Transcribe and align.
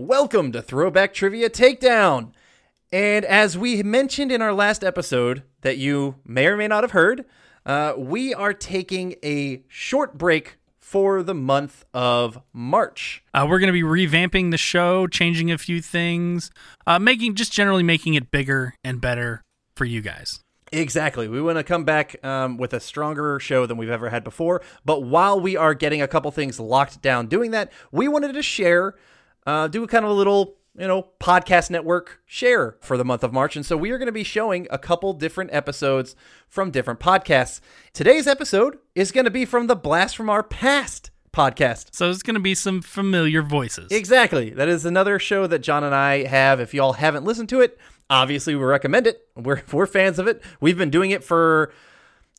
Welcome 0.00 0.52
to 0.52 0.62
Throwback 0.62 1.12
Trivia 1.12 1.50
Takedown. 1.50 2.30
And 2.92 3.24
as 3.24 3.58
we 3.58 3.82
mentioned 3.82 4.30
in 4.30 4.40
our 4.40 4.52
last 4.52 4.84
episode, 4.84 5.42
that 5.62 5.76
you 5.76 6.14
may 6.24 6.46
or 6.46 6.56
may 6.56 6.68
not 6.68 6.84
have 6.84 6.92
heard, 6.92 7.24
uh, 7.66 7.94
we 7.98 8.32
are 8.32 8.54
taking 8.54 9.16
a 9.24 9.64
short 9.66 10.16
break 10.16 10.58
for 10.78 11.24
the 11.24 11.34
month 11.34 11.84
of 11.92 12.40
March. 12.52 13.24
Uh, 13.34 13.44
we're 13.50 13.58
going 13.58 13.66
to 13.66 13.72
be 13.72 13.82
revamping 13.82 14.52
the 14.52 14.56
show, 14.56 15.08
changing 15.08 15.50
a 15.50 15.58
few 15.58 15.82
things, 15.82 16.52
uh, 16.86 17.00
making 17.00 17.34
just 17.34 17.52
generally 17.52 17.82
making 17.82 18.14
it 18.14 18.30
bigger 18.30 18.76
and 18.84 19.00
better 19.00 19.42
for 19.74 19.84
you 19.84 20.00
guys. 20.00 20.38
Exactly. 20.70 21.26
We 21.26 21.42
want 21.42 21.58
to 21.58 21.64
come 21.64 21.82
back 21.82 22.24
um, 22.24 22.56
with 22.56 22.72
a 22.72 22.78
stronger 22.78 23.40
show 23.40 23.66
than 23.66 23.76
we've 23.76 23.90
ever 23.90 24.10
had 24.10 24.22
before. 24.22 24.62
But 24.84 25.02
while 25.02 25.40
we 25.40 25.56
are 25.56 25.74
getting 25.74 26.00
a 26.00 26.06
couple 26.06 26.30
things 26.30 26.60
locked 26.60 27.02
down 27.02 27.26
doing 27.26 27.50
that, 27.50 27.72
we 27.90 28.06
wanted 28.06 28.34
to 28.34 28.42
share, 28.44 28.94
uh, 29.48 29.66
do 29.66 29.82
a 29.82 29.88
kind 29.88 30.04
of 30.04 30.10
a 30.10 30.14
little 30.14 30.58
you 30.78 30.86
know, 30.86 31.08
podcast 31.18 31.70
network 31.70 32.20
share 32.24 32.76
for 32.80 32.96
the 32.96 33.04
month 33.04 33.24
of 33.24 33.32
March. 33.32 33.56
And 33.56 33.66
so 33.66 33.76
we 33.76 33.90
are 33.90 33.98
going 33.98 34.06
to 34.06 34.12
be 34.12 34.22
showing 34.22 34.68
a 34.70 34.78
couple 34.78 35.12
different 35.12 35.52
episodes 35.52 36.14
from 36.48 36.70
different 36.70 37.00
podcasts. 37.00 37.60
Today's 37.92 38.28
episode 38.28 38.78
is 38.94 39.10
going 39.10 39.24
to 39.24 39.30
be 39.30 39.44
from 39.44 39.66
the 39.66 39.74
Blast 39.74 40.16
from 40.16 40.30
Our 40.30 40.44
Past 40.44 41.10
podcast. 41.32 41.94
So 41.94 42.10
it's 42.10 42.22
going 42.22 42.34
to 42.34 42.40
be 42.40 42.54
some 42.54 42.80
familiar 42.80 43.42
voices. 43.42 43.90
Exactly. 43.90 44.50
That 44.50 44.68
is 44.68 44.84
another 44.84 45.18
show 45.18 45.48
that 45.48 45.60
John 45.60 45.82
and 45.82 45.94
I 45.94 46.26
have. 46.26 46.60
If 46.60 46.74
y'all 46.74 46.92
haven't 46.92 47.24
listened 47.24 47.48
to 47.48 47.60
it, 47.60 47.76
obviously 48.08 48.54
we 48.54 48.62
recommend 48.62 49.06
it. 49.06 49.26
We're, 49.34 49.62
we're 49.72 49.86
fans 49.86 50.18
of 50.18 50.28
it. 50.28 50.42
We've 50.60 50.78
been 50.78 50.90
doing 50.90 51.10
it 51.10 51.24
for 51.24 51.72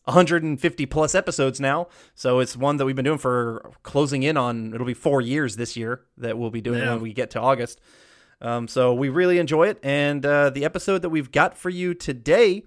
150 0.09 0.85
plus 0.87 1.15
episodes 1.15 1.59
now. 1.59 1.87
So 2.15 2.39
it's 2.39 2.57
one 2.57 2.77
that 2.77 2.85
we've 2.85 2.95
been 2.95 3.05
doing 3.05 3.17
for 3.17 3.71
closing 3.83 4.23
in 4.23 4.37
on, 4.37 4.73
it'll 4.73 4.87
be 4.87 4.93
four 4.93 5.21
years 5.21 5.55
this 5.55 5.77
year 5.77 6.01
that 6.17 6.37
we'll 6.37 6.49
be 6.49 6.61
doing 6.61 6.79
yeah. 6.79 6.93
when 6.93 7.01
we 7.01 7.13
get 7.13 7.29
to 7.31 7.39
August. 7.39 7.79
Um, 8.41 8.67
so 8.67 8.93
we 8.93 9.09
really 9.09 9.37
enjoy 9.37 9.67
it. 9.67 9.79
And 9.83 10.25
uh, 10.25 10.49
the 10.49 10.65
episode 10.65 11.03
that 11.03 11.09
we've 11.09 11.31
got 11.31 11.57
for 11.57 11.69
you 11.69 11.93
today 11.93 12.63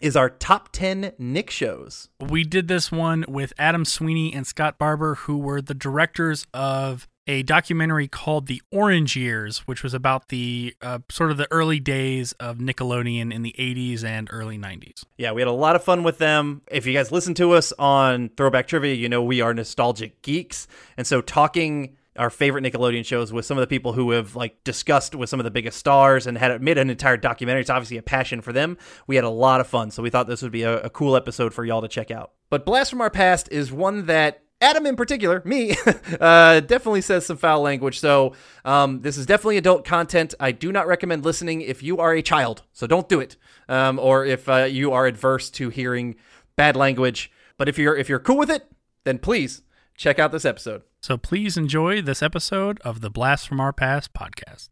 is 0.00 0.16
our 0.16 0.30
top 0.30 0.70
10 0.72 1.12
Nick 1.18 1.50
shows. 1.50 2.08
We 2.20 2.44
did 2.44 2.68
this 2.68 2.90
one 2.90 3.24
with 3.28 3.52
Adam 3.58 3.84
Sweeney 3.84 4.32
and 4.32 4.46
Scott 4.46 4.78
Barber, 4.78 5.16
who 5.16 5.38
were 5.38 5.60
the 5.60 5.74
directors 5.74 6.46
of 6.54 7.08
a 7.26 7.42
documentary 7.42 8.08
called 8.08 8.46
The 8.46 8.62
Orange 8.70 9.16
Years, 9.16 9.58
which 9.60 9.82
was 9.82 9.94
about 9.94 10.28
the 10.28 10.74
uh, 10.82 11.00
sort 11.10 11.30
of 11.30 11.36
the 11.36 11.46
early 11.50 11.78
days 11.78 12.32
of 12.40 12.58
Nickelodeon 12.58 13.32
in 13.32 13.42
the 13.42 13.54
80s 13.58 14.04
and 14.04 14.28
early 14.32 14.58
90s. 14.58 15.04
Yeah, 15.16 15.32
we 15.32 15.40
had 15.40 15.48
a 15.48 15.52
lot 15.52 15.76
of 15.76 15.84
fun 15.84 16.02
with 16.02 16.18
them. 16.18 16.62
If 16.70 16.86
you 16.86 16.92
guys 16.92 17.12
listen 17.12 17.34
to 17.34 17.52
us 17.52 17.72
on 17.78 18.30
Throwback 18.36 18.66
Trivia, 18.66 18.94
you 18.94 19.08
know 19.08 19.22
we 19.22 19.40
are 19.40 19.54
nostalgic 19.54 20.22
geeks. 20.22 20.66
And 20.96 21.06
so 21.06 21.20
talking 21.20 21.96
our 22.16 22.30
favorite 22.30 22.64
Nickelodeon 22.64 23.04
shows 23.04 23.32
with 23.32 23.46
some 23.46 23.56
of 23.56 23.62
the 23.62 23.66
people 23.66 23.92
who 23.92 24.10
have 24.10 24.34
like 24.34 24.62
discussed 24.64 25.14
with 25.14 25.30
some 25.30 25.40
of 25.40 25.44
the 25.44 25.50
biggest 25.50 25.78
stars 25.78 26.26
and 26.26 26.36
had 26.36 26.60
made 26.60 26.76
an 26.76 26.90
entire 26.90 27.16
documentary. 27.16 27.60
It's 27.60 27.70
obviously 27.70 27.96
a 27.96 28.02
passion 28.02 28.40
for 28.40 28.52
them. 28.52 28.76
We 29.06 29.16
had 29.16 29.24
a 29.24 29.30
lot 29.30 29.60
of 29.60 29.66
fun, 29.66 29.90
so 29.90 30.02
we 30.02 30.10
thought 30.10 30.26
this 30.26 30.42
would 30.42 30.52
be 30.52 30.62
a, 30.62 30.80
a 30.80 30.90
cool 30.90 31.16
episode 31.16 31.54
for 31.54 31.64
y'all 31.64 31.80
to 31.80 31.88
check 31.88 32.10
out. 32.10 32.32
But 32.50 32.66
Blast 32.66 32.90
from 32.90 33.00
Our 33.00 33.10
Past 33.10 33.48
is 33.52 33.70
one 33.70 34.06
that 34.06 34.42
Adam 34.60 34.84
in 34.84 34.94
particular, 34.94 35.40
me, 35.44 35.74
uh, 36.20 36.60
definitely 36.60 37.00
says 37.00 37.24
some 37.24 37.38
foul 37.38 37.62
language. 37.62 37.98
So 37.98 38.34
um, 38.64 39.00
this 39.00 39.16
is 39.16 39.24
definitely 39.24 39.56
adult 39.56 39.84
content. 39.86 40.34
I 40.38 40.52
do 40.52 40.70
not 40.70 40.86
recommend 40.86 41.24
listening 41.24 41.62
if 41.62 41.82
you 41.82 41.98
are 41.98 42.12
a 42.12 42.20
child. 42.22 42.62
So 42.72 42.86
don't 42.86 43.08
do 43.08 43.20
it, 43.20 43.36
um, 43.68 43.98
or 43.98 44.24
if 44.24 44.48
uh, 44.48 44.64
you 44.64 44.92
are 44.92 45.06
adverse 45.06 45.50
to 45.52 45.70
hearing 45.70 46.16
bad 46.56 46.76
language. 46.76 47.32
But 47.56 47.68
if 47.68 47.78
you're 47.78 47.96
if 47.96 48.08
you're 48.08 48.18
cool 48.18 48.36
with 48.36 48.50
it, 48.50 48.70
then 49.04 49.18
please 49.18 49.62
check 49.96 50.18
out 50.18 50.32
this 50.32 50.44
episode. 50.44 50.82
So 51.00 51.16
please 51.16 51.56
enjoy 51.56 52.02
this 52.02 52.22
episode 52.22 52.78
of 52.80 53.00
the 53.00 53.08
Blast 53.10 53.48
from 53.48 53.60
Our 53.60 53.72
Past 53.72 54.12
podcast. 54.12 54.68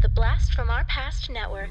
The 0.00 0.08
Blast 0.08 0.54
from 0.54 0.70
Our 0.70 0.84
Past 0.84 1.28
Network. 1.28 1.70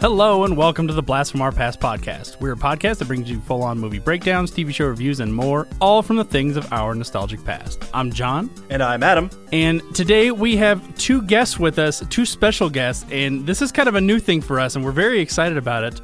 Hello 0.00 0.44
and 0.44 0.56
welcome 0.56 0.86
to 0.86 0.94
the 0.94 1.02
Blast 1.02 1.32
from 1.32 1.42
Our 1.42 1.50
Past 1.50 1.80
podcast. 1.80 2.40
We're 2.40 2.52
a 2.52 2.56
podcast 2.56 2.98
that 2.98 3.08
brings 3.08 3.28
you 3.28 3.40
full 3.40 3.64
on 3.64 3.80
movie 3.80 3.98
breakdowns, 3.98 4.52
TV 4.52 4.72
show 4.72 4.86
reviews, 4.86 5.18
and 5.18 5.34
more, 5.34 5.66
all 5.80 6.02
from 6.02 6.14
the 6.14 6.24
things 6.24 6.56
of 6.56 6.72
our 6.72 6.94
nostalgic 6.94 7.44
past. 7.44 7.82
I'm 7.92 8.12
John. 8.12 8.48
And 8.70 8.80
I'm 8.80 9.02
Adam. 9.02 9.28
And 9.52 9.82
today 9.96 10.30
we 10.30 10.56
have 10.56 10.96
two 10.98 11.20
guests 11.22 11.58
with 11.58 11.80
us, 11.80 12.04
two 12.10 12.24
special 12.24 12.70
guests, 12.70 13.06
and 13.10 13.44
this 13.44 13.60
is 13.60 13.72
kind 13.72 13.88
of 13.88 13.96
a 13.96 14.00
new 14.00 14.20
thing 14.20 14.40
for 14.40 14.60
us, 14.60 14.76
and 14.76 14.84
we're 14.84 14.92
very 14.92 15.18
excited 15.18 15.58
about 15.58 15.82
it. 15.82 16.00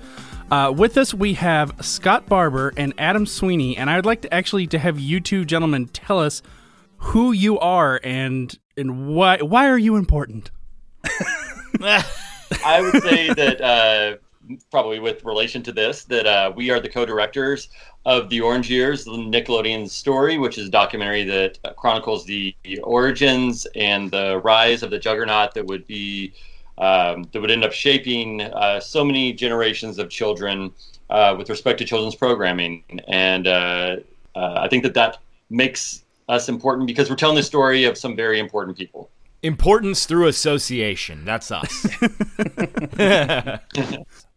Uh, 0.50 0.72
with 0.76 0.98
us, 0.98 1.14
we 1.14 1.34
have 1.34 1.72
Scott 1.80 2.26
Barber 2.26 2.72
and 2.76 2.94
Adam 2.98 3.26
Sweeney, 3.26 3.76
and 3.76 3.88
I'd 3.88 4.06
like 4.06 4.22
to 4.22 4.34
actually 4.34 4.66
to 4.66 4.78
have 4.80 4.98
you 4.98 5.20
two 5.20 5.44
gentlemen 5.44 5.86
tell 5.86 6.18
us 6.18 6.42
who 6.96 7.30
you 7.30 7.60
are 7.60 8.00
and 8.02 8.58
and 8.76 9.06
why 9.14 9.38
why 9.38 9.68
are 9.68 9.78
you 9.78 9.94
important. 9.94 10.50
I 12.64 12.80
would 12.80 13.02
say 13.02 13.32
that 13.32 13.60
uh, 13.60 14.16
probably 14.70 14.98
with 14.98 15.24
relation 15.24 15.62
to 15.62 15.72
this, 15.72 16.04
that 16.04 16.26
uh, 16.26 16.52
we 16.54 16.70
are 16.70 16.80
the 16.80 16.88
co-directors 16.88 17.68
of 18.06 18.28
the 18.28 18.40
Orange 18.40 18.70
Years, 18.70 19.04
the 19.04 19.12
Nickelodeon 19.12 19.88
story, 19.88 20.38
which 20.38 20.58
is 20.58 20.68
a 20.68 20.70
documentary 20.70 21.24
that 21.24 21.58
chronicles 21.76 22.24
the 22.26 22.54
origins 22.82 23.66
and 23.74 24.10
the 24.10 24.40
rise 24.44 24.82
of 24.82 24.90
the 24.90 24.98
juggernaut 24.98 25.54
that 25.54 25.66
would 25.66 25.86
be 25.86 26.32
um, 26.76 27.28
that 27.32 27.40
would 27.40 27.52
end 27.52 27.64
up 27.64 27.72
shaping 27.72 28.42
uh, 28.42 28.80
so 28.80 29.04
many 29.04 29.32
generations 29.32 29.98
of 29.98 30.10
children 30.10 30.72
uh, 31.08 31.34
with 31.38 31.48
respect 31.48 31.78
to 31.78 31.84
children's 31.84 32.16
programming. 32.16 32.82
And 33.06 33.46
uh, 33.46 33.96
uh, 34.34 34.54
I 34.58 34.68
think 34.68 34.82
that 34.82 34.94
that 34.94 35.18
makes 35.50 36.02
us 36.28 36.48
important 36.48 36.86
because 36.86 37.08
we're 37.08 37.16
telling 37.16 37.36
the 37.36 37.42
story 37.42 37.84
of 37.84 37.96
some 37.96 38.16
very 38.16 38.40
important 38.40 38.76
people. 38.76 39.10
Importance 39.44 40.06
through 40.06 40.26
association. 40.26 41.26
That's 41.26 41.50
us. 41.50 41.86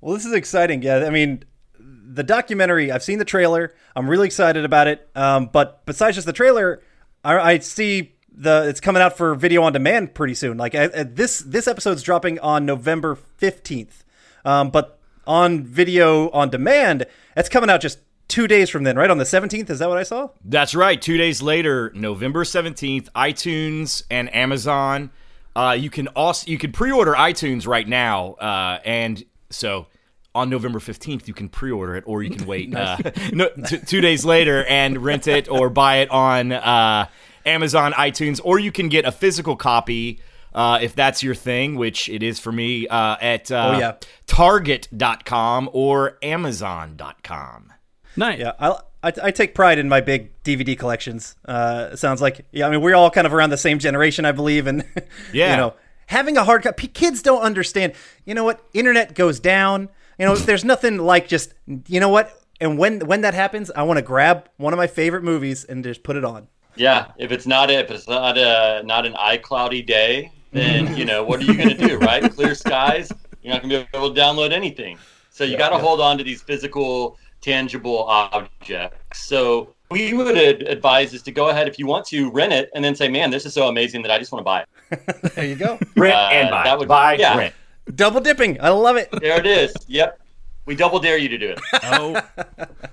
well, 0.01 0.13
this 0.13 0.25
is 0.25 0.33
exciting. 0.33 0.81
Yeah, 0.81 1.05
I 1.05 1.09
mean, 1.11 1.45
the 1.79 2.23
documentary. 2.23 2.91
I've 2.91 3.03
seen 3.03 3.17
the 3.17 3.23
trailer. 3.23 3.73
I'm 3.95 4.09
really 4.09 4.25
excited 4.25 4.65
about 4.65 4.87
it. 4.87 5.09
Um, 5.15 5.49
but 5.53 5.85
besides 5.85 6.17
just 6.17 6.25
the 6.25 6.33
trailer, 6.33 6.81
I, 7.23 7.37
I, 7.37 7.59
see 7.59 8.15
the 8.29 8.67
it's 8.67 8.81
coming 8.81 9.01
out 9.01 9.15
for 9.15 9.33
video 9.33 9.63
on 9.63 9.71
demand 9.71 10.13
pretty 10.13 10.33
soon. 10.33 10.57
Like 10.57 10.75
I, 10.75 10.89
I, 10.93 11.03
this 11.03 11.39
this 11.39 11.69
episode's 11.69 12.03
dropping 12.03 12.37
on 12.39 12.65
November 12.65 13.17
15th. 13.39 14.03
Um, 14.43 14.71
but 14.71 14.99
on 15.25 15.63
video 15.63 16.29
on 16.31 16.49
demand, 16.49 17.05
it's 17.37 17.47
coming 17.47 17.69
out 17.69 17.79
just 17.79 17.99
two 18.27 18.47
days 18.47 18.69
from 18.69 18.83
then, 18.83 18.95
right? 18.97 19.09
On 19.09 19.17
the 19.17 19.23
17th? 19.23 19.69
Is 19.69 19.79
that 19.79 19.89
what 19.89 19.97
I 19.97 20.03
saw? 20.03 20.29
That's 20.43 20.75
right. 20.75 21.01
Two 21.01 21.17
days 21.17 21.41
later, 21.41 21.91
November 21.95 22.43
17th, 22.43 23.09
iTunes 23.11 24.03
and 24.09 24.33
Amazon. 24.35 25.11
Uh, 25.55 25.75
you 25.77 25.89
can 25.89 26.07
also 26.09 26.49
you 26.49 26.57
can 26.57 26.71
pre-order 26.71 27.13
iTunes 27.13 27.65
right 27.65 27.87
now, 27.87 28.33
uh, 28.33 28.79
and 28.85 29.23
so 29.49 29.87
on 30.35 30.51
November 30.51 30.77
15th 30.77 31.27
you 31.27 31.33
can 31.33 31.49
pre-order 31.49 31.95
it, 31.95 32.03
or 32.05 32.21
you 32.21 32.29
can 32.29 32.45
wait 32.45 32.75
uh, 32.75 32.97
no, 33.33 33.49
t- 33.65 33.79
two 33.79 34.01
days 34.01 34.23
later 34.23 34.63
and 34.65 35.03
rent 35.03 35.27
it 35.27 35.49
or 35.49 35.69
buy 35.69 35.97
it 35.97 36.11
on 36.11 36.51
uh, 36.51 37.07
Amazon, 37.45 37.93
iTunes, 37.93 38.39
or 38.43 38.59
you 38.59 38.71
can 38.71 38.87
get 38.87 39.05
a 39.05 39.11
physical 39.11 39.55
copy. 39.55 40.19
Uh, 40.53 40.79
if 40.81 40.95
that's 40.95 41.21
your 41.21 41.35
thing, 41.35 41.75
which 41.75 42.09
it 42.09 42.23
is 42.23 42.39
for 42.39 42.51
me, 42.51 42.87
uh, 42.87 43.15
at 43.21 43.51
uh, 43.51 43.73
oh, 43.75 43.79
yeah. 43.79 43.93
Target.com 44.25 45.69
or 45.71 46.17
Amazon.com. 46.23 47.73
Nice. 48.17 48.39
Yeah, 48.39 48.53
I, 48.59 48.79
I, 49.03 49.13
I, 49.23 49.31
take 49.31 49.53
pride 49.53 49.77
in 49.77 49.87
my 49.87 50.01
big 50.01 50.31
DVD 50.43 50.77
collections. 50.77 51.35
Uh, 51.45 51.95
sounds 51.95 52.21
like 52.21 52.45
yeah. 52.51 52.67
I 52.67 52.71
mean, 52.71 52.81
we're 52.81 52.95
all 52.95 53.11
kind 53.11 53.27
of 53.27 53.33
around 53.33 53.51
the 53.51 53.57
same 53.57 53.79
generation, 53.79 54.25
I 54.25 54.31
believe, 54.31 54.65
and 54.65 54.83
yeah, 55.33 55.51
you 55.51 55.57
know, 55.57 55.73
having 56.07 56.35
a 56.35 56.43
hard 56.43 56.63
copy. 56.63 56.87
Kids 56.87 57.21
don't 57.21 57.41
understand. 57.41 57.93
You 58.25 58.33
know 58.33 58.43
what? 58.43 58.59
Internet 58.73 59.13
goes 59.13 59.39
down. 59.39 59.89
You 60.17 60.25
know, 60.25 60.35
there's 60.35 60.65
nothing 60.65 60.97
like 60.97 61.27
just 61.27 61.53
you 61.87 61.99
know 61.99 62.09
what. 62.09 62.41
And 62.59 62.79
when 62.79 63.01
when 63.01 63.21
that 63.21 63.35
happens, 63.35 63.69
I 63.69 63.83
want 63.83 63.97
to 63.97 64.01
grab 64.01 64.49
one 64.57 64.73
of 64.73 64.77
my 64.77 64.87
favorite 64.87 65.23
movies 65.23 65.63
and 65.63 65.83
just 65.83 66.01
put 66.01 66.15
it 66.15 66.25
on. 66.25 66.47
Yeah, 66.75 67.11
if 67.17 67.31
it's 67.31 67.45
not 67.45 67.69
if 67.69 67.91
it's 67.91 68.07
not 68.07 68.37
a 68.37 68.81
not 68.83 69.05
an 69.05 69.13
iCloudy 69.13 69.85
day, 69.85 70.31
then 70.51 70.97
you 70.97 71.05
know 71.05 71.23
what 71.23 71.39
are 71.39 71.43
you 71.43 71.55
going 71.55 71.69
to 71.69 71.87
do, 71.87 71.97
right? 71.99 72.31
Clear 72.33 72.55
skies, 72.55 73.11
you're 73.43 73.53
not 73.53 73.61
going 73.61 73.85
to 73.85 73.91
be 73.91 73.97
able 73.97 74.13
to 74.13 74.19
download 74.19 74.51
anything. 74.51 74.97
So 75.29 75.43
you 75.43 75.51
yeah, 75.51 75.57
got 75.59 75.69
to 75.69 75.75
yeah. 75.75 75.81
hold 75.81 76.01
on 76.01 76.17
to 76.17 76.23
these 76.23 76.41
physical 76.41 77.19
tangible 77.47 78.03
objects. 78.03 79.25
So 79.25 79.73
we 79.89 80.13
would 80.13 80.37
advise 80.37 81.13
is 81.13 81.21
to 81.23 81.31
go 81.31 81.49
ahead 81.49 81.67
if 81.67 81.79
you 81.79 81.87
want 81.87 82.05
to 82.07 82.29
rent 82.31 82.51
it 82.51 82.69
and 82.75 82.83
then 82.83 82.95
say, 82.95 83.07
"Man, 83.07 83.31
this 83.31 83.45
is 83.45 83.53
so 83.53 83.67
amazing 83.67 84.01
that 84.01 84.11
I 84.11 84.19
just 84.19 84.31
want 84.31 84.41
to 84.41 84.43
buy 84.43 84.61
it." 84.61 85.33
there 85.35 85.45
you 85.45 85.55
go. 85.55 85.79
rent 85.95 86.15
uh, 86.15 86.29
and 86.31 86.49
buy. 86.49 86.63
That 86.65 86.77
would 86.77 86.87
buy, 86.87 87.13
yeah. 87.13 87.37
rent. 87.37 87.55
Double 87.95 88.19
dipping. 88.19 88.61
I 88.61 88.69
love 88.69 88.97
it. 88.97 89.09
There 89.11 89.39
it 89.39 89.45
is. 89.45 89.73
Yep. 89.87 90.19
We 90.65 90.75
double 90.75 90.99
dare 90.99 91.17
you 91.17 91.29
to 91.29 91.37
do 91.37 91.51
it. 91.51 91.59
Oh. 91.83 92.21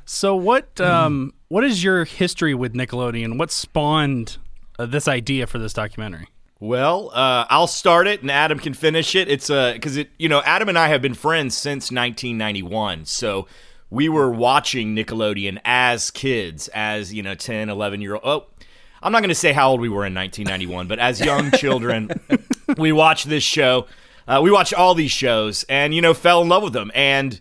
so 0.04 0.36
what 0.36 0.80
um 0.80 1.34
what 1.48 1.64
is 1.64 1.82
your 1.82 2.04
history 2.04 2.54
with 2.54 2.74
Nickelodeon? 2.74 3.38
What 3.38 3.50
spawned 3.50 4.38
uh, 4.78 4.86
this 4.86 5.08
idea 5.08 5.48
for 5.48 5.58
this 5.58 5.72
documentary? 5.72 6.28
Well, 6.60 7.10
uh, 7.12 7.44
I'll 7.50 7.66
start 7.66 8.06
it, 8.06 8.22
and 8.22 8.30
Adam 8.30 8.60
can 8.60 8.72
finish 8.72 9.16
it. 9.16 9.28
It's 9.28 9.50
uh, 9.50 9.72
because 9.72 9.96
it, 9.96 10.10
you 10.16 10.28
know, 10.28 10.40
Adam 10.46 10.68
and 10.68 10.78
I 10.78 10.88
have 10.88 11.02
been 11.02 11.14
friends 11.14 11.56
since 11.56 11.90
1991. 11.90 13.06
So 13.06 13.48
we 13.94 14.08
were 14.08 14.28
watching 14.28 14.96
Nickelodeon 14.96 15.60
as 15.64 16.10
kids, 16.10 16.66
as 16.74 17.14
you 17.14 17.22
know, 17.22 17.36
10, 17.36 17.70
11 17.70 18.00
year 18.00 18.14
old. 18.14 18.22
Oh, 18.24 18.46
I'm 19.00 19.12
not 19.12 19.20
going 19.20 19.28
to 19.28 19.36
say 19.36 19.52
how 19.52 19.70
old 19.70 19.80
we 19.80 19.88
were 19.88 20.04
in 20.04 20.14
1991, 20.14 20.88
but 20.88 20.98
as 20.98 21.20
young 21.20 21.50
children, 21.58 22.10
we 22.76 22.90
watched 22.90 23.28
this 23.28 23.44
show. 23.44 23.86
Uh, 24.26 24.40
we 24.42 24.50
watched 24.50 24.74
all 24.74 24.94
these 24.94 25.12
shows, 25.12 25.64
and 25.68 25.94
you 25.94 26.00
know, 26.00 26.12
fell 26.12 26.42
in 26.42 26.48
love 26.48 26.64
with 26.64 26.72
them, 26.72 26.90
and 26.92 27.40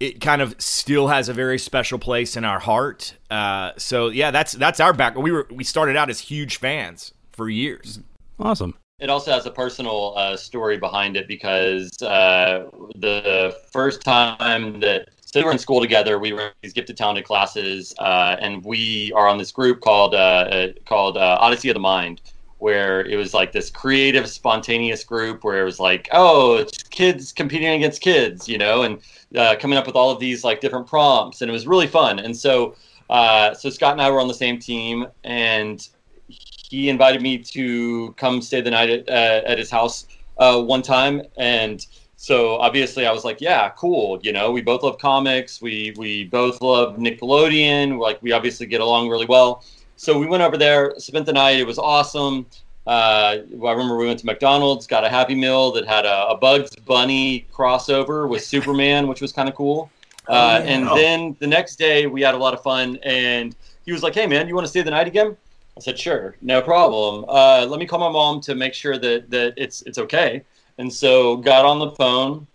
it 0.00 0.20
kind 0.20 0.42
of 0.42 0.54
still 0.60 1.08
has 1.08 1.30
a 1.30 1.32
very 1.32 1.58
special 1.58 1.98
place 1.98 2.36
in 2.36 2.44
our 2.44 2.58
heart. 2.58 3.16
Uh, 3.30 3.72
so 3.78 4.08
yeah, 4.08 4.30
that's 4.30 4.52
that's 4.52 4.80
our 4.80 4.92
back. 4.92 5.16
We 5.16 5.32
were 5.32 5.46
we 5.50 5.64
started 5.64 5.96
out 5.96 6.10
as 6.10 6.20
huge 6.20 6.58
fans 6.58 7.14
for 7.32 7.48
years. 7.48 8.00
Awesome. 8.38 8.76
It 8.98 9.08
also 9.08 9.32
has 9.32 9.46
a 9.46 9.50
personal 9.50 10.14
uh, 10.16 10.36
story 10.36 10.76
behind 10.76 11.16
it 11.16 11.26
because 11.26 12.00
uh, 12.02 12.68
the 12.96 13.56
first 13.72 14.02
time 14.02 14.80
that 14.80 15.08
so 15.34 15.40
we 15.40 15.46
were 15.46 15.50
in 15.50 15.58
school 15.58 15.80
together, 15.80 16.20
we 16.20 16.32
were 16.32 16.42
in 16.42 16.52
these 16.62 16.72
gifted 16.72 16.96
talented 16.96 17.24
classes, 17.24 17.92
uh, 17.98 18.36
and 18.38 18.64
we 18.64 19.12
are 19.16 19.26
on 19.26 19.36
this 19.36 19.50
group 19.50 19.80
called 19.80 20.14
uh, 20.14 20.18
uh, 20.18 20.68
called 20.84 21.16
uh, 21.16 21.38
Odyssey 21.40 21.68
of 21.70 21.74
the 21.74 21.80
Mind, 21.80 22.20
where 22.58 23.00
it 23.04 23.16
was 23.16 23.34
like 23.34 23.50
this 23.50 23.68
creative, 23.68 24.28
spontaneous 24.28 25.02
group 25.02 25.42
where 25.42 25.60
it 25.60 25.64
was 25.64 25.80
like, 25.80 26.08
oh, 26.12 26.58
it's 26.58 26.84
kids 26.84 27.32
competing 27.32 27.70
against 27.70 28.00
kids, 28.00 28.48
you 28.48 28.58
know, 28.58 28.82
and 28.82 29.00
uh, 29.34 29.56
coming 29.58 29.76
up 29.76 29.88
with 29.88 29.96
all 29.96 30.12
of 30.12 30.20
these 30.20 30.44
like 30.44 30.60
different 30.60 30.86
prompts, 30.86 31.42
and 31.42 31.50
it 31.50 31.52
was 31.52 31.66
really 31.66 31.88
fun. 31.88 32.20
And 32.20 32.36
so, 32.36 32.76
uh, 33.10 33.54
so 33.54 33.70
Scott 33.70 33.90
and 33.90 34.00
I 34.00 34.12
were 34.12 34.20
on 34.20 34.28
the 34.28 34.34
same 34.34 34.60
team, 34.60 35.04
and 35.24 35.84
he 36.28 36.88
invited 36.88 37.22
me 37.22 37.38
to 37.38 38.12
come 38.12 38.40
stay 38.40 38.60
the 38.60 38.70
night 38.70 38.88
at, 38.88 39.08
at 39.08 39.58
his 39.58 39.68
house 39.68 40.06
one 40.36 40.82
time, 40.82 41.22
and 41.36 41.84
so 42.24 42.56
obviously 42.56 43.04
I 43.04 43.12
was 43.12 43.22
like, 43.22 43.42
yeah, 43.42 43.68
cool. 43.76 44.18
You 44.22 44.32
know, 44.32 44.50
we 44.50 44.62
both 44.62 44.82
love 44.82 44.96
comics. 44.96 45.60
We 45.60 45.92
we 45.98 46.24
both 46.24 46.62
love 46.62 46.96
Nickelodeon. 46.96 47.98
Like 47.98 48.22
we 48.22 48.32
obviously 48.32 48.64
get 48.64 48.80
along 48.80 49.10
really 49.10 49.26
well. 49.26 49.62
So 49.96 50.18
we 50.18 50.24
went 50.24 50.42
over 50.42 50.56
there, 50.56 50.94
spent 50.96 51.26
the 51.26 51.34
night. 51.34 51.58
It 51.58 51.66
was 51.66 51.78
awesome. 51.78 52.46
Uh, 52.86 53.36
I 53.42 53.70
remember 53.72 53.98
we 53.98 54.06
went 54.06 54.20
to 54.20 54.26
McDonald's, 54.26 54.86
got 54.86 55.04
a 55.04 55.10
Happy 55.10 55.34
Meal 55.34 55.70
that 55.72 55.86
had 55.86 56.06
a, 56.06 56.28
a 56.28 56.36
Bugs 56.38 56.74
Bunny 56.86 57.46
crossover 57.52 58.26
with 58.26 58.42
Superman, 58.54 59.06
which 59.06 59.20
was 59.20 59.30
kind 59.30 59.46
of 59.46 59.54
cool. 59.54 59.90
Uh, 60.26 60.62
and 60.64 60.88
then 60.96 61.36
the 61.40 61.46
next 61.46 61.76
day 61.76 62.06
we 62.06 62.22
had 62.22 62.34
a 62.34 62.38
lot 62.38 62.54
of 62.54 62.62
fun, 62.62 62.98
and 63.02 63.54
he 63.84 63.92
was 63.92 64.02
like, 64.02 64.14
"Hey 64.14 64.26
man, 64.26 64.48
you 64.48 64.54
want 64.54 64.64
to 64.64 64.70
stay 64.70 64.80
the 64.80 64.90
night 64.90 65.08
again?" 65.08 65.36
I 65.76 65.80
said, 65.80 65.98
"Sure, 65.98 66.36
no 66.40 66.62
problem. 66.62 67.26
Uh, 67.28 67.66
let 67.68 67.78
me 67.78 67.84
call 67.84 67.98
my 67.98 68.08
mom 68.08 68.40
to 68.48 68.54
make 68.54 68.72
sure 68.72 68.96
that 68.96 69.28
that 69.28 69.52
it's 69.58 69.82
it's 69.82 69.98
okay." 69.98 70.42
And 70.78 70.92
so 70.92 71.36
got 71.36 71.64
on 71.64 71.78
the 71.78 71.90
phone, 71.92 72.46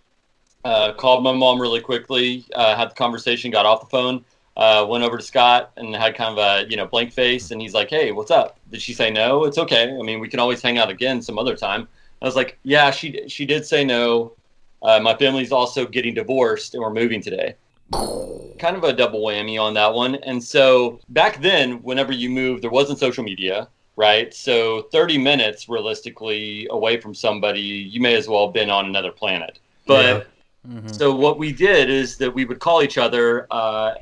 uh, 0.64 0.92
called 0.92 1.24
my 1.24 1.32
mom 1.32 1.60
really 1.60 1.80
quickly, 1.80 2.44
uh, 2.54 2.76
had 2.76 2.90
the 2.90 2.94
conversation, 2.94 3.50
got 3.50 3.66
off 3.66 3.80
the 3.80 3.86
phone, 3.86 4.24
uh, 4.56 4.84
went 4.88 5.04
over 5.04 5.16
to 5.16 5.22
Scott 5.22 5.72
and 5.76 5.94
had 5.94 6.14
kind 6.14 6.38
of 6.38 6.38
a 6.38 6.68
you 6.68 6.76
know 6.76 6.86
blank 6.86 7.12
face, 7.12 7.50
and 7.50 7.60
he's 7.60 7.74
like, 7.74 7.88
"Hey, 7.88 8.12
what's 8.12 8.30
up?" 8.30 8.58
Did 8.70 8.82
she 8.82 8.92
say 8.92 9.10
no? 9.10 9.44
It's 9.44 9.58
okay. 9.58 9.96
I 9.98 10.02
mean, 10.02 10.20
we 10.20 10.28
can 10.28 10.40
always 10.40 10.60
hang 10.60 10.78
out 10.78 10.90
again 10.90 11.22
some 11.22 11.38
other 11.38 11.56
time. 11.56 11.88
I 12.20 12.26
was 12.26 12.36
like, 12.36 12.58
"Yeah, 12.62 12.90
she 12.90 13.28
she 13.28 13.46
did 13.46 13.64
say 13.66 13.84
no. 13.84 14.32
Uh, 14.82 15.00
my 15.00 15.14
family's 15.16 15.52
also 15.52 15.86
getting 15.86 16.14
divorced, 16.14 16.74
and 16.74 16.82
we're 16.82 16.92
moving 16.92 17.22
today." 17.22 17.54
kind 18.60 18.76
of 18.76 18.84
a 18.84 18.92
double 18.92 19.20
whammy 19.22 19.60
on 19.60 19.74
that 19.74 19.92
one. 19.92 20.16
And 20.16 20.42
so 20.42 21.00
back 21.08 21.40
then, 21.40 21.82
whenever 21.82 22.12
you 22.12 22.30
moved, 22.30 22.62
there 22.62 22.70
wasn't 22.70 22.98
social 22.98 23.24
media, 23.24 23.68
right? 24.00 24.32
So 24.32 24.82
30 24.92 25.18
minutes 25.18 25.68
realistically 25.68 26.66
away 26.70 26.98
from 26.98 27.14
somebody, 27.14 27.60
you 27.60 28.00
may 28.00 28.14
as 28.14 28.28
well 28.28 28.46
have 28.46 28.54
been 28.54 28.70
on 28.70 28.86
another 28.86 29.12
planet. 29.12 29.58
But 29.86 30.28
so 30.90 31.14
what 31.14 31.38
we 31.38 31.52
did 31.52 31.90
is 31.90 32.16
that 32.16 32.32
we 32.32 32.46
would 32.46 32.60
call 32.60 32.82
each 32.82 32.96
other 32.96 33.46
uh, 33.50 33.96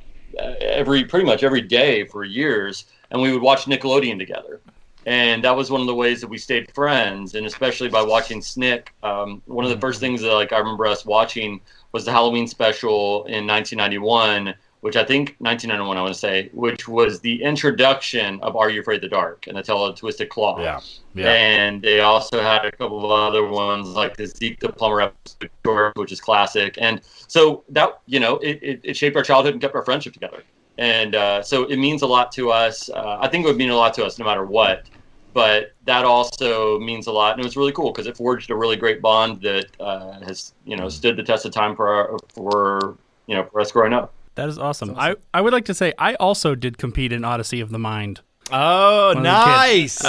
every 0.60 1.04
pretty 1.04 1.26
much 1.26 1.42
every 1.42 1.62
day 1.62 2.04
for 2.04 2.22
years, 2.22 2.84
and 3.10 3.20
we 3.20 3.32
would 3.32 3.42
watch 3.42 3.64
Nickelodeon 3.64 4.18
together. 4.18 4.60
And 5.04 5.42
that 5.42 5.56
was 5.56 5.68
one 5.68 5.80
of 5.80 5.88
the 5.88 5.94
ways 5.94 6.20
that 6.20 6.28
we 6.28 6.38
stayed 6.38 6.70
friends, 6.72 7.34
and 7.34 7.44
especially 7.44 7.88
by 7.88 8.02
watching 8.02 8.40
Snick. 8.40 8.94
Um, 9.02 9.42
one 9.46 9.64
of 9.64 9.70
the 9.72 9.80
first 9.80 9.98
things 9.98 10.22
that 10.22 10.32
like 10.32 10.52
I 10.52 10.58
remember 10.58 10.86
us 10.86 11.04
watching 11.04 11.60
was 11.90 12.04
the 12.04 12.12
Halloween 12.12 12.46
special 12.46 13.24
in 13.24 13.46
1991, 13.46 14.54
which 14.80 14.96
I 14.96 15.04
think 15.04 15.34
1991 15.38 15.96
I 15.96 16.00
want 16.00 16.14
to 16.14 16.19
say, 16.19 16.50
which 16.52 16.86
was 16.86 17.20
the 17.20 17.42
introduction 17.42 18.40
of 18.40 18.56
Are 18.56 18.70
You 18.70 18.80
Afraid 18.80 18.96
of 18.96 19.02
the 19.02 19.08
Dark 19.08 19.46
and 19.46 19.56
the 19.56 19.62
Tale 19.62 19.84
of 19.84 19.94
the 19.94 20.00
Twisted 20.00 20.28
Claw. 20.28 20.60
Yeah, 20.60 20.80
yeah. 21.14 21.32
And 21.32 21.82
they 21.82 22.00
also 22.00 22.40
had 22.40 22.64
a 22.64 22.72
couple 22.72 23.04
of 23.04 23.10
other 23.10 23.46
ones 23.46 23.88
like 23.88 24.16
the 24.16 24.26
Zeke 24.26 24.60
the 24.60 24.72
Plumber 24.72 25.00
episode, 25.00 25.92
which 25.96 26.12
is 26.12 26.20
classic. 26.20 26.76
And 26.80 27.00
so 27.26 27.64
that 27.70 28.00
you 28.06 28.20
know 28.20 28.36
it, 28.38 28.58
it, 28.62 28.80
it 28.84 28.96
shaped 28.96 29.16
our 29.16 29.22
childhood 29.22 29.54
and 29.54 29.60
kept 29.60 29.75
our 29.75 29.84
friendship 29.84 30.12
together. 30.12 30.42
And 30.78 31.16
uh, 31.16 31.42
so 31.42 31.64
it 31.64 31.76
means 31.78 32.02
a 32.02 32.06
lot 32.06 32.30
to 32.32 32.50
us. 32.50 32.88
Uh, 32.88 33.19
I 33.20 33.28
think 33.28 33.44
it 33.44 33.48
would 33.48 33.56
mean 33.56 33.70
a 33.70 33.76
lot 33.76 33.94
to 33.94 34.04
us 34.04 34.19
no 34.19 34.25
matter 34.25 34.44
what. 34.44 34.88
But 35.34 35.72
that 35.84 36.04
also 36.04 36.78
means 36.80 37.06
a 37.06 37.12
lot, 37.12 37.32
and 37.32 37.40
it 37.40 37.44
was 37.44 37.56
really 37.56 37.72
cool 37.72 37.92
because 37.92 38.06
it 38.06 38.16
forged 38.16 38.50
a 38.50 38.56
really 38.56 38.76
great 38.76 39.02
bond 39.02 39.42
that 39.42 39.66
uh, 39.78 40.19
has, 40.20 40.54
you 40.64 40.76
know, 40.76 40.88
stood 40.88 41.16
the 41.16 41.22
test 41.22 41.44
of 41.44 41.52
time 41.52 41.76
for 41.76 41.88
our, 41.88 42.19
for 42.34 42.96
you 43.26 43.34
know 43.34 43.44
for 43.44 43.60
us 43.60 43.70
growing 43.70 43.92
up. 43.92 44.12
That 44.38 44.49
is 44.49 44.56
awesome. 44.58 44.94
I, 44.96 45.17
I 45.35 45.40
would 45.40 45.52
like 45.52 45.64
to 45.67 45.75
say 45.75 45.93
I 45.99 46.14
also 46.14 46.55
did 46.55 46.79
compete 46.79 47.12
in 47.12 47.25
Odyssey 47.25 47.61
of 47.61 47.70
the 47.70 47.79
Mind. 47.79 48.20
Oh, 48.52 49.11
of 49.11 49.17
the 49.17 49.23
nice. 49.23 50.02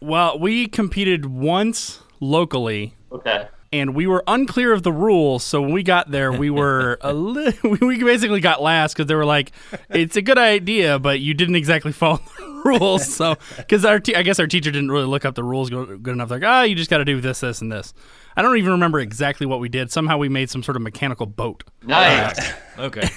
Well, 0.00 0.38
we 0.38 0.66
competed 0.66 1.26
once 1.26 2.00
locally 2.20 2.94
Okay. 3.12 3.48
and 3.72 3.94
we 3.94 4.06
were 4.06 4.24
unclear 4.26 4.72
of 4.72 4.82
the 4.82 4.92
rules. 4.92 5.44
So 5.44 5.60
when 5.60 5.72
we 5.72 5.82
got 5.82 6.10
there, 6.10 6.32
we 6.32 6.48
were 6.50 6.98
a 7.02 7.12
li- 7.12 7.52
we 7.62 8.02
basically 8.02 8.40
got 8.40 8.62
last 8.62 8.94
because 8.94 9.06
they 9.06 9.14
were 9.14 9.24
like, 9.26 9.52
"It's 9.90 10.16
a 10.16 10.22
good 10.22 10.38
idea, 10.38 10.98
but 10.98 11.20
you 11.20 11.34
didn't 11.34 11.56
exactly 11.56 11.92
follow 11.92 12.20
the 12.38 12.62
rules." 12.64 13.06
So 13.14 13.36
because 13.58 13.84
our 13.84 14.00
te- 14.00 14.14
I 14.16 14.22
guess 14.22 14.38
our 14.40 14.46
teacher 14.46 14.70
didn't 14.70 14.90
really 14.90 15.06
look 15.06 15.24
up 15.24 15.34
the 15.34 15.44
rules 15.44 15.70
go- 15.70 15.96
good 15.98 16.12
enough. 16.14 16.30
Like, 16.30 16.42
ah, 16.44 16.62
you 16.62 16.74
just 16.74 16.90
got 16.90 16.98
to 16.98 17.04
do 17.04 17.20
this, 17.20 17.40
this, 17.40 17.60
and 17.60 17.70
this. 17.70 17.92
I 18.36 18.42
don't 18.42 18.56
even 18.58 18.72
remember 18.72 19.00
exactly 19.00 19.46
what 19.46 19.60
we 19.60 19.68
did. 19.68 19.90
Somehow 19.92 20.18
we 20.18 20.28
made 20.28 20.50
some 20.50 20.62
sort 20.62 20.76
of 20.76 20.82
mechanical 20.82 21.26
boat, 21.26 21.64
Nice. 21.82 22.52
okay. 22.78 23.08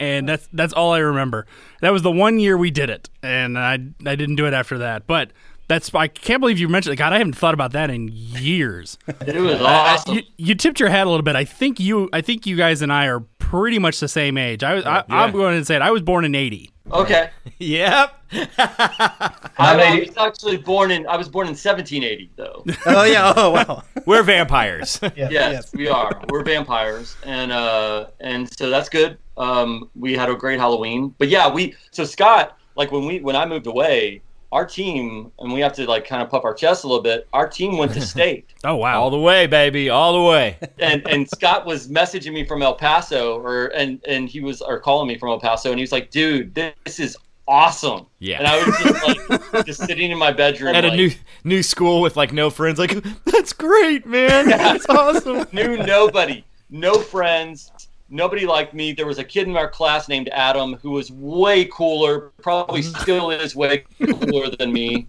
And 0.00 0.28
that's 0.28 0.48
that's 0.52 0.72
all 0.72 0.92
I 0.92 0.98
remember. 0.98 1.46
That 1.80 1.92
was 1.92 2.02
the 2.02 2.10
one 2.12 2.38
year 2.38 2.56
we 2.56 2.70
did 2.70 2.90
it, 2.90 3.08
and 3.22 3.58
I 3.58 3.74
I 4.06 4.16
didn't 4.16 4.36
do 4.36 4.46
it 4.46 4.54
after 4.54 4.78
that. 4.78 5.06
But 5.06 5.30
that's 5.66 5.94
I 5.94 6.08
can't 6.08 6.40
believe 6.40 6.58
you 6.58 6.68
mentioned 6.68 6.92
it. 6.92 6.96
God, 6.96 7.12
I 7.12 7.18
haven't 7.18 7.36
thought 7.36 7.54
about 7.54 7.72
that 7.72 7.90
in 7.90 8.08
years. 8.12 8.98
it 9.26 9.40
was 9.40 9.60
I- 9.60 9.64
I- 9.64 9.92
awesome. 9.94 10.14
you, 10.16 10.22
you 10.36 10.54
tipped 10.54 10.78
your 10.80 10.90
hat 10.90 11.06
a 11.06 11.10
little 11.10 11.22
bit. 11.22 11.36
I 11.36 11.44
think 11.44 11.80
you, 11.80 12.08
I 12.12 12.20
think 12.20 12.46
you 12.46 12.56
guys 12.56 12.82
and 12.82 12.92
I 12.92 13.06
are 13.06 13.20
pretty 13.38 13.78
much 13.78 13.98
the 14.00 14.08
same 14.08 14.36
age. 14.36 14.62
I 14.62 14.74
was, 14.74 14.84
I, 14.84 15.04
I'm 15.08 15.32
going 15.32 15.58
to 15.58 15.64
say 15.64 15.76
it. 15.76 15.82
I 15.82 15.90
was 15.90 16.02
born 16.02 16.24
in 16.24 16.34
'80. 16.34 16.70
okay. 16.92 17.30
Yep. 17.58 18.20
I, 18.58 20.00
was 20.06 20.16
actually 20.16 20.56
born 20.56 20.90
in 20.90 21.06
I 21.06 21.16
was 21.16 21.28
born 21.28 21.46
in 21.46 21.52
1780 21.52 22.30
though. 22.36 22.64
Oh 22.86 23.04
yeah. 23.04 23.32
Oh 23.36 23.50
wow. 23.50 23.82
We're 24.06 24.22
vampires. 24.24 24.98
yes, 25.16 25.72
we 25.72 25.88
are. 25.88 26.10
We're 26.30 26.42
vampires, 26.42 27.16
and 27.24 27.52
uh, 27.52 28.06
and 28.20 28.52
so 28.58 28.70
that's 28.70 28.88
good. 28.88 29.18
Um, 29.36 29.90
we 29.94 30.14
had 30.14 30.30
a 30.30 30.34
great 30.34 30.58
Halloween, 30.58 31.14
but 31.18 31.28
yeah, 31.28 31.52
we 31.52 31.74
so 31.90 32.04
Scott, 32.04 32.58
like 32.76 32.92
when 32.92 33.06
we 33.06 33.20
when 33.20 33.36
I 33.36 33.46
moved 33.46 33.66
away, 33.66 34.22
our 34.54 34.64
team, 34.64 35.32
and 35.40 35.52
we 35.52 35.60
have 35.60 35.72
to 35.74 35.86
like 35.86 36.06
kind 36.06 36.22
of 36.22 36.30
puff 36.30 36.44
our 36.44 36.54
chest 36.54 36.84
a 36.84 36.86
little 36.86 37.02
bit. 37.02 37.26
Our 37.32 37.48
team 37.48 37.76
went 37.76 37.92
to 37.94 38.00
state, 38.14 38.54
Oh 38.62 38.76
wow! 38.76 39.02
All 39.02 39.10
the 39.10 39.18
way, 39.18 39.46
baby. 39.48 39.90
All 39.90 40.12
the 40.12 40.30
way. 40.30 40.56
and 40.78 41.06
and 41.08 41.28
Scott 41.28 41.66
was 41.66 41.88
messaging 41.88 42.32
me 42.32 42.44
from 42.44 42.62
El 42.62 42.74
Paso, 42.74 43.40
or 43.40 43.66
and 43.66 44.00
and 44.06 44.28
he 44.28 44.40
was 44.40 44.62
or 44.62 44.78
calling 44.78 45.08
me 45.08 45.18
from 45.18 45.30
El 45.30 45.40
Paso, 45.40 45.70
and 45.70 45.78
he 45.78 45.82
was 45.82 45.92
like, 45.92 46.10
"Dude, 46.10 46.54
this 46.54 47.00
is 47.00 47.16
awesome." 47.48 48.06
Yeah. 48.20 48.38
and 48.38 48.46
I 48.46 48.64
was 48.64 48.78
just 48.78 49.50
like 49.52 49.66
just 49.66 49.84
sitting 49.84 50.12
in 50.12 50.18
my 50.18 50.32
bedroom 50.32 50.74
At 50.74 50.84
a 50.84 50.88
like, 50.88 50.96
new 50.96 51.10
new 51.42 51.62
school 51.62 52.00
with 52.00 52.16
like 52.16 52.32
no 52.32 52.48
friends. 52.48 52.78
Like 52.78 53.04
that's 53.24 53.52
great, 53.52 54.06
man. 54.06 54.48
That's 54.48 54.86
awesome. 54.88 55.46
knew 55.52 55.78
nobody, 55.78 56.44
no 56.70 56.94
friends, 57.00 57.72
nobody 58.14 58.46
liked 58.46 58.72
me. 58.72 58.92
There 58.92 59.06
was 59.06 59.18
a 59.18 59.24
kid 59.24 59.48
in 59.48 59.56
our 59.56 59.68
class 59.68 60.08
named 60.08 60.28
Adam 60.30 60.74
who 60.74 60.92
was 60.92 61.10
way 61.10 61.66
cooler, 61.66 62.32
probably 62.40 62.80
still 62.80 63.30
is 63.30 63.54
way 63.54 63.84
cooler 63.98 64.48
than 64.56 64.72
me. 64.72 65.08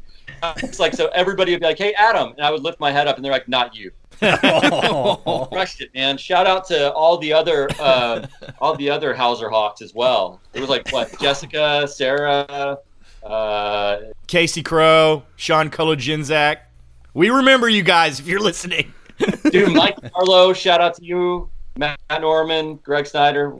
It's 0.58 0.80
like 0.80 0.94
so 0.94 1.08
everybody 1.10 1.52
would 1.54 1.62
be 1.62 1.68
like, 1.68 1.78
"Hey, 1.78 1.94
Adam," 1.94 2.32
and 2.32 2.42
I 2.42 2.52
would 2.52 2.62
lift 2.62 2.80
my 2.80 2.92
head 2.92 3.08
up, 3.08 3.16
and 3.16 3.24
they're 3.24 3.32
like, 3.32 3.48
"Not 3.48 3.76
you." 3.76 3.92
Crushed 4.20 5.82
it, 5.82 5.94
man! 5.94 6.18
Shout 6.18 6.46
out 6.46 6.66
to 6.68 6.92
all 6.94 7.18
the 7.18 7.32
other, 7.32 7.70
uh, 7.80 8.28
all 8.60 8.76
the 8.76 8.90
other 8.90 9.14
Hauser 9.14 9.50
Hawks 9.50 9.82
as 9.82 9.94
well. 9.94 10.42
It 10.54 10.60
was 10.60 10.70
like 10.70 10.90
what 10.90 11.18
Jessica, 11.20 11.88
Sarah, 11.88 12.80
uh, 13.24 13.98
Casey 14.28 14.62
Crow, 14.64 15.24
Sean 15.36 15.70
Kolodzinzak. 15.70 16.58
We 17.14 17.30
remember 17.30 17.70
you 17.70 17.84
guys 17.84 18.20
if 18.20 18.28
you're 18.28 18.40
listening. 18.42 18.94
dude, 19.50 19.74
Mike 19.74 19.98
Carlo. 20.12 20.54
Shout 20.54 20.82
out 20.82 20.96
to 20.96 21.06
you, 21.06 21.50
Matt 21.78 22.00
Norman, 22.22 22.76
Greg 22.84 23.06
Snyder, 23.06 23.56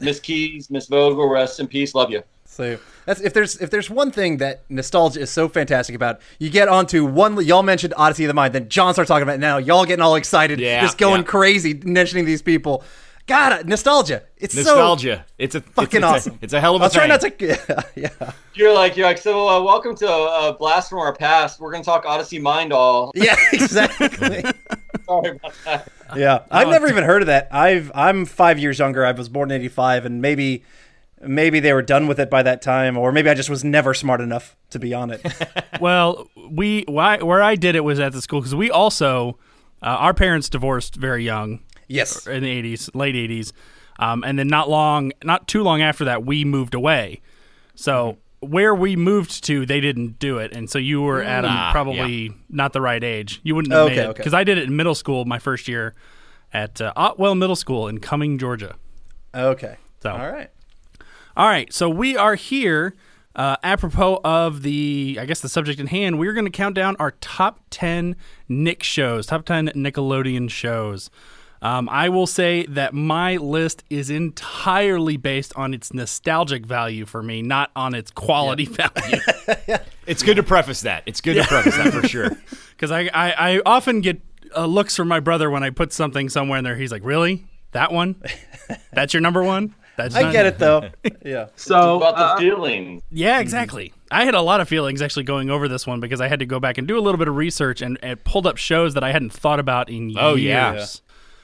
Miss 0.00 0.20
Keys, 0.20 0.70
Miss 0.70 0.86
Vogel. 0.86 1.28
Rest 1.28 1.58
in 1.60 1.66
peace. 1.66 1.94
Love 1.94 2.10
you. 2.10 2.22
So 2.44 2.78
that's 3.06 3.20
if 3.20 3.34
there's 3.34 3.56
if 3.56 3.70
there's 3.70 3.90
one 3.90 4.12
thing 4.12 4.36
that 4.36 4.62
nostalgia 4.68 5.20
is 5.20 5.30
so 5.30 5.48
fantastic 5.48 5.96
about, 5.96 6.20
you 6.38 6.50
get 6.50 6.68
onto 6.68 7.04
one. 7.04 7.44
Y'all 7.44 7.64
mentioned 7.64 7.92
Odyssey 7.96 8.24
of 8.24 8.28
the 8.28 8.34
Mind, 8.34 8.54
then 8.54 8.68
John 8.68 8.92
starts 8.94 9.08
talking 9.08 9.24
about 9.24 9.36
it 9.36 9.40
now. 9.40 9.58
Y'all 9.58 9.84
getting 9.84 10.02
all 10.02 10.14
excited, 10.14 10.60
Yeah, 10.60 10.80
just 10.80 10.96
going 10.98 11.22
yeah. 11.22 11.26
crazy, 11.26 11.74
mentioning 11.84 12.24
these 12.24 12.42
people. 12.42 12.84
God, 13.26 13.66
nostalgia. 13.66 14.22
It's 14.36 14.54
Nostalgia. 14.54 15.24
it's 15.38 15.54
a 15.54 15.62
fucking 15.62 15.98
it's, 16.02 16.04
awesome. 16.04 16.34
It's 16.34 16.42
a, 16.42 16.44
it's 16.44 16.52
a 16.52 16.60
hell 16.60 16.76
of 16.76 16.82
a 16.82 16.84
I'll 16.84 16.90
try 16.90 17.08
thing. 17.08 17.38
not 17.40 17.56
to. 17.56 17.82
Yeah, 17.96 18.08
yeah. 18.20 18.32
You're 18.54 18.74
like 18.74 18.96
you're 18.96 19.06
like 19.06 19.18
so. 19.18 19.48
Uh, 19.48 19.62
welcome 19.62 19.96
to 19.96 20.06
a 20.08 20.54
Blast 20.56 20.90
from 20.90 20.98
Our 21.00 21.14
Past. 21.14 21.58
We're 21.58 21.72
gonna 21.72 21.82
talk 21.82 22.04
Odyssey 22.04 22.38
Mind 22.38 22.72
All. 22.72 23.10
yeah, 23.16 23.34
exactly. 23.52 24.44
Sorry 25.06 25.30
about 25.30 25.54
that. 25.64 25.88
Yeah, 26.16 26.44
I've 26.50 26.68
never 26.68 26.88
even 26.88 27.04
heard 27.04 27.22
of 27.22 27.26
that. 27.26 27.48
I've 27.50 27.90
I'm 27.94 28.24
five 28.24 28.58
years 28.58 28.78
younger. 28.78 29.04
I 29.04 29.12
was 29.12 29.28
born 29.28 29.50
in 29.50 29.60
'85, 29.60 30.06
and 30.06 30.22
maybe 30.22 30.64
maybe 31.20 31.60
they 31.60 31.72
were 31.72 31.82
done 31.82 32.06
with 32.06 32.18
it 32.18 32.30
by 32.30 32.42
that 32.42 32.62
time, 32.62 32.96
or 32.96 33.12
maybe 33.12 33.30
I 33.30 33.34
just 33.34 33.50
was 33.50 33.64
never 33.64 33.94
smart 33.94 34.20
enough 34.20 34.56
to 34.70 34.78
be 34.78 34.94
on 34.94 35.10
it. 35.10 35.24
Well, 35.80 36.30
we 36.50 36.84
why, 36.86 37.18
where 37.18 37.42
I 37.42 37.56
did 37.56 37.74
it 37.74 37.80
was 37.80 37.98
at 37.98 38.12
the 38.12 38.22
school 38.22 38.40
because 38.40 38.54
we 38.54 38.70
also 38.70 39.38
uh, 39.82 39.86
our 39.86 40.14
parents 40.14 40.48
divorced 40.48 40.94
very 40.94 41.24
young 41.24 41.60
yes. 41.88 42.26
in 42.28 42.44
the 42.44 42.62
'80s, 42.62 42.94
late 42.94 43.16
'80s, 43.16 43.52
um, 43.98 44.22
and 44.24 44.38
then 44.38 44.46
not 44.46 44.70
long, 44.70 45.12
not 45.24 45.48
too 45.48 45.62
long 45.62 45.82
after 45.82 46.04
that, 46.04 46.24
we 46.24 46.44
moved 46.44 46.74
away. 46.74 47.20
So 47.74 48.18
where 48.44 48.74
we 48.74 48.96
moved 48.96 49.44
to, 49.44 49.66
they 49.66 49.80
didn't 49.80 50.18
do 50.18 50.38
it, 50.38 50.52
and 50.52 50.68
so 50.70 50.78
you 50.78 51.02
were 51.02 51.22
Adam 51.22 51.50
Ah, 51.52 51.70
probably 51.72 52.32
not 52.48 52.72
the 52.72 52.80
right 52.80 53.02
age. 53.02 53.40
You 53.42 53.54
wouldn't 53.54 53.72
have 53.72 53.86
Okay, 53.86 53.96
made 53.96 54.02
it 54.02 54.06
okay. 54.08 54.16
because 54.18 54.34
I 54.34 54.44
did 54.44 54.58
it 54.58 54.64
in 54.64 54.76
middle 54.76 54.94
school 54.94 55.24
my 55.24 55.38
first 55.38 55.68
year 55.68 55.94
at 56.52 56.80
uh, 56.80 56.92
Otwell 56.96 57.34
Middle 57.34 57.56
School 57.56 57.88
in 57.88 57.98
Cumming, 57.98 58.38
Georgia. 58.38 58.76
Okay. 59.34 59.76
So- 60.02 60.10
all 60.12 60.30
right. 60.30 60.50
All 61.36 61.48
right, 61.48 61.72
so 61.72 61.88
we 61.90 62.16
are 62.16 62.36
here. 62.36 62.94
Uh, 63.34 63.56
apropos 63.64 64.20
of 64.22 64.62
the, 64.62 65.18
I 65.20 65.24
guess 65.26 65.40
the 65.40 65.48
subject 65.48 65.80
in 65.80 65.88
hand, 65.88 66.20
we're 66.20 66.32
going 66.34 66.44
to 66.44 66.50
count 66.52 66.76
down 66.76 66.94
our 67.00 67.10
top 67.20 67.58
ten 67.70 68.14
Nick 68.48 68.84
shows, 68.84 69.26
top 69.26 69.44
ten 69.44 69.70
Nickelodeon 69.70 70.48
shows. 70.48 71.10
Um, 71.64 71.88
I 71.88 72.10
will 72.10 72.26
say 72.26 72.66
that 72.66 72.92
my 72.92 73.38
list 73.38 73.84
is 73.88 74.10
entirely 74.10 75.16
based 75.16 75.54
on 75.56 75.72
its 75.72 75.94
nostalgic 75.94 76.66
value 76.66 77.06
for 77.06 77.22
me, 77.22 77.40
not 77.40 77.70
on 77.74 77.94
its 77.94 78.10
quality 78.10 78.66
value. 78.66 79.18
It's 80.06 80.22
good 80.22 80.36
to 80.36 80.42
preface 80.42 80.82
that. 80.82 81.02
It's 81.06 81.22
good 81.22 81.36
to 81.36 81.44
preface 81.44 81.76
that 81.78 81.90
for 81.94 82.06
sure. 82.06 82.30
Because 82.72 82.90
I, 82.90 83.08
I, 83.14 83.52
I 83.54 83.60
often 83.64 84.02
get 84.02 84.20
uh, 84.54 84.66
looks 84.66 84.96
from 84.96 85.08
my 85.08 85.20
brother 85.20 85.48
when 85.48 85.62
I 85.62 85.70
put 85.70 85.92
something 85.92 86.28
somewhere 86.28 86.58
in 86.58 86.64
there. 86.64 86.76
He's 86.76 86.92
like, 86.92 87.04
"Really? 87.04 87.46
That 87.70 87.92
one? 87.92 88.16
That's 88.92 89.14
your 89.14 89.20
number 89.20 89.42
one?" 89.42 89.74
That's 89.96 90.14
I 90.14 90.32
get 90.32 90.44
it 90.44 90.58
though. 90.58 90.90
Yeah. 91.24 91.46
So 91.56 91.96
about 91.96 92.16
the 92.16 92.24
uh, 92.24 92.38
feeling. 92.38 93.00
Yeah, 93.10 93.38
exactly. 93.38 93.92
I 94.10 94.24
had 94.24 94.34
a 94.34 94.42
lot 94.42 94.60
of 94.60 94.68
feelings 94.68 95.00
actually 95.00 95.22
going 95.22 95.48
over 95.50 95.68
this 95.68 95.86
one 95.86 96.00
because 96.00 96.20
I 96.20 96.28
had 96.28 96.40
to 96.40 96.46
go 96.46 96.60
back 96.60 96.76
and 96.78 96.86
do 96.86 96.98
a 96.98 97.00
little 97.00 97.18
bit 97.18 97.28
of 97.28 97.36
research 97.36 97.80
and, 97.80 97.96
and 98.02 98.22
pulled 98.24 98.46
up 98.46 98.56
shows 98.58 98.94
that 98.94 99.04
I 99.04 99.12
hadn't 99.12 99.32
thought 99.32 99.60
about 99.60 99.88
in 99.88 100.10
years. 100.10 100.18
Oh, 100.20 100.34
yeah. 100.34 100.84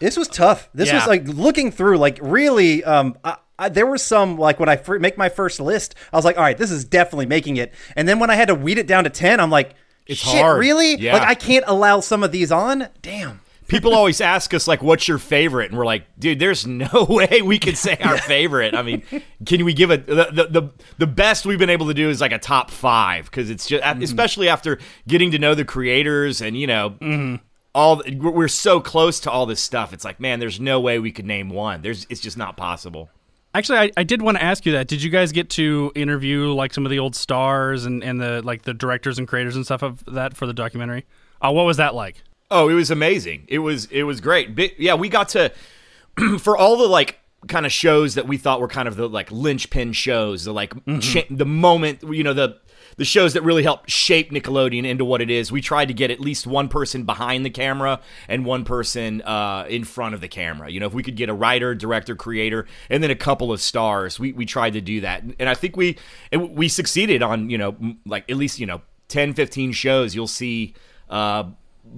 This 0.00 0.16
was 0.16 0.28
tough. 0.28 0.68
This 0.74 0.88
Yeah. 0.88 0.96
was 0.96 1.06
like 1.06 1.28
looking 1.28 1.70
through, 1.70 1.98
like 1.98 2.18
really. 2.22 2.82
Um, 2.84 3.16
I, 3.22 3.36
I, 3.58 3.68
there 3.68 3.86
were 3.86 3.98
some 3.98 4.38
like 4.38 4.58
when 4.58 4.68
I 4.70 4.76
fir- 4.76 4.98
make 4.98 5.18
my 5.18 5.28
first 5.28 5.60
list, 5.60 5.94
I 6.12 6.16
was 6.16 6.24
like, 6.24 6.36
all 6.38 6.42
right, 6.42 6.56
this 6.56 6.70
is 6.70 6.84
definitely 6.84 7.26
making 7.26 7.58
it. 7.58 7.72
And 7.94 8.08
then 8.08 8.18
when 8.18 8.30
I 8.30 8.34
had 8.34 8.48
to 8.48 8.54
weed 8.54 8.78
it 8.78 8.86
down 8.86 9.04
to 9.04 9.10
ten, 9.10 9.38
I'm 9.38 9.50
like, 9.50 9.74
It's 10.06 10.18
shit, 10.20 10.40
hard. 10.40 10.58
really? 10.58 10.96
Yeah. 10.96 11.12
Like 11.12 11.28
I 11.28 11.34
can't 11.34 11.64
allow 11.68 12.00
some 12.00 12.22
of 12.22 12.32
these 12.32 12.50
on. 12.50 12.88
Damn. 13.02 13.42
People 13.68 13.94
always 14.00 14.20
ask 14.22 14.52
us 14.54 14.66
like, 14.66 14.82
"What's 14.82 15.06
your 15.06 15.18
favorite?" 15.18 15.68
And 15.70 15.78
we're 15.78 15.84
like, 15.86 16.04
"Dude, 16.18 16.38
there's 16.40 16.66
no 16.66 16.88
way 17.08 17.40
we 17.42 17.58
can 17.58 17.76
say 17.76 17.96
our 18.02 18.16
favorite." 18.18 18.74
I 18.74 18.82
mean, 18.82 19.02
can 19.46 19.64
we 19.64 19.74
give 19.74 19.90
a 19.92 19.98
the 19.98 20.28
the 20.32 20.46
the, 20.60 20.70
the 20.98 21.06
best 21.06 21.44
we've 21.46 21.58
been 21.58 21.70
able 21.70 21.86
to 21.88 21.94
do 21.94 22.08
is 22.10 22.20
like 22.20 22.32
a 22.32 22.38
top 22.38 22.70
five 22.72 23.26
because 23.26 23.48
it's 23.50 23.66
just 23.68 23.84
especially 24.02 24.48
after 24.48 24.78
getting 25.06 25.30
to 25.32 25.38
know 25.38 25.54
the 25.54 25.64
creators 25.66 26.40
and 26.40 26.56
you 26.58 26.66
know. 26.66 27.38
All 27.74 27.96
the- 27.96 28.14
we're 28.16 28.48
so 28.48 28.80
close 28.80 29.20
to 29.20 29.30
all 29.30 29.46
this 29.46 29.60
stuff. 29.60 29.92
It's 29.92 30.04
like, 30.04 30.18
man, 30.20 30.40
there's 30.40 30.58
no 30.60 30.80
way 30.80 30.98
we 30.98 31.12
could 31.12 31.26
name 31.26 31.50
one. 31.50 31.82
There's, 31.82 32.06
it's 32.10 32.20
just 32.20 32.36
not 32.36 32.56
possible. 32.56 33.10
Actually, 33.54 33.78
I, 33.78 33.90
I 33.96 34.02
did 34.04 34.22
want 34.22 34.36
to 34.38 34.42
ask 34.44 34.64
you 34.66 34.72
that. 34.72 34.86
Did 34.88 35.02
you 35.02 35.10
guys 35.10 35.32
get 35.32 35.50
to 35.50 35.90
interview 35.94 36.52
like 36.52 36.72
some 36.72 36.84
of 36.86 36.90
the 36.90 36.98
old 37.00 37.16
stars 37.16 37.84
and, 37.84 38.02
and 38.04 38.20
the 38.20 38.42
like 38.42 38.62
the 38.62 38.72
directors 38.74 39.18
and 39.18 39.26
creators 39.26 39.56
and 39.56 39.64
stuff 39.64 39.82
of 39.82 40.04
that 40.06 40.36
for 40.36 40.46
the 40.46 40.52
documentary? 40.52 41.04
Uh, 41.42 41.50
what 41.50 41.64
was 41.64 41.76
that 41.78 41.94
like? 41.94 42.22
Oh, 42.52 42.68
it 42.68 42.74
was 42.74 42.90
amazing. 42.92 43.44
It 43.48 43.58
was 43.58 43.86
it 43.86 44.04
was 44.04 44.20
great. 44.20 44.54
Bi- 44.54 44.72
yeah, 44.78 44.94
we 44.94 45.08
got 45.08 45.30
to 45.30 45.52
for 46.38 46.56
all 46.56 46.76
the 46.76 46.86
like 46.86 47.18
kind 47.48 47.66
of 47.66 47.72
shows 47.72 48.14
that 48.14 48.28
we 48.28 48.36
thought 48.36 48.60
were 48.60 48.68
kind 48.68 48.86
of 48.86 48.94
the 48.96 49.08
like 49.08 49.32
linchpin 49.32 49.94
shows, 49.94 50.44
the 50.44 50.52
like 50.52 50.72
cha- 51.00 51.24
the 51.28 51.46
moment, 51.46 52.04
you 52.04 52.22
know, 52.22 52.34
the 52.34 52.56
the 53.00 53.06
shows 53.06 53.32
that 53.32 53.42
really 53.42 53.62
helped 53.62 53.90
shape 53.90 54.30
Nickelodeon 54.30 54.84
into 54.84 55.06
what 55.06 55.22
it 55.22 55.30
is. 55.30 55.50
We 55.50 55.62
tried 55.62 55.88
to 55.88 55.94
get 55.94 56.10
at 56.10 56.20
least 56.20 56.46
one 56.46 56.68
person 56.68 57.04
behind 57.04 57.46
the 57.46 57.50
camera 57.50 57.98
and 58.28 58.44
one 58.44 58.62
person 58.62 59.22
uh, 59.22 59.64
in 59.70 59.84
front 59.84 60.14
of 60.14 60.20
the 60.20 60.28
camera. 60.28 60.70
You 60.70 60.80
know, 60.80 60.86
if 60.86 60.92
we 60.92 61.02
could 61.02 61.16
get 61.16 61.30
a 61.30 61.32
writer, 61.32 61.74
director, 61.74 62.14
creator, 62.14 62.66
and 62.90 63.02
then 63.02 63.10
a 63.10 63.14
couple 63.16 63.54
of 63.54 63.62
stars, 63.62 64.20
we 64.20 64.32
we 64.32 64.44
tried 64.44 64.74
to 64.74 64.82
do 64.82 65.00
that, 65.00 65.22
and 65.38 65.48
I 65.48 65.54
think 65.54 65.78
we 65.78 65.96
we 66.30 66.68
succeeded 66.68 67.22
on 67.22 67.48
you 67.48 67.56
know 67.56 67.74
like 68.04 68.30
at 68.30 68.36
least 68.36 68.60
you 68.60 68.66
know 68.66 68.82
10, 69.08 69.32
15 69.32 69.72
shows. 69.72 70.14
You'll 70.14 70.28
see. 70.28 70.74
Uh, 71.08 71.44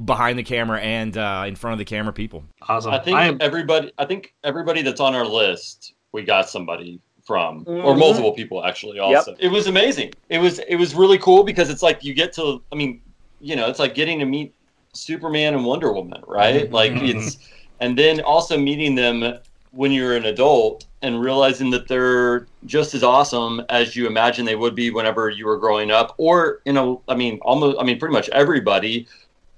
behind 0.06 0.38
the 0.38 0.42
camera 0.42 0.80
and 0.80 1.18
uh, 1.18 1.44
in 1.46 1.54
front 1.54 1.72
of 1.72 1.78
the 1.78 1.84
camera 1.84 2.14
people. 2.14 2.44
Awesome. 2.66 2.94
I 2.94 2.98
think 2.98 3.14
I 3.14 3.26
am, 3.26 3.36
everybody. 3.40 3.92
I 3.98 4.06
think 4.06 4.32
everybody 4.42 4.80
that's 4.80 5.00
on 5.00 5.14
our 5.14 5.26
list, 5.26 5.92
we 6.12 6.22
got 6.22 6.48
somebody 6.48 6.98
from, 7.24 7.64
Mm-hmm. 7.64 7.86
or 7.86 7.96
multiple 7.96 8.32
people 8.32 8.64
actually. 8.64 8.98
Also, 8.98 9.34
it 9.38 9.48
was 9.48 9.66
amazing. 9.66 10.12
It 10.28 10.38
was 10.38 10.58
it 10.60 10.76
was 10.76 10.94
really 10.94 11.18
cool 11.18 11.44
because 11.44 11.70
it's 11.70 11.82
like 11.82 12.04
you 12.04 12.14
get 12.14 12.32
to. 12.34 12.62
I 12.72 12.74
mean, 12.74 13.00
you 13.40 13.56
know, 13.56 13.68
it's 13.68 13.78
like 13.78 13.94
getting 13.94 14.18
to 14.20 14.24
meet 14.24 14.54
Superman 14.92 15.54
and 15.54 15.64
Wonder 15.64 15.92
Woman, 15.92 16.22
right? 16.26 16.64
Mm-hmm. 16.64 16.74
Like 16.74 16.92
it's, 16.96 17.38
and 17.80 17.98
then 17.98 18.20
also 18.20 18.58
meeting 18.58 18.94
them 18.94 19.38
when 19.72 19.90
you're 19.90 20.16
an 20.16 20.26
adult 20.26 20.86
and 21.00 21.20
realizing 21.20 21.70
that 21.70 21.88
they're 21.88 22.46
just 22.66 22.94
as 22.94 23.02
awesome 23.02 23.62
as 23.70 23.96
you 23.96 24.06
imagine 24.06 24.44
they 24.44 24.54
would 24.54 24.74
be 24.74 24.90
whenever 24.90 25.30
you 25.30 25.46
were 25.46 25.58
growing 25.58 25.90
up, 25.90 26.14
or 26.18 26.60
you 26.64 26.72
know, 26.72 27.02
I 27.08 27.14
mean, 27.14 27.38
almost, 27.42 27.78
I 27.80 27.84
mean, 27.84 27.98
pretty 27.98 28.12
much 28.12 28.28
everybody 28.30 29.06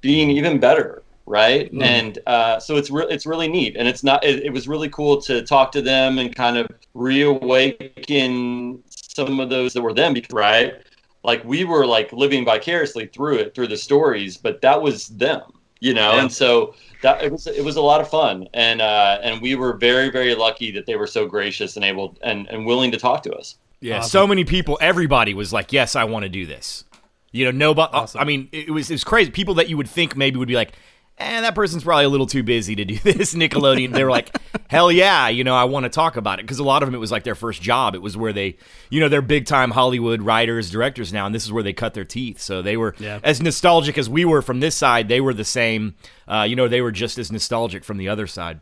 being 0.01 0.31
even 0.31 0.61
better 0.61 1.03
right? 1.27 1.71
And 1.73 2.19
uh, 2.27 2.61
so 2.61 2.77
it's 2.77 2.91
re- 2.91 3.07
it's 3.09 3.27
really 3.27 3.49
neat. 3.49 3.77
And 3.77 3.89
it's 3.89 4.05
not 4.05 4.25
it, 4.25 4.45
it 4.45 4.53
was 4.53 4.69
really 4.69 4.89
cool 4.89 5.21
to 5.23 5.43
talk 5.43 5.73
to 5.73 5.83
them 5.83 6.19
and 6.19 6.35
kind 6.35 6.57
of 6.57 6.67
reawaken 6.95 8.83
some 8.89 9.41
of 9.41 9.51
those 9.51 9.73
that 9.73 9.83
were 9.83 9.95
them 9.95 10.13
because 10.13 10.33
right 10.33 10.75
like 11.23 11.45
we 11.45 11.65
were 11.65 11.87
like 11.87 12.13
living 12.13 12.45
vicariously 12.45 13.07
through 13.07 13.37
it 13.37 13.55
through 13.55 13.69
the 13.69 13.77
stories 13.77 14.37
but 14.37 14.61
that 14.61 14.81
was 14.81 15.07
them 15.09 15.43
you 15.85 15.93
know? 15.93 16.19
And 16.19 16.33
so 16.33 16.75
that 17.03 17.23
it 17.23 17.31
was 17.31 17.47
it 17.47 17.63
was 17.63 17.77
a 17.77 17.81
lot 17.83 18.01
of 18.01 18.09
fun. 18.09 18.49
And 18.55 18.81
uh 18.81 19.19
and 19.23 19.41
we 19.43 19.55
were 19.55 19.75
very 19.75 20.11
very 20.11 20.35
lucky 20.35 20.71
that 20.73 20.87
they 20.87 20.97
were 20.97 21.07
so 21.07 21.27
gracious 21.27 21.77
and 21.77 21.85
able 21.85 22.17
and 22.23 22.49
and 22.49 22.65
willing 22.65 22.91
to 22.93 22.97
talk 22.97 23.23
to 23.25 23.35
us. 23.35 23.57
Yeah, 23.81 24.01
so 24.01 24.27
many 24.27 24.45
people, 24.45 24.79
everybody 24.81 25.35
was 25.35 25.53
like, 25.53 25.71
"Yes, 25.71 25.95
I 25.95 26.05
want 26.05 26.23
to 26.23 26.31
do 26.31 26.47
this." 26.47 26.85
You 27.33 27.45
know, 27.45 27.51
nobody. 27.51 28.19
I 28.19 28.25
mean, 28.25 28.49
it 28.51 28.71
was 28.71 28.91
it 28.91 28.95
was 28.95 29.05
crazy. 29.05 29.31
People 29.31 29.55
that 29.55 29.69
you 29.69 29.77
would 29.77 29.89
think 29.89 30.17
maybe 30.17 30.39
would 30.39 30.49
be 30.49 30.55
like, 30.55 30.73
"Eh, 31.19 31.41
that 31.43 31.55
person's 31.55 31.85
probably 31.85 32.05
a 32.05 32.09
little 32.09 32.27
too 32.27 32.43
busy 32.43 32.75
to 32.77 32.85
do 32.85 32.97
this." 33.05 33.35
Nickelodeon, 33.35 33.93
they 33.93 34.03
were 34.05 34.11
like, 34.11 34.37
"Hell 34.69 34.91
yeah!" 34.91 35.29
You 35.29 35.45
know, 35.45 35.55
I 35.55 35.65
want 35.65 35.85
to 35.85 35.91
talk 35.91 36.17
about 36.17 36.39
it 36.41 36.43
because 36.43 36.59
a 36.59 36.65
lot 36.65 36.83
of 36.83 36.87
them 36.89 36.95
it 36.95 36.99
was 36.99 37.13
like 37.13 37.25
their 37.25 37.35
first 37.35 37.63
job. 37.63 37.95
It 37.95 38.03
was 38.03 38.17
where 38.17 38.33
they, 38.33 38.57
you 38.91 39.01
know, 39.01 39.09
they're 39.09 39.23
big 39.23 39.47
time 39.47 39.71
Hollywood 39.71 40.23
writers, 40.23 40.71
directors 40.71 41.13
now, 41.13 41.27
and 41.27 41.35
this 41.35 41.45
is 41.45 41.53
where 41.53 41.63
they 41.63 41.73
cut 41.73 41.95
their 41.95 42.05
teeth. 42.05 42.41
So 42.41 42.63
they 42.63 42.77
were 42.77 42.95
Yeah. 42.99 43.21
as 43.23 43.41
nostalgic 43.41 43.97
as 43.99 44.09
we 44.11 44.25
were 44.25 44.43
from 44.43 44.61
this 44.61 44.77
side. 44.77 45.09
They 45.09 45.21
were 45.21 45.35
the 45.35 45.45
same. 45.45 45.95
Uh, 46.27 46.47
you 46.49 46.57
know, 46.57 46.69
they 46.69 46.81
were 46.81 46.93
just 46.93 47.19
as 47.19 47.31
nostalgic 47.31 47.85
from 47.85 47.97
the 47.99 48.09
other 48.09 48.27
side. 48.27 48.61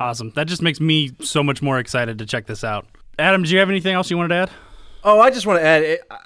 awesome. 0.00 0.30
That 0.34 0.48
just 0.48 0.62
makes 0.62 0.80
me 0.80 1.12
so 1.20 1.42
much 1.42 1.62
more 1.62 1.78
excited 1.78 2.18
to 2.18 2.26
check 2.26 2.46
this 2.46 2.64
out. 2.64 2.86
Adam, 3.18 3.42
do 3.44 3.50
you 3.50 3.58
have 3.58 3.68
anything 3.70 3.94
else 3.94 4.10
you 4.10 4.16
wanted 4.16 4.30
to 4.30 4.34
add? 4.34 4.50
Oh, 5.04 5.20
I 5.20 5.30
just 5.30 5.46
want 5.46 5.60
to 5.60 5.64
add, 5.64 5.82
it, 5.82 6.00
uh, 6.10 6.16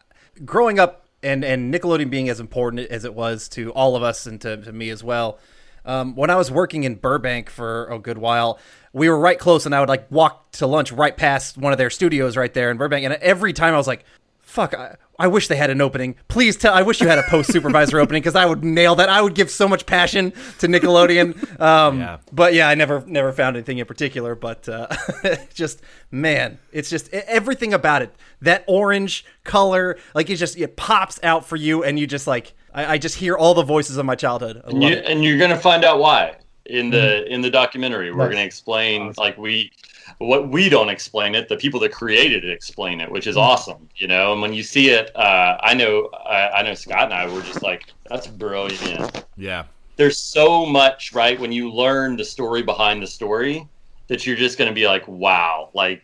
growing 0.44 0.78
up 0.78 1.04
and 1.22 1.44
and 1.44 1.72
Nickelodeon 1.72 2.10
being 2.10 2.28
as 2.28 2.40
important 2.40 2.80
as 2.90 3.04
it 3.04 3.14
was 3.14 3.48
to 3.50 3.72
all 3.72 3.96
of 3.96 4.02
us 4.02 4.26
and 4.26 4.40
to, 4.40 4.56
to 4.58 4.72
me 4.72 4.90
as 4.90 5.02
well. 5.02 5.38
Um, 5.84 6.14
when 6.16 6.28
I 6.28 6.36
was 6.36 6.50
working 6.50 6.84
in 6.84 6.96
Burbank 6.96 7.48
for 7.48 7.86
a 7.86 7.98
good 7.98 8.18
while, 8.18 8.58
we 8.92 9.08
were 9.08 9.18
right 9.18 9.38
close, 9.38 9.64
and 9.64 9.74
I 9.74 9.80
would 9.80 9.88
like 9.88 10.10
walk 10.10 10.50
to 10.52 10.66
lunch 10.66 10.92
right 10.92 11.16
past 11.16 11.56
one 11.56 11.72
of 11.72 11.78
their 11.78 11.88
studios 11.88 12.36
right 12.36 12.52
there 12.52 12.70
in 12.70 12.76
Burbank. 12.76 13.04
And 13.04 13.14
every 13.14 13.52
time 13.52 13.72
I 13.74 13.78
was 13.78 13.86
like, 13.86 14.04
"Fuck, 14.48 14.72
I, 14.74 14.96
I 15.18 15.26
wish 15.26 15.48
they 15.48 15.56
had 15.56 15.68
an 15.70 15.80
opening. 15.80 16.14
Please 16.28 16.56
tell. 16.56 16.72
I 16.72 16.82
wish 16.82 17.00
you 17.00 17.06
had 17.08 17.18
a 17.18 17.22
post 17.24 17.52
supervisor 17.52 17.98
opening 18.04 18.22
because 18.22 18.34
I 18.34 18.46
would 18.46 18.64
nail 18.64 18.94
that. 18.96 19.08
I 19.08 19.20
would 19.20 19.34
give 19.34 19.50
so 19.50 19.68
much 19.68 19.84
passion 19.86 20.32
to 20.60 20.66
Nickelodeon." 20.68 21.60
Um, 21.60 22.00
Yeah. 22.00 22.18
But 22.32 22.54
yeah, 22.54 22.68
I 22.68 22.74
never 22.74 23.04
never 23.06 23.32
found 23.32 23.56
anything 23.56 23.78
in 23.78 23.86
particular. 23.86 24.34
But 24.34 24.68
uh, 24.68 24.88
just 25.54 25.82
man, 26.10 26.58
it's 26.72 26.88
just 26.90 27.12
everything 27.12 27.74
about 27.74 28.02
it. 28.02 28.14
That 28.42 28.64
orange 28.66 29.24
color, 29.44 29.98
like 30.14 30.30
it 30.30 30.36
just 30.36 30.56
it 30.58 30.76
pops 30.76 31.20
out 31.22 31.44
for 31.46 31.56
you, 31.56 31.84
and 31.84 31.98
you 31.98 32.06
just 32.06 32.26
like 32.26 32.54
I, 32.72 32.94
I 32.94 32.98
just 32.98 33.16
hear 33.16 33.36
all 33.36 33.54
the 33.54 33.62
voices 33.62 33.96
of 33.98 34.06
my 34.06 34.14
childhood. 34.14 34.62
I 34.64 34.70
and, 34.70 34.80
love 34.80 34.90
you, 34.90 34.96
it. 34.96 35.04
and 35.06 35.22
you're 35.24 35.38
gonna 35.38 35.58
find 35.58 35.84
out 35.84 35.98
why 35.98 36.36
in 36.66 36.90
the 36.90 36.96
Mm-hmm. 36.98 37.32
in 37.32 37.40
the 37.40 37.50
documentary. 37.50 38.12
We're 38.12 38.26
Nice. 38.26 38.32
gonna 38.34 38.44
explain 38.46 39.12
like 39.16 39.36
we 39.38 39.72
what 40.18 40.48
we 40.48 40.68
don't 40.68 40.88
explain 40.88 41.34
it. 41.34 41.48
The 41.48 41.56
people 41.56 41.80
that 41.80 41.92
created 41.92 42.44
it 42.44 42.50
explain 42.50 43.00
it, 43.00 43.10
which 43.10 43.26
is 43.26 43.36
Mm-hmm. 43.36 43.50
awesome. 43.50 43.88
You 43.96 44.08
know, 44.08 44.32
and 44.32 44.40
when 44.42 44.52
you 44.54 44.62
see 44.62 44.90
it, 44.90 45.14
uh, 45.16 45.58
I 45.60 45.74
know 45.74 46.08
I, 46.26 46.50
I 46.50 46.62
know 46.62 46.74
Scott 46.74 47.04
and 47.04 47.14
I 47.14 47.26
were 47.26 47.42
just 47.42 47.62
like, 47.62 47.84
that's 48.08 48.26
brilliant. 48.26 49.24
Yeah. 49.36 49.64
There's 49.96 50.18
so 50.18 50.64
much 50.66 51.12
right 51.12 51.38
when 51.38 51.52
you 51.52 51.70
learn 51.72 52.16
the 52.16 52.24
story 52.24 52.62
behind 52.62 53.02
the 53.02 53.06
story. 53.06 53.66
that 54.08 54.26
you're 54.26 54.36
just 54.36 54.56
going 54.58 54.68
to 54.68 54.74
be 54.74 54.86
like, 54.86 55.06
wow, 55.06 55.70
like 55.74 56.02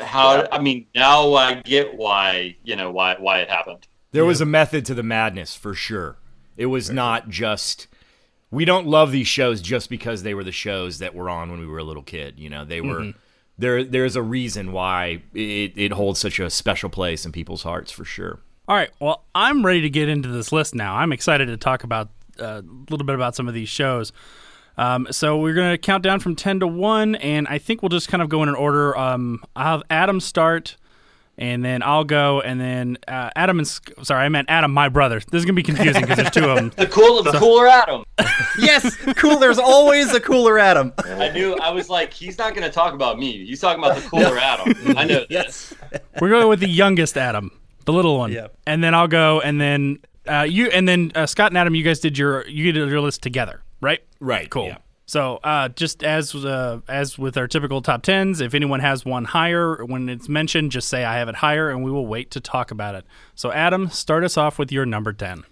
how? 0.00 0.46
I 0.50 0.58
mean, 0.60 0.86
now 0.94 1.34
I 1.34 1.54
get 1.62 1.94
why 1.96 2.56
you 2.64 2.76
know 2.76 2.90
why 2.90 3.16
why 3.18 3.40
it 3.40 3.48
happened. 3.50 3.86
There 4.12 4.24
was 4.24 4.40
a 4.40 4.46
method 4.46 4.84
to 4.86 4.94
the 4.94 5.02
madness 5.04 5.54
for 5.54 5.74
sure. 5.74 6.16
It 6.56 6.66
was 6.66 6.90
not 6.90 7.28
just 7.28 7.86
we 8.50 8.64
don't 8.64 8.86
love 8.86 9.12
these 9.12 9.28
shows 9.28 9.60
just 9.60 9.88
because 9.88 10.22
they 10.22 10.34
were 10.34 10.44
the 10.44 10.52
shows 10.52 10.98
that 10.98 11.14
were 11.14 11.30
on 11.30 11.50
when 11.50 11.60
we 11.60 11.66
were 11.66 11.78
a 11.78 11.84
little 11.84 12.02
kid. 12.02 12.38
You 12.38 12.50
know, 12.50 12.64
they 12.64 12.80
were 12.80 13.12
there. 13.58 13.84
There's 13.84 14.16
a 14.16 14.22
reason 14.22 14.72
why 14.72 15.22
it, 15.34 15.72
it 15.76 15.92
holds 15.92 16.18
such 16.20 16.40
a 16.40 16.50
special 16.50 16.90
place 16.90 17.24
in 17.24 17.32
people's 17.32 17.62
hearts 17.62 17.92
for 17.92 18.04
sure. 18.04 18.40
All 18.68 18.76
right. 18.76 18.90
Well, 19.00 19.24
I'm 19.34 19.64
ready 19.66 19.80
to 19.82 19.90
get 19.90 20.08
into 20.08 20.28
this 20.28 20.52
list 20.52 20.74
now. 20.74 20.96
I'm 20.96 21.12
excited 21.12 21.46
to 21.46 21.56
talk 21.56 21.84
about 21.84 22.08
uh, 22.40 22.62
a 22.62 22.90
little 22.90 23.04
bit 23.04 23.14
about 23.14 23.34
some 23.34 23.48
of 23.48 23.54
these 23.54 23.68
shows. 23.68 24.12
Um, 24.76 25.08
so 25.10 25.36
we're 25.36 25.54
going 25.54 25.72
to 25.72 25.78
count 25.78 26.02
down 26.02 26.20
from 26.20 26.36
10 26.36 26.60
to 26.60 26.66
1, 26.66 27.16
and 27.16 27.46
I 27.48 27.58
think 27.58 27.82
we'll 27.82 27.88
just 27.90 28.08
kind 28.08 28.22
of 28.22 28.28
go 28.28 28.42
in 28.42 28.48
an 28.48 28.54
order. 28.54 28.96
Um, 28.96 29.42
I'll 29.54 29.78
have 29.78 29.82
Adam 29.90 30.20
start, 30.20 30.76
and 31.40 31.64
then 31.64 31.82
I'll 31.82 32.04
go, 32.04 32.40
and 32.42 32.60
then 32.60 32.98
uh, 33.08 33.30
Adam 33.34 33.58
and 33.58 33.66
sorry, 33.66 34.24
I 34.24 34.28
meant 34.28 34.48
Adam, 34.50 34.70
my 34.72 34.88
brother. 34.88 35.18
This 35.18 35.40
is 35.40 35.44
going 35.44 35.54
to 35.56 35.62
be 35.62 35.62
confusing 35.62 36.02
because 36.02 36.16
there's 36.18 36.30
two 36.30 36.48
of 36.48 36.56
them. 36.56 36.70
The 36.76 36.86
cool, 36.86 37.22
the 37.22 37.32
cooler 37.32 37.66
Adam. 37.66 38.04
yes, 38.58 38.94
cool. 39.16 39.38
There's 39.38 39.58
always 39.58 40.12
a 40.14 40.20
cooler 40.20 40.58
Adam. 40.58 40.92
I 41.04 41.30
knew. 41.30 41.54
I 41.54 41.70
was 41.70 41.88
like, 41.88 42.12
he's 42.12 42.38
not 42.38 42.54
going 42.54 42.62
to 42.66 42.70
talk 42.72 42.94
about 42.94 43.18
me. 43.18 43.44
He's 43.46 43.60
talking 43.60 43.82
about 43.82 43.96
the 43.96 44.08
cooler 44.08 44.38
Adam. 44.38 44.74
I 44.96 45.04
know 45.04 45.24
this. 45.30 45.74
We're 46.20 46.28
going 46.28 46.48
with 46.48 46.60
the 46.60 46.68
youngest 46.68 47.16
Adam, 47.16 47.50
the 47.86 47.92
little 47.92 48.18
one, 48.18 48.30
Yeah. 48.32 48.48
and 48.66 48.84
then 48.84 48.94
I'll 48.94 49.08
go, 49.08 49.40
and 49.40 49.60
then 49.60 49.98
uh, 50.28 50.46
you, 50.48 50.66
and 50.68 50.86
then 50.86 51.10
uh, 51.14 51.26
Scott 51.26 51.50
and 51.50 51.58
Adam, 51.58 51.74
you 51.74 51.82
guys 51.82 52.00
did 52.00 52.18
your 52.18 52.46
you 52.46 52.70
did 52.72 52.88
your 52.88 53.00
list 53.00 53.22
together, 53.22 53.62
right? 53.80 54.00
Right. 54.20 54.48
Cool. 54.50 54.66
yeah. 54.66 54.76
So, 55.10 55.40
uh, 55.42 55.70
just 55.70 56.04
as 56.04 56.36
uh, 56.36 56.82
as 56.86 57.18
with 57.18 57.36
our 57.36 57.48
typical 57.48 57.82
top 57.82 58.02
tens, 58.02 58.40
if 58.40 58.54
anyone 58.54 58.78
has 58.78 59.04
one 59.04 59.24
higher 59.24 59.84
when 59.84 60.08
it's 60.08 60.28
mentioned, 60.28 60.70
just 60.70 60.88
say 60.88 61.02
I 61.02 61.18
have 61.18 61.28
it 61.28 61.34
higher, 61.34 61.68
and 61.68 61.82
we 61.82 61.90
will 61.90 62.06
wait 62.06 62.30
to 62.30 62.40
talk 62.40 62.70
about 62.70 62.94
it. 62.94 63.04
So, 63.34 63.50
Adam, 63.50 63.90
start 63.90 64.22
us 64.22 64.36
off 64.36 64.56
with 64.56 64.70
your 64.70 64.86
number 64.86 65.12
ten. 65.12 65.42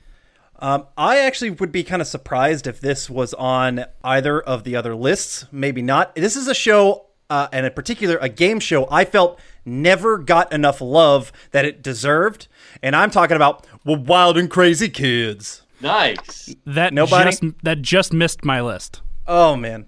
Um, 0.60 0.86
I 0.96 1.18
actually 1.18 1.50
would 1.50 1.72
be 1.72 1.82
kind 1.82 2.00
of 2.00 2.06
surprised 2.06 2.68
if 2.68 2.80
this 2.80 3.10
was 3.10 3.34
on 3.34 3.86
either 4.04 4.40
of 4.40 4.62
the 4.62 4.76
other 4.76 4.94
lists. 4.94 5.46
Maybe 5.50 5.82
not. 5.82 6.14
This 6.14 6.36
is 6.36 6.46
a 6.46 6.54
show, 6.54 7.06
uh, 7.28 7.48
and 7.52 7.66
in 7.66 7.72
particular, 7.72 8.16
a 8.18 8.28
game 8.28 8.60
show 8.60 8.86
I 8.92 9.04
felt 9.04 9.40
never 9.64 10.18
got 10.18 10.52
enough 10.52 10.80
love 10.80 11.32
that 11.50 11.64
it 11.64 11.82
deserved. 11.82 12.46
And 12.80 12.94
I'm 12.94 13.10
talking 13.10 13.34
about 13.34 13.66
Wild 13.84 14.38
and 14.38 14.48
Crazy 14.48 14.88
Kids. 14.88 15.62
Nice. 15.80 16.54
That 16.64 16.94
Nobody? 16.94 17.32
just 17.32 17.42
that 17.64 17.82
just 17.82 18.12
missed 18.12 18.44
my 18.44 18.60
list. 18.60 19.02
Oh 19.28 19.56
man, 19.56 19.86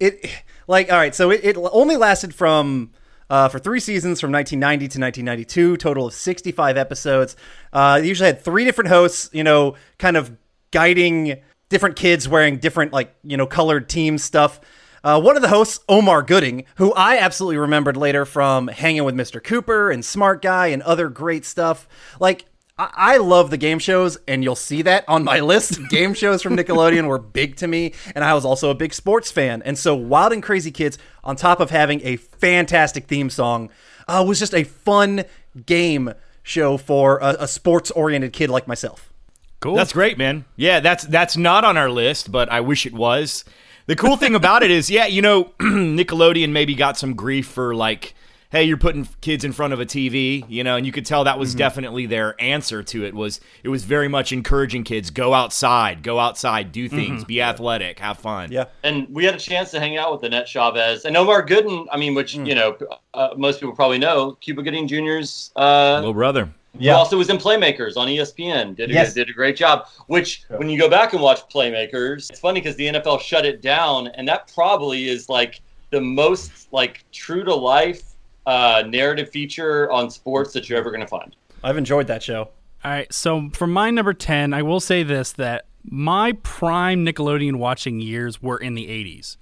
it 0.00 0.28
like 0.66 0.90
all 0.90 0.98
right. 0.98 1.14
So 1.14 1.30
it, 1.30 1.40
it 1.44 1.56
only 1.56 1.96
lasted 1.96 2.34
from 2.34 2.90
uh, 3.30 3.48
for 3.48 3.60
three 3.60 3.78
seasons 3.78 4.20
from 4.20 4.32
1990 4.32 4.88
to 4.88 5.00
1992, 5.00 5.76
total 5.76 6.06
of 6.08 6.12
65 6.12 6.76
episodes. 6.76 7.36
Uh, 7.72 8.00
usually 8.02 8.26
had 8.26 8.42
three 8.42 8.64
different 8.64 8.90
hosts, 8.90 9.30
you 9.32 9.44
know, 9.44 9.76
kind 9.98 10.16
of 10.16 10.36
guiding 10.72 11.40
different 11.68 11.94
kids 11.94 12.28
wearing 12.28 12.58
different 12.58 12.92
like 12.92 13.14
you 13.22 13.36
know 13.36 13.46
colored 13.46 13.88
team 13.88 14.18
stuff. 14.18 14.60
Uh, 15.02 15.18
one 15.18 15.34
of 15.36 15.40
the 15.40 15.48
hosts, 15.48 15.80
Omar 15.88 16.22
Gooding, 16.22 16.64
who 16.74 16.92
I 16.92 17.16
absolutely 17.18 17.56
remembered 17.56 17.96
later 17.96 18.26
from 18.26 18.68
hanging 18.68 19.04
with 19.04 19.14
Mr. 19.14 19.42
Cooper 19.42 19.90
and 19.90 20.04
Smart 20.04 20.42
Guy 20.42 20.66
and 20.66 20.82
other 20.82 21.08
great 21.08 21.46
stuff. 21.46 21.88
Like 22.18 22.44
I 22.80 23.14
I 23.14 23.16
love 23.18 23.50
the 23.50 23.56
game 23.56 23.78
shows, 23.78 24.18
and 24.26 24.42
you'll 24.42 24.56
see 24.56 24.82
that 24.82 25.04
on 25.06 25.24
my 25.24 25.40
list. 25.40 25.78
game 25.90 26.14
shows 26.14 26.42
from 26.42 26.56
Nickelodeon 26.56 27.06
were 27.06 27.18
big 27.18 27.56
to 27.56 27.66
me, 27.66 27.92
and 28.14 28.24
I 28.24 28.34
was 28.34 28.44
also 28.44 28.70
a 28.70 28.74
big 28.74 28.94
sports 28.94 29.30
fan. 29.30 29.62
And 29.62 29.78
so, 29.78 29.94
Wild 29.94 30.32
and 30.32 30.42
Crazy 30.42 30.70
Kids, 30.70 30.98
on 31.22 31.36
top 31.36 31.60
of 31.60 31.70
having 31.70 32.00
a 32.04 32.16
fantastic 32.16 33.06
theme 33.06 33.28
song, 33.28 33.70
uh, 34.08 34.24
was 34.26 34.38
just 34.38 34.54
a 34.54 34.64
fun 34.64 35.24
game 35.66 36.14
show 36.42 36.76
for 36.76 37.18
a, 37.18 37.36
a 37.40 37.48
sports-oriented 37.48 38.32
kid 38.32 38.48
like 38.50 38.66
myself. 38.66 39.12
Cool. 39.60 39.74
That's 39.74 39.92
great, 39.92 40.16
man. 40.16 40.46
Yeah, 40.56 40.80
that's 40.80 41.04
that's 41.04 41.36
not 41.36 41.64
on 41.64 41.76
our 41.76 41.90
list, 41.90 42.32
but 42.32 42.50
I 42.50 42.60
wish 42.60 42.86
it 42.86 42.94
was. 42.94 43.44
The 43.86 43.96
cool 43.96 44.16
thing 44.16 44.34
about 44.34 44.62
it 44.62 44.70
is, 44.70 44.88
yeah, 44.90 45.06
you 45.06 45.20
know, 45.20 45.44
Nickelodeon 45.60 46.50
maybe 46.50 46.74
got 46.74 46.96
some 46.96 47.14
grief 47.14 47.46
for 47.48 47.74
like, 47.74 48.14
hey, 48.50 48.64
you're 48.64 48.76
putting 48.76 49.08
kids 49.20 49.44
in 49.44 49.52
front 49.52 49.72
of 49.72 49.80
a 49.80 49.86
TV, 49.86 50.44
you 50.48 50.64
know, 50.64 50.76
and 50.76 50.84
you 50.84 50.92
could 50.92 51.06
tell 51.06 51.24
that 51.24 51.38
was 51.38 51.54
definitely 51.54 52.06
their 52.06 52.40
answer 52.40 52.82
to 52.82 53.04
it. 53.04 53.14
Was 53.14 53.40
it 53.62 53.68
was 53.68 53.84
very 53.84 54.08
much 54.08 54.32
encouraging 54.32 54.84
kids 54.84 55.10
go 55.10 55.32
outside, 55.34 56.02
go 56.02 56.18
outside, 56.18 56.72
do 56.72 56.88
things, 56.88 57.24
be 57.24 57.40
athletic, 57.40 57.98
have 58.00 58.18
fun. 58.18 58.50
Yeah. 58.52 58.66
And 58.82 59.08
we 59.10 59.24
had 59.24 59.34
a 59.34 59.38
chance 59.38 59.70
to 59.72 59.80
hang 59.80 59.96
out 59.96 60.12
with 60.12 60.22
Annette 60.24 60.48
Chavez 60.48 61.04
and 61.04 61.16
Omar 61.16 61.42
Gooding. 61.42 61.86
I 61.90 61.96
mean, 61.96 62.14
which 62.14 62.34
you 62.34 62.54
know 62.54 62.76
uh, 63.14 63.30
most 63.36 63.60
people 63.60 63.74
probably 63.74 63.98
know. 63.98 64.32
Cuba 64.40 64.62
Gooding 64.62 64.88
Jr.'s 64.88 65.52
uh, 65.56 65.96
little 65.96 66.14
brother. 66.14 66.48
Who 66.78 66.88
also 66.90 67.18
was 67.18 67.28
in 67.30 67.36
Playmakers 67.36 67.96
on 67.96 68.06
ESPN. 68.06 68.76
Did 68.76 68.90
a, 68.90 68.94
Yes. 68.94 69.12
did 69.12 69.28
a 69.28 69.32
great 69.32 69.56
job. 69.56 69.88
Which, 70.06 70.44
when 70.48 70.70
you 70.70 70.78
go 70.78 70.88
back 70.88 71.12
and 71.12 71.20
watch 71.20 71.40
Playmakers, 71.52 72.30
it's 72.30 72.38
funny 72.38 72.60
because 72.60 72.76
the 72.76 72.86
NFL 72.86 73.20
shut 73.20 73.44
it 73.44 73.60
down, 73.60 74.06
and 74.08 74.26
that 74.28 74.52
probably 74.54 75.08
is 75.08 75.28
like 75.28 75.60
the 75.90 76.00
most 76.00 76.72
like 76.72 77.04
true 77.10 77.42
to 77.42 77.52
life 77.54 78.09
uh, 78.50 78.82
narrative 78.82 79.30
feature 79.30 79.88
on 79.92 80.10
sports 80.10 80.52
that 80.52 80.68
you're 80.68 80.76
ever 80.76 80.90
going 80.90 81.00
to 81.00 81.06
find. 81.06 81.36
I've 81.62 81.76
enjoyed 81.76 82.08
that 82.08 82.20
show. 82.20 82.50
All 82.82 82.90
right, 82.90 83.12
so 83.12 83.48
for 83.52 83.68
my 83.68 83.90
number 83.90 84.12
10, 84.12 84.52
I 84.52 84.62
will 84.62 84.80
say 84.80 85.04
this 85.04 85.32
that 85.34 85.66
my 85.84 86.32
prime 86.42 87.06
Nickelodeon 87.06 87.56
watching 87.56 88.00
years 88.00 88.42
were 88.42 88.58
in 88.58 88.74
the 88.74 88.86
80s. 88.86 89.36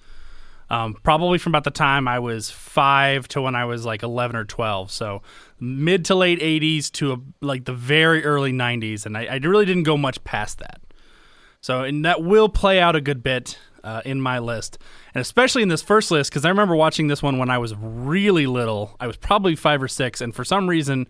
Um, 0.70 0.94
probably 1.02 1.38
from 1.38 1.52
about 1.52 1.64
the 1.64 1.70
time 1.70 2.06
I 2.06 2.18
was 2.18 2.50
five 2.50 3.26
to 3.28 3.40
when 3.40 3.54
I 3.54 3.64
was 3.64 3.86
like 3.86 4.02
11 4.02 4.36
or 4.36 4.44
12. 4.44 4.90
So 4.90 5.22
mid 5.58 6.04
to 6.06 6.14
late 6.14 6.40
80s 6.40 6.90
to 6.92 7.12
a, 7.12 7.18
like 7.40 7.64
the 7.64 7.72
very 7.72 8.22
early 8.22 8.52
90s. 8.52 9.06
And 9.06 9.16
I, 9.16 9.24
I 9.24 9.36
really 9.36 9.64
didn't 9.64 9.84
go 9.84 9.96
much 9.96 10.22
past 10.24 10.58
that. 10.58 10.82
So, 11.62 11.84
and 11.84 12.04
that 12.04 12.22
will 12.22 12.50
play 12.50 12.80
out 12.80 12.94
a 12.94 13.00
good 13.00 13.22
bit 13.22 13.58
uh, 13.88 14.00
in 14.04 14.20
my 14.20 14.38
list, 14.38 14.78
and 15.14 15.20
especially 15.22 15.62
in 15.62 15.68
this 15.68 15.82
first 15.82 16.10
list 16.10 16.30
because 16.30 16.44
I 16.44 16.48
remember 16.50 16.76
watching 16.76 17.08
this 17.08 17.22
one 17.22 17.38
when 17.38 17.50
I 17.50 17.58
was 17.58 17.74
really 17.76 18.46
little. 18.46 18.96
I 19.00 19.06
was 19.06 19.16
probably 19.16 19.56
five 19.56 19.82
or 19.82 19.88
six, 19.88 20.20
and 20.20 20.34
for 20.34 20.44
some 20.44 20.68
reason, 20.68 21.06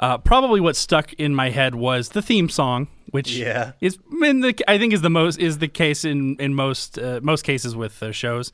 uh, 0.00 0.18
probably 0.18 0.60
what 0.60 0.76
stuck 0.76 1.12
in 1.14 1.34
my 1.34 1.50
head 1.50 1.74
was 1.74 2.10
the 2.10 2.22
theme 2.22 2.48
song, 2.48 2.88
which 3.10 3.30
Yeah. 3.36 3.72
is 3.80 3.98
in 4.22 4.40
the 4.40 4.54
I 4.68 4.78
think 4.78 4.92
is 4.92 5.02
the 5.02 5.10
most 5.10 5.38
is 5.38 5.58
the 5.58 5.68
case 5.68 6.04
in 6.04 6.36
in 6.38 6.54
most 6.54 6.98
uh, 6.98 7.20
most 7.22 7.42
cases 7.44 7.74
with 7.76 8.02
uh, 8.02 8.12
shows, 8.12 8.52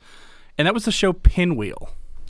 and 0.57 0.65
that 0.67 0.73
was 0.73 0.85
the 0.85 0.91
show 0.91 1.13
Pinwheel. 1.13 1.89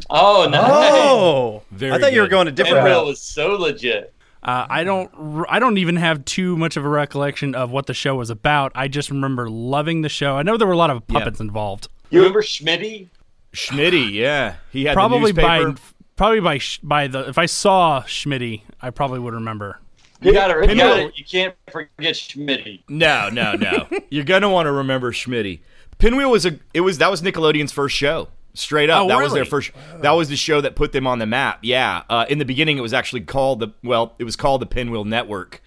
Oh, 0.10 0.48
nice. 0.50 0.62
Oh, 0.65 1.62
Very 1.72 1.93
I 1.93 2.00
thought 2.00 2.13
you 2.13 2.22
were 2.22 2.28
going 2.28 2.48
a 2.48 2.52
different 2.52 2.78
Pinwheel 2.84 3.00
route. 3.02 3.08
was 3.08 3.22
so 3.22 3.54
legit. 3.56 4.13
Uh, 4.43 4.67
I 4.69 4.84
don't. 4.84 5.10
r- 5.17 5.45
I 5.49 5.60
don't 5.60 5.77
even 5.77 5.95
have 5.95 6.25
too 6.25 6.58
much 6.58 6.75
of 6.77 6.84
a 6.86 6.89
recollection 6.89 7.56
of 7.56 7.71
what 7.71 7.86
the 7.86 7.93
show 7.93 8.15
was 8.15 8.29
about. 8.29 8.71
I 8.75 8.88
just 8.88 9.10
remember 9.10 9.49
loving 9.49 10.01
the 10.01 10.10
show. 10.10 10.36
I 10.36 10.43
know 10.43 10.58
there 10.58 10.67
were 10.67 10.73
a 10.73 10.77
lot 10.77 10.89
of 10.89 11.08
puppets 11.08 11.39
involved. 11.39 11.88
You 12.10 12.19
remember 12.19 12.41
Schmitty? 12.41 13.08
Schmitty, 13.53 14.12
yeah, 14.12 14.56
he 14.71 14.86
had 14.86 14.93
probably 14.95 15.32
the 15.32 15.41
by 15.41 15.73
probably 16.15 16.39
by 16.39 16.60
by 16.82 17.08
the 17.08 17.29
if 17.29 17.38
I 17.38 17.45
saw 17.45 18.01
Schmitty, 18.03 18.62
I 18.82 18.89
probably 18.89 19.19
would 19.19 19.34
remember. 19.34 19.79
You 20.21 20.32
got 20.34 20.47
to. 20.47 20.73
You, 20.73 21.12
you 21.15 21.23
can't 21.25 21.56
forget 21.71 22.15
Schmitty. 22.15 22.84
No, 22.88 23.29
no, 23.29 23.53
no. 23.53 23.88
You're 24.10 24.23
gonna 24.23 24.49
want 24.49 24.65
to 24.67 24.71
remember 24.71 25.12
Schmitty. 25.12 25.60
Pinwheel 25.99 26.32
was 26.32 26.45
a 26.45 26.60
it 26.73 26.82
was 26.82 26.97
that 26.97 27.12
was 27.12 27.21
Nickelodeon's 27.21 27.71
first 27.71 27.95
show. 27.95 28.29
Straight 28.56 28.89
up, 28.89 29.06
Oh, 29.06 29.08
that 29.08 29.18
was 29.18 29.34
their 29.34 29.42
really? 29.42 29.50
first. 29.50 29.72
That 30.02 30.12
was 30.12 30.30
the 30.30 30.36
show 30.36 30.62
that 30.62 30.76
put 30.76 30.92
them 30.92 31.08
on 31.08 31.18
the 31.20 31.26
map. 31.26 31.60
Yeah. 31.63 32.04
Uh, 32.10 32.26
in 32.30 32.38
the 32.38 32.46
beginning, 32.46 32.78
it 32.78 32.82
was 32.82 32.94
actually 32.94 33.22
called 33.22 33.60
the 33.60 33.70
well, 33.84 34.13
it 34.20 34.24
was 34.26 34.36
called 34.36 34.62
the 34.62 34.66
Pinwheel 34.68 35.06
Network. 35.06 35.62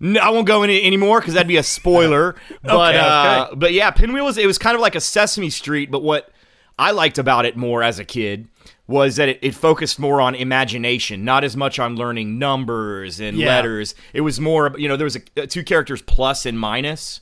No, 0.00 0.20
I 0.20 0.30
won't 0.30 0.46
go 0.46 0.62
into 0.62 0.76
it 0.76 0.86
anymore 0.86 1.20
because 1.20 1.34
that'd 1.34 1.48
be 1.48 1.56
a 1.56 1.62
spoiler. 1.64 2.36
but 2.62 2.94
Okay, 2.94 2.98
uh, 2.98 3.44
okay. 3.46 3.54
but 3.56 3.72
yeah, 3.72 3.90
Pinwheel 3.90 4.24
was 4.24 4.38
it 4.38 4.46
was 4.46 4.56
kind 4.58 4.76
of 4.76 4.80
like 4.80 4.94
a 4.94 5.00
Sesame 5.00 5.50
Street. 5.50 5.90
But 5.90 6.04
what 6.04 6.30
I 6.78 6.92
liked 6.92 7.18
about 7.18 7.44
it 7.44 7.56
more 7.56 7.82
as 7.82 7.98
a 7.98 8.04
kid 8.04 8.46
was 8.86 9.16
that 9.16 9.28
it, 9.28 9.38
it 9.42 9.54
focused 9.56 9.98
more 9.98 10.20
on 10.20 10.34
imagination, 10.36 11.24
not 11.24 11.42
as 11.42 11.56
much 11.56 11.78
on 11.80 11.96
learning 11.96 12.38
numbers 12.38 13.18
and 13.20 13.36
Yeah. 13.36 13.48
letters. 13.48 13.94
It 14.12 14.20
was 14.20 14.38
more, 14.40 14.72
you 14.78 14.86
know, 14.88 14.96
there 14.96 15.04
was 15.04 15.16
a, 15.36 15.46
two 15.48 15.64
characters 15.64 16.00
plus 16.02 16.46
and 16.46 16.58
minus 16.58 17.20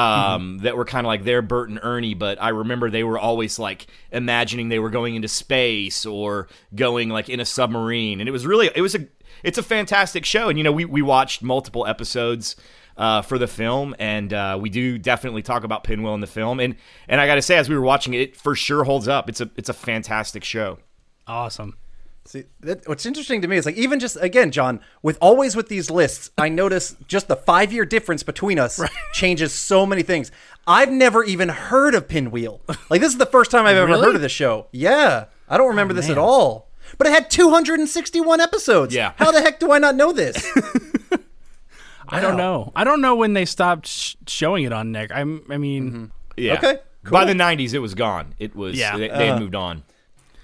um, 0.00 0.58
that 0.58 0.76
were 0.76 0.84
kind 0.84 1.06
of 1.06 1.08
like 1.08 1.24
their 1.24 1.42
Bert 1.42 1.68
and 1.68 1.78
Ernie, 1.82 2.14
but 2.14 2.40
I 2.40 2.50
remember 2.50 2.90
they 2.90 3.04
were 3.04 3.18
always 3.18 3.58
like 3.58 3.86
imagining 4.10 4.68
they 4.68 4.78
were 4.78 4.90
going 4.90 5.14
into 5.14 5.28
space 5.28 6.06
or 6.06 6.48
going 6.74 7.08
like 7.08 7.28
in 7.28 7.40
a 7.40 7.44
submarine, 7.44 8.20
and 8.20 8.28
it 8.28 8.32
was 8.32 8.46
really 8.46 8.70
it 8.74 8.80
was 8.80 8.94
a 8.94 9.06
it's 9.42 9.58
a 9.58 9.62
fantastic 9.62 10.24
show, 10.24 10.48
and 10.48 10.58
you 10.58 10.64
know 10.64 10.72
we 10.72 10.84
we 10.84 11.02
watched 11.02 11.42
multiple 11.42 11.86
episodes. 11.86 12.56
Uh, 12.96 13.22
for 13.22 13.38
the 13.38 13.46
film, 13.46 13.94
and 13.98 14.34
uh, 14.34 14.58
we 14.60 14.68
do 14.68 14.98
definitely 14.98 15.40
talk 15.40 15.64
about 15.64 15.84
Pinwheel 15.84 16.12
in 16.12 16.20
the 16.20 16.26
film, 16.26 16.60
and 16.60 16.76
and 17.08 17.18
I 17.18 17.26
got 17.26 17.36
to 17.36 17.42
say, 17.42 17.56
as 17.56 17.66
we 17.66 17.74
were 17.74 17.80
watching 17.80 18.12
it, 18.12 18.20
it 18.20 18.36
for 18.36 18.54
sure 18.54 18.84
holds 18.84 19.08
up. 19.08 19.30
It's 19.30 19.40
a 19.40 19.48
it's 19.56 19.70
a 19.70 19.72
fantastic 19.72 20.44
show. 20.44 20.80
Awesome. 21.26 21.78
See, 22.26 22.44
that, 22.60 22.86
what's 22.86 23.06
interesting 23.06 23.40
to 23.42 23.48
me 23.48 23.56
is 23.56 23.66
like 23.66 23.76
even 23.76 23.98
just 23.98 24.16
again, 24.20 24.50
John, 24.52 24.80
with 25.02 25.18
always 25.20 25.56
with 25.56 25.68
these 25.68 25.90
lists, 25.90 26.30
I 26.38 26.48
notice 26.48 26.94
just 27.08 27.26
the 27.28 27.34
five 27.36 27.72
year 27.72 27.84
difference 27.84 28.22
between 28.22 28.58
us 28.58 28.80
changes 29.12 29.52
so 29.52 29.84
many 29.86 30.02
things. 30.02 30.30
I've 30.66 30.92
never 30.92 31.24
even 31.24 31.48
heard 31.48 31.94
of 31.94 32.06
Pinwheel. 32.08 32.60
Like 32.88 33.00
this 33.00 33.12
is 33.12 33.18
the 33.18 33.26
first 33.26 33.50
time 33.50 33.66
I've 33.66 33.76
ever 33.76 33.86
Really? 33.90 34.04
heard 34.04 34.14
of 34.16 34.20
this 34.22 34.30
show. 34.32 34.66
Yeah, 34.70 35.24
I 35.48 35.56
don't 35.56 35.68
remember 35.68 35.94
this 35.94 36.08
at 36.10 36.18
all. 36.18 36.68
But 36.98 37.06
it 37.06 37.12
had 37.12 37.30
261 37.30 38.40
episodes. 38.40 38.94
Yeah. 38.94 39.12
How 39.16 39.30
the 39.30 39.40
heck 39.40 39.58
do 39.60 39.72
I 39.72 39.78
not 39.78 39.94
know 39.94 40.12
this? 40.12 40.44
I 42.08 42.20
don't 42.20 42.36
know. 42.36 42.72
I 42.74 42.82
don't 42.84 43.00
know 43.00 43.14
when 43.14 43.32
they 43.34 43.44
stopped 43.44 43.86
sh- 43.86 44.16
showing 44.26 44.64
it 44.64 44.72
on 44.72 44.90
Nick. 44.92 45.12
I'm. 45.12 45.42
I 45.48 45.56
mean, 45.58 46.10
Yeah. 46.36 46.54
Okay, 46.54 46.78
By 47.08 47.24
the 47.24 47.32
'90s, 47.34 47.72
it 47.74 47.78
was 47.78 47.94
gone. 47.94 48.34
It 48.38 48.56
was. 48.56 48.76
Yeah. 48.76 48.96
They, 48.96 49.08
they 49.08 49.26
had 49.26 49.36
Uh. 49.36 49.40
moved 49.40 49.54
on. 49.54 49.84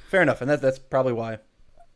Fair 0.08 0.22
enough, 0.22 0.40
and 0.40 0.48
that, 0.48 0.62
that's 0.62 0.78
probably 0.78 1.12
why. 1.12 1.38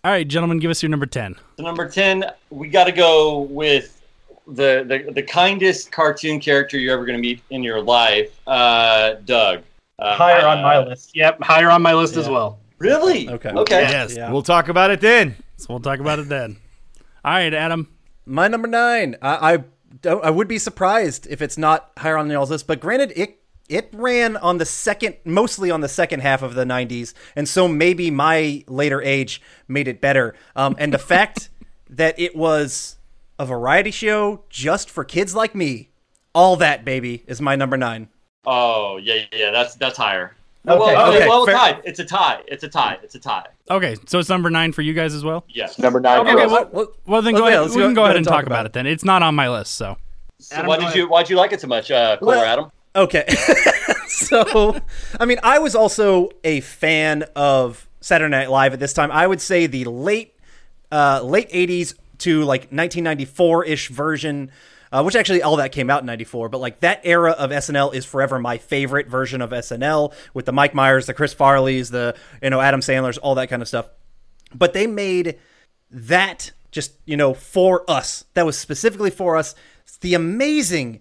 All 0.04 0.10
right, 0.10 0.26
gentlemen, 0.26 0.58
give 0.58 0.70
us 0.70 0.82
your 0.82 0.90
number 0.90 1.06
ten. 1.06 1.36
So 1.56 1.62
number 1.62 1.88
ten, 1.88 2.24
we 2.50 2.68
got 2.68 2.84
to 2.84 2.92
go 2.92 3.40
with 3.40 4.02
the, 4.46 4.84
the 4.86 5.12
the 5.12 5.22
kindest 5.22 5.92
cartoon 5.92 6.40
character 6.40 6.78
you're 6.78 6.94
ever 6.94 7.04
going 7.04 7.18
to 7.18 7.22
meet 7.22 7.42
in 7.50 7.62
your 7.62 7.82
life, 7.82 8.38
uh, 8.46 9.14
Doug. 9.24 9.62
Uh, 9.98 10.16
Higher 10.16 10.46
on 10.46 10.62
my 10.62 10.76
uh, 10.76 10.86
list. 10.86 11.14
Yep, 11.14 11.42
higher 11.42 11.70
on 11.70 11.82
my 11.82 11.92
list 11.92 12.16
as 12.16 12.28
well. 12.28 12.58
Really? 12.78 13.28
Okay. 13.28 13.50
Okay. 13.50 13.82
Yes. 13.82 14.16
Yeah. 14.16 14.32
We'll 14.32 14.42
talk 14.42 14.68
about 14.68 14.90
it 14.90 15.02
then. 15.02 15.36
So 15.58 15.66
we'll 15.68 15.80
talk 15.80 16.00
about 16.00 16.18
it 16.18 16.30
then. 16.30 16.56
All 17.22 17.32
right, 17.32 17.52
Adam. 17.52 17.88
My 18.24 18.48
number 18.48 18.66
nine. 18.66 19.16
I, 19.20 19.54
I 19.54 19.64
don't. 20.00 20.24
I 20.24 20.30
would 20.30 20.48
be 20.48 20.58
surprised 20.58 21.26
if 21.28 21.42
it's 21.42 21.58
not 21.58 21.90
higher 21.98 22.16
on 22.16 22.30
y'all's 22.30 22.50
list. 22.50 22.66
But 22.66 22.80
granted, 22.80 23.12
it 23.14 23.39
it 23.70 23.88
ran 23.94 24.36
on 24.36 24.58
the 24.58 24.66
second, 24.66 25.16
mostly 25.24 25.70
on 25.70 25.80
the 25.80 25.88
second 25.88 26.20
half 26.20 26.42
of 26.42 26.54
the 26.54 26.64
'90s, 26.64 27.14
and 27.34 27.48
so 27.48 27.66
maybe 27.68 28.10
my 28.10 28.64
later 28.68 29.00
age 29.00 29.40
made 29.68 29.88
it 29.88 30.00
better. 30.00 30.34
Um, 30.56 30.76
and 30.78 30.92
the 30.92 30.98
fact 30.98 31.48
that 31.88 32.18
it 32.20 32.36
was 32.36 32.98
a 33.38 33.46
variety 33.46 33.90
show 33.90 34.44
just 34.50 34.90
for 34.90 35.04
kids 35.04 35.34
like 35.34 35.54
me, 35.54 35.88
all 36.34 36.56
that 36.56 36.84
baby 36.84 37.24
is 37.26 37.40
my 37.40 37.56
number 37.56 37.76
nine. 37.76 38.08
Oh 38.44 38.98
yeah, 38.98 39.24
yeah. 39.32 39.50
That's 39.50 39.74
that's 39.76 39.96
higher. 39.96 40.36
Okay. 40.68 40.78
Well, 40.78 41.14
Okay, 41.14 41.26
well, 41.26 41.46
fair- 41.46 41.54
tied. 41.54 41.80
It's 41.84 42.00
a 42.00 42.04
tie. 42.04 42.42
It's 42.46 42.62
a 42.64 42.68
tie. 42.68 42.98
It's 43.02 43.14
a 43.14 43.18
tie. 43.18 43.46
Okay, 43.70 43.96
so 44.06 44.18
it's 44.18 44.28
number 44.28 44.50
nine 44.50 44.72
for 44.72 44.82
you 44.82 44.92
guys 44.92 45.14
as 45.14 45.24
well. 45.24 45.44
Yes. 45.48 45.78
Number 45.78 46.00
nine. 46.00 46.20
Okay, 46.20 46.32
for 46.32 46.40
us. 46.40 46.50
well, 46.50 46.68
Well, 46.70 46.86
well 47.06 47.22
then 47.22 47.32
well, 47.32 47.42
go 47.44 47.48
yeah, 47.48 47.60
ahead. 47.60 47.70
we 47.70 47.76
go- 47.76 47.86
can 47.86 47.94
go 47.94 48.00
go 48.02 48.04
ahead 48.04 48.16
and 48.16 48.26
talk 48.26 48.44
about 48.44 48.66
it 48.66 48.74
then. 48.74 48.86
It's 48.86 49.04
not 49.04 49.22
on 49.22 49.34
my 49.34 49.48
list, 49.48 49.74
so. 49.76 49.96
So 50.38 50.56
Adam, 50.56 50.68
why 50.68 50.76
did 50.76 50.84
ahead. 50.84 50.96
you 50.96 51.08
why'd 51.08 51.30
you 51.30 51.36
like 51.36 51.52
it 51.52 51.60
so 51.62 51.66
much, 51.66 51.90
uh, 51.90 52.18
Cooler 52.18 52.36
Well- 52.36 52.44
Adam? 52.44 52.72
Okay. 52.94 53.26
so, 54.08 54.80
I 55.18 55.24
mean, 55.24 55.38
I 55.42 55.58
was 55.58 55.74
also 55.74 56.30
a 56.42 56.60
fan 56.60 57.24
of 57.36 57.88
Saturday 58.00 58.30
Night 58.30 58.50
Live 58.50 58.72
at 58.72 58.80
this 58.80 58.92
time. 58.92 59.10
I 59.10 59.26
would 59.26 59.40
say 59.40 59.66
the 59.66 59.84
late 59.84 60.34
uh, 60.90 61.20
late 61.22 61.50
80s 61.50 61.94
to 62.18 62.42
like 62.44 62.70
1994-ish 62.70 63.88
version 63.88 64.50
uh, 64.92 65.02
which 65.04 65.14
actually 65.14 65.40
all 65.40 65.56
that 65.56 65.70
came 65.70 65.88
out 65.88 66.00
in 66.00 66.06
94 66.06 66.48
but 66.48 66.58
like 66.58 66.80
that 66.80 67.00
era 67.04 67.30
of 67.30 67.50
snl 67.50 67.94
is 67.94 68.04
forever 68.04 68.38
my 68.38 68.58
favorite 68.58 69.06
version 69.06 69.40
of 69.40 69.50
snl 69.50 70.12
with 70.34 70.46
the 70.46 70.52
mike 70.52 70.74
myers 70.74 71.06
the 71.06 71.14
chris 71.14 71.34
farleys 71.34 71.90
the 71.90 72.16
you 72.42 72.50
know 72.50 72.60
adam 72.60 72.82
sandlers 72.82 73.18
all 73.18 73.36
that 73.36 73.48
kind 73.48 73.62
of 73.62 73.68
stuff 73.68 73.88
but 74.52 74.72
they 74.72 74.86
made 74.86 75.38
that 75.90 76.50
just 76.72 76.92
you 77.04 77.16
know 77.16 77.34
for 77.34 77.88
us 77.88 78.24
that 78.34 78.44
was 78.44 78.58
specifically 78.58 79.10
for 79.10 79.36
us 79.36 79.54
the 80.00 80.14
amazing 80.14 81.00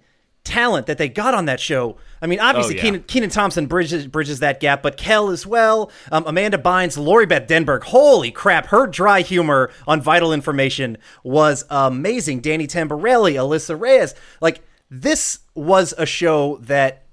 talent 0.50 0.88
that 0.88 0.98
they 0.98 1.08
got 1.08 1.34
on 1.34 1.46
that 1.46 1.60
show. 1.60 1.98
I 2.22 2.28
mean 2.28 2.40
obviously 2.40 2.76
Oh, 2.76 2.78
yeah. 2.78 2.82
kenan, 2.82 3.04
kenan 3.04 3.30
thompson 3.30 3.68
bridges 3.68 4.08
bridges 4.08 4.40
that 4.40 4.60
gap 4.60 4.82
but 4.84 4.98
kel 4.98 5.30
as 5.30 5.46
well. 5.46 5.92
Um, 6.12 6.24
amanda 6.28 6.58
bynes 6.58 6.98
lori 6.98 7.26
beth 7.26 7.48
denberg. 7.48 7.84
Holy 7.84 8.32
crap 8.32 8.68
her 8.68 8.88
dry 8.88 9.22
humor 9.22 9.72
on 9.88 10.02
vital 10.02 10.34
information 10.34 10.98
was 11.24 11.66
amazing. 11.70 12.42
Danny 12.42 12.68
tamberelli 12.68 13.34
alisa 13.34 13.80
reyes. 13.80 14.16
Like 14.42 14.62
this 14.90 15.40
was 15.56 15.94
a 15.98 16.06
show 16.06 16.58
that 16.58 17.04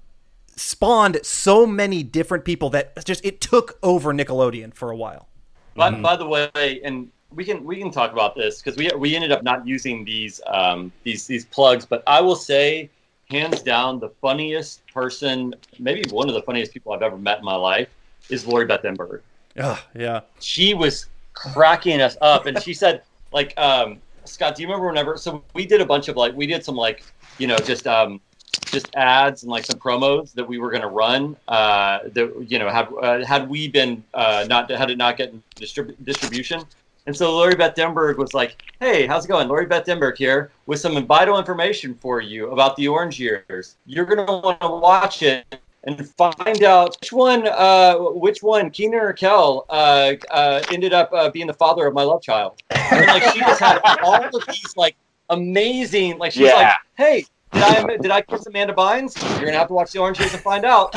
spawned 0.55 1.19
so 1.21 1.65
many 1.67 2.01
different 2.01 2.43
people 2.43 2.69
that 2.71 3.05
just 3.05 3.23
it 3.23 3.39
took 3.39 3.77
over 3.83 4.11
nickelodeon 4.13 4.73
for 4.73 4.89
a 4.91 4.95
while. 4.97 5.27
By, 5.75 5.91
by 5.91 6.15
the 6.15 6.25
way, 6.27 6.81
and 6.83 7.11
we 7.31 7.45
can 7.45 7.63
we 7.63 7.77
can 7.77 7.91
talk 7.91 8.11
about 8.11 8.35
this 8.35 8.61
because 8.61 8.75
we 8.77 8.89
we 8.97 9.15
ended 9.15 9.31
up 9.31 9.43
not 9.43 9.67
using 9.67 10.03
these 10.03 10.41
um, 10.47 10.91
these 11.03 11.27
these 11.27 11.45
plugs, 11.45 11.85
but 11.85 12.01
I 12.07 12.19
will 12.21 12.35
say, 12.35 12.89
hands 13.29 13.61
down, 13.61 13.99
the 13.99 14.09
funniest 14.21 14.81
person, 14.93 15.53
maybe 15.79 16.03
one 16.09 16.29
of 16.29 16.35
the 16.35 16.41
funniest 16.41 16.73
people 16.73 16.93
I've 16.93 17.01
ever 17.01 17.17
met 17.17 17.39
in 17.39 17.45
my 17.45 17.55
life, 17.55 17.89
is 18.29 18.45
Lori 18.45 18.65
Beth 18.65 18.81
Denberg. 18.81 19.21
Ugh, 19.57 19.79
yeah 19.95 20.21
She 20.39 20.73
was 20.73 21.07
cracking 21.33 22.01
us 22.01 22.17
up, 22.21 22.45
and 22.45 22.61
she 22.61 22.73
said, 22.73 23.03
like, 23.31 23.53
um, 23.57 23.99
Scott, 24.25 24.55
do 24.55 24.61
you 24.61 24.67
remember 24.67 24.87
whenever? 24.87 25.17
So 25.17 25.43
we 25.53 25.65
did 25.65 25.81
a 25.81 25.85
bunch 25.85 26.09
of 26.09 26.17
like 26.17 26.35
we 26.35 26.47
did 26.47 26.63
some 26.63 26.75
like 26.75 27.03
you 27.37 27.47
know 27.47 27.57
just 27.57 27.87
um, 27.87 28.19
just 28.65 28.93
ads 28.95 29.43
and 29.43 29.51
like 29.51 29.63
some 29.63 29.79
promos 29.79 30.33
that 30.33 30.45
we 30.45 30.57
were 30.57 30.69
going 30.69 30.81
to 30.81 30.89
run. 30.89 31.37
Uh, 31.47 31.99
that 32.11 32.45
you 32.45 32.59
know 32.59 32.69
had 32.69 32.89
uh, 33.01 33.25
had 33.25 33.47
we 33.47 33.69
been 33.69 34.03
uh, 34.13 34.45
not 34.49 34.69
had 34.69 34.89
it 34.89 34.97
not 34.97 35.15
getting 35.15 35.41
distrib- 35.57 35.95
distribution. 36.03 36.65
And 37.07 37.15
so 37.15 37.33
Lori 37.33 37.55
Beth 37.55 37.73
Denberg 37.73 38.17
was 38.17 38.33
like, 38.33 38.61
"Hey, 38.81 39.07
how's 39.07 39.23
it 39.23 39.29
going? 39.29 39.47
Lori 39.47 39.65
Beth 39.65 39.85
Denberg 39.85 40.17
here 40.17 40.51
with 40.65 40.79
some 40.81 41.03
vital 41.07 41.39
information 41.39 41.95
for 41.95 42.19
you 42.19 42.51
about 42.51 42.75
the 42.75 42.89
Orange 42.89 43.17
Years. 43.17 43.77
You're 43.85 44.03
gonna 44.05 44.25
want 44.25 44.59
to 44.59 44.67
watch 44.67 45.23
it 45.23 45.45
and 45.85 46.05
find 46.15 46.63
out 46.63 46.97
which 46.99 47.13
one, 47.13 47.47
uh, 47.47 47.95
which 47.95 48.43
one, 48.43 48.69
Kenan 48.71 48.99
or 48.99 49.13
Kel, 49.13 49.65
uh, 49.69 50.15
uh, 50.31 50.61
ended 50.69 50.91
up 50.91 51.09
uh, 51.13 51.29
being 51.29 51.47
the 51.47 51.53
father 51.53 51.87
of 51.87 51.93
my 51.93 52.03
love 52.03 52.21
child. 52.21 52.61
And 52.71 53.05
like 53.07 53.23
she 53.31 53.39
just 53.39 53.61
had 53.61 53.79
all 54.03 54.15
of 54.15 54.33
these 54.47 54.75
like 54.75 54.97
amazing, 55.29 56.17
like 56.17 56.33
she's 56.33 56.41
Yeah. 56.49 56.55
like, 56.55 56.73
"Hey, 56.97 57.25
did 57.53 57.63
I 57.63 57.97
did 57.97 58.11
I 58.11 58.21
kiss 58.21 58.45
Amanda 58.47 58.73
Bynes? 58.73 59.15
You're 59.37 59.45
gonna 59.45 59.57
have 59.57 59.69
to 59.69 59.73
watch 59.73 59.93
the 59.93 59.99
Orange 59.99 60.19
Years 60.19 60.33
to 60.33 60.37
find 60.39 60.65
out." 60.65 60.93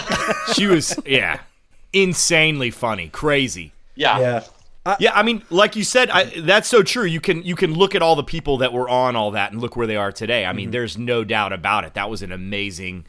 She 0.55 0.66
was, 0.66 0.99
yeah, 1.07 1.38
insanely 1.92 2.73
funny, 2.73 3.07
crazy. 3.09 3.73
yeah. 3.94 4.18
yeah 4.18 4.44
Yeah, 4.99 5.12
I 5.14 5.23
mean, 5.23 5.43
like 5.51 5.77
you 5.77 5.85
said, 5.85 6.09
I, 6.11 6.25
that's 6.40 6.69
so 6.69 6.83
true. 6.83 7.05
You 7.05 7.21
can 7.21 7.43
you 7.43 7.55
can 7.55 7.75
look 7.75 7.95
at 7.95 8.03
all 8.03 8.16
the 8.16 8.25
people 8.25 8.59
that 8.59 8.73
were 8.73 8.88
on 8.88 9.14
all 9.14 9.31
that 9.33 9.53
and 9.53 9.61
look 9.61 9.77
where 9.77 9.87
they 9.87 9.97
are 9.97 10.11
today. 10.11 10.47
I 10.47 10.53
mean, 10.53 10.71
there's 10.71 10.97
no 10.97 11.23
doubt 11.23 11.53
about 11.53 11.85
it. 11.85 11.95
That 11.95 12.09
was 12.09 12.23
an 12.23 12.33
amazing 12.33 13.05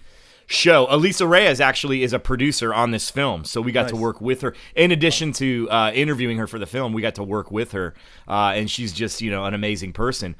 show. 0.48 0.86
Alisa 0.88 1.28
Reyes 1.28 1.62
actually 1.62 2.04
is 2.04 2.12
a 2.12 2.20
producer 2.20 2.74
on 2.74 2.92
this 2.92 3.10
film, 3.10 3.46
so 3.46 3.62
we 3.62 3.72
got 3.72 3.88
to 3.88 3.96
work 3.96 4.20
with 4.20 4.42
her. 4.42 4.54
In 4.76 4.92
addition 4.92 5.32
to 5.34 5.70
uh, 5.72 5.92
interviewing 5.94 6.38
her 6.38 6.48
for 6.48 6.60
the 6.60 6.66
film, 6.66 6.92
we 6.92 7.02
got 7.02 7.16
to 7.16 7.24
work 7.24 7.52
with 7.52 7.72
her, 7.72 7.94
uh, 8.28 8.52
and 8.54 8.70
she's 8.70 8.92
just 8.92 9.22
you 9.22 9.32
know 9.32 9.46
an 9.46 9.54
amazing 9.54 9.94
person. 9.94 10.36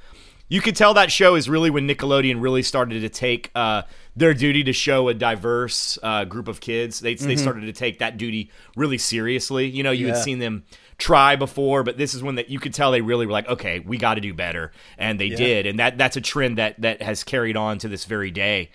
You 0.50 0.60
could 0.60 0.76
tell 0.76 0.94
that 0.96 1.14
show 1.14 1.36
is 1.36 1.50
really 1.50 1.70
when 1.70 1.88
Nickelodeon 1.88 2.42
really 2.42 2.62
started 2.62 3.00
to 3.00 3.10
take 3.10 3.52
uh, 3.56 3.84
their 4.18 4.34
duty 4.34 4.66
to 4.66 4.74
show 4.74 5.08
a 5.08 5.14
diverse 5.14 5.98
uh, 6.04 6.26
group 6.26 6.50
of 6.50 6.60
kids. 6.60 7.00
They, 7.00 7.16
they 7.16 7.38
started 7.38 7.62
to 7.62 7.72
take 7.72 8.00
that 8.00 8.18
duty 8.18 8.52
really 8.76 8.98
seriously. 8.98 9.68
You 9.68 9.82
know, 9.82 9.92
you 9.92 10.08
had 10.08 10.18
seen 10.18 10.40
them 10.40 10.66
try 11.02 11.36
before, 11.36 11.84
but 11.84 11.98
this 11.98 12.14
is 12.14 12.22
one 12.22 12.36
that 12.36 12.50
you 12.50 12.60
could 12.60 12.74
tell 12.74 12.92
they 12.92 13.02
really 13.02 13.26
were 13.26 13.32
like, 13.32 13.48
okay, 13.48 13.80
we 13.80 13.98
got 13.98 14.14
to 14.14 14.22
do 14.22 14.34
better, 14.34 14.72
and 14.98 15.20
they 15.20 15.30
did, 15.30 15.66
and 15.66 15.80
that 15.80 15.98
that's 15.98 16.16
a 16.16 16.22
trend 16.22 16.58
that 16.60 16.80
that 16.82 17.02
has 17.02 17.24
carried 17.24 17.58
on 17.58 17.80
to 17.80 17.88
this 17.90 18.06
very 18.06 18.30
day. 18.32 18.70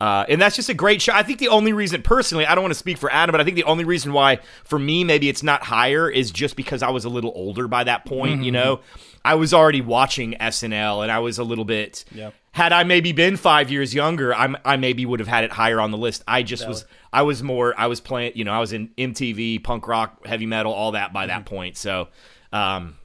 Uh, 0.00 0.24
and 0.28 0.40
that's 0.40 0.54
just 0.54 0.68
a 0.68 0.74
great 0.74 1.02
show. 1.02 1.12
I 1.12 1.24
think 1.24 1.40
the 1.40 1.48
only 1.48 1.72
reason, 1.72 2.02
personally, 2.02 2.46
I 2.46 2.54
don't 2.54 2.62
want 2.62 2.72
to 2.72 2.78
speak 2.78 2.98
for 2.98 3.10
Adam, 3.10 3.32
but 3.32 3.40
I 3.40 3.44
think 3.44 3.56
the 3.56 3.64
only 3.64 3.84
reason 3.84 4.12
why, 4.12 4.38
for 4.64 4.78
me, 4.78 5.02
maybe 5.02 5.28
it's 5.28 5.42
not 5.42 5.64
higher 5.64 6.08
is 6.08 6.30
just 6.30 6.54
because 6.54 6.82
I 6.82 6.90
was 6.90 7.04
a 7.04 7.08
little 7.08 7.32
older 7.34 7.66
by 7.66 7.84
that 7.84 8.04
point. 8.04 8.44
You 8.44 8.52
know, 8.52 8.80
I 9.24 9.34
was 9.34 9.52
already 9.52 9.80
watching 9.80 10.34
SNL, 10.34 11.02
and 11.02 11.10
I 11.10 11.18
was 11.18 11.38
a 11.38 11.44
little 11.44 11.64
bit. 11.64 12.04
Yep. 12.12 12.32
Had 12.52 12.72
I 12.72 12.84
maybe 12.84 13.12
been 13.12 13.36
five 13.36 13.70
years 13.70 13.94
younger, 13.94 14.34
I'm, 14.34 14.56
I 14.64 14.76
maybe 14.76 15.04
would 15.04 15.20
have 15.20 15.28
had 15.28 15.44
it 15.44 15.52
higher 15.52 15.80
on 15.80 15.90
the 15.90 15.98
list. 15.98 16.22
I 16.26 16.42
just 16.42 16.66
was, 16.66 16.84
I 17.12 17.22
was 17.22 17.42
more, 17.42 17.74
I 17.78 17.86
was 17.86 18.00
playing, 18.00 18.32
you 18.34 18.44
know, 18.44 18.52
I 18.52 18.58
was 18.58 18.72
in 18.72 18.88
MTV, 18.98 19.62
punk 19.62 19.86
rock, 19.86 20.26
heavy 20.26 20.46
metal, 20.46 20.72
all 20.72 20.92
that 20.92 21.12
by 21.12 21.26
that 21.26 21.44
point. 21.44 21.76
So, 21.76 22.08
um, 22.52 22.97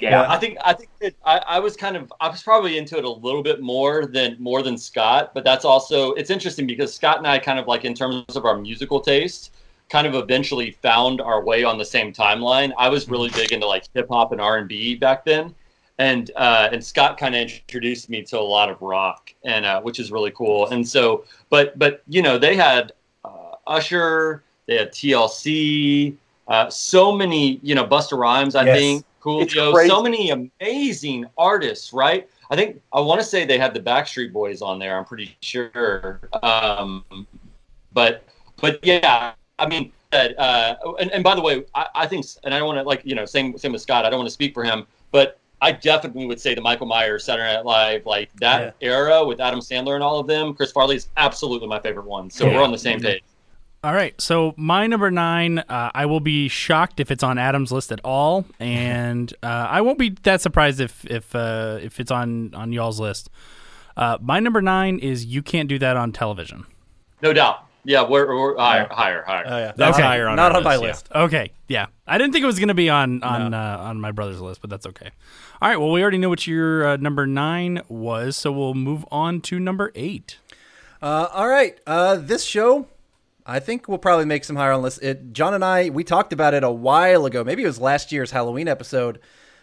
Yeah. 0.00 0.26
I 0.28 0.36
think 0.38 0.58
I 0.64 0.72
think 0.72 0.90
that 1.00 1.14
I, 1.24 1.38
I 1.38 1.58
was 1.58 1.76
kind 1.76 1.96
of 1.96 2.12
I 2.20 2.28
was 2.28 2.42
probably 2.42 2.78
into 2.78 2.96
it 2.98 3.04
a 3.04 3.10
little 3.10 3.42
bit 3.42 3.60
more 3.60 4.06
than 4.06 4.36
more 4.38 4.62
than 4.62 4.78
Scott, 4.78 5.32
but 5.34 5.44
that's 5.44 5.64
also 5.64 6.12
it's 6.12 6.30
interesting 6.30 6.66
because 6.66 6.94
Scott 6.94 7.18
and 7.18 7.26
I 7.26 7.38
kind 7.38 7.58
of 7.58 7.66
like 7.66 7.84
in 7.84 7.94
terms 7.94 8.36
of 8.36 8.44
our 8.44 8.56
musical 8.56 9.00
taste, 9.00 9.54
kind 9.90 10.06
of 10.06 10.14
eventually 10.14 10.70
found 10.70 11.20
our 11.20 11.42
way 11.44 11.64
on 11.64 11.78
the 11.78 11.84
same 11.84 12.12
timeline. 12.12 12.72
I 12.78 12.88
was 12.88 13.08
really 13.08 13.30
big 13.30 13.52
into 13.52 13.66
like 13.66 13.84
hip 13.94 14.08
hop 14.08 14.32
and 14.32 14.40
R 14.40 14.58
and 14.58 14.68
B 14.68 14.94
back 14.94 15.24
then, 15.24 15.54
and 15.98 16.30
uh, 16.36 16.68
and 16.72 16.84
Scott 16.84 17.18
kind 17.18 17.34
of 17.34 17.40
introduced 17.42 18.08
me 18.08 18.22
to 18.24 18.38
a 18.38 18.40
lot 18.40 18.70
of 18.70 18.80
rock, 18.80 19.32
and 19.44 19.64
uh, 19.66 19.80
which 19.80 19.98
is 19.98 20.12
really 20.12 20.30
cool. 20.30 20.68
And 20.68 20.86
so, 20.86 21.24
but 21.50 21.78
but 21.78 22.02
you 22.08 22.22
know 22.22 22.38
they 22.38 22.54
had 22.54 22.92
uh, 23.24 23.52
Usher, 23.66 24.44
they 24.66 24.76
had 24.76 24.92
TLC, 24.92 26.14
uh, 26.46 26.70
so 26.70 27.12
many 27.12 27.58
you 27.62 27.74
know 27.74 27.84
Busta 27.84 28.16
Rhymes, 28.16 28.54
I 28.54 28.64
Yes. 28.64 28.78
think. 28.78 29.04
It's 29.40 29.54
Coolio, 29.54 29.86
so 29.86 30.02
many 30.02 30.30
amazing 30.30 31.26
artists, 31.36 31.92
right? 31.92 32.28
I 32.50 32.56
think 32.56 32.80
I 32.92 33.00
want 33.00 33.20
to 33.20 33.26
say 33.26 33.44
they 33.44 33.58
had 33.58 33.74
the 33.74 33.80
Backstreet 33.80 34.32
Boys 34.32 34.62
on 34.62 34.78
there. 34.78 34.96
I'm 34.96 35.04
pretty 35.04 35.36
sure, 35.40 36.20
um, 36.42 37.04
but 37.92 38.24
but 38.60 38.80
yeah, 38.82 39.32
I 39.58 39.68
mean, 39.68 39.92
uh, 40.12 40.74
and, 40.98 41.10
and 41.12 41.22
by 41.22 41.34
the 41.34 41.42
way, 41.42 41.64
I, 41.74 41.86
I 41.94 42.06
think, 42.06 42.24
and 42.44 42.54
I 42.54 42.58
don't 42.58 42.66
want 42.66 42.78
to 42.78 42.84
like 42.84 43.02
you 43.04 43.14
know, 43.14 43.24
same 43.24 43.56
same 43.58 43.72
with 43.72 43.82
Scott. 43.82 44.06
I 44.06 44.10
don't 44.10 44.18
want 44.18 44.28
to 44.28 44.34
speak 44.34 44.54
for 44.54 44.64
him, 44.64 44.86
but 45.10 45.38
I 45.60 45.72
definitely 45.72 46.26
would 46.26 46.40
say 46.40 46.54
the 46.54 46.60
Michael 46.60 46.86
Myers 46.86 47.24
Saturday 47.24 47.52
Night 47.52 47.64
Live, 47.64 48.06
like 48.06 48.30
that 48.36 48.76
era 48.80 49.24
with 49.24 49.40
Adam 49.40 49.60
Sandler 49.60 49.94
and 49.94 50.04
all 50.04 50.20
of 50.20 50.26
them. 50.26 50.54
Chris 50.54 50.70
Farley 50.70 50.96
is 50.96 51.08
absolutely 51.16 51.66
my 51.68 51.80
favorite 51.80 52.06
one. 52.06 52.30
So 52.30 52.46
Yeah. 52.46 52.56
we're 52.56 52.62
on 52.62 52.72
the 52.72 52.78
same 52.78 53.00
page. 53.00 53.22
All 53.84 53.94
right, 53.94 54.20
so 54.20 54.54
my 54.56 54.88
number 54.88 55.08
nine, 55.08 55.60
uh, 55.60 55.90
I 55.94 56.06
will 56.06 56.18
be 56.18 56.48
shocked 56.48 56.98
if 56.98 57.12
it's 57.12 57.22
on 57.22 57.38
Adam's 57.38 57.70
list 57.70 57.92
at 57.92 58.00
all, 58.02 58.44
and 58.60 59.32
uh, 59.42 59.46
I 59.70 59.82
won't 59.82 59.98
be 59.98 60.10
that 60.24 60.40
surprised 60.40 60.80
if 60.80 61.04
if 61.06 61.34
uh, 61.34 61.78
if 61.80 62.00
it's 62.00 62.10
on 62.10 62.54
on 62.54 62.72
y'all's 62.72 62.98
list. 62.98 63.30
Uh, 63.96 64.18
my 64.20 64.40
number 64.40 64.60
nine 64.62 64.98
is 64.98 65.24
you 65.24 65.42
can't 65.42 65.68
do 65.68 65.78
that 65.78 65.96
on 65.96 66.12
television. 66.12 66.66
No 67.22 67.32
doubt. 67.32 67.64
Yeah, 67.84 68.06
we're, 68.06 68.26
we're 68.26 68.56
higher, 68.56 68.86
higher, 68.90 69.22
higher. 69.22 69.44
Oh 69.46 69.58
yeah, 69.58 69.72
That's 69.74 69.96
Okay. 69.96 70.06
higher 70.06 70.28
on 70.28 70.36
not 70.36 70.52
our 70.52 70.58
on 70.58 70.64
my 70.64 70.74
yeah. 70.74 70.80
list. 70.80 71.08
Okay, 71.14 71.52
yeah, 71.68 71.86
I 72.06 72.18
didn't 72.18 72.32
think 72.32 72.42
it 72.42 72.46
was 72.46 72.58
going 72.58 72.68
to 72.68 72.74
be 72.74 72.90
on 72.90 73.22
on 73.22 73.54
uh, 73.54 73.78
on 73.80 74.00
my 74.00 74.10
brother's 74.10 74.40
list, 74.40 74.60
but 74.60 74.70
that's 74.70 74.86
okay. 74.86 75.10
All 75.62 75.68
right, 75.68 75.78
well, 75.78 75.90
we 75.92 76.02
already 76.02 76.18
know 76.18 76.28
what 76.28 76.46
your 76.46 76.86
uh, 76.86 76.96
number 76.96 77.26
nine 77.26 77.80
was, 77.88 78.36
so 78.36 78.50
we'll 78.52 78.74
move 78.74 79.04
on 79.10 79.40
to 79.42 79.58
number 79.60 79.92
eight. 79.94 80.38
Uh, 81.00 81.28
all 81.32 81.48
right, 81.48 81.78
uh, 81.86 82.16
this 82.16 82.44
show, 82.44 82.88
I 83.48 83.60
think 83.60 83.88
we'll 83.88 83.96
probably 83.96 84.26
make 84.26 84.44
some 84.44 84.56
higher 84.56 84.72
on 84.72 84.82
list. 84.82 85.02
It, 85.02 85.32
John 85.32 85.54
and 85.54 85.64
I, 85.64 85.88
we 85.88 86.04
talked 86.04 86.34
about 86.34 86.52
it 86.52 86.62
a 86.62 86.70
while 86.70 87.24
ago. 87.24 87.42
Maybe 87.42 87.62
it 87.62 87.66
was 87.66 87.80
last 87.80 88.12
year's 88.12 88.30
Halloween 88.30 88.68
episode, 88.68 89.20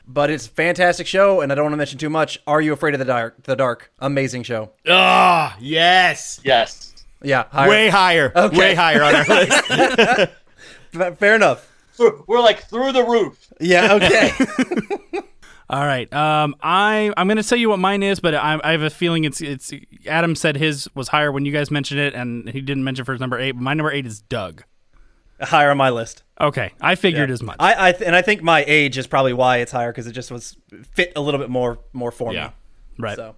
but 0.07 0.31
it's 0.31 0.47
a 0.47 0.49
fantastic 0.49 1.05
show, 1.05 1.41
and 1.41 1.51
I 1.51 1.55
don't 1.55 1.65
want 1.65 1.73
to 1.73 1.77
mention 1.77 1.99
too 1.99 2.09
much. 2.09 2.41
Are 2.47 2.59
you 2.59 2.73
afraid 2.73 2.95
of 2.95 2.99
the 2.99 3.05
dark? 3.05 3.43
The 3.43 3.55
dark, 3.55 3.91
amazing 3.99 4.41
show. 4.41 4.71
Ah, 4.89 5.55
yes. 5.61 6.41
Yes. 6.43 6.95
Yeah, 7.21 7.43
higher. 7.51 7.69
Way 7.69 7.89
higher. 7.89 8.31
Okay. 8.35 8.57
Way 8.57 8.73
higher 8.73 9.03
on 9.03 9.15
our 9.15 9.25
list. 9.27 11.17
Fair 11.19 11.35
enough. 11.35 11.71
We're 11.99 12.21
we're 12.25 12.41
like 12.41 12.63
through 12.67 12.91
the 12.91 13.03
roof. 13.03 13.53
Yeah, 13.61 13.93
okay. 13.93 14.31
All 15.69 15.83
right. 15.85 16.11
Um, 16.13 16.55
I 16.61 17.11
I'm 17.17 17.27
going 17.27 17.37
to 17.37 17.43
tell 17.43 17.57
you 17.57 17.69
what 17.69 17.79
mine 17.79 18.03
is, 18.03 18.19
but 18.19 18.35
I, 18.35 18.59
I 18.63 18.71
have 18.71 18.81
a 18.83 18.89
feeling 18.89 19.23
it's 19.23 19.41
it's. 19.41 19.73
Adam 20.07 20.35
said 20.35 20.57
his 20.57 20.87
was 20.93 21.07
higher 21.07 21.31
when 21.31 21.45
you 21.45 21.51
guys 21.51 21.71
mentioned 21.71 21.99
it, 21.99 22.13
and 22.13 22.47
he 22.49 22.61
didn't 22.61 22.83
mention 22.83 23.03
for 23.05 23.13
his 23.13 23.21
number 23.21 23.39
eight. 23.39 23.53
But 23.53 23.61
my 23.63 23.73
number 23.73 23.91
eight 23.91 24.05
is 24.05 24.21
Doug. 24.21 24.63
higher 25.41 25.71
on 25.71 25.77
my 25.77 25.89
list. 25.89 26.21
Okay, 26.39 26.71
I 26.81 26.95
figured 26.95 27.31
as 27.31 27.41
much. 27.41 27.55
I, 27.59 27.89
I 27.89 27.91
th- 27.93 28.03
and 28.05 28.15
I 28.15 28.21
think 28.21 28.43
my 28.43 28.63
age 28.67 28.97
is 28.97 29.07
probably 29.07 29.33
why 29.33 29.57
it's 29.57 29.71
higher 29.71 29.91
because 29.91 30.05
it 30.05 30.11
just 30.11 30.29
was 30.31 30.55
fit 30.93 31.13
a 31.15 31.21
little 31.21 31.39
bit 31.39 31.49
more 31.49 31.79
more 31.93 32.11
for 32.11 32.31
Yeah. 32.33 32.47
me. 32.47 32.53
right. 32.99 33.15
So 33.15 33.35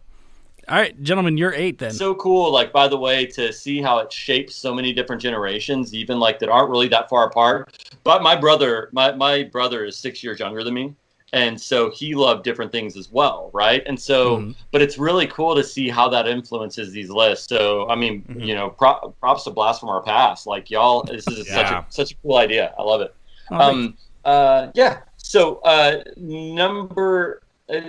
All 0.68 0.76
right, 0.78 1.02
gentlemen, 1.02 1.38
you're 1.38 1.54
eight 1.54 1.78
then. 1.80 1.92
So 1.92 2.14
cool. 2.16 2.52
Like 2.52 2.74
by 2.74 2.90
the 2.90 2.98
way, 2.98 3.26
to 3.28 3.54
see 3.54 3.82
how 3.82 4.00
it 4.00 4.12
shapes 4.12 4.54
so 4.56 4.74
many 4.76 4.92
different 4.92 5.22
generations, 5.22 5.94
even 5.94 6.20
like 6.20 6.40
that 6.40 6.50
aren't 6.50 6.70
really 6.70 6.90
that 6.90 7.08
far 7.08 7.28
apart. 7.28 7.88
But 8.04 8.22
my 8.22 8.36
brother, 8.36 8.90
my 8.92 9.14
my 9.14 9.44
brother 9.44 9.86
is 9.86 9.96
six 9.96 10.22
years 10.24 10.40
younger 10.42 10.64
than 10.66 10.74
me. 10.74 10.94
And 11.34 11.60
so 11.60 11.92
he 11.92 12.16
loved 12.16 12.46
different 12.46 12.72
things 12.72 12.96
as 12.96 13.12
well, 13.12 13.50
right? 13.54 13.84
And 13.86 14.00
so, 14.00 14.54
but 14.72 14.82
it's 14.82 14.98
really 14.98 15.28
cool 15.28 15.56
to 15.56 15.64
see 15.64 15.90
how 15.90 16.08
that 16.08 16.26
influences 16.26 16.94
these 16.94 17.10
lists. 17.10 17.50
So, 17.50 17.90
I 17.90 17.96
mean, 17.96 18.24
you 18.40 18.56
know, 18.56 18.70
pro- 18.70 19.14
props 19.20 19.44
to 19.44 19.52
Blast 19.52 19.82
from 19.82 19.90
Our 19.90 20.02
Past. 20.02 20.48
Like 20.48 20.72
y'all, 20.72 21.04
this 21.04 21.28
is 21.28 21.48
such 21.50 21.70
a 21.70 21.86
such 21.90 22.12
a 22.14 22.16
cool 22.24 22.38
idea. 22.38 22.74
I 22.80 22.82
love 22.82 23.02
it. 23.02 23.14
Oh, 23.52 23.60
um, 23.60 23.98
uh, 24.24 24.72
yeah. 24.74 25.02
So 25.18 25.58
uh, 25.66 26.04
number. 26.16 27.42
Uh, 27.68 27.82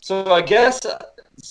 so 0.00 0.32
I 0.32 0.40
guess 0.40 0.82
uh, 0.86 0.98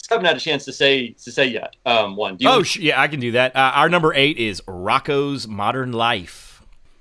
haven't 0.09 0.25
had 0.25 0.37
a 0.37 0.39
chance 0.39 0.65
to 0.65 0.73
say 0.73 1.09
to 1.09 1.31
say 1.31 1.45
yet. 1.45 1.75
Um, 1.85 2.15
one. 2.15 2.37
Do 2.37 2.45
you, 2.45 2.49
oh, 2.49 2.63
sh- 2.63 2.77
yeah, 2.77 2.99
I 2.99 3.07
can 3.07 3.19
do 3.19 3.33
that. 3.33 3.55
Uh, 3.55 3.71
our 3.75 3.89
number 3.89 4.13
eight 4.15 4.37
is 4.37 4.61
Rocko's 4.61 5.47
Modern 5.47 5.91
Life. 5.91 6.48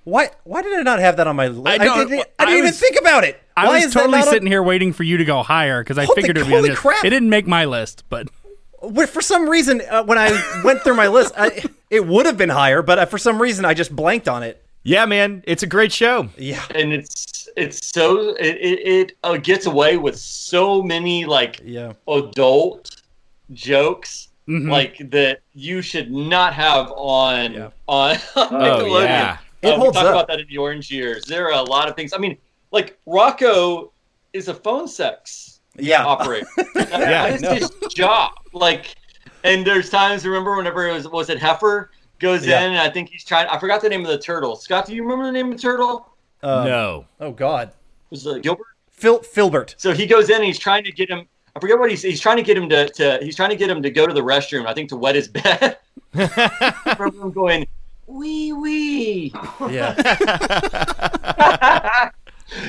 Why 0.08 0.30
why 0.44 0.62
did 0.62 0.78
I 0.78 0.82
not 0.82 0.98
have 0.98 1.16
that 1.18 1.26
on 1.26 1.36
my 1.36 1.48
list? 1.48 1.80
I, 1.80 1.84
don't- 1.84 2.08
didn't, 2.08 2.26
I 2.38 2.42
I 2.42 2.46
didn't 2.46 2.58
even 2.58 2.66
was- 2.70 2.80
think 2.80 2.96
about 2.98 3.24
it. 3.24 3.40
I 3.56 3.66
why 3.66 3.74
was 3.76 3.84
is 3.86 3.92
that 3.94 4.00
totally 4.00 4.18
not 4.18 4.26
on- 4.28 4.32
sitting 4.32 4.46
here 4.48 4.62
waiting 4.62 4.92
for 4.92 5.02
you 5.02 5.16
to 5.16 5.24
go 5.24 5.42
higher 5.42 5.82
because 5.82 5.98
I 5.98 6.04
Holy- 6.04 6.22
figured 6.22 6.36
it 6.38 6.40
would 6.44 6.48
be 6.48 6.54
holy 6.54 6.74
crap. 6.74 7.04
It 7.04 7.10
didn't 7.10 7.30
make 7.30 7.46
my 7.46 7.64
list, 7.64 8.04
but 8.08 8.28
Well, 8.80 9.08
For 9.08 9.20
some 9.20 9.48
reason, 9.48 9.82
uh, 9.90 10.04
when 10.04 10.18
I 10.18 10.30
went 10.64 10.82
through 10.82 10.94
my 10.94 11.08
list, 11.08 11.34
I, 11.36 11.64
it 11.90 12.06
would 12.06 12.26
have 12.26 12.36
been 12.36 12.48
higher, 12.48 12.80
but 12.80 12.98
uh, 13.00 13.06
for 13.06 13.18
some 13.18 13.42
reason, 13.42 13.64
I 13.64 13.74
just 13.74 13.94
blanked 13.94 14.28
on 14.28 14.44
it. 14.44 14.64
Yeah, 14.84 15.04
man, 15.04 15.42
it's 15.48 15.64
a 15.64 15.66
great 15.66 15.90
show. 15.92 16.28
Yeah, 16.38 16.62
and 16.72 16.92
it's 16.92 17.48
it's 17.56 17.84
so 17.88 18.36
it 18.36 18.54
it, 18.56 18.78
it 18.86 19.12
uh, 19.24 19.36
gets 19.36 19.66
away 19.66 19.96
with 19.96 20.16
so 20.16 20.80
many 20.80 21.24
like 21.24 21.60
yeah. 21.64 21.92
adult 22.06 23.02
jokes 23.52 24.28
Mhm. 24.48 24.70
like 24.70 25.10
that 25.10 25.40
you 25.54 25.82
should 25.82 26.10
not 26.12 26.54
have 26.54 26.92
on 26.96 27.52
Yeah. 27.52 27.70
on 27.88 28.14
Nickelodeon. 28.36 29.02
yeah. 29.04 29.38
It 29.62 29.68
Uh, 29.68 29.74
we 29.74 29.80
holds 29.80 29.96
talked 29.96 30.06
up. 30.06 30.14
about 30.14 30.28
that 30.28 30.40
in 30.40 30.46
the 30.48 30.56
Orange 30.58 30.90
Years. 30.90 31.24
There 31.24 31.46
are 31.46 31.52
a 31.58 31.62
lot 31.62 31.88
of 31.88 31.96
things. 31.96 32.12
I 32.12 32.18
mean, 32.18 32.36
like 32.70 32.98
Rocko 33.06 33.90
is 34.32 34.48
a 34.48 34.54
phone 34.54 34.86
sex 34.88 35.60
Yeah. 35.76 36.04
operator. 36.04 36.46
That- 36.74 36.90
Yeah, 36.90 37.36
that 37.36 37.62
is 37.62 37.70
his 37.82 37.92
job. 37.94 38.32
Like, 38.52 38.94
and 39.44 39.66
there's 39.66 39.90
times. 39.90 40.24
Remember, 40.26 40.56
whenever 40.56 40.86
it 40.88 40.92
was 40.92 41.08
was 41.08 41.28
it 41.30 41.38
Heifer 41.38 41.90
goes 42.18 42.46
Yeah. 42.46 42.60
in, 42.64 42.72
and 42.72 42.80
I 42.80 42.88
think 42.90 43.08
he's 43.10 43.24
trying. 43.24 43.46
I 43.48 43.58
forgot 43.58 43.80
the 43.80 43.88
name 43.88 44.02
of 44.02 44.08
the 44.08 44.18
turtle. 44.18 44.56
Scott, 44.56 44.86
do 44.86 44.94
you 44.94 45.02
remember 45.02 45.24
the 45.26 45.32
name 45.32 45.50
of 45.52 45.56
the 45.56 45.62
turtle? 45.62 46.08
Um, 46.42 46.64
no. 46.64 47.04
Oh 47.20 47.30
God, 47.32 47.72
Was 48.10 48.26
it 48.26 48.42
Gilbert? 48.42 48.66
Phil 48.90 49.20
Filburt. 49.20 49.74
So 49.78 49.92
he 49.92 50.06
goes 50.06 50.28
in 50.28 50.36
and 50.36 50.44
he's 50.44 50.58
trying 50.58 50.84
to 50.84 50.92
get 50.92 51.08
him. 51.10 51.26
I 51.56 51.60
forget 51.60 51.78
what 51.78 51.90
he's 51.90 52.02
he's 52.02 52.20
trying 52.20 52.36
to 52.36 52.42
get 52.42 52.56
him 52.56 52.68
to, 52.68 52.88
to 52.90 53.18
he's 53.22 53.34
trying 53.36 53.50
to 53.50 53.56
get 53.56 53.70
him 53.70 53.82
to 53.82 53.90
go 53.90 54.06
to 54.06 54.12
the 54.14 54.20
restroom. 54.22 54.66
I 54.66 54.74
think 54.74 54.88
to 54.90 54.96
wet 54.96 55.14
his 55.16 55.28
bed. 55.38 55.78
I 56.14 56.96
remember 56.98 57.22
him 57.26 57.30
going 57.32 57.66
wee 58.08 58.52
wee. 58.52 59.32
Yeah, 59.70 59.94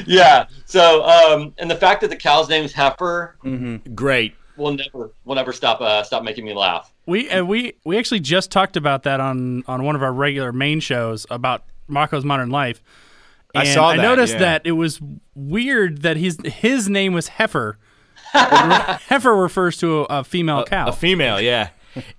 Yeah. 0.05 0.45
So 0.65 1.03
um, 1.03 1.53
and 1.57 1.71
the 1.71 1.75
fact 1.75 2.01
that 2.01 2.09
the 2.09 2.15
cow's 2.17 2.49
name 2.49 2.63
is 2.65 2.73
Heifer 2.73 3.37
Great. 3.95 4.35
will 4.57 4.73
never 4.73 5.13
will 5.25 5.35
never 5.35 5.53
stop 5.53 5.81
uh, 5.81 6.03
stop 6.03 6.23
making 6.23 6.45
me 6.45 6.53
laugh. 6.53 6.93
we 7.05 7.29
and 7.29 7.47
we 7.47 7.73
we 7.85 7.97
actually 7.97 8.19
just 8.19 8.51
talked 8.51 8.75
about 8.75 9.03
that 9.03 9.19
on 9.19 9.63
on 9.67 9.83
one 9.83 9.95
of 9.95 10.03
our 10.03 10.11
regular 10.13 10.51
main 10.51 10.79
shows 10.81 11.25
about 11.29 11.63
Marco's 11.87 12.25
Modern 12.25 12.49
Life. 12.49 12.81
I 13.55 13.61
And 13.61 13.69
saw 13.69 13.89
I 13.89 13.95
noticed 13.95 14.33
yeah. 14.33 14.39
that 14.39 14.61
it 14.65 14.73
was 14.73 14.99
weird 15.33 16.01
that 16.01 16.17
his 16.17 16.37
his 16.43 16.89
name 16.89 17.13
was 17.13 17.29
Heifer. 17.29 17.77
Heifer 18.33 19.35
refers 19.35 19.77
to 19.77 20.01
a, 20.01 20.19
a 20.19 20.23
female 20.23 20.65
cow. 20.65 20.89
A 20.89 20.93
female, 20.93 21.41
yeah. 21.41 21.69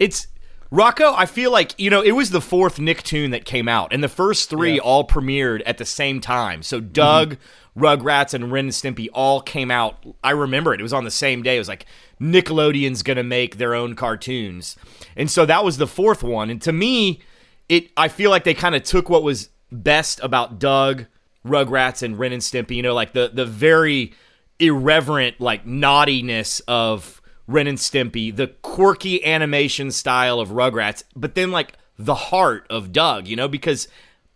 It's 0.00 0.26
Rocko, 0.72 1.14
I 1.16 1.26
feel 1.26 1.50
like, 1.50 1.74
you 1.78 1.90
know, 1.90 2.00
it 2.00 2.12
was 2.12 2.30
the 2.30 2.40
fourth 2.40 2.76
Nicktoon 2.78 3.32
that 3.32 3.44
came 3.44 3.68
out, 3.68 3.92
and 3.92 4.04
the 4.04 4.08
first 4.08 4.48
three 4.48 4.78
all 4.78 5.04
premiered 5.06 5.62
at 5.66 5.78
the 5.78 5.84
same 5.84 6.20
time. 6.20 6.62
So 6.62 6.78
Doug, 6.78 7.34
mm-hmm. 7.34 7.84
Rugrats, 7.84 8.34
and 8.34 8.52
Ren 8.52 8.66
and 8.66 8.72
Stimpy 8.72 9.08
all 9.12 9.40
came 9.40 9.70
out. 9.70 10.04
I 10.22 10.30
remember 10.30 10.72
it. 10.72 10.80
It 10.80 10.84
was 10.84 10.92
on 10.92 11.04
the 11.04 11.10
same 11.10 11.42
day. 11.42 11.56
It 11.56 11.58
was 11.58 11.68
like 11.68 11.86
Nickelodeon's 12.20 13.02
gonna 13.02 13.24
make 13.24 13.56
their 13.56 13.74
own 13.74 13.96
cartoons. 13.96 14.76
And 15.16 15.28
so 15.28 15.44
that 15.46 15.64
was 15.64 15.78
the 15.78 15.88
fourth 15.88 16.22
one. 16.22 16.50
And 16.50 16.62
to 16.62 16.72
me, 16.72 17.20
it 17.68 17.90
I 17.96 18.08
feel 18.08 18.30
like 18.30 18.44
they 18.44 18.54
kind 18.54 18.74
of 18.76 18.84
took 18.84 19.08
what 19.08 19.24
was 19.24 19.48
best 19.72 20.20
about 20.22 20.58
Doug, 20.60 21.06
Rugrats, 21.44 22.02
and 22.02 22.18
Ren 22.18 22.32
and 22.32 22.42
Stimpy, 22.42 22.76
you 22.76 22.82
know, 22.82 22.94
like 22.94 23.12
the 23.12 23.30
the 23.32 23.46
very 23.46 24.12
irreverent 24.60 25.40
like 25.40 25.66
naughtiness 25.66 26.60
of 26.68 27.19
Ren 27.50 27.66
and 27.66 27.78
Stimpy, 27.78 28.34
the 28.34 28.48
quirky 28.62 29.24
animation 29.24 29.90
style 29.90 30.38
of 30.38 30.50
Rugrats, 30.50 31.02
but 31.16 31.34
then 31.34 31.50
like 31.50 31.72
the 31.98 32.14
heart 32.14 32.66
of 32.70 32.92
Doug, 32.92 33.26
you 33.26 33.36
know, 33.36 33.48
because 33.48 33.88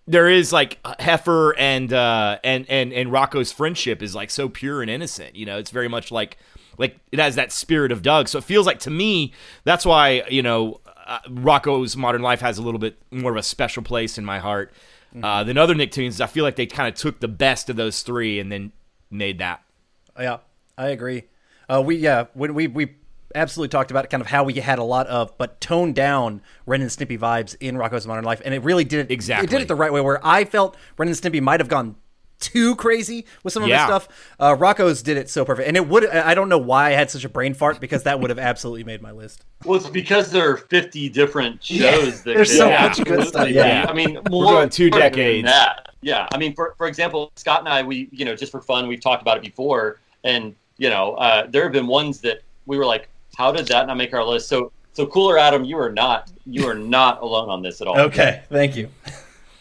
there 0.07 0.29
is 0.29 0.53
like 0.53 0.79
Heifer 1.01 1.57
and 1.57 1.93
uh 1.93 2.39
and 2.45 2.67
and 2.69 2.93
and 2.93 3.11
Rocko's 3.11 3.53
friendship 3.53 4.03
is 4.03 4.15
like 4.15 4.31
so 4.31 4.49
pure 4.49 4.83
and 4.83 4.91
innocent, 4.91 5.37
you 5.37 5.47
know. 5.47 5.59
It's 5.59 5.71
very 5.71 5.89
much 5.89 6.11
like 6.11 6.37
like 6.77 6.99
it 7.13 7.19
has 7.19 7.37
that 7.37 7.53
spirit 7.53 7.93
of 7.93 8.03
Doug. 8.03 8.29
So 8.29 8.39
it 8.39 8.45
feels 8.45 8.67
like 8.67 8.81
to 8.81 8.91
me 8.91 9.33
that's 9.63 9.87
why, 9.87 10.25
you 10.29 10.43
know, 10.43 10.81
uh, 11.07 11.21
Rocko's 11.29 11.97
Modern 11.97 12.23
Life 12.23 12.41
has 12.41 12.59
a 12.59 12.63
little 12.63 12.81
bit 12.81 12.99
more 13.11 13.31
of 13.31 13.37
a 13.37 13.43
special 13.43 13.83
place 13.83 14.19
in 14.19 14.25
my 14.25 14.39
heart. 14.41 14.73
Uh, 15.23 15.45
than 15.45 15.57
other 15.57 15.77
Nicktoons, 15.77 16.21
I 16.21 16.27
feel 16.27 16.43
like 16.43 16.57
they 16.57 16.67
kind 16.67 16.89
of 16.89 16.97
took 16.97 17.21
the 17.21 17.29
best 17.29 17.71
of 17.71 17.77
those 17.77 18.03
three 18.03 18.41
and 18.41 18.51
then 18.51 18.73
made 19.13 19.39
that. 19.39 19.63
yeah. 20.19 20.39
I 20.77 20.89
agree. 20.89 21.23
Uh, 21.69 21.81
we 21.87 21.97
yeah 21.97 22.27
when 22.35 22.53
we 22.53 22.67
we 22.67 22.97
absolutely 23.35 23.69
talked 23.71 23.91
about 23.91 24.09
kind 24.11 24.21
of 24.21 24.27
how 24.27 24.45
we 24.45 24.55
had 24.55 24.79
a 24.79 24.85
lot 24.85 25.07
of 25.09 25.37
but 25.39 25.61
toned 25.61 25.95
down 25.95 26.41
Ren 26.67 26.81
and 26.81 26.91
Stimpy 26.91 27.19
vibes 27.19 27.57
in 27.61 27.77
Rocko's 27.77 28.07
Modern 28.07 28.25
Life, 28.25 28.41
and 28.45 28.55
it 28.55 28.63
really 28.63 28.85
did 28.85 29.01
it 29.01 29.13
Exactly. 29.13 29.47
It 29.47 29.51
did 29.51 29.63
it 29.63 29.69
the 29.69 29.75
right 29.75 29.93
way. 29.93 30.01
Where 30.01 30.25
I 30.27 30.45
felt 30.45 30.77
Ren 30.99 31.09
and 31.09 31.17
Stimpy 31.17 31.41
might 31.41 31.61
have 31.61 31.69
gone 31.69 31.97
too 32.41 32.75
crazy 32.77 33.25
with 33.43 33.53
some 33.53 33.63
of 33.63 33.69
Yeah. 33.69 33.79
his 33.79 33.87
stuff. 33.87 34.09
Uh, 34.39 34.55
Rocko's 34.55 35.03
did 35.03 35.17
it 35.17 35.31
so 35.31 35.45
perfect, 35.45 35.67
and 35.67 35.77
it 35.77 35.89
would. 35.89 36.07
I 36.09 36.35
don't 36.35 36.49
know 36.49 36.59
why 36.59 36.89
I 36.89 36.91
had 36.93 37.11
such 37.11 37.25
a 37.25 37.29
brain 37.29 37.55
fart 37.55 37.81
because 37.81 38.03
that 38.03 38.21
would 38.21 38.29
have 38.31 38.39
absolutely 38.39 38.85
made 38.85 39.01
my 39.01 39.13
list. 39.13 39.45
Well, 39.65 39.77
it's 39.79 39.89
because 39.89 40.31
there 40.31 40.51
are 40.51 40.57
50 40.59 41.09
different 41.09 41.63
shows 41.65 42.23
that 42.25 42.35
there's 42.35 42.55
so 42.55 42.69
yeah, 42.69 42.83
much 42.83 42.97
good 42.99 43.27
stuff, 43.27 43.43
absolutely. 43.47 43.55
yeah. 43.55 43.87
I 43.89 43.93
mean, 43.95 44.15
We're 44.17 44.31
more 44.31 44.45
going 44.45 44.69
two 44.69 44.91
than 44.91 45.01
decades. 45.01 45.47
That. 45.47 45.89
Yeah. 46.03 46.29
I 46.33 46.37
mean, 46.37 46.55
for, 46.55 46.75
for 46.77 46.87
example, 46.87 47.33
Scott 47.37 47.61
and 47.61 47.69
I, 47.69 47.83
we, 47.83 48.09
you 48.13 48.27
know, 48.27 48.37
just 48.37 48.53
for 48.53 48.61
fun, 48.61 48.89
we've 48.89 49.01
talked 49.01 49.23
about 49.23 49.39
it 49.39 49.43
before. 49.43 50.01
And, 50.23 50.55
you 50.77 50.91
know, 50.91 51.15
uh, 51.15 51.47
there 51.49 51.63
have 51.63 51.73
been 51.73 51.87
ones 51.87 52.21
that 52.21 52.43
we 52.67 52.77
were 52.77 52.85
like, 52.85 53.09
how 53.37 53.53
did 53.53 53.67
that 53.69 53.87
not 53.87 53.97
make 53.97 54.13
our 54.15 54.25
list? 54.25 54.49
So, 54.49 54.73
so 54.93 55.07
cooler, 55.07 55.39
Adam, 55.39 55.65
you 55.65 55.79
are 55.79 55.91
not, 55.91 56.31
you 56.47 56.69
are 56.69 56.75
not 56.75 57.23
alone 57.23 57.51
on 57.51 57.63
this 57.63 57.81
at 57.81 57.87
all. 57.87 57.99
Okay, 57.99 58.43
thank 58.49 58.77
you. 58.77 58.89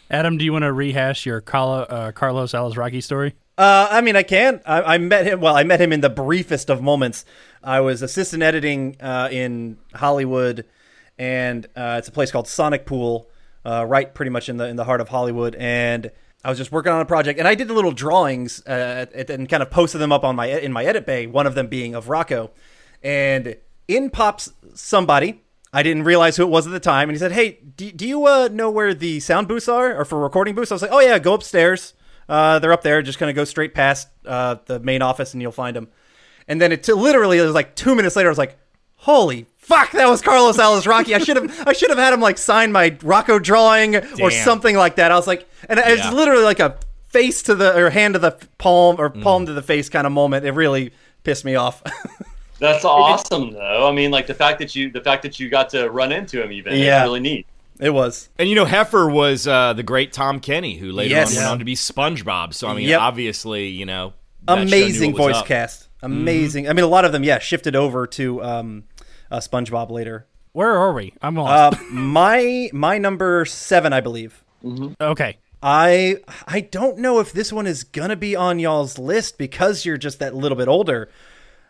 Adam, 0.10 0.38
do 0.38 0.46
you 0.46 0.52
want 0.54 0.64
to 0.64 0.72
rehash 0.72 1.26
your 1.26 1.42
Carlo, 1.42 1.82
uh, 1.82 2.12
Carlos 2.12 2.52
Alazraqui 2.54 3.02
story? 3.02 3.34
Uh, 3.58 3.88
I 3.90 4.02
mean, 4.02 4.16
I 4.16 4.24
can. 4.24 4.62
I, 4.66 4.96
I 4.96 4.98
met 4.98 5.26
him. 5.26 5.40
Well, 5.40 5.56
I 5.56 5.64
met 5.64 5.80
him 5.80 5.94
in 5.94 6.02
the 6.02 6.10
briefest 6.10 6.70
of 6.70 6.82
moments. 6.82 7.24
I 7.64 7.82
was 7.82 8.02
assistant 8.02 8.42
editing 8.44 8.98
uh, 9.00 9.30
in 9.32 9.78
Hollywood, 9.94 10.66
and 11.18 11.66
uh, 11.76 11.96
it's 12.00 12.08
a 12.08 12.12
place 12.12 12.32
called 12.32 12.48
Sonic 12.48 12.86
Pool, 12.86 13.28
uh, 13.66 13.86
right 13.86 14.14
pretty 14.14 14.32
much 14.32 14.50
in 14.50 14.58
the 14.58 14.68
in 14.68 14.76
the 14.76 14.84
heart 14.84 15.02
of 15.02 15.10
Hollywood, 15.10 15.56
and 15.56 16.12
I 16.44 16.50
was 16.50 16.58
just 16.58 16.72
working 16.72 16.92
on 16.92 17.00
a 17.00 17.06
project, 17.06 17.40
and 17.40 17.48
I 17.48 17.56
did 17.56 17.68
the 17.68 17.74
little 17.74 17.92
drawings 17.92 18.66
uh, 18.66 19.06
and 19.30 19.48
kind 19.48 19.64
of 19.64 19.70
posted 19.70 20.02
them 20.02 20.12
up 20.12 20.24
on 20.24 20.36
my 20.36 20.48
in 20.48 20.74
my 20.74 20.84
edit 20.84 21.06
bay. 21.06 21.26
One 21.28 21.48
of 21.48 21.56
them 21.56 21.68
being 21.68 21.96
of 21.96 22.08
Rocko, 22.08 22.50
and 23.04 23.56
in 23.88 24.10
pops 24.10 24.52
somebody. 24.74 25.42
I 25.76 25.82
didn't 25.82 26.04
realize 26.04 26.38
who 26.38 26.44
it 26.44 26.50
was 26.50 26.68
at 26.68 26.72
the 26.72 26.80
time, 26.80 27.10
and 27.10 27.16
he 27.16 27.20
said, 27.20 27.32
"Hey, 27.32 27.58
do, 27.76 27.92
do 27.92 28.08
you 28.08 28.26
uh, 28.28 28.48
know 28.52 28.70
where 28.70 28.94
the 28.94 29.20
sound 29.20 29.48
booths 29.48 29.68
are, 29.68 29.96
or 30.00 30.06
for 30.06 30.20
recording 30.20 30.54
booths?" 30.54 30.72
I 30.72 30.76
was 30.76 30.82
like, 30.84 30.92
"Oh 30.92 31.00
yeah, 31.00 31.18
go 31.20 31.34
upstairs. 31.34 31.94
Uh, 32.30 32.60
they're 32.60 32.72
up 32.74 32.84
there. 32.84 33.02
Just 33.02 33.18
kind 33.20 33.30
of 33.30 33.36
go 33.36 33.44
straight 33.44 33.74
past 33.74 34.08
uh, 34.26 34.58
the 34.68 34.80
main 34.80 35.02
office, 35.02 35.34
and 35.34 35.42
you'll 35.42 35.52
find 35.52 35.76
them." 35.76 35.88
And 36.48 36.62
then 36.62 36.72
it 36.72 36.84
t- 36.84 36.94
literally 36.94 37.40
it 37.40 37.42
was 37.42 37.56
like 37.56 37.76
two 37.76 37.96
minutes 37.96 38.16
later. 38.16 38.30
I 38.30 38.32
was 38.32 38.38
like, 38.38 38.58
"Holy 38.98 39.48
fuck, 39.58 39.92
that 39.94 40.08
was 40.10 40.22
Carlos 40.22 40.58
Alazraqui. 40.58 41.16
I 41.16 41.20
should 41.20 41.38
have 41.38 41.68
I 41.68 41.74
should 41.74 41.90
have 41.90 41.98
had 41.98 42.14
him 42.14 42.22
like 42.22 42.38
sign 42.38 42.72
my 42.72 42.92
Rocko 42.92 43.42
drawing 43.42 43.96
or 44.22 44.30
something 44.30 44.76
like 44.76 44.98
that." 44.98 45.12
I 45.12 45.16
was 45.16 45.26
like, 45.26 45.50
and 45.68 45.80
it 45.80 45.86
Yeah. 45.88 46.06
was 46.06 46.14
literally 46.14 46.44
like 46.44 46.60
a 46.60 46.78
face 47.08 47.42
to 47.44 47.56
the 47.56 47.76
or 47.76 47.90
hand 47.90 48.14
to 48.14 48.20
the 48.20 48.38
palm 48.60 48.98
or 49.00 49.10
palm 49.10 49.48
to 49.48 49.54
the 49.54 49.62
face 49.64 49.90
kind 49.90 50.06
of 50.06 50.14
moment. 50.14 50.46
It 50.46 50.52
really 50.52 50.92
pissed 51.24 51.46
me 51.46 51.56
off. 51.56 51.82
That's 52.64 52.86
awesome, 52.86 53.52
though. 53.54 53.88
I 53.88 53.92
mean, 53.92 54.10
like 54.12 54.26
the 54.28 54.34
fact 54.34 54.60
that 54.60 54.74
you 54.76 54.90
the 54.92 55.02
fact 55.02 55.22
that 55.24 55.40
you 55.40 55.50
got 55.50 55.70
to 55.72 55.90
run 55.90 56.12
into 56.12 56.42
him, 56.42 56.52
even 56.52 56.76
Yeah. 56.78 57.02
is 57.02 57.08
really 57.08 57.20
neat. 57.20 57.46
it 57.80 57.90
was. 57.90 58.30
And 58.40 58.48
you 58.48 58.56
know, 58.56 58.66
Heffer 58.66 59.12
was 59.12 59.46
uh, 59.48 59.74
the 59.74 59.84
great 59.84 60.14
Tom 60.14 60.40
Kenny, 60.40 60.78
who 60.78 60.92
later 60.92 61.10
Yes. 61.10 61.32
on 61.36 61.42
went 61.44 61.52
on 61.52 61.60
to 61.60 61.66
be 61.66 61.76
SpongeBob. 61.76 62.54
So 62.54 62.68
I 62.70 62.74
mean, 62.74 62.88
Yep. 62.88 63.02
obviously, 63.02 63.68
you 63.68 63.86
know, 63.86 64.14
that 64.48 64.54
show 64.56 64.64
knew 64.64 64.68
amazing 64.84 65.16
voice 65.16 65.36
up. 65.36 65.46
cast. 65.46 65.88
Amazing. 66.02 66.68
I 66.70 66.74
mean, 66.74 66.84
a 66.86 66.88
lot 66.88 67.06
of 67.06 67.12
them, 67.12 67.24
yeah, 67.24 67.40
shifted 67.40 67.76
over 67.76 68.06
to 68.08 68.44
um, 68.44 68.84
uh, 69.32 69.38
SpongeBob 69.40 69.90
later. 69.90 70.26
Where 70.54 70.72
are 70.78 70.94
we? 70.94 71.14
I'm 71.22 71.36
lost. 71.36 71.80
Uh, 71.82 71.84
my 71.92 72.70
my 72.74 72.98
number 72.98 73.44
seven, 73.46 73.92
I 73.94 74.00
believe. 74.02 74.44
okay. 75.02 75.38
I 75.62 76.18
I 76.48 76.60
don't 76.62 76.98
know 77.00 77.20
if 77.20 77.32
this 77.32 77.52
one 77.54 77.66
is 77.68 77.84
gonna 77.86 78.16
be 78.18 78.36
on 78.36 78.60
y'all's 78.60 78.98
list 79.00 79.38
because 79.38 79.86
you're 79.86 79.98
just 79.98 80.20
that 80.20 80.36
little 80.36 80.58
bit 80.58 80.68
older. 80.68 81.10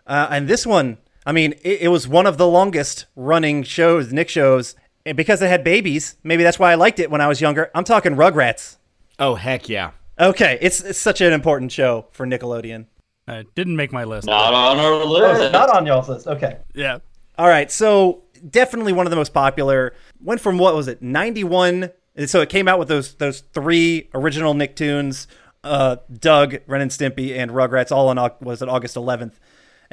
Uh, 0.05 0.27
and 0.29 0.47
this 0.47 0.65
one, 0.65 0.97
I 1.25 1.31
mean, 1.31 1.53
it, 1.63 1.81
it 1.81 1.87
was 1.89 2.07
one 2.07 2.25
of 2.25 2.37
the 2.37 2.47
longest 2.47 3.05
running 3.15 3.63
shows, 3.63 4.11
Nick 4.11 4.29
shows, 4.29 4.75
and 5.05 5.15
because 5.17 5.41
it 5.41 5.47
had 5.47 5.63
babies. 5.63 6.17
Maybe 6.23 6.43
that's 6.43 6.59
why 6.59 6.71
I 6.71 6.75
liked 6.75 6.99
it 6.99 7.09
when 7.09 7.21
I 7.21 7.27
was 7.27 7.41
younger. 7.41 7.71
I'm 7.73 7.83
talking 7.83 8.15
Rugrats. 8.15 8.77
Oh 9.19 9.35
heck 9.35 9.69
yeah! 9.69 9.91
Okay, 10.19 10.57
it's, 10.61 10.81
it's 10.81 10.99
such 10.99 11.21
an 11.21 11.33
important 11.33 11.71
show 11.71 12.07
for 12.11 12.25
Nickelodeon. 12.25 12.87
Uh, 13.27 13.43
didn't 13.55 13.75
make 13.75 13.91
my 13.93 14.03
list. 14.03 14.27
Not 14.27 14.53
on 14.53 14.79
our 14.79 15.05
list. 15.05 15.51
Not 15.53 15.69
on 15.69 15.85
y'all's 15.85 16.09
list. 16.09 16.27
Okay. 16.27 16.57
Yeah. 16.73 16.99
All 17.37 17.47
right, 17.47 17.71
so 17.71 18.23
definitely 18.49 18.93
one 18.93 19.05
of 19.05 19.09
the 19.09 19.15
most 19.15 19.33
popular. 19.33 19.93
Went 20.21 20.41
from 20.41 20.57
what 20.57 20.75
was 20.75 20.87
it, 20.87 21.01
ninety 21.01 21.43
one? 21.43 21.91
So 22.25 22.41
it 22.41 22.49
came 22.49 22.67
out 22.67 22.79
with 22.79 22.89
those 22.89 23.15
those 23.15 23.41
three 23.53 24.09
original 24.13 24.53
Nicktoons, 24.53 25.27
uh, 25.63 25.97
Doug, 26.11 26.57
Ren 26.67 26.81
and 26.81 26.91
Stimpy, 26.91 27.35
and 27.35 27.51
Rugrats, 27.51 27.91
all 27.91 28.09
on 28.09 28.31
was 28.41 28.61
it 28.61 28.69
August 28.69 28.95
eleventh, 28.95 29.39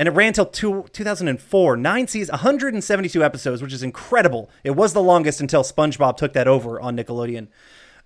and 0.01 0.09
it 0.09 0.13
ran 0.13 0.33
till 0.33 0.47
two, 0.47 0.87
2004. 0.95 1.77
Nine 1.77 2.09
seasons, 2.09 2.31
172 2.31 3.23
episodes, 3.23 3.61
which 3.61 3.75
is 3.75 3.83
incredible. 3.83 4.49
It 4.65 4.71
was 4.71 4.95
the 4.95 5.03
longest 5.03 5.43
until 5.43 5.63
SpongeBob 5.63 6.17
took 6.17 6.33
that 6.33 6.49
over 6.49 6.81
on 6.81 6.97
Nickelodeon. 6.97 7.49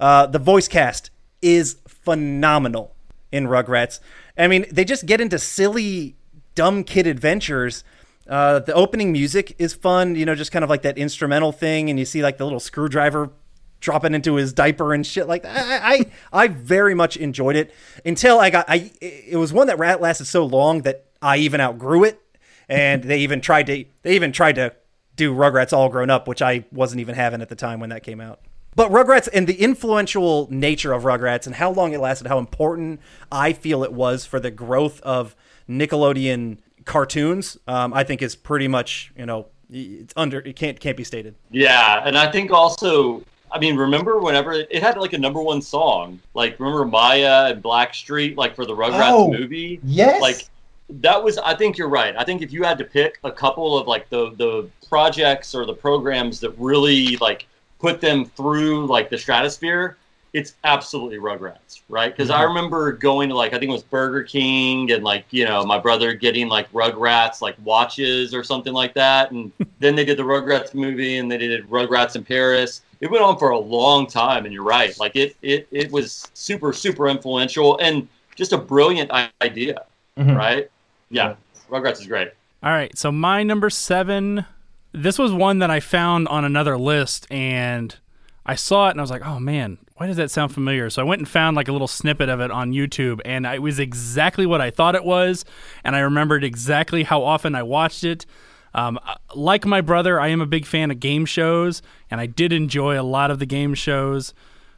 Uh, 0.01 0.27
the 0.27 0.41
voice 0.41 0.67
cast 0.67 1.11
is 1.41 1.77
phenomenal 1.87 2.97
in 3.31 3.47
Rugrats. 3.47 4.01
I 4.37 4.49
mean, 4.49 4.67
they 4.73 4.85
just 4.85 5.07
get 5.07 5.21
into 5.21 5.39
silly, 5.39 6.17
dumb 6.57 6.83
kid 6.83 7.07
adventures. 7.07 7.85
Uh, 8.29 8.59
the 8.59 8.75
opening 8.75 9.13
music 9.13 9.55
is 9.59 9.73
fun, 9.73 10.17
you 10.17 10.27
know, 10.27 10.35
just 10.35 10.51
kind 10.51 10.65
of 10.65 10.71
like 10.71 10.83
that 10.83 10.99
instrumental 10.99 11.53
thing, 11.53 11.91
and 11.91 11.99
you 12.01 12.05
see 12.05 12.25
like 12.25 12.39
the 12.39 12.45
little 12.45 12.59
screwdriver 12.59 13.31
dropping 13.79 14.15
into 14.15 14.35
his 14.35 14.53
diaper 14.53 14.95
and 14.95 15.07
shit 15.07 15.29
like 15.29 15.45
that. 15.45 15.57
I, 15.57 15.95
I, 15.95 16.07
I 16.33 16.49
very 16.49 16.95
much 16.95 17.17
enjoyed 17.17 17.55
it 17.55 17.73
until 18.05 18.41
I 18.41 18.51
got. 18.51 18.65
I 18.67 18.91
it 19.01 19.37
was 19.37 19.53
one 19.53 19.69
that 19.69 19.79
rat 19.79 20.01
lasted 20.01 20.25
so 20.25 20.45
long 20.45 20.83
that 20.83 21.04
I 21.25 21.39
even 21.39 21.61
outgrew 21.61 22.05
it, 22.05 22.21
and 22.69 23.03
they 23.03 23.19
even 23.21 23.41
tried 23.41 23.67
to 23.67 23.85
they 24.03 24.15
even 24.15 24.31
tried 24.31 24.57
to 24.57 24.75
do 25.17 25.33
Rugrats 25.35 25.73
all 25.73 25.89
grown 25.89 26.11
up, 26.11 26.29
which 26.29 26.43
I 26.43 26.65
wasn't 26.71 27.01
even 27.01 27.15
having 27.15 27.41
at 27.41 27.49
the 27.49 27.55
time 27.57 27.81
when 27.81 27.91
that 27.91 28.03
came 28.03 28.21
out. 28.21 28.41
But 28.77 28.91
Rugrats 28.91 29.29
and 29.33 29.47
the 29.47 29.55
influential 29.55 30.49
nature 30.51 30.93
of 30.93 31.05
Rugrats 31.05 31.47
and 31.47 31.55
how 31.55 31.71
long 31.71 31.93
it 31.93 32.01
lasted, 32.01 32.27
how 32.27 32.39
important 32.39 33.01
I 33.33 33.53
feel 33.53 33.85
it 33.85 33.93
was 33.93 34.27
for 34.27 34.41
the 34.41 34.51
growth 34.51 35.01
of 35.03 35.35
Nickelodeon 35.69 36.59
cartoons, 36.85 37.57
um, 37.67 37.95
I 37.95 38.05
think 38.05 38.21
is 38.21 38.37
pretty 38.37 38.69
much 38.69 39.13
you 39.17 39.27
know 39.27 39.47
it's 39.71 40.13
under 40.17 40.41
it 40.41 40.57
can't 40.57 40.79
can't 40.79 40.97
be 40.97 41.05
stated. 41.05 41.35
Yeah, 41.51 42.03
and 42.05 42.19
I 42.19 42.31
think 42.31 42.51
also, 42.51 43.23
I 43.51 43.59
mean, 43.59 43.77
remember 43.77 44.19
whenever 44.19 44.53
it, 44.53 44.69
it 44.71 44.83
had 44.83 44.99
like 44.99 45.13
a 45.15 45.19
number 45.19 45.41
one 45.41 45.63
song, 45.63 46.21
like 46.35 46.59
remember 46.61 46.85
Mya 46.85 47.47
and 47.51 47.63
Blackstreet, 47.63 48.37
like 48.37 48.55
for 48.55 48.67
the 48.67 48.75
Rugrats 48.75 49.11
Oh, 49.11 49.33
movie. 49.33 49.81
yes. 49.85 50.21
like 50.21 50.45
that 50.89 51.23
was. 51.23 51.39
I 51.39 51.55
think 51.55 51.79
you're 51.79 51.89
right. 51.89 52.15
I 52.17 52.25
think 52.25 52.43
if 52.43 52.53
you 52.53 52.63
had 52.63 52.79
to 52.79 52.85
pick 52.85 53.19
a 53.25 53.33
couple 53.33 53.79
of 53.79 53.87
like 53.87 54.09
the 54.11 54.31
the 54.37 54.69
projects 54.89 55.55
or 55.55 55.65
the 55.65 55.75
programs 55.75 56.41
that 56.41 56.51
really 56.59 57.17
like 57.17 57.47
put 57.85 58.01
them 58.01 58.25
through 58.25 58.87
like 58.87 59.11
the 59.11 59.19
stratosphere. 59.19 59.99
It's 60.33 60.55
absolutely 60.65 61.19
Rugrats, 61.19 61.83
right? 61.89 62.11
Because 62.11 62.29
I 62.29 62.39
mm-hmm. 62.39 62.49
remember 62.49 62.93
going 62.93 63.29
to 63.29 63.37
like 63.37 63.53
I 63.53 63.59
think 63.59 63.69
it 63.69 63.73
was 63.73 63.85
Burger 63.85 64.23
King 64.23 64.91
and 64.91 65.05
like 65.05 65.27
you 65.31 65.45
know 65.45 65.65
my 65.65 65.79
brother 65.79 66.15
getting 66.15 66.49
like 66.49 66.73
Rugrats 66.73 67.43
like 67.43 67.57
watches 67.63 68.35
or 68.35 68.43
something 68.43 68.73
like 68.73 68.95
that, 68.95 69.31
and 69.33 69.53
then 69.79 69.95
they 69.95 70.05
did 70.05 70.17
the 70.17 70.23
Rugrats 70.23 70.75
movie 70.75 71.19
and 71.19 71.31
they 71.31 71.39
did 71.39 71.69
Rugrats 71.69 72.17
in 72.17 72.25
Paris. 72.25 72.81
It 73.01 73.11
went 73.11 73.23
on 73.23 73.39
for 73.39 73.51
a 73.51 73.59
long 73.59 74.07
time, 74.07 74.45
and 74.45 74.53
you're 74.53 74.65
right. 74.65 74.99
Like 74.99 75.15
it, 75.15 75.37
it, 75.43 75.69
it 75.71 75.93
was 75.93 76.31
super, 76.33 76.73
super 76.73 77.09
influential 77.09 77.77
and 77.79 78.09
just 78.35 78.53
a 78.53 78.59
brilliant 78.59 79.11
idea, 79.43 79.85
mm-hmm. 80.17 80.35
right? 80.35 80.71
Yeah, 81.15 81.37
Rugrats 81.71 82.01
is 82.01 82.09
great. 82.09 82.33
All 82.61 82.73
right, 82.73 82.97
so 82.99 83.13
my 83.13 83.45
number 83.45 83.71
seven. 83.71 84.47
This 84.91 85.19
was 85.19 85.33
one 85.33 85.61
that 85.61 85.71
I 85.71 85.81
found 85.81 86.27
on 86.29 86.45
another 86.45 86.77
list, 86.77 87.27
and 87.31 87.95
I 88.45 88.57
saw 88.57 88.89
it, 88.89 88.93
and 88.93 89.01
I 89.01 89.03
was 89.03 89.11
like, 89.13 89.25
"Oh 89.25 89.39
man, 89.39 89.79
why 89.97 90.09
does 90.09 90.17
that 90.17 90.33
sound 90.33 90.53
familiar?" 90.53 90.91
So 90.91 91.03
I 91.03 91.05
went 91.05 91.21
and 91.21 91.29
found 91.29 91.57
like 91.57 91.69
a 91.69 91.73
little 91.73 91.87
snippet 91.87 92.29
of 92.29 92.41
it 92.41 92.51
on 92.51 92.73
YouTube, 92.73 93.21
and 93.25 93.47
it 93.47 93.63
was 93.63 93.79
exactly 93.79 94.45
what 94.45 94.61
I 94.61 94.71
thought 94.71 94.97
it 94.97 95.05
was, 95.05 95.45
and 95.85 95.95
I 95.95 96.01
remembered 96.01 96.43
exactly 96.43 97.05
how 97.05 97.23
often 97.23 97.55
I 97.55 97.63
watched 97.63 98.03
it. 98.03 98.27
Um, 98.75 98.99
uh, 99.07 99.15
like 99.37 99.65
my 99.65 99.81
brother, 99.81 100.21
I 100.21 100.29
am 100.29 100.41
a 100.41 100.47
big 100.47 100.67
fan 100.67 100.91
of 100.91 100.99
game 100.99 101.27
shows, 101.27 101.81
and 102.11 102.21
I 102.21 102.27
did 102.27 102.53
enjoy 102.53 103.01
a 103.01 103.03
lot 103.03 103.31
of 103.31 103.39
the 103.39 103.47
game 103.47 103.75
shows 103.75 104.35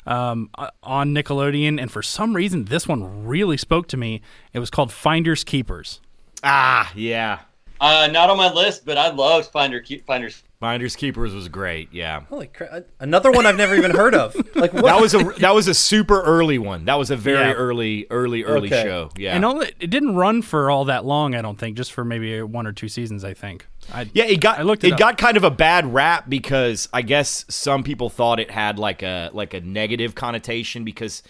um, 0.06 0.50
uh, 0.58 0.68
on 0.82 1.14
Nickelodeon. 1.14 1.80
And 1.80 1.90
for 1.90 2.02
some 2.02 2.36
reason, 2.36 2.66
this 2.66 2.86
one 2.86 3.26
really 3.26 3.56
spoke 3.56 3.88
to 3.88 3.96
me. 3.96 4.20
It 4.52 4.58
was 4.58 4.70
called 4.70 4.92
Finders 4.92 5.44
Keepers. 5.44 6.00
Ah, 6.48 6.92
yeah. 6.94 7.40
Uh, 7.80 8.08
not 8.10 8.30
on 8.30 8.38
my 8.38 8.50
list, 8.52 8.86
but 8.86 8.96
I 8.96 9.10
loved 9.10 9.50
Finder 9.50 9.80
Keep 9.80 10.06
Finders. 10.06 10.42
Finders 10.60 10.96
Keepers 10.96 11.34
was 11.34 11.48
great. 11.48 11.92
Yeah. 11.92 12.20
Holy 12.30 12.46
crap! 12.46 12.86
Another 12.98 13.30
one 13.30 13.44
I've 13.44 13.58
never 13.58 13.74
even 13.74 13.90
heard 13.90 14.14
of. 14.14 14.34
Like 14.56 14.72
what? 14.72 14.84
That 14.86 14.98
was 15.02 15.12
a 15.12 15.18
that 15.40 15.54
was 15.54 15.68
a 15.68 15.74
super 15.74 16.22
early 16.22 16.56
one. 16.58 16.86
That 16.86 16.94
was 16.94 17.10
a 17.10 17.16
very 17.16 17.48
Yeah. 17.48 17.52
early, 17.52 18.06
early, 18.08 18.42
early 18.44 18.68
Okay. 18.72 18.82
show. 18.84 19.10
Yeah. 19.18 19.36
And 19.36 19.44
only, 19.44 19.70
it 19.78 19.90
didn't 19.90 20.14
run 20.16 20.40
for 20.40 20.70
all 20.70 20.86
that 20.86 21.04
long, 21.04 21.34
I 21.34 21.42
don't 21.42 21.58
think, 21.58 21.76
just 21.76 21.92
for 21.92 22.02
maybe 22.06 22.40
one 22.40 22.66
or 22.66 22.72
two 22.72 22.88
seasons, 22.88 23.22
I 23.22 23.34
think. 23.34 23.66
I, 23.92 24.08
Yeah, 24.14 24.24
it 24.24 24.40
got 24.40 24.58
I 24.58 24.62
looked 24.62 24.82
it, 24.84 24.94
it 24.94 24.98
got 24.98 25.18
kind 25.18 25.36
of 25.36 25.44
a 25.44 25.50
bad 25.50 25.92
rap 25.92 26.24
because 26.30 26.88
I 26.94 27.02
guess 27.02 27.44
some 27.50 27.82
people 27.82 28.08
thought 28.08 28.40
it 28.40 28.50
had 28.50 28.78
like 28.78 29.02
a 29.02 29.28
like 29.34 29.52
a 29.52 29.60
negative 29.60 30.14
connotation 30.14 30.84
because 30.84 31.22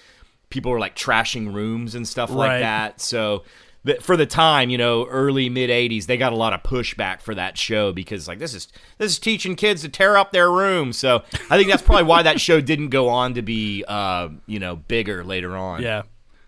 people 0.50 0.70
were 0.70 0.78
like 0.78 0.94
trashing 0.94 1.52
rooms 1.52 1.96
and 1.96 2.06
stuff 2.06 2.30
like 2.30 2.60
that. 2.60 3.00
So 3.00 3.38
the, 3.38 3.42
for 4.00 4.16
the 4.16 4.26
time, 4.26 4.70
you 4.70 4.78
know, 4.78 5.06
early 5.06 5.48
mid 5.48 5.70
'80s, 5.70 6.06
they 6.06 6.16
got 6.16 6.32
a 6.32 6.36
lot 6.36 6.52
of 6.52 6.62
pushback 6.62 7.20
for 7.20 7.34
that 7.34 7.56
show 7.58 7.92
because 7.92 8.28
like 8.28 8.38
this 8.38 8.54
is 8.54 8.68
this 8.98 9.12
is 9.12 9.18
teaching 9.18 9.56
kids 9.56 9.82
to 9.82 9.88
tear 9.88 10.16
up 10.16 10.32
their 10.32 10.50
room. 10.50 10.92
So 10.92 11.22
I 11.50 11.56
think 11.56 11.68
that's 11.68 11.82
probably 11.82 12.04
why 12.04 12.22
that 12.22 12.40
show 12.40 12.60
didn't 12.60 12.88
go 12.88 13.08
on 13.08 13.34
to 13.34 13.42
be 13.42 13.84
uh, 13.86 14.28
you 14.46 14.58
know 14.58 14.76
bigger 14.76 15.24
later 15.24 15.56
on. 15.56 15.82
Yeah. 15.82 16.02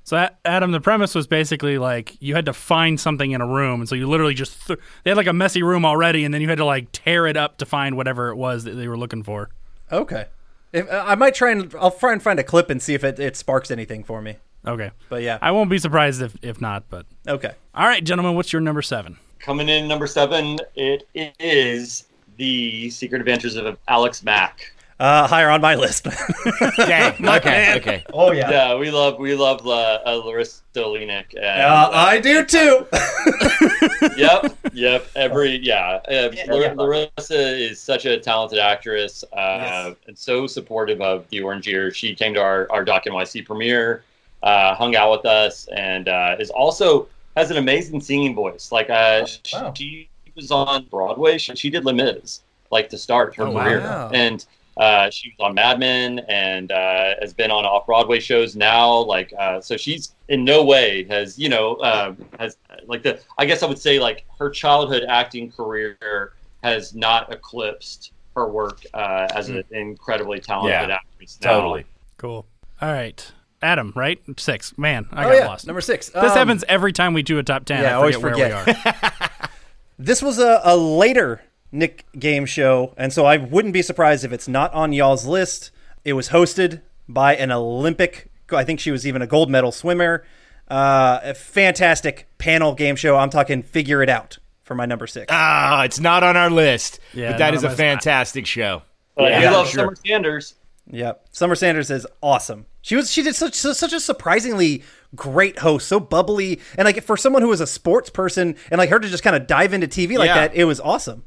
So 0.05 0.27
Adam, 0.47 0.73
the 0.73 0.81
premise 0.81 1.15
was 1.15 1.27
basically 1.27 1.77
like 1.77 2.17
you 2.21 2.35
had 2.35 2.47
to 2.47 2.55
find 2.55 2.99
something 2.99 3.33
in 3.33 3.43
a 3.43 3.47
room, 3.47 3.81
and 3.81 3.89
so 3.89 3.95
you 3.95 4.09
literally 4.09 4.33
just 4.33 4.67
th- 4.67 4.79
they 5.05 5.11
had 5.11 5.19
like 5.19 5.27
a 5.27 5.35
messy 5.35 5.63
room 5.63 5.85
already, 5.85 6.25
and 6.25 6.33
then 6.33 6.41
you 6.41 6.49
had 6.49 6.59
to 6.59 6.65
like 6.65 6.89
tear 6.93 7.27
it 7.27 7.37
up 7.37 7.59
to 7.59 7.67
find 7.67 7.95
whatever 7.95 8.31
it 8.31 8.37
was 8.37 8.65
that 8.65 8.73
they 8.73 8.89
were 8.89 8.97
looking 8.97 9.23
for. 9.23 9.51
okay. 9.93 10.27
If, 10.71 10.87
I 10.93 11.15
might 11.15 11.35
try 11.35 11.51
and 11.51 11.75
I'll 11.79 11.91
try 11.91 12.13
and 12.13 12.23
find 12.23 12.39
a 12.39 12.45
clip 12.45 12.69
and 12.69 12.83
see 12.83 12.93
if 12.93 13.03
it, 13.03 13.19
it 13.19 13.37
sparks 13.37 13.71
anything 13.71 14.05
for 14.05 14.21
me. 14.21 14.37
Okay, 14.67 14.91
But 15.09 15.23
yeah. 15.23 15.39
I 15.41 15.51
won't 15.53 15.71
be 15.71 15.79
surprised 15.79 16.21
if 16.21 16.37
if 16.43 16.61
not. 16.61 16.85
But 16.91 17.07
Okay. 17.27 17.53
all 17.75 17.87
right, 17.87 18.03
gentlemen, 18.05 18.35
what's 18.35 18.53
your 18.53 18.61
number 18.61 18.83
seven? 18.83 19.17
Coming 19.39 19.69
in 19.69 19.87
number 19.89 20.07
seven, 20.07 20.59
it 20.75 21.07
is 21.15 22.05
the 22.37 22.91
Secret 22.91 23.21
Adventures 23.21 23.57
of 23.57 23.79
Alex 23.89 24.23
Mack. 24.25 24.73
Uh, 25.01 25.29
higher 25.29 25.49
on 25.49 25.61
my 25.61 25.77
list. 25.77 26.05
Dang. 26.77 27.15
Okay. 27.25 27.75
Okay. 27.77 28.05
oh 28.13 28.33
yeah. 28.33 28.51
Yeah, 28.51 28.75
we 28.75 28.91
love 28.91 29.19
we 29.21 29.37
love 29.37 29.65
uh, 29.65 29.71
uh, 30.05 30.21
Larisa 30.23 30.61
Oleynik. 30.75 31.37
And, 31.37 31.63
Uh, 31.63 31.91
I 31.93 32.19
do 32.21 32.45
too. 32.45 32.85
yep, 34.17 34.57
yep. 34.73 35.07
Every 35.15 35.57
yeah, 35.59 36.01
uh, 36.11 36.31
Lar- 36.49 36.75
Larisa 36.75 37.61
is 37.71 37.81
such 37.81 38.07
a 38.07 38.19
talented 38.19 38.59
actress 38.59 39.23
uh, 39.33 39.37
Yes. 39.37 39.97
and 40.09 40.19
so 40.19 40.49
supportive 40.49 41.01
of 41.01 41.29
the 41.31 41.43
Orange 41.43 41.69
Year. 41.69 41.93
She 41.93 42.15
came 42.17 42.35
to 42.35 42.41
our 42.41 42.67
our 42.71 42.85
Doc 42.85 43.05
NYC 43.05 43.47
premiere, 43.47 44.03
uh, 44.43 44.75
hung 44.75 44.97
out 44.97 45.11
with 45.13 45.27
us, 45.27 45.69
and 45.75 46.09
uh, 46.09 46.37
is 46.39 46.51
also 46.51 47.09
has 47.37 47.51
an 47.51 47.57
amazing 47.57 48.01
singing 48.01 48.35
voice. 48.35 48.73
Like 48.73 48.91
uh, 48.91 49.27
wow. 49.53 49.73
she 49.77 50.09
was 50.37 50.51
on 50.51 50.87
Broadway. 50.87 51.39
She, 51.39 51.55
she 51.57 51.71
did 51.71 51.85
Les 51.85 51.93
Mis, 51.93 52.43
like 52.71 52.89
to 52.91 52.99
start 52.99 53.35
her 53.37 53.47
Oh, 53.47 53.53
career, 53.53 53.81
Wow. 53.81 54.11
and. 54.13 54.45
Uh, 54.77 55.11
she 55.11 55.31
was 55.37 55.45
on 55.45 55.57
Mad 55.57 55.81
Men 55.81 56.21
and 56.29 56.71
uh, 56.71 57.15
has 57.21 57.35
been 57.35 57.51
on 57.51 57.65
off 57.65 57.85
Broadway 57.85 58.21
shows 58.21 58.55
now. 58.55 58.97
Like, 58.99 59.35
uh, 59.37 59.61
so 59.61 59.77
she's 59.77 60.15
in 60.29 60.45
no 60.45 60.63
way 60.63 61.03
has 61.11 61.37
you 61.37 61.49
know 61.49 61.75
uh, 61.79 62.15
has 62.39 62.59
like 62.87 63.03
the 63.03 63.19
I 63.39 63.45
guess 63.45 63.65
I 63.65 63.67
would 63.67 63.81
say 63.81 63.99
like 63.99 64.25
her 64.39 64.49
childhood 64.49 65.03
acting 65.09 65.51
career 65.51 66.35
has 66.63 66.95
not 66.95 67.33
eclipsed 67.33 68.13
her 68.37 68.47
work 68.47 68.85
uh, 68.95 69.27
as 69.35 69.49
an 69.49 69.65
incredibly 69.73 70.39
talented 70.39 70.91
Yeah, 70.91 70.95
actress. 70.95 71.41
Now. 71.43 71.55
Totally. 71.55 71.85
Cool. 72.17 72.47
All 72.81 72.93
right. 72.93 73.33
Adam, 73.63 73.93
right? 73.97 74.21
Six. 74.37 74.77
Man, 74.79 75.07
I 75.13 75.25
oh 75.25 75.29
got 75.31 75.37
yeah, 75.37 75.47
lost. 75.47 75.67
number 75.67 75.81
six. 75.81 76.09
this 76.09 76.17
Um, 76.33 76.39
happens 76.39 76.65
every 76.69 76.93
time 76.93 77.13
we 77.15 77.23
do 77.23 77.39
a 77.39 77.43
top 77.43 77.65
ten. 77.65 77.83
yeah, 77.83 77.89
I 77.91 77.93
I 77.93 77.95
always 77.95 78.17
forget 78.17 78.53
where 78.53 78.65
we 78.67 78.73
are. 79.21 79.31
This 80.01 80.23
was 80.23 80.39
a, 80.39 80.61
a 80.63 80.77
later 80.77 81.43
Nick 81.73 82.07
game 82.17 82.47
show, 82.47 82.95
and 82.97 83.13
so 83.13 83.27
I 83.27 83.37
wouldn't 83.37 83.75
be 83.75 83.83
surprised 83.83 84.25
if 84.25 84.33
it's 84.33 84.47
not 84.47 84.73
on 84.73 84.93
y'all's 84.93 85.27
list. 85.27 85.73
It 86.05 86.13
was 86.13 86.29
hosted 86.29 86.83
by 87.09 87.35
an 87.35 87.51
Olympic, 87.51 88.31
I 88.53 88.63
think 88.63 88.79
she 88.79 88.93
was 88.93 89.07
even 89.07 89.23
a 89.23 89.27
gold 89.27 89.51
medal 89.51 89.73
swimmer. 89.73 90.25
Uh, 90.71 91.19
a 91.25 91.35
fantastic 91.35 92.29
panel 92.39 92.75
game 92.75 92.95
show. 92.95 93.17
I'm 93.17 93.31
talking 93.31 93.63
Figure 93.63 94.03
It 94.03 94.09
Out 94.09 94.39
for 94.63 94.75
my 94.77 94.87
number 94.87 95.07
six. 95.09 95.27
Ah, 95.31 95.83
it's 95.83 95.99
not 95.99 96.23
on 96.23 96.37
our 96.37 96.51
list, 96.51 97.01
Yeah, 97.13 97.33
but 97.33 97.39
that 97.39 97.47
not 97.47 97.55
is 97.55 97.65
on 97.65 97.71
a 97.71 97.73
my- 97.73 97.77
fantastic 97.77 98.47
show. 98.47 98.83
But 99.17 99.33
Yeah, 99.33 99.41
we 99.41 99.47
love 99.57 99.67
sure. 99.69 99.79
Summer 99.81 99.97
Sanders. 99.97 100.55
Yep. 100.91 101.27
Summer 101.33 101.55
Sanders 101.57 101.91
is 101.91 102.07
awesome. 102.23 102.67
She 102.89 102.97
was 102.97 103.13
she 103.13 103.23
did 103.23 103.37
such 103.37 103.53
such 103.55 103.93
a 103.93 104.01
surprisingly 104.01 104.83
great 105.15 105.59
host, 105.59 105.87
so 105.89 106.01
bubbly, 106.01 106.59
and 106.79 106.87
like 106.87 107.03
for 107.03 107.19
someone 107.19 107.43
who 107.43 107.49
was 107.49 107.61
a 107.61 107.67
sports 107.67 108.09
person 108.09 108.57
and 108.71 108.79
like 108.79 108.89
her 108.89 108.99
to 108.99 109.09
just 109.09 109.23
kind 109.23 109.37
of 109.37 109.47
dive 109.47 109.75
into 109.75 109.87
TV 109.87 110.17
like 110.17 110.29
Yeah. 110.29 110.35
that, 110.49 110.55
it 110.55 110.65
was 110.65 110.81
awesome. 110.81 111.25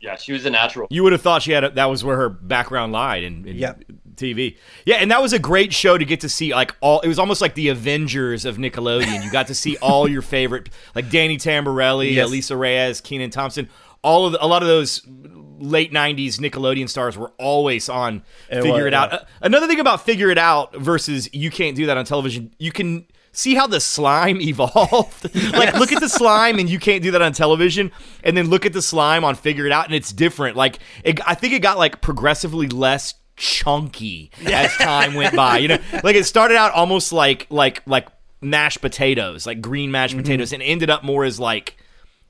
Yeah, 0.00 0.16
she 0.16 0.32
was 0.32 0.44
a 0.46 0.50
natural. 0.50 0.88
You 0.90 1.04
would 1.04 1.12
have 1.12 1.22
thought 1.22 1.42
she 1.42 1.52
had 1.52 1.62
a, 1.62 1.70
that 1.70 1.84
was 1.86 2.02
where 2.02 2.16
her 2.16 2.28
background 2.28 2.90
lied 2.92 3.22
in, 3.22 3.46
in 3.46 3.54
Yep. 3.56 3.84
TV. 4.16 4.56
Yeah, 4.84 4.96
and 4.96 5.10
that 5.12 5.22
was 5.22 5.32
a 5.32 5.38
great 5.38 5.72
show 5.72 5.96
to 5.96 6.04
get 6.04 6.20
to 6.22 6.28
see. 6.28 6.52
Like 6.52 6.74
all, 6.80 6.98
it 7.02 7.08
was 7.08 7.20
almost 7.20 7.40
like 7.40 7.54
the 7.54 7.68
Avengers 7.68 8.44
of 8.44 8.56
Nickelodeon. 8.56 9.24
You 9.24 9.30
got 9.30 9.46
to 9.46 9.54
see 9.54 9.76
all 9.76 10.08
your 10.08 10.22
favorite, 10.22 10.70
like 10.96 11.08
Danny 11.08 11.36
Tamberelli, 11.38 12.14
Yes. 12.14 12.28
Alisa 12.28 12.58
Reyes, 12.58 13.00
Kenan 13.00 13.30
Thompson. 13.30 13.68
All 14.02 14.26
of 14.26 14.32
the, 14.32 14.44
a 14.44 14.46
lot 14.46 14.62
of 14.62 14.68
those 14.68 15.02
late 15.58 15.92
'90s 15.92 16.38
Nickelodeon 16.38 16.88
stars 16.88 17.16
were 17.16 17.32
always 17.38 17.88
on 17.88 18.22
It 18.50 18.62
Figure 18.62 18.72
was, 18.74 18.86
It 18.86 18.94
Out. 18.94 19.12
Uh, 19.12 19.18
another 19.42 19.66
thing 19.66 19.80
about 19.80 20.02
Figure 20.04 20.30
It 20.30 20.38
Out 20.38 20.76
versus 20.76 21.28
you 21.32 21.50
can't 21.50 21.76
do 21.76 21.86
that 21.86 21.96
on 21.96 22.04
television. 22.04 22.52
You 22.58 22.72
can 22.72 23.06
see 23.32 23.54
how 23.54 23.66
the 23.66 23.80
slime 23.80 24.40
evolved. 24.40 25.34
like 25.52 25.74
look 25.74 25.92
at 25.92 26.00
the 26.00 26.08
slime 26.08 26.58
and 26.58 26.68
you 26.70 26.78
can't 26.78 27.02
do 27.02 27.10
that 27.10 27.22
on 27.22 27.32
television 27.32 27.92
and 28.24 28.36
then 28.36 28.48
look 28.48 28.64
at 28.66 28.72
the 28.72 28.82
slime 28.82 29.24
on 29.24 29.34
Figure 29.34 29.66
It 29.66 29.72
Out 29.72 29.86
and 29.86 29.94
it's 29.94 30.12
different. 30.12 30.56
Like 30.56 30.78
it, 31.04 31.20
I 31.28 31.34
think 31.34 31.52
it 31.52 31.60
got 31.60 31.78
like 31.78 32.00
progressively 32.00 32.66
less 32.68 33.14
chunky 33.36 34.30
as 34.46 34.74
time 34.76 35.14
went 35.14 35.36
by. 35.36 35.58
You 35.58 35.68
know, 35.68 35.78
like 36.04 36.16
it 36.16 36.24
started 36.24 36.56
out 36.56 36.72
almost 36.72 37.12
like 37.12 37.46
like 37.50 37.82
like 37.86 38.08
mashed 38.40 38.80
potatoes, 38.80 39.46
like 39.46 39.60
green 39.60 39.90
mashed 39.90 40.14
Mm-hmm. 40.14 40.22
potatoes 40.22 40.52
and 40.52 40.62
ended 40.62 40.88
up 40.90 41.04
more 41.04 41.24
as 41.24 41.38
like 41.40 41.76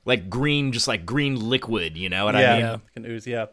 like 0.07 0.29
green 0.29 0.71
just 0.71 0.87
like 0.87 1.05
green 1.05 1.49
liquid, 1.49 1.97
you 1.97 2.09
know 2.09 2.25
what 2.25 2.35
yeah, 2.35 2.51
I 2.51 2.53
mean? 2.53 2.61
Yeah, 2.61 2.77
Can 2.93 3.05
ooze, 3.05 3.27
yeah. 3.27 3.47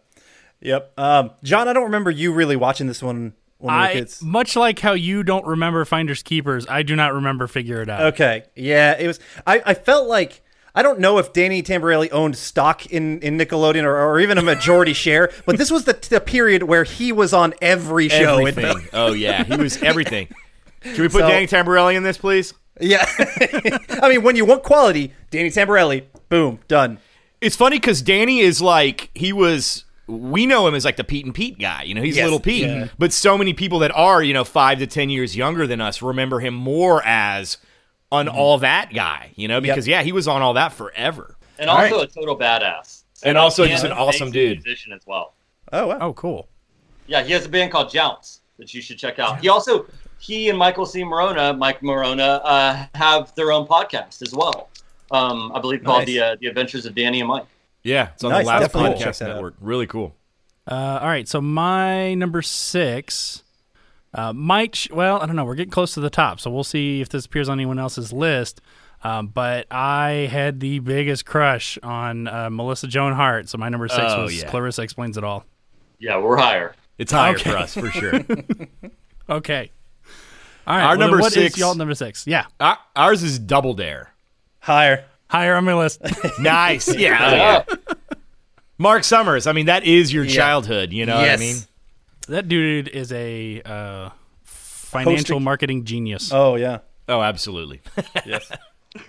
Yep. 0.61 0.99
Um, 0.99 1.33
John, 1.43 1.69
I 1.69 1.73
don't 1.73 1.85
remember 1.85 2.11
you 2.11 2.33
really 2.33 2.57
watching 2.57 2.87
this 2.87 3.03
one 3.03 3.35
when 3.59 3.75
we 3.75 3.81
I 3.81 3.93
kids. 3.93 4.23
much 4.23 4.57
like 4.57 4.79
how 4.79 4.93
you 4.93 5.25
don't 5.25 5.45
remember 5.45 5.85
Finders 5.85 6.23
Keepers, 6.23 6.67
I 6.69 6.83
do 6.83 6.97
not 6.97 7.13
remember 7.13 7.47
Figure 7.49 7.83
It 7.83 7.91
Out. 7.91 8.15
Okay. 8.15 8.45
Yeah, 8.55 8.97
it 8.97 9.07
was. 9.07 9.21
I, 9.47 9.63
I 9.67 9.75
felt 9.75 10.09
like 10.09 10.43
I 10.77 10.83
don't 10.83 11.01
know 11.01 11.19
if 11.19 11.33
Danny 11.33 11.63
Tamberelli 11.63 12.09
owned 12.13 12.37
stock 12.37 12.87
in, 12.87 13.21
in 13.21 13.37
Nickelodeon 13.37 13.83
or, 13.83 13.97
or 13.97 14.21
even 14.21 14.39
a 14.39 14.43
majority 14.43 14.93
share, 14.95 15.33
but 15.45 15.59
this 15.59 15.71
was 15.73 15.85
the, 15.85 15.99
the 16.09 16.21
period 16.21 16.63
where 16.63 16.85
he 16.85 17.11
was 17.11 17.33
on 17.33 17.53
every 17.61 18.09
show. 18.09 18.39
Everything. 18.39 18.89
oh 18.93 19.13
yeah, 19.13 19.43
he 19.43 19.57
was 19.57 19.83
everything. 19.83 20.29
Can 20.83 21.03
we 21.03 21.09
put 21.09 21.21
So- 21.21 21.29
Danny 21.29 21.49
Tamberelli 21.49 21.97
in 21.97 22.05
this, 22.05 22.17
please? 22.17 22.55
yeah. 22.81 23.05
I 24.03 24.09
mean, 24.09 24.23
when 24.23 24.37
you 24.37 24.45
want 24.45 24.63
quality, 24.63 25.13
Danny 25.31 25.51
Tamberelli, 25.51 26.05
boom, 26.29 26.61
done. 26.69 26.99
It's 27.41 27.57
funny 27.57 27.77
because 27.79 28.03
Danny 28.03 28.41
is 28.41 28.61
like 28.63 29.11
he 29.15 29.33
was. 29.33 29.85
We 30.07 30.45
know 30.45 30.67
him 30.69 30.75
as 30.75 30.85
like 30.85 30.97
the 30.97 31.05
Pete 31.05 31.25
and 31.25 31.35
Pete 31.35 31.59
guy. 31.59 31.83
You 31.85 31.95
know, 31.95 32.03
he's 32.03 32.17
Yes, 32.17 32.25
little 32.25 32.41
Pete. 32.41 32.63
yeah. 32.67 32.89
But 32.99 33.13
so 33.13 33.39
many 33.39 33.55
people 33.55 33.79
that 33.81 33.91
are 33.95 34.23
you 34.23 34.35
know 34.35 34.45
five 34.45 34.79
to 34.81 34.87
ten 34.87 35.09
years 35.11 35.35
younger 35.37 35.67
than 35.67 35.81
us 35.81 36.03
remember 36.03 36.41
him 36.41 36.55
more 36.55 37.03
as 37.05 37.57
on 38.13 38.27
Mm-hmm. 38.27 38.37
all 38.37 38.59
that 38.59 38.93
guy. 38.95 39.33
You 39.37 39.49
know, 39.49 39.61
because 39.61 39.89
yeah, 39.89 40.03
he 40.03 40.13
was 40.13 40.29
on 40.29 40.43
all 40.43 40.55
that 40.55 40.73
forever. 40.73 41.37
and 41.59 41.71
also 41.71 42.01
a 42.01 42.07
total 42.07 42.39
badass. 42.39 43.03
And 43.23 43.39
also 43.39 43.67
just 43.67 43.85
an 43.85 43.93
awesome 43.93 44.31
dude. 44.31 44.63
Musician 44.63 44.93
as 44.93 45.01
well. 45.07 45.33
Oh, 45.73 45.87
wow. 45.87 45.99
Oh, 46.01 46.13
cool. 46.13 46.49
Yeah, 47.07 47.23
he 47.23 47.33
has 47.33 47.47
a 47.47 47.49
band 47.49 47.73
called 47.73 47.91
Jounce 47.91 48.41
that 48.59 48.75
you 48.75 48.83
should 48.83 48.99
check 48.99 49.19
out. 49.19 49.41
He 49.41 49.49
also 49.49 49.87
he 50.19 50.51
and 50.51 50.59
Michael 50.59 50.85
C. 50.85 51.03
Maronna, 51.03 51.57
Mike 51.57 51.81
Maronna, 51.81 52.41
uh, 52.45 52.87
have 52.95 53.35
their 53.35 53.51
own 53.53 53.67
podcast 53.67 54.21
as 54.21 54.35
well. 54.35 54.69
Um, 55.11 55.53
I 55.55 55.61
believe 55.61 55.85
called 55.85 56.01
Nice. 56.01 56.07
the 56.07 56.21
uh, 56.21 56.37
the 56.41 56.47
Adventures 56.49 56.87
of 56.87 56.95
Danny 56.95 57.21
and 57.21 57.29
Mike. 57.29 57.45
Yeah, 57.83 58.09
it's 58.15 58.25
on 58.25 58.31
Nice, 58.31 58.45
the 58.45 58.49
last 58.49 58.61
definitely 58.63 58.91
podcast 59.05 59.19
that 59.19 59.31
out. 59.31 59.35
network. 59.35 59.55
Really 59.61 59.87
cool. 59.87 60.15
Uh, 60.67 60.99
all 61.03 61.09
right, 61.09 61.29
so 61.29 61.41
my 61.43 62.15
number 62.15 62.41
six 62.41 63.43
uh, 64.15 64.33
might. 64.33 64.75
Sh- 64.75 64.91
well, 64.91 65.21
I 65.21 65.27
don't 65.27 65.37
know. 65.37 65.45
We're 65.45 65.55
getting 65.57 65.71
close 65.71 65.93
to 65.95 66.01
the 66.01 66.09
top, 66.11 66.41
so 66.41 66.51
we'll 66.51 66.65
see 66.65 67.01
if 67.03 67.09
this 67.11 67.27
appears 67.27 67.49
on 67.49 67.59
anyone 67.59 67.79
else's 67.79 68.13
list. 68.13 68.61
Um, 69.03 69.27
but 69.27 69.67
I 69.71 70.29
had 70.33 70.61
the 70.61 70.79
biggest 70.79 71.27
crush 71.27 71.77
on 71.83 72.27
uh, 72.27 72.49
Melissa 72.49 72.87
Joan 72.87 73.13
Hart, 73.13 73.51
so 73.51 73.59
my 73.59 73.69
number 73.69 73.87
six 73.89 74.01
Oh, 74.07 74.23
was 74.23 74.41
yeah. 74.43 74.49
Clarissa 74.49 74.81
Explains 74.81 75.19
It 75.19 75.25
All. 75.25 75.45
Yeah, 75.99 76.17
we're 76.19 76.39
higher. 76.39 76.75
It's 76.97 77.13
higher 77.13 77.35
Okay. 77.35 77.51
for 77.51 77.57
us 77.59 77.75
for 77.75 77.91
sure. 77.91 78.21
Okay. 79.29 79.71
All 80.67 80.77
right. 80.77 80.85
Our 80.85 80.89
well, 80.91 80.99
number 80.99 81.19
what 81.19 81.29
is 81.29 81.35
six- 81.35 81.59
y'all 81.59 81.75
number 81.75 81.95
six? 81.95 82.27
Yeah, 82.27 82.45
Our- 82.61 82.79
Ours 82.97 83.23
is 83.23 83.39
Double 83.39 83.75
Dare. 83.75 84.13
Higher. 84.65 85.05
higher 85.29 85.55
on 85.57 85.65
my 85.65 85.75
list. 85.75 86.01
Nice. 86.41 86.93
Yeah. 86.97 87.19
oh, 87.21 87.35
yeah. 87.77 88.05
Mark 88.79 89.05
Summers. 89.05 89.47
I 89.47 89.53
mean, 89.53 89.67
that 89.67 89.85
is 89.85 90.13
your 90.13 90.27
childhood. 90.27 90.93
You 90.93 91.07
know 91.07 91.21
yes. 91.21 91.39
what 91.39 91.45
I 91.45 91.47
mean? 91.53 91.57
that 92.29 92.49
dude 92.49 92.89
is 92.89 93.13
a 93.13 93.61
uh, 93.63 94.09
financial 94.45 95.35
Hosting- 95.37 95.43
marketing 95.45 95.85
genius. 95.85 96.31
Oh, 96.33 96.57
yeah. 96.57 96.79
Oh, 97.09 97.21
absolutely. 97.21 97.83
Yes. 98.27 98.51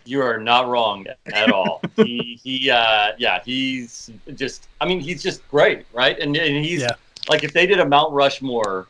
You 0.04 0.22
are 0.24 0.40
not 0.40 0.68
wrong 0.68 1.06
at 1.32 1.52
all. 1.52 1.80
he 1.96 2.40
he 2.44 2.72
uh 2.72 3.12
yeah, 3.20 3.40
he's 3.46 4.10
just 4.34 4.68
I 4.82 4.86
mean, 4.88 5.00
he's 5.00 5.22
just 5.22 5.48
great, 5.50 5.86
right? 5.94 6.18
And 6.20 6.36
and 6.36 6.66
he's 6.66 6.82
Yeah. 6.82 6.96
like 7.30 7.44
if 7.44 7.54
they 7.54 7.68
did 7.68 7.80
a 7.80 7.86
Mount 7.88 8.12
Rushmore 8.12 8.88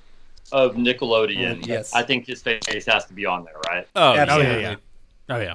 of 0.53 0.75
Nickelodeon, 0.75 1.59
Mm, 1.61 1.67
yes. 1.67 1.93
I 1.93 2.01
think 2.01 2.25
his 2.25 2.41
face 2.41 2.85
has 2.85 3.03
to 3.07 3.13
be 3.13 3.25
on 3.25 3.43
there, 3.43 3.59
right? 3.67 3.85
Oh, 3.95 4.13
Oh 4.13 4.15
Absolutely. 4.15 4.61
yeah, 4.61 4.69
yeah. 4.69 4.75
Oh 5.35 5.39
yeah. 5.41 5.53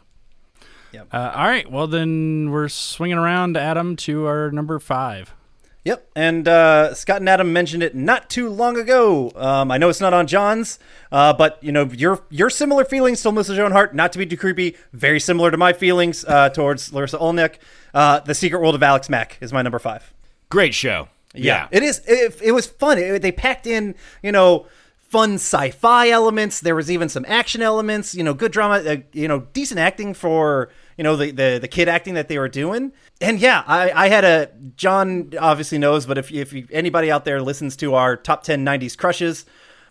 Yep. 0.92 1.08
Uh, 1.12 1.32
all 1.34 1.44
right. 1.46 1.70
Well, 1.70 1.86
then 1.86 2.50
we're 2.50 2.68
swinging 2.68 3.18
around, 3.18 3.56
Adam, 3.56 3.96
to 3.96 4.26
our 4.26 4.50
number 4.50 4.78
five. 4.78 5.34
Yep, 5.82 6.10
and 6.14 6.46
uh, 6.46 6.92
Scott 6.92 7.20
and 7.20 7.28
Adam 7.28 7.54
mentioned 7.54 7.82
it 7.82 7.94
not 7.94 8.28
too 8.28 8.50
long 8.50 8.76
ago. 8.76 9.32
Um, 9.34 9.70
I 9.70 9.78
know 9.78 9.88
it's 9.88 10.00
not 10.00 10.12
on 10.12 10.26
John's, 10.26 10.78
uh, 11.10 11.32
but 11.32 11.58
you 11.62 11.72
know 11.72 11.84
your 11.84 12.22
your 12.28 12.50
similar 12.50 12.84
feelings 12.84 13.22
to 13.22 13.32
Melissa 13.32 13.56
Joan 13.56 13.72
Hart, 13.72 13.94
not 13.94 14.12
to 14.12 14.18
be 14.18 14.26
too 14.26 14.36
creepy, 14.36 14.76
very 14.92 15.18
similar 15.18 15.50
to 15.50 15.56
my 15.56 15.72
feelings 15.72 16.22
uh, 16.26 16.50
towards 16.50 16.90
Larisa 16.90 17.18
Oleynik. 17.18 17.54
Uh, 17.94 18.20
the 18.20 18.34
Secret 18.34 18.60
World 18.60 18.74
of 18.74 18.82
Alex 18.82 19.08
Mack 19.08 19.38
is 19.40 19.54
my 19.54 19.62
number 19.62 19.78
five. 19.78 20.12
Great 20.50 20.74
show. 20.74 21.08
Yeah. 21.34 21.66
it 21.70 21.82
is. 21.82 22.02
It, 22.06 22.38
it 22.42 22.52
was 22.52 22.66
fun. 22.66 22.98
It- 22.98 23.22
they 23.22 23.32
packed 23.32 23.66
in, 23.66 23.94
you 24.22 24.32
know, 24.32 24.66
fun 25.08 25.34
sci-fi 25.36 26.10
elements. 26.10 26.60
There 26.60 26.74
was 26.74 26.90
even 26.90 27.08
some 27.08 27.24
action 27.26 27.62
elements. 27.62 28.14
You 28.14 28.22
know, 28.22 28.34
good 28.34 28.52
drama. 28.52 28.82
Uh, 28.86 28.96
you 29.14 29.28
know, 29.28 29.40
decent 29.54 29.80
acting 29.80 30.12
for 30.12 30.68
you 31.00 31.04
know 31.04 31.16
the, 31.16 31.30
the 31.30 31.58
the 31.62 31.66
kid 31.66 31.88
acting 31.88 32.12
that 32.12 32.28
they 32.28 32.38
were 32.38 32.46
doing. 32.50 32.92
And 33.22 33.40
yeah, 33.40 33.64
I, 33.66 33.90
I 33.90 34.08
had 34.10 34.22
a 34.22 34.50
John 34.76 35.32
obviously 35.40 35.78
knows, 35.78 36.04
but 36.04 36.18
if 36.18 36.30
if 36.30 36.52
you, 36.52 36.68
anybody 36.70 37.10
out 37.10 37.24
there 37.24 37.40
listens 37.40 37.74
to 37.76 37.94
our 37.94 38.18
top 38.18 38.42
10 38.42 38.66
90s 38.66 38.98
crushes, 38.98 39.46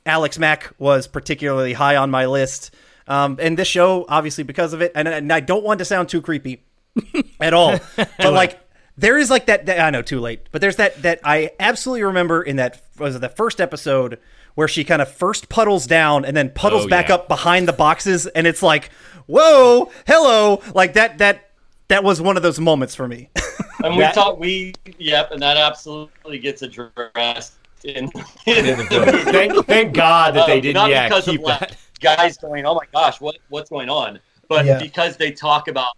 Alex 0.05 0.37
Mack 0.37 0.71
was 0.77 1.07
particularly 1.07 1.73
high 1.73 1.95
on 1.95 2.11
my 2.11 2.27
list. 2.27 2.75
Um, 3.07 3.39
and 3.41 3.57
this 3.57 3.67
show, 3.67 4.05
obviously, 4.07 4.43
because 4.43 4.73
of 4.73 4.83
it, 4.83 4.91
and, 4.93 5.07
and 5.07 5.33
I 5.33 5.39
don't 5.39 5.63
want 5.63 5.79
to 5.79 5.85
sound 5.85 6.09
too 6.09 6.21
creepy 6.21 6.61
at 7.41 7.55
all, 7.55 7.79
but 7.95 8.31
like 8.31 8.59
There 8.95 9.17
is 9.17 9.31
like 9.31 9.47
that, 9.47 9.65
that 9.65 9.79
I 9.79 9.89
know 9.89 10.03
too 10.03 10.19
late, 10.19 10.41
but 10.51 10.61
there's 10.61 10.75
that 10.75 11.01
that 11.01 11.21
I 11.23 11.49
absolutely 11.59 12.03
remember 12.03 12.43
in 12.43 12.57
that 12.57 12.83
was 12.99 13.19
the 13.19 13.29
first 13.29 13.59
episode 13.59 14.19
where 14.53 14.67
she 14.67 14.83
kind 14.83 15.01
of 15.01 15.09
first 15.11 15.49
puddles 15.49 15.87
down 15.87 16.23
and 16.25 16.37
then 16.37 16.49
puddles 16.49 16.85
Oh, 16.85 16.87
back 16.89 17.07
yeah. 17.09 17.15
up 17.15 17.27
behind 17.27 17.67
the 17.67 17.73
boxes 17.73 18.27
and 18.27 18.45
it's 18.45 18.61
like, 18.61 18.89
"Whoa, 19.29 19.91
hello." 20.07 20.61
Like 20.73 20.93
that 20.93 21.17
that 21.19 21.49
that 21.87 22.03
was 22.03 22.21
one 22.21 22.35
of 22.37 22.43
those 22.43 22.59
moments 22.59 22.95
for 22.95 23.07
me. 23.07 23.29
And 23.81 23.95
we 23.95 24.01
That- 24.01 24.13
talk, 24.13 24.37
we, 24.37 24.73
yep, 24.97 25.31
and 25.31 25.41
that 25.41 25.55
absolutely 25.55 26.37
gets 26.37 26.63
addressed 26.63 27.53
in, 27.85 28.11
in 28.45 28.65
the 28.65 29.21
thank, 29.31 29.65
thank 29.67 29.93
God 29.93 30.33
that 30.35 30.47
they 30.47 30.57
Uh, 30.57 30.61
didn't. 30.61 30.73
not 30.73 30.89
Yeah, 30.89 31.07
because 31.07 31.23
keep 31.23 31.39
of 31.39 31.45
that. 31.47 31.77
guys 32.01 32.35
going, 32.37 32.65
oh 32.65 32.73
my 32.75 32.83
gosh, 32.91 33.21
what 33.21 33.37
what's 33.47 33.69
going 33.69 33.89
on? 33.89 34.19
But 34.49 34.65
Yeah. 34.65 34.79
because 34.79 35.15
they 35.15 35.31
talk 35.31 35.69
about, 35.69 35.93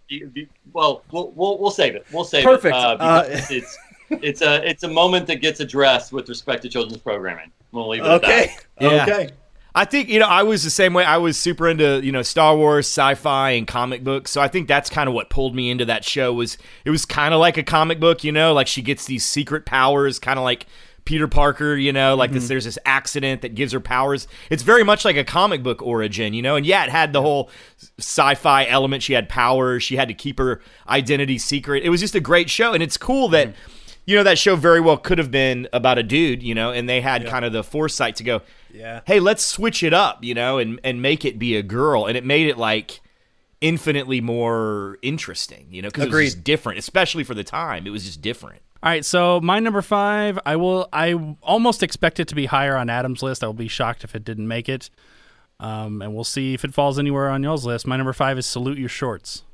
well, 0.72 1.02
we'll 1.10 1.32
we'll, 1.34 1.58
we'll 1.58 1.70
save 1.72 1.96
it. 1.96 2.06
We'll 2.12 2.22
save 2.22 2.44
Perfect. 2.44 2.76
it. 2.76 2.80
Uh, 2.80 2.96
Uh, 3.04 3.24
it's 3.50 3.76
it's 4.10 4.42
a 4.42 4.64
it's 4.68 4.84
a 4.84 4.88
moment 4.88 5.26
that 5.26 5.36
gets 5.40 5.58
addressed 5.58 6.12
with 6.12 6.28
respect 6.28 6.62
to 6.62 6.68
children's 6.68 7.02
programming. 7.02 7.50
We'll 7.72 7.88
leave 7.88 8.04
it 8.04 8.06
at 8.08 8.22
okay. 8.24 8.54
Yeah. 8.80 9.02
Okay. 9.02 9.30
I 9.74 9.86
think 9.86 10.08
you 10.08 10.18
know 10.18 10.26
I 10.26 10.42
was 10.42 10.64
the 10.64 10.70
same 10.70 10.92
way. 10.92 11.04
I 11.04 11.16
was 11.16 11.38
super 11.38 11.68
into 11.68 12.00
you 12.04 12.12
know 12.12 12.22
Star 12.22 12.56
Wars, 12.56 12.86
sci-fi, 12.86 13.50
and 13.50 13.66
comic 13.66 14.04
books. 14.04 14.30
So 14.30 14.40
I 14.40 14.48
think 14.48 14.68
that's 14.68 14.90
kind 14.90 15.08
of 15.08 15.14
what 15.14 15.30
pulled 15.30 15.54
me 15.54 15.70
into 15.70 15.84
that 15.86 16.04
show. 16.04 16.32
Was 16.32 16.58
it 16.84 16.90
was 16.90 17.06
kind 17.06 17.32
of 17.32 17.40
like 17.40 17.56
a 17.56 17.62
comic 17.62 17.98
book, 17.98 18.22
you 18.22 18.32
know, 18.32 18.52
like 18.52 18.66
she 18.66 18.82
gets 18.82 19.06
these 19.06 19.24
secret 19.24 19.64
powers, 19.64 20.18
kind 20.18 20.38
of 20.38 20.44
like 20.44 20.66
Peter 21.04 21.26
Parker, 21.26 21.74
you 21.74 21.92
know, 21.92 22.14
like 22.14 22.32
this. 22.32 22.44
Mm-hmm. 22.44 22.48
There's 22.48 22.64
this 22.64 22.78
accident 22.84 23.42
that 23.42 23.54
gives 23.54 23.72
her 23.72 23.80
powers. 23.80 24.28
It's 24.50 24.62
very 24.62 24.84
much 24.84 25.04
like 25.04 25.16
a 25.16 25.24
comic 25.24 25.62
book 25.62 25.82
origin, 25.82 26.34
you 26.34 26.42
know. 26.42 26.56
And 26.56 26.66
yeah, 26.66 26.84
it 26.84 26.90
had 26.90 27.12
the 27.14 27.22
whole 27.22 27.50
sci-fi 27.98 28.66
element. 28.66 29.02
She 29.02 29.14
had 29.14 29.28
powers. 29.28 29.82
She 29.82 29.96
had 29.96 30.08
to 30.08 30.14
keep 30.14 30.38
her 30.38 30.60
identity 30.88 31.38
secret. 31.38 31.82
It 31.82 31.88
was 31.88 32.00
just 32.00 32.14
a 32.14 32.20
great 32.20 32.50
show, 32.50 32.74
and 32.74 32.82
it's 32.82 32.96
cool 32.96 33.28
that. 33.28 33.48
Mm-hmm. 33.48 33.78
You 34.04 34.16
know 34.16 34.24
that 34.24 34.36
show 34.36 34.56
very 34.56 34.80
well 34.80 34.96
could 34.96 35.18
have 35.18 35.30
been 35.30 35.68
about 35.72 35.96
a 35.96 36.02
dude, 36.02 36.42
you 36.42 36.56
know, 36.56 36.72
and 36.72 36.88
they 36.88 37.00
had 37.00 37.24
kind 37.24 37.44
of 37.44 37.52
the 37.52 37.62
foresight 37.62 38.16
to 38.16 38.24
go, 38.24 38.40
Yeah. 38.72 39.00
hey, 39.06 39.20
let's 39.20 39.44
switch 39.44 39.82
it 39.82 39.92
up, 39.92 40.24
you 40.24 40.34
know, 40.34 40.58
and 40.58 40.80
and 40.84 41.02
make 41.02 41.24
it 41.24 41.38
be 41.38 41.56
a 41.56 41.62
girl, 41.62 42.06
and 42.06 42.16
it 42.16 42.24
made 42.24 42.46
it 42.46 42.58
like 42.58 43.00
infinitely 43.60 44.20
more 44.20 44.98
interesting, 45.02 45.66
you 45.70 45.82
know, 45.82 45.88
because 45.88 46.06
it 46.06 46.10
was 46.12 46.34
just 46.34 46.44
different, 46.44 46.78
especially 46.78 47.24
for 47.24 47.34
the 47.34 47.44
time. 47.44 47.86
It 47.86 47.90
was 47.90 48.04
just 48.04 48.20
different. 48.20 48.60
All 48.82 48.90
right, 48.90 49.04
so 49.04 49.40
my 49.40 49.60
number 49.60 49.80
five, 49.80 50.38
I 50.44 50.56
will. 50.56 50.88
I 50.92 51.36
almost 51.42 51.82
expect 51.82 52.18
it 52.18 52.26
to 52.28 52.34
be 52.34 52.46
higher 52.46 52.76
on 52.76 52.90
Adam's 52.90 53.22
list. 53.22 53.44
I 53.44 53.46
will 53.46 53.54
be 53.54 53.68
shocked 53.68 54.02
if 54.02 54.16
it 54.16 54.24
didn't 54.24 54.48
make 54.48 54.68
it, 54.68 54.90
um, 55.60 56.02
and 56.02 56.14
we'll 56.14 56.24
see 56.24 56.52
if 56.52 56.64
it 56.64 56.74
falls 56.74 56.98
anywhere 56.98 57.30
on 57.30 57.44
y'all's 57.44 57.64
list. 57.64 57.86
My 57.86 57.96
number 57.96 58.12
five 58.12 58.38
is 58.38 58.46
"Salute 58.46 58.78
Your 58.78 58.88
Shorts." 58.88 59.44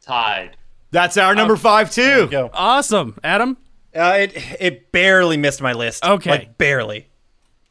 Tied. 0.00 0.56
That's 0.90 1.16
our 1.18 1.34
number 1.34 1.56
five 1.56 1.90
too. 1.90 2.28
Go. 2.28 2.50
Awesome, 2.54 3.18
Adam. 3.22 3.58
Uh, 3.94 4.16
it 4.20 4.32
it 4.58 4.90
barely 4.92 5.36
missed 5.36 5.60
my 5.60 5.74
list. 5.74 6.02
Okay. 6.04 6.30
Like 6.30 6.56
barely. 6.56 7.08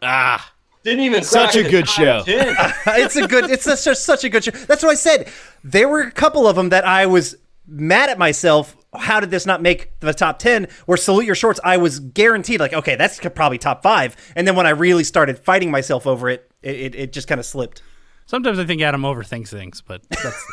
Ah, 0.03 0.53
Didn't 0.84 1.03
even 1.03 1.23
Such 1.23 1.55
a 1.55 1.69
good 1.69 1.88
show. 1.88 2.23
it's 2.27 3.15
a 3.15 3.27
good. 3.27 3.49
It's 3.51 3.63
such, 3.63 3.97
such 3.97 4.23
a 4.23 4.29
good 4.29 4.43
show. 4.43 4.51
That's 4.51 4.82
what 4.82 4.91
I 4.91 4.95
said. 4.95 5.29
There 5.63 5.88
were 5.88 6.01
a 6.01 6.11
couple 6.11 6.47
of 6.47 6.55
them 6.55 6.69
that 6.69 6.86
I 6.86 7.05
was 7.05 7.36
mad 7.67 8.09
at 8.09 8.17
myself. 8.17 8.75
How 8.93 9.19
did 9.19 9.29
this 9.32 9.45
not 9.45 9.61
make 9.61 9.99
the 9.99 10.13
top 10.13 10.39
ten? 10.39 10.67
Where 10.88 10.97
salute 10.97 11.25
your 11.25 11.36
shorts, 11.36 11.59
I 11.63 11.77
was 11.77 11.99
guaranteed 11.99 12.59
like, 12.59 12.73
okay, 12.73 12.95
that's 12.95 13.19
probably 13.36 13.59
top 13.59 13.84
five. 13.84 14.15
And 14.36 14.47
then 14.47 14.55
when 14.55 14.65
I 14.65 14.71
really 14.71 15.03
started 15.03 15.38
fighting 15.38 15.69
myself 15.69 16.07
over 16.07 16.29
it, 16.29 16.51
it, 16.63 16.75
it, 16.75 16.95
it 16.95 17.13
just 17.13 17.27
kind 17.27 17.39
of 17.39 17.45
slipped. 17.45 17.84
Sometimes 18.25 18.59
I 18.59 18.65
think 18.65 18.82
Adam 18.82 19.01
overthinks 19.01 19.49
things, 19.49 19.82
but 19.82 20.01
that's. 20.09 20.45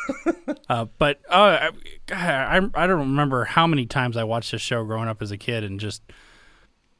uh, 0.69 0.87
but 0.99 1.21
uh, 1.29 1.71
I, 2.13 2.57
I 2.57 2.61
I 2.75 2.87
don't 2.87 2.99
remember 2.99 3.45
how 3.45 3.67
many 3.67 3.87
times 3.87 4.17
I 4.17 4.25
watched 4.25 4.53
this 4.53 4.61
show 4.61 4.85
growing 4.85 5.09
up 5.09 5.23
as 5.23 5.31
a 5.31 5.39
kid, 5.39 5.65
and 5.65 5.81
just 5.81 6.03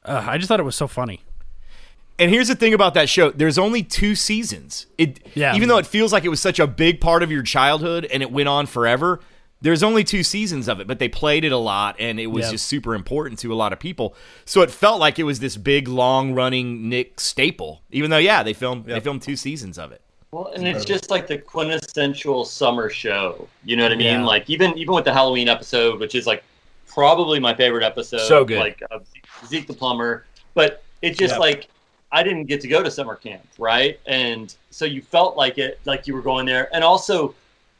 uh, 0.03 0.25
I 0.25 0.37
just 0.37 0.47
thought 0.47 0.59
it 0.59 0.63
was 0.63 0.75
so 0.75 0.87
funny. 0.87 1.21
And 2.19 2.29
here's 2.29 2.47
the 2.49 2.55
thing 2.55 2.73
about 2.73 2.93
that 2.93 3.09
show: 3.09 3.31
there's 3.31 3.57
only 3.57 3.81
two 3.83 4.13
seasons. 4.15 4.85
It, 4.97 5.19
Yeah. 5.35 5.55
even 5.55 5.69
though 5.69 5.77
it 5.77 5.87
feels 5.87 6.13
like 6.13 6.25
it 6.25 6.29
was 6.29 6.39
such 6.41 6.59
a 6.59 6.67
big 6.67 7.01
part 7.01 7.23
of 7.23 7.31
your 7.31 7.41
childhood 7.43 8.05
and 8.05 8.21
it 8.21 8.31
went 8.31 8.49
on 8.49 8.65
forever. 8.67 9.19
There's 9.61 9.83
only 9.83 10.05
two 10.05 10.23
seasons 10.23 10.69
of 10.69 10.79
it, 10.79 10.87
but 10.87 10.99
they 10.99 11.09
played 11.09 11.43
it 11.43 11.51
a 11.51 11.57
lot, 11.57 11.97
and 11.99 12.17
it 12.17 12.27
was 12.27 12.45
Yeah. 12.45 12.51
just 12.51 12.67
super 12.67 12.95
important 12.95 13.39
to 13.39 13.51
a 13.51 13.55
lot 13.55 13.73
of 13.73 13.79
people. 13.79 14.15
So 14.45 14.61
it 14.61 14.71
felt 14.71 15.01
like 15.01 15.19
it 15.19 15.23
was 15.23 15.41
this 15.41 15.57
big, 15.57 15.89
long-running 15.89 16.87
Nick 16.87 17.19
staple. 17.19 17.81
Even 17.91 18.09
though, 18.09 18.19
yeah, 18.19 18.41
they 18.41 18.53
filmed 18.53 18.85
they 18.85 19.01
filmed 19.01 19.21
two 19.21 19.35
seasons 19.35 19.77
of 19.77 19.91
it. 19.91 19.99
Well, 20.31 20.51
and 20.55 20.65
it's 20.65 20.85
just 20.85 21.09
like 21.09 21.27
the 21.27 21.37
quintessential 21.39 22.45
summer 22.45 22.89
show. 22.89 23.49
You 23.65 23.75
know 23.75 23.83
what 23.83 23.91
I 23.91 23.95
mean? 23.95 24.19
Yeah. 24.21 24.25
Like 24.25 24.49
even 24.49 24.77
even 24.77 24.93
with 24.93 25.03
the 25.03 25.11
Halloween 25.13 25.49
episode, 25.49 25.99
which 25.99 26.15
is 26.15 26.25
like 26.25 26.41
probably 26.87 27.39
my 27.39 27.53
favorite 27.53 27.83
episode. 27.83 28.27
So 28.27 28.45
good. 28.45 28.59
Like 28.59 28.81
of 28.91 29.05
Zeke 29.45 29.67
the 29.67 29.73
plumber, 29.73 30.25
but 30.53 30.83
it 31.01 31.17
just 31.17 31.33
Yeah. 31.33 31.39
like 31.39 31.67
I 32.11 32.23
didn't 32.23 32.45
get 32.45 32.61
to 32.61 32.67
go 32.67 32.81
to 32.81 32.89
summer 32.89 33.15
camp, 33.15 33.43
right? 33.57 33.99
And 34.07 34.53
so 34.71 34.85
you 34.85 35.01
felt 35.01 35.37
like 35.37 35.57
it, 35.57 35.79
like 35.85 36.07
you 36.07 36.13
were 36.13 36.21
going 36.21 36.45
there, 36.45 36.73
and 36.73 36.83
also 36.83 37.35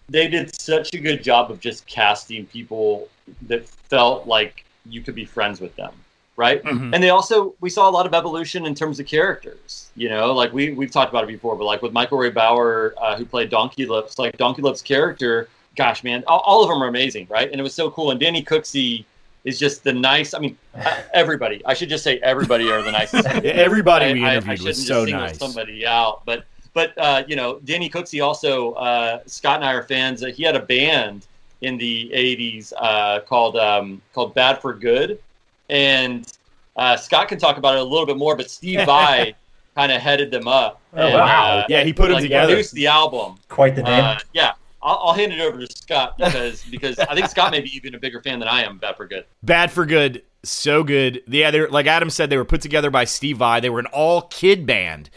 they 0.08 0.28
did 0.28 0.60
such 0.60 0.94
a 0.94 1.00
good 1.00 1.24
job 1.24 1.52
of 1.52 1.60
just 1.60 1.86
casting 1.86 2.46
people 2.48 3.08
that 3.44 3.68
felt 3.68 4.28
like 4.28 4.66
you 4.86 5.02
could 5.02 5.16
be 5.16 5.26
friends 5.26 5.62
with 5.62 5.76
them 5.76 5.94
right? 6.36 6.64
Mhm. 6.64 6.96
and 6.96 7.04
they 7.04 7.10
also 7.10 7.54
we 7.60 7.70
saw 7.70 7.90
a 7.90 7.92
lot 7.92 8.06
of 8.06 8.14
evolution 8.14 8.66
in 8.66 8.74
terms 8.74 9.00
of 9.00 9.06
characters 9.06 9.90
you 9.96 10.08
know? 10.08 10.34
Like 10.34 10.54
we 10.54 10.72
we've 10.72 10.90
talked 10.90 11.12
about 11.12 11.26
it 11.26 11.28
before 11.28 11.56
but 11.58 11.66
like 11.66 11.82
with 11.82 11.92
michael 11.92 12.18
ray 12.18 12.30
bower 12.30 12.96
uh, 12.98 13.18
who 13.18 13.26
played 13.26 13.50
donkey 13.50 13.86
lips 13.86 14.18
like 14.18 14.38
donkey 14.38 14.62
lips 14.62 14.82
character 14.82 15.50
gosh 15.76 16.02
man 16.04 16.24
all, 16.28 16.40
all 16.40 16.64
of 16.64 16.70
them 16.70 16.82
are 16.82 16.88
amazing 16.88 17.28
right? 17.30 17.52
And 17.52 17.60
it 17.60 17.64
was 17.64 17.74
so 17.74 17.92
cool. 17.92 18.12
And 18.12 18.20
danny 18.20 18.42
cooksey 18.42 19.04
is 19.46 19.58
just 19.58 19.84
the 19.84 19.94
nice 19.94 20.34
i 20.34 20.40
mean 20.40 20.58
uh, 20.76 21.02
everybody 21.14 21.62
i 21.66 21.74
should 21.74 21.90
just 21.90 22.04
say 22.04 22.18
everybody 22.20 22.70
are 22.72 22.82
the 22.82 22.92
nicest 22.92 23.26
everybody 23.46 24.06
I- 24.06 24.14
we 24.14 24.26
I- 24.26 24.34
I 24.36 24.40
was 24.40 24.60
shouldn't 24.60 24.76
so 24.76 25.06
just 25.06 25.06
single 25.06 25.22
nice. 25.22 25.38
Somebody 25.38 25.86
out, 25.88 26.24
but 26.26 26.46
but 26.74 26.94
uh, 26.98 27.24
you 27.28 27.36
know, 27.36 27.60
Danny 27.66 27.90
Cooksey 27.90 28.24
also 28.24 28.74
uh, 28.74 29.20
Scott 29.26 29.56
and 29.56 29.66
I 29.66 29.74
are 29.74 29.82
fans. 29.84 30.24
Uh, 30.24 30.28
he 30.28 30.44
had 30.44 30.56
a 30.56 30.60
band 30.62 31.26
in 31.62 31.78
the 31.80 32.12
'80s 32.14 32.72
uh, 32.78 33.22
called 33.22 33.58
um, 33.58 34.02
called 34.14 34.36
Bad 34.36 34.62
for 34.62 34.74
Good, 34.74 35.20
and 35.70 36.32
uh, 36.76 36.96
Scott 36.96 37.28
can 37.28 37.40
talk 37.40 37.58
about 37.58 37.76
it 37.76 37.82
a 37.82 37.84
little 37.84 38.06
bit 38.06 38.18
more. 38.18 38.36
But 38.36 38.52
Steve 38.52 38.82
Vai 38.86 39.34
kind 39.76 39.92
of 39.92 40.00
headed 40.00 40.30
them 40.30 40.48
up. 40.48 40.80
and, 40.94 41.14
wow. 41.16 41.58
uh, 41.60 41.66
Yeah, 41.70 41.84
he 41.84 41.92
put 41.92 42.04
them 42.06 42.14
like, 42.14 42.24
together. 42.24 42.54
Produced 42.54 42.74
the 42.74 42.86
album. 42.88 43.36
Quite 43.50 43.76
the 43.76 43.84
name. 43.84 44.04
Uh, 44.04 44.20
yeah. 44.34 44.54
I'll, 44.82 45.00
I'll 45.04 45.14
hand 45.14 45.34
it 45.34 45.40
over 45.40 45.60
to 45.60 45.78
Scott 45.78 46.18
because 46.18 46.64
because 46.64 47.00
I 47.00 47.16
think 47.16 47.30
Scott 47.30 47.52
may 47.52 47.62
be 47.62 47.76
even 47.76 47.96
a 47.96 48.00
bigger 48.00 48.22
fan 48.22 48.40
than 48.40 48.48
I 48.48 48.64
am. 48.64 48.78
Bad 48.78 48.98
for 48.98 49.08
Good. 49.08 49.26
Bad 49.44 49.72
for 49.72 49.86
Good, 49.86 50.24
so 50.44 50.84
good. 50.84 51.22
Yeah, 51.28 51.52
they're 51.52 51.68
like 51.70 51.86
Adam 51.86 52.10
said, 52.10 52.30
they 52.30 52.38
were 52.38 52.46
put 52.46 52.62
together 52.62 52.90
by 52.90 53.04
Steve 53.04 53.38
Vai. 53.38 53.60
They 53.60 53.70
were 53.70 53.80
an 53.80 53.88
all 53.88 54.24
kid 54.24 54.66
band. 54.66 55.10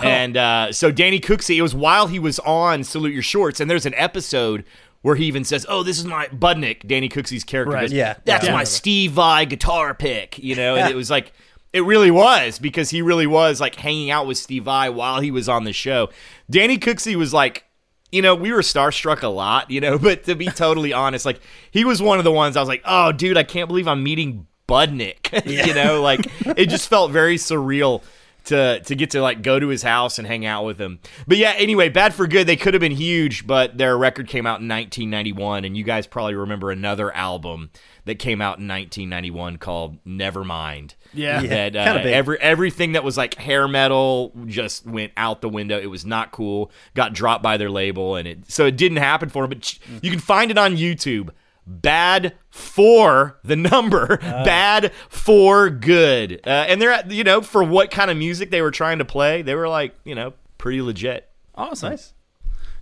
And 0.00 0.36
uh, 0.36 0.70
so 0.70 0.92
Danny 0.92 1.18
Cooksey, 1.18 1.56
it 1.56 1.62
was 1.62 1.74
while 1.74 2.06
he 2.06 2.20
was 2.20 2.38
on 2.40 2.84
Salute 2.84 3.12
Your 3.12 3.22
Shorts, 3.22 3.58
and 3.58 3.68
there's 3.68 3.84
an 3.84 3.94
episode 3.94 4.64
where 5.02 5.16
he 5.16 5.24
even 5.26 5.42
says, 5.44 5.66
"Oh, 5.68 5.82
this 5.82 5.98
is 5.98 6.04
my 6.04 6.26
Budnick." 6.28 6.86
Danny 6.86 7.08
Cooksey's 7.08 7.42
character 7.42 7.74
Right, 7.74 7.80
goes, 7.82 7.92
yeah, 7.92 8.14
that's 8.24 8.46
yeah. 8.46 8.52
my 8.52 8.62
Steve 8.62 9.12
Vai 9.12 9.44
guitar 9.44 9.94
pick." 9.94 10.38
You 10.38 10.54
know, 10.54 10.76
and 10.76 10.88
it 10.88 10.94
was 10.94 11.10
like 11.10 11.32
it 11.72 11.80
really 11.80 12.10
was 12.10 12.58
because 12.58 12.90
he 12.90 13.02
really 13.02 13.26
was 13.26 13.60
like 13.60 13.74
hanging 13.74 14.10
out 14.10 14.26
with 14.26 14.38
Steve 14.38 14.64
Vai 14.64 14.88
while 14.88 15.20
he 15.20 15.30
was 15.30 15.48
on 15.48 15.64
the 15.64 15.72
show. 15.72 16.10
Danny 16.48 16.78
Cooksey 16.78 17.16
was 17.16 17.34
like 17.34 17.64
you 18.10 18.22
know, 18.22 18.34
we 18.34 18.52
were 18.52 18.60
starstruck 18.60 19.22
a 19.22 19.28
lot, 19.28 19.70
you 19.70 19.80
know, 19.80 19.98
but 19.98 20.24
to 20.24 20.34
be 20.34 20.46
totally 20.46 20.92
honest, 20.92 21.24
like 21.24 21.40
he 21.70 21.84
was 21.84 22.02
one 22.02 22.18
of 22.18 22.24
the 22.24 22.32
ones 22.32 22.56
I 22.56 22.60
was 22.60 22.68
like, 22.68 22.82
oh, 22.84 23.12
dude, 23.12 23.36
I 23.36 23.44
can't 23.44 23.68
believe 23.68 23.88
I'm 23.88 24.02
meeting 24.02 24.46
Budnick. 24.68 25.46
you 25.66 25.74
know, 25.74 26.02
like 26.02 26.26
it 26.58 26.66
just 26.66 26.88
felt 26.88 27.10
very 27.10 27.36
surreal 27.36 28.02
to 28.44 28.80
to 28.80 28.94
get 28.94 29.10
to 29.10 29.20
like 29.20 29.42
go 29.42 29.58
to 29.58 29.68
his 29.68 29.82
house 29.82 30.18
and 30.18 30.26
hang 30.26 30.46
out 30.46 30.64
with 30.64 30.80
him. 30.80 31.00
But 31.26 31.36
yeah, 31.36 31.54
anyway, 31.56 31.88
Bad 31.88 32.14
for 32.14 32.26
Good, 32.26 32.46
they 32.46 32.56
could 32.56 32.74
have 32.74 32.80
been 32.80 32.92
huge, 32.92 33.46
but 33.46 33.78
their 33.78 33.96
record 33.96 34.28
came 34.28 34.46
out 34.46 34.60
in 34.60 34.68
1991, 34.68 35.64
and 35.64 35.76
you 35.76 35.84
guys 35.84 36.06
probably 36.06 36.34
remember 36.34 36.70
another 36.70 37.14
album 37.14 37.70
that 38.04 38.18
came 38.18 38.40
out 38.40 38.58
in 38.58 38.68
1991 38.68 39.58
called 39.58 40.02
Nevermind. 40.04 40.94
Yeah. 41.14 41.40
Yeah. 41.42 41.70
That 41.70 41.76
uh, 41.76 41.84
kinda 41.86 42.02
big. 42.04 42.12
every 42.14 42.38
everything 42.40 42.92
that 42.92 43.02
was 43.04 43.16
like 43.16 43.34
hair 43.34 43.66
metal 43.68 44.32
just 44.46 44.86
went 44.86 45.12
out 45.16 45.40
the 45.40 45.48
window. 45.48 45.78
It 45.78 45.86
was 45.86 46.04
not 46.04 46.32
cool. 46.32 46.70
Got 46.94 47.12
dropped 47.12 47.42
by 47.42 47.56
their 47.56 47.70
label, 47.70 48.16
and 48.16 48.28
it 48.28 48.50
so 48.50 48.66
it 48.66 48.76
didn't 48.76 48.98
happen 48.98 49.28
for 49.28 49.44
him. 49.44 49.50
But 49.50 49.78
you 50.02 50.10
can 50.10 50.20
find 50.20 50.50
it 50.50 50.58
on 50.58 50.76
YouTube. 50.76 51.30
Bad 51.70 52.34
for 52.50 53.38
the 53.44 53.54
number, 53.54 54.16
bad 54.22 54.90
for 55.10 55.68
good, 55.68 56.40
uh, 56.46 56.64
and 56.66 56.80
they're 56.80 56.92
at- 56.92 57.10
you 57.10 57.24
know 57.24 57.42
for 57.42 57.62
what 57.62 57.90
kind 57.90 58.10
of 58.10 58.16
music 58.16 58.50
they 58.50 58.62
were 58.62 58.70
trying 58.70 58.98
to 59.00 59.04
play, 59.04 59.42
they 59.42 59.54
were 59.54 59.68
like 59.68 59.94
you 60.04 60.14
know 60.14 60.32
pretty 60.56 60.80
legit. 60.80 61.28
Awesome. 61.54 61.92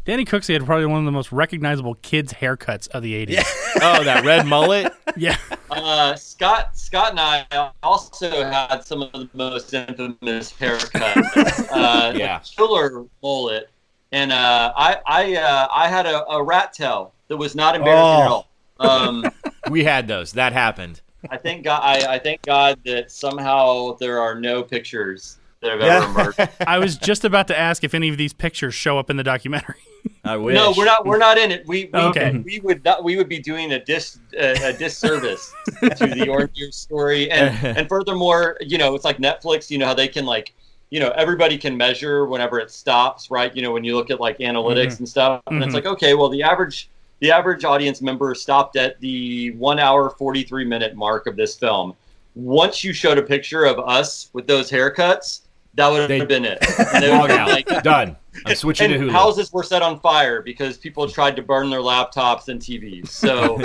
Danny 0.06 0.24
Cooksey 0.24 0.52
had 0.54 0.64
probably 0.64 0.86
one 0.86 1.00
of 1.00 1.04
the 1.04 1.10
most 1.12 1.32
recognizable 1.32 1.96
kids' 1.96 2.32
haircuts 2.32 2.88
of 2.88 3.02
the 3.02 3.26
80s. 3.26 3.44
Oh, 3.82 4.02
that 4.04 4.24
red 4.24 4.46
mullet. 4.46 4.92
Yeah. 5.18 5.36
Uh, 5.70 6.14
Scott, 6.16 6.76
Scott 6.76 7.10
and 7.12 7.20
I 7.20 7.70
also 7.82 8.30
had 8.44 8.82
some 8.84 9.02
of 9.02 9.12
the 9.12 9.28
most 9.34 9.72
infamous 9.74 10.52
haircuts. 10.52 11.68
uh, 11.72 12.12
Yeah. 12.14 12.38
the 12.40 12.50
killer 12.56 13.04
mullet, 13.22 13.68
and 14.12 14.30
uh, 14.32 14.72
I, 14.76 14.96
I, 15.06 15.36
uh, 15.36 15.68
I 15.74 15.88
had 15.88 16.06
a, 16.06 16.26
a 16.28 16.42
rat 16.42 16.72
tail 16.74 17.12
that 17.28 17.36
was 17.36 17.54
not 17.54 17.76
embarrassing 17.76 18.22
at 18.24 18.30
Oh. 18.30 18.44
all. 18.80 19.08
Um, 19.08 19.30
We 19.70 19.84
had 19.84 20.06
those. 20.06 20.32
That 20.32 20.52
happened. 20.52 21.00
I 21.30 21.36
thank 21.38 21.64
God. 21.64 21.80
I, 21.82 22.14
I 22.14 22.18
thank 22.18 22.42
God 22.42 22.78
that 22.84 23.10
somehow 23.10 23.96
there 23.98 24.20
are 24.20 24.34
no 24.34 24.62
pictures 24.62 25.38
that 25.66 25.72
have 25.72 25.80
Yeah. 25.80 26.08
ever 26.08 26.20
emerged. 26.20 26.52
I 26.66 26.78
was 26.78 26.96
just 26.96 27.24
about 27.24 27.48
to 27.48 27.58
ask 27.58 27.84
if 27.84 27.94
any 27.94 28.08
of 28.08 28.16
these 28.16 28.32
pictures 28.32 28.74
show 28.74 28.98
up 28.98 29.10
in 29.10 29.16
the 29.16 29.24
documentary. 29.24 29.76
I 30.24 30.36
wish. 30.36 30.54
No, 30.54 30.72
we're 30.76 30.84
not. 30.84 31.06
We're 31.06 31.18
not 31.18 31.38
in 31.38 31.50
it. 31.52 31.66
We, 31.66 31.90
we 31.92 31.98
Okay. 31.98 32.42
We 32.44 32.60
would 32.60 32.84
not. 32.84 33.04
We 33.04 33.16
would 33.16 33.28
be 33.28 33.38
doing 33.38 33.72
a 33.72 33.84
dis 33.84 34.18
a, 34.38 34.70
a 34.70 34.72
disservice 34.72 35.52
to 35.80 36.06
the 36.06 36.28
Orange 36.30 36.52
Years 36.54 36.76
story, 36.76 37.30
and 37.30 37.54
and 37.78 37.88
furthermore, 37.88 38.56
you 38.60 38.78
know, 38.78 38.94
it's 38.94 39.04
like 39.04 39.18
Netflix. 39.18 39.70
You 39.70 39.78
know 39.78 39.86
how 39.86 39.94
they 39.94 40.08
can 40.08 40.26
like, 40.26 40.52
you 40.90 41.00
know, 41.00 41.10
everybody 41.10 41.58
can 41.58 41.76
measure 41.76 42.26
whenever 42.26 42.58
it 42.58 42.70
stops, 42.70 43.30
right? 43.30 43.54
You 43.54 43.62
know, 43.62 43.72
when 43.72 43.84
you 43.84 43.96
look 43.96 44.10
at 44.10 44.20
like 44.20 44.38
analytics 44.38 44.94
mm-hmm. 44.94 45.02
and 45.02 45.08
stuff, 45.08 45.42
and 45.46 45.56
it's 45.58 45.66
mm-hmm. 45.66 45.74
like, 45.74 45.86
okay, 45.86 46.14
well, 46.14 46.28
the 46.28 46.42
average 46.42 46.88
the 47.20 47.30
average 47.30 47.64
audience 47.64 48.02
member 48.02 48.34
stopped 48.34 48.76
at 48.76 49.00
the 49.00 49.52
one 49.52 49.78
hour 49.78 50.10
forty 50.10 50.42
three 50.42 50.64
minute 50.64 50.94
mark 50.94 51.26
of 51.26 51.36
this 51.36 51.56
film. 51.56 51.94
Once 52.34 52.84
you 52.84 52.92
showed 52.92 53.16
a 53.16 53.22
picture 53.22 53.64
of 53.64 53.78
us 53.78 54.28
with 54.34 54.46
those 54.46 54.70
haircuts, 54.70 55.40
that 55.76 55.88
would 55.90 56.08
They- 56.08 56.18
have 56.18 56.28
been 56.28 56.44
it. 56.44 56.58
And 56.78 57.02
they 57.04 57.10
would 57.10 57.18
Log 57.18 57.30
out. 57.30 57.48
like, 57.48 57.66
Done. 57.82 58.16
I'm 58.44 58.54
switching 58.54 58.92
and 58.92 59.00
to 59.02 59.08
Hulu. 59.08 59.12
houses 59.12 59.52
were 59.52 59.62
set 59.62 59.80
on 59.82 59.98
fire 60.00 60.42
because 60.42 60.76
people 60.76 61.08
tried 61.08 61.36
to 61.36 61.42
burn 61.42 61.70
their 61.70 61.80
laptops 61.80 62.48
and 62.48 62.60
TVs. 62.60 63.08
So 63.08 63.56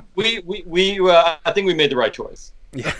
we 0.16 0.40
we, 0.44 0.64
we 0.66 0.98
uh, 1.10 1.36
I 1.44 1.52
think 1.52 1.66
we 1.66 1.74
made 1.74 1.90
the 1.90 1.96
right 1.96 2.12
choice. 2.12 2.52
Yeah. 2.72 2.92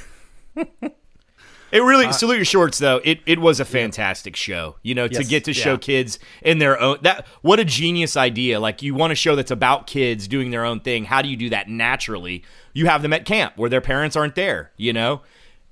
It 1.72 1.80
really 1.82 2.10
salute 2.12 2.36
your 2.36 2.44
shorts 2.44 2.78
though. 2.78 3.00
It 3.04 3.18
it 3.26 3.40
was 3.40 3.58
a 3.58 3.64
fantastic 3.64 4.36
show. 4.36 4.76
You 4.82 4.94
know, 4.94 5.08
to 5.08 5.24
get 5.24 5.44
to 5.44 5.52
show 5.52 5.76
kids 5.76 6.20
in 6.42 6.58
their 6.58 6.80
own 6.80 6.98
that 7.02 7.26
what 7.42 7.58
a 7.58 7.64
genius 7.64 8.16
idea. 8.16 8.60
Like 8.60 8.82
you 8.82 8.94
want 8.94 9.12
a 9.12 9.16
show 9.16 9.34
that's 9.34 9.50
about 9.50 9.88
kids 9.88 10.28
doing 10.28 10.50
their 10.52 10.64
own 10.64 10.78
thing. 10.80 11.04
How 11.04 11.22
do 11.22 11.28
you 11.28 11.36
do 11.36 11.50
that 11.50 11.68
naturally? 11.68 12.44
You 12.72 12.86
have 12.86 13.02
them 13.02 13.12
at 13.12 13.24
camp 13.24 13.54
where 13.56 13.68
their 13.68 13.80
parents 13.80 14.14
aren't 14.16 14.36
there, 14.36 14.70
you 14.76 14.92
know? 14.92 15.22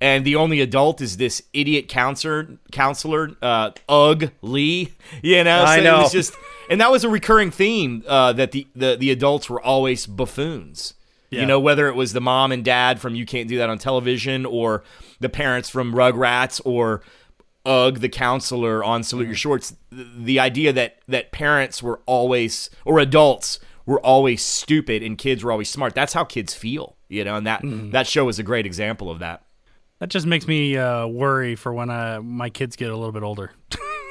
And 0.01 0.25
the 0.25 0.37
only 0.37 0.61
adult 0.61 1.01
is 1.01 1.17
this 1.17 1.43
idiot 1.53 1.89
counselor 1.89 2.59
counselor, 2.73 3.31
uh 3.41 3.71
Ug 3.89 4.31
Lee, 4.43 4.93
you 5.23 5.43
know? 5.45 5.63
I 5.65 5.77
So 5.77 5.81
It 5.81 5.85
know. 5.85 6.03
was 6.03 6.13
just 6.13 6.35
and 6.71 6.81
that 6.81 6.91
was 6.91 7.05
a 7.05 7.09
recurring 7.09 7.51
theme 7.51 8.03
uh, 8.07 8.33
that 8.35 8.53
the, 8.53 8.67
the 8.75 8.97
the 8.97 9.11
adults 9.11 9.49
were 9.51 9.61
always 9.63 10.07
buffoons. 10.07 10.95
Yeah. 11.31 11.41
You 11.41 11.47
know, 11.47 11.59
whether 11.59 11.89
it 11.89 11.95
was 11.97 12.13
the 12.13 12.21
mom 12.21 12.53
and 12.53 12.65
dad 12.65 13.01
from 13.01 13.15
You 13.17 13.27
Can't 13.27 13.49
Do 13.49 13.59
That 13.59 13.69
on 13.69 13.79
Television 13.79 14.47
or 14.47 14.85
the 15.21 15.29
parents 15.29 15.69
from 15.69 15.93
Rugrats 15.93 16.61
or 16.65 17.03
Ugg, 17.67 18.01
the 18.01 18.09
counselor 18.09 18.85
on 18.85 19.03
Salute 19.03 19.27
Your 19.27 19.35
Shorts, 19.35 19.75
the 19.91 20.39
idea 20.39 20.73
that 20.73 20.99
that 21.09 21.33
parents 21.33 21.83
were 21.83 22.01
always 22.07 22.69
or 22.85 22.99
adults 22.99 23.59
were 23.87 24.01
always 24.01 24.43
stupid 24.43 25.03
and 25.03 25.17
kids 25.19 25.43
were 25.43 25.51
always 25.53 25.69
smart. 25.71 25.95
That's 25.95 26.13
how 26.13 26.25
kids 26.25 26.55
feel, 26.55 26.97
you 27.09 27.25
know, 27.25 27.37
and 27.37 27.47
that 27.47 27.63
that 27.93 28.07
show 28.07 28.29
is 28.29 28.39
a 28.39 28.43
great 28.43 28.67
example 28.67 29.11
of 29.11 29.19
that. 29.21 29.43
That 30.05 30.11
just 30.11 30.27
makes 30.27 30.47
me 30.47 30.77
uh, 30.77 31.07
worry 31.07 31.57
for 31.57 31.73
when 31.73 31.89
uh, 31.89 32.21
my 32.23 32.51
kids 32.51 32.77
get 32.77 32.91
a 32.91 32.95
little 32.95 33.11
bit 33.11 33.23
older. 33.23 33.53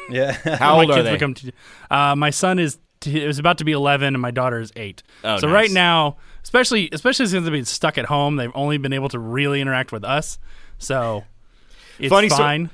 Yeah. 0.10 0.32
How 0.58 0.78
my 0.78 0.82
old 0.86 0.90
are 0.90 1.04
they? 1.04 1.12
become 1.14 1.36
t- 1.36 1.54
uh, 1.92 2.16
my 2.16 2.32
son 2.32 2.58
is 2.58 2.80
t- 3.00 3.24
is 3.24 3.38
about 3.38 3.60
to 3.60 3.64
be 3.64 3.74
11 3.74 4.16
and 4.16 4.20
my 4.20 4.32
daughter 4.32 4.60
is 4.60 4.72
8 4.76 5.04
Oh, 5.24 5.38
so 5.38 5.46
nice. 5.46 5.54
right 5.54 5.70
now 5.72 6.18
especially 6.42 6.90
especially 6.92 7.28
since 7.28 7.44
they've 7.44 7.52
been 7.54 7.64
stuck 7.64 8.00
at 8.00 8.06
home 8.06 8.38
they've 8.38 8.52
only 8.56 8.80
been 8.80 8.92
able 8.92 9.08
to 9.10 9.20
really 9.20 9.62
interact 9.62 9.92
with 9.92 10.04
us 10.04 10.40
so 10.80 11.26
it's 12.00 12.10
Funny, 12.10 12.28
so- 12.30 12.38
fine 12.38 12.72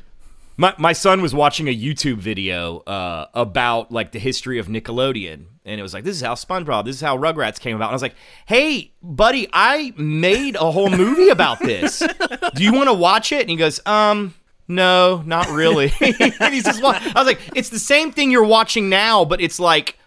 My 0.59 0.75
my 0.77 0.91
son 0.91 1.21
was 1.21 1.33
watching 1.33 1.69
a 1.69 1.75
YouTube 1.75 2.17
video 2.17 2.79
uh, 2.79 3.27
about 3.33 3.93
like 3.93 4.11
the 4.11 4.19
history 4.19 4.59
of 4.59 4.67
Nickelodeon, 4.67 5.45
and 5.63 5.79
it 5.79 5.81
was 5.81 5.93
like, 5.93 6.03
"This 6.03 6.17
is 6.17 6.21
how 6.21 6.33
SpongeBob, 6.35 6.83
this 6.83 6.97
is 6.97 7.01
how 7.01 7.17
Rugrats 7.17 7.61
came 7.61 7.77
about." 7.77 7.85
And 7.85 7.91
I 7.91 7.95
was 7.95 8.01
like, 8.01 8.15
"Hey, 8.45 8.91
buddy, 9.01 9.47
I 9.53 9.93
made 9.95 10.57
a 10.57 10.69
whole 10.69 10.89
movie 10.89 11.29
about 11.29 11.59
this. 11.59 11.99
Do 12.55 12.61
you 12.61 12.73
want 12.73 12.89
to 12.89 12.93
watch 12.93 13.31
it?" 13.31 13.39
And 13.39 13.49
he 13.49 13.55
goes, 13.55 13.79
"Um." 13.85 14.35
No, 14.71 15.23
not 15.25 15.49
really. 15.49 15.91
and 15.99 16.53
he's 16.53 16.65
just. 16.65 16.83
wa- 16.83 16.99
I 16.99 17.13
was 17.15 17.25
like, 17.25 17.39
it's 17.55 17.69
the 17.69 17.79
same 17.79 18.11
thing 18.11 18.29
you're 18.29 18.43
watching 18.43 18.87
now, 18.87 19.25
but 19.25 19.41
it's 19.41 19.59
like 19.59 19.97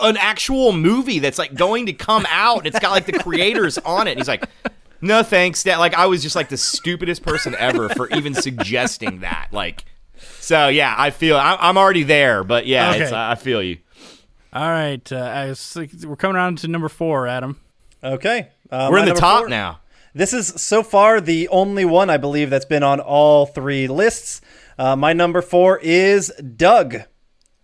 an 0.00 0.16
actual 0.16 0.72
movie 0.72 1.18
that's 1.18 1.38
like 1.38 1.54
going 1.54 1.86
to 1.86 1.92
come 1.92 2.24
out. 2.28 2.58
And 2.58 2.66
it's 2.68 2.78
got 2.78 2.92
like 2.92 3.06
the 3.06 3.14
creators 3.14 3.78
on 3.78 4.06
it. 4.06 4.12
And 4.12 4.20
he's 4.20 4.28
like, 4.28 4.44
no 5.00 5.24
thanks, 5.24 5.64
Dad. 5.64 5.78
Like 5.78 5.94
I 5.94 6.06
was 6.06 6.22
just 6.22 6.36
like 6.36 6.50
the 6.50 6.56
stupidest 6.56 7.24
person 7.24 7.56
ever 7.58 7.88
for 7.88 8.08
even 8.10 8.34
suggesting 8.34 9.20
that. 9.20 9.48
Like, 9.50 9.86
so 10.42 10.68
yeah, 10.68 10.94
I 10.96 11.10
feel 11.10 11.36
I, 11.36 11.56
I'm 11.60 11.78
already 11.78 12.02
there, 12.02 12.44
but 12.44 12.66
yeah, 12.66 12.92
it's, 12.94 13.10
Okay. 13.12 13.16
I 13.20 13.34
feel 13.34 13.62
you. 13.62 13.78
all 14.52 14.68
right 14.68 15.10
uh, 15.10 15.16
I 15.16 15.54
we're 16.04 16.16
coming 16.16 16.36
around 16.36 16.58
to 16.58 16.68
number 16.68 16.88
four 16.88 17.26
adam 17.26 17.58
Okay. 18.04 18.48
Uh, 18.70 18.88
We're 18.90 18.98
in 18.98 19.04
the 19.06 19.14
top 19.14 19.40
four- 19.42 19.48
now. 19.48 19.80
This 20.14 20.32
is 20.32 20.48
so 20.60 20.82
far 20.82 21.20
the 21.20 21.48
only 21.48 21.84
one 21.84 22.10
I 22.10 22.16
believe 22.16 22.50
that's 22.50 22.64
been 22.64 22.82
on 22.82 23.00
all 23.00 23.46
three 23.46 23.86
lists. 23.86 24.40
Uh, 24.78 24.96
my 24.96 25.12
number 25.12 25.40
four 25.40 25.78
is 25.78 26.28
Doug 26.56 26.96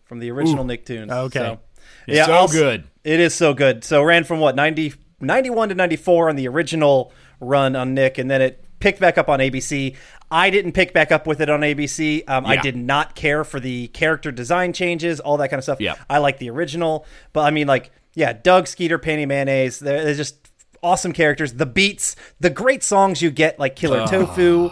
from 0.04 0.20
the 0.20 0.30
original 0.30 0.64
Nicktoons. 0.64 1.10
Okay. 1.10 1.38
So, 1.40 1.60
It's 2.06 2.26
so 2.26 2.32
I'll 2.32 2.48
good. 2.48 2.84
It 3.04 3.20
is 3.20 3.34
so 3.34 3.52
good. 3.52 3.84
So 3.84 4.02
ran 4.02 4.24
from 4.24 4.38
what 4.40 4.54
90, 4.54 4.94
91 5.20 5.70
to 5.70 5.74
94 5.74 6.28
on 6.30 6.36
the 6.36 6.48
original 6.48 7.12
run 7.40 7.74
on 7.76 7.94
Nick, 7.94 8.16
and 8.18 8.30
then 8.30 8.40
it 8.40 8.64
picked 8.80 9.00
back 9.00 9.18
up 9.18 9.28
on 9.28 9.40
ABC. 9.40 9.96
I 10.30 10.50
didn't 10.50 10.72
pick 10.72 10.92
back 10.92 11.10
up 11.10 11.26
with 11.26 11.40
it 11.40 11.48
on 11.48 11.60
ABC. 11.60 12.28
Um, 12.28 12.44
I 12.44 12.56
did 12.56 12.76
not 12.76 13.14
care 13.14 13.44
for 13.44 13.60
the 13.60 13.88
character 13.88 14.30
design 14.30 14.72
changes, 14.72 15.20
all 15.20 15.36
that 15.38 15.48
kind 15.48 15.58
of 15.58 15.64
stuff. 15.64 15.80
Yeah. 15.80 15.94
I 16.10 16.18
like 16.18 16.38
the 16.38 16.50
original, 16.50 17.06
but 17.32 17.40
I 17.42 17.50
mean, 17.50 17.66
like, 17.66 17.90
yeah, 18.14 18.32
Doug, 18.32 18.66
Skeeter, 18.66 18.98
Penny 18.98 19.24
Mayonnaise. 19.26 19.78
They're, 19.78 20.04
they're 20.04 20.14
just 20.14 20.50
awesome 20.82 21.12
characters. 21.12 21.54
The 21.54 21.66
beats, 21.66 22.16
the 22.40 22.50
great 22.50 22.82
songs 22.82 23.22
you 23.22 23.30
get, 23.30 23.58
like 23.58 23.76
Killer 23.76 24.06
Tofu. 24.06 24.70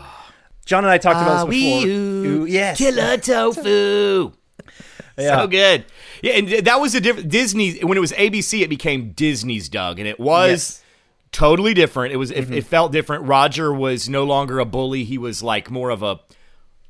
John 0.66 0.84
and 0.84 0.90
I 0.90 0.98
talked 0.98 1.22
about 1.22 1.46
this 1.46 1.57
before. 1.57 1.86
Ooh, 1.88 2.44
yes. 2.44 2.76
Killer 2.76 3.16
tofu. 3.18 4.32
Yeah. 5.16 5.40
So 5.40 5.46
good. 5.46 5.84
Yeah, 6.22 6.32
and 6.32 6.48
that 6.66 6.80
was 6.80 6.94
a 6.94 7.00
different 7.00 7.30
Disney 7.30 7.78
when 7.84 7.96
it 7.96 8.00
was 8.00 8.12
ABC. 8.12 8.62
It 8.62 8.68
became 8.68 9.12
Disney's 9.12 9.68
Doug, 9.68 9.98
and 9.98 10.09
it 10.09 10.18
was 10.20 10.50
Yes. 10.50 10.82
Totally 11.37 11.74
different. 11.74 12.14
It 12.14 12.16
was 12.16 12.30
it, 12.30 12.45
mm-hmm. 12.45 12.55
it 12.55 12.64
felt 12.64 12.93
different. 12.93 13.24
Roger 13.24 13.72
was 13.72 14.09
no 14.09 14.24
longer 14.24 14.59
a 14.59 14.64
bully. 14.64 15.05
He 15.05 15.18
was 15.18 15.43
like 15.43 15.70
more 15.70 15.91
of 15.91 16.03
a 16.03 16.18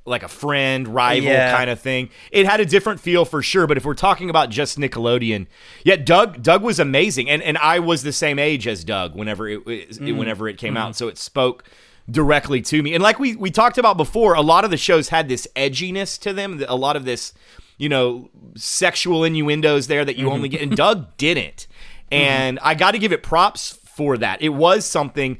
like 0.05 0.23
a 0.23 0.29
friend, 0.29 0.87
rival 0.87 1.29
Yeah. 1.29 1.57
kind 1.57 1.69
of 1.69 1.81
thing. 1.81 2.11
It 2.31 2.47
had 2.47 2.61
a 2.61 2.65
different 2.65 3.01
feel 3.01 3.25
for 3.25 3.43
sure. 3.43 3.67
But 3.67 3.77
if 3.77 3.85
we're 3.85 3.95
talking 3.95 4.31
about 4.31 4.51
just 4.51 4.79
Nickelodeon, 4.79 5.49
yeah, 5.83 5.97
Doug 5.97 6.45
Doug 6.45 6.63
was 6.63 6.79
amazing, 6.79 7.29
and 7.29 7.43
and 7.43 7.59
I 7.59 7.81
was 7.81 8.05
the 8.05 8.13
same 8.13 8.39
age 8.39 8.69
as 8.69 8.85
Doug 8.85 9.17
whenever 9.17 9.49
it, 9.49 9.67
it 9.67 9.91
mm. 9.91 10.17
whenever 10.17 10.49
it 10.49 10.59
came 10.59 10.77
out, 10.77 10.93
mm-hmm. 10.93 10.99
so 10.99 11.09
it 11.09 11.19
spoke 11.19 11.65
directly 12.09 12.63
to 12.63 12.81
me. 12.85 12.95
And 12.95 13.03
like 13.03 13.19
we 13.19 13.35
we 13.35 13.51
talked 13.51 13.79
about 13.79 13.97
before, 13.97 14.35
a 14.35 14.43
lot 14.43 14.65
of 14.65 14.71
the 14.71 14.77
shows 14.77 15.09
had 15.09 15.29
this 15.29 15.49
edginess 15.57 16.21
to 16.21 16.33
them. 16.33 16.65
A 16.69 16.77
lot 16.77 16.95
of 16.95 17.05
this, 17.05 17.35
you 17.79 17.89
know, 17.89 18.31
sexual 18.55 19.25
innuendos 19.25 19.89
there 19.89 20.05
that 20.05 20.17
you 20.17 20.31
only 20.31 20.49
mm-hmm. 20.49 20.59
get, 20.59 20.63
and 20.63 20.77
Doug 20.77 21.17
didn't. 21.17 21.67
And 22.09 22.61
I 22.63 22.77
got 22.77 22.93
to 22.93 23.01
give 23.01 23.11
it 23.11 23.25
props 23.25 23.81
for 23.97 24.19
that. 24.19 24.43
It 24.43 24.51
was 24.51 24.85
something 24.85 25.39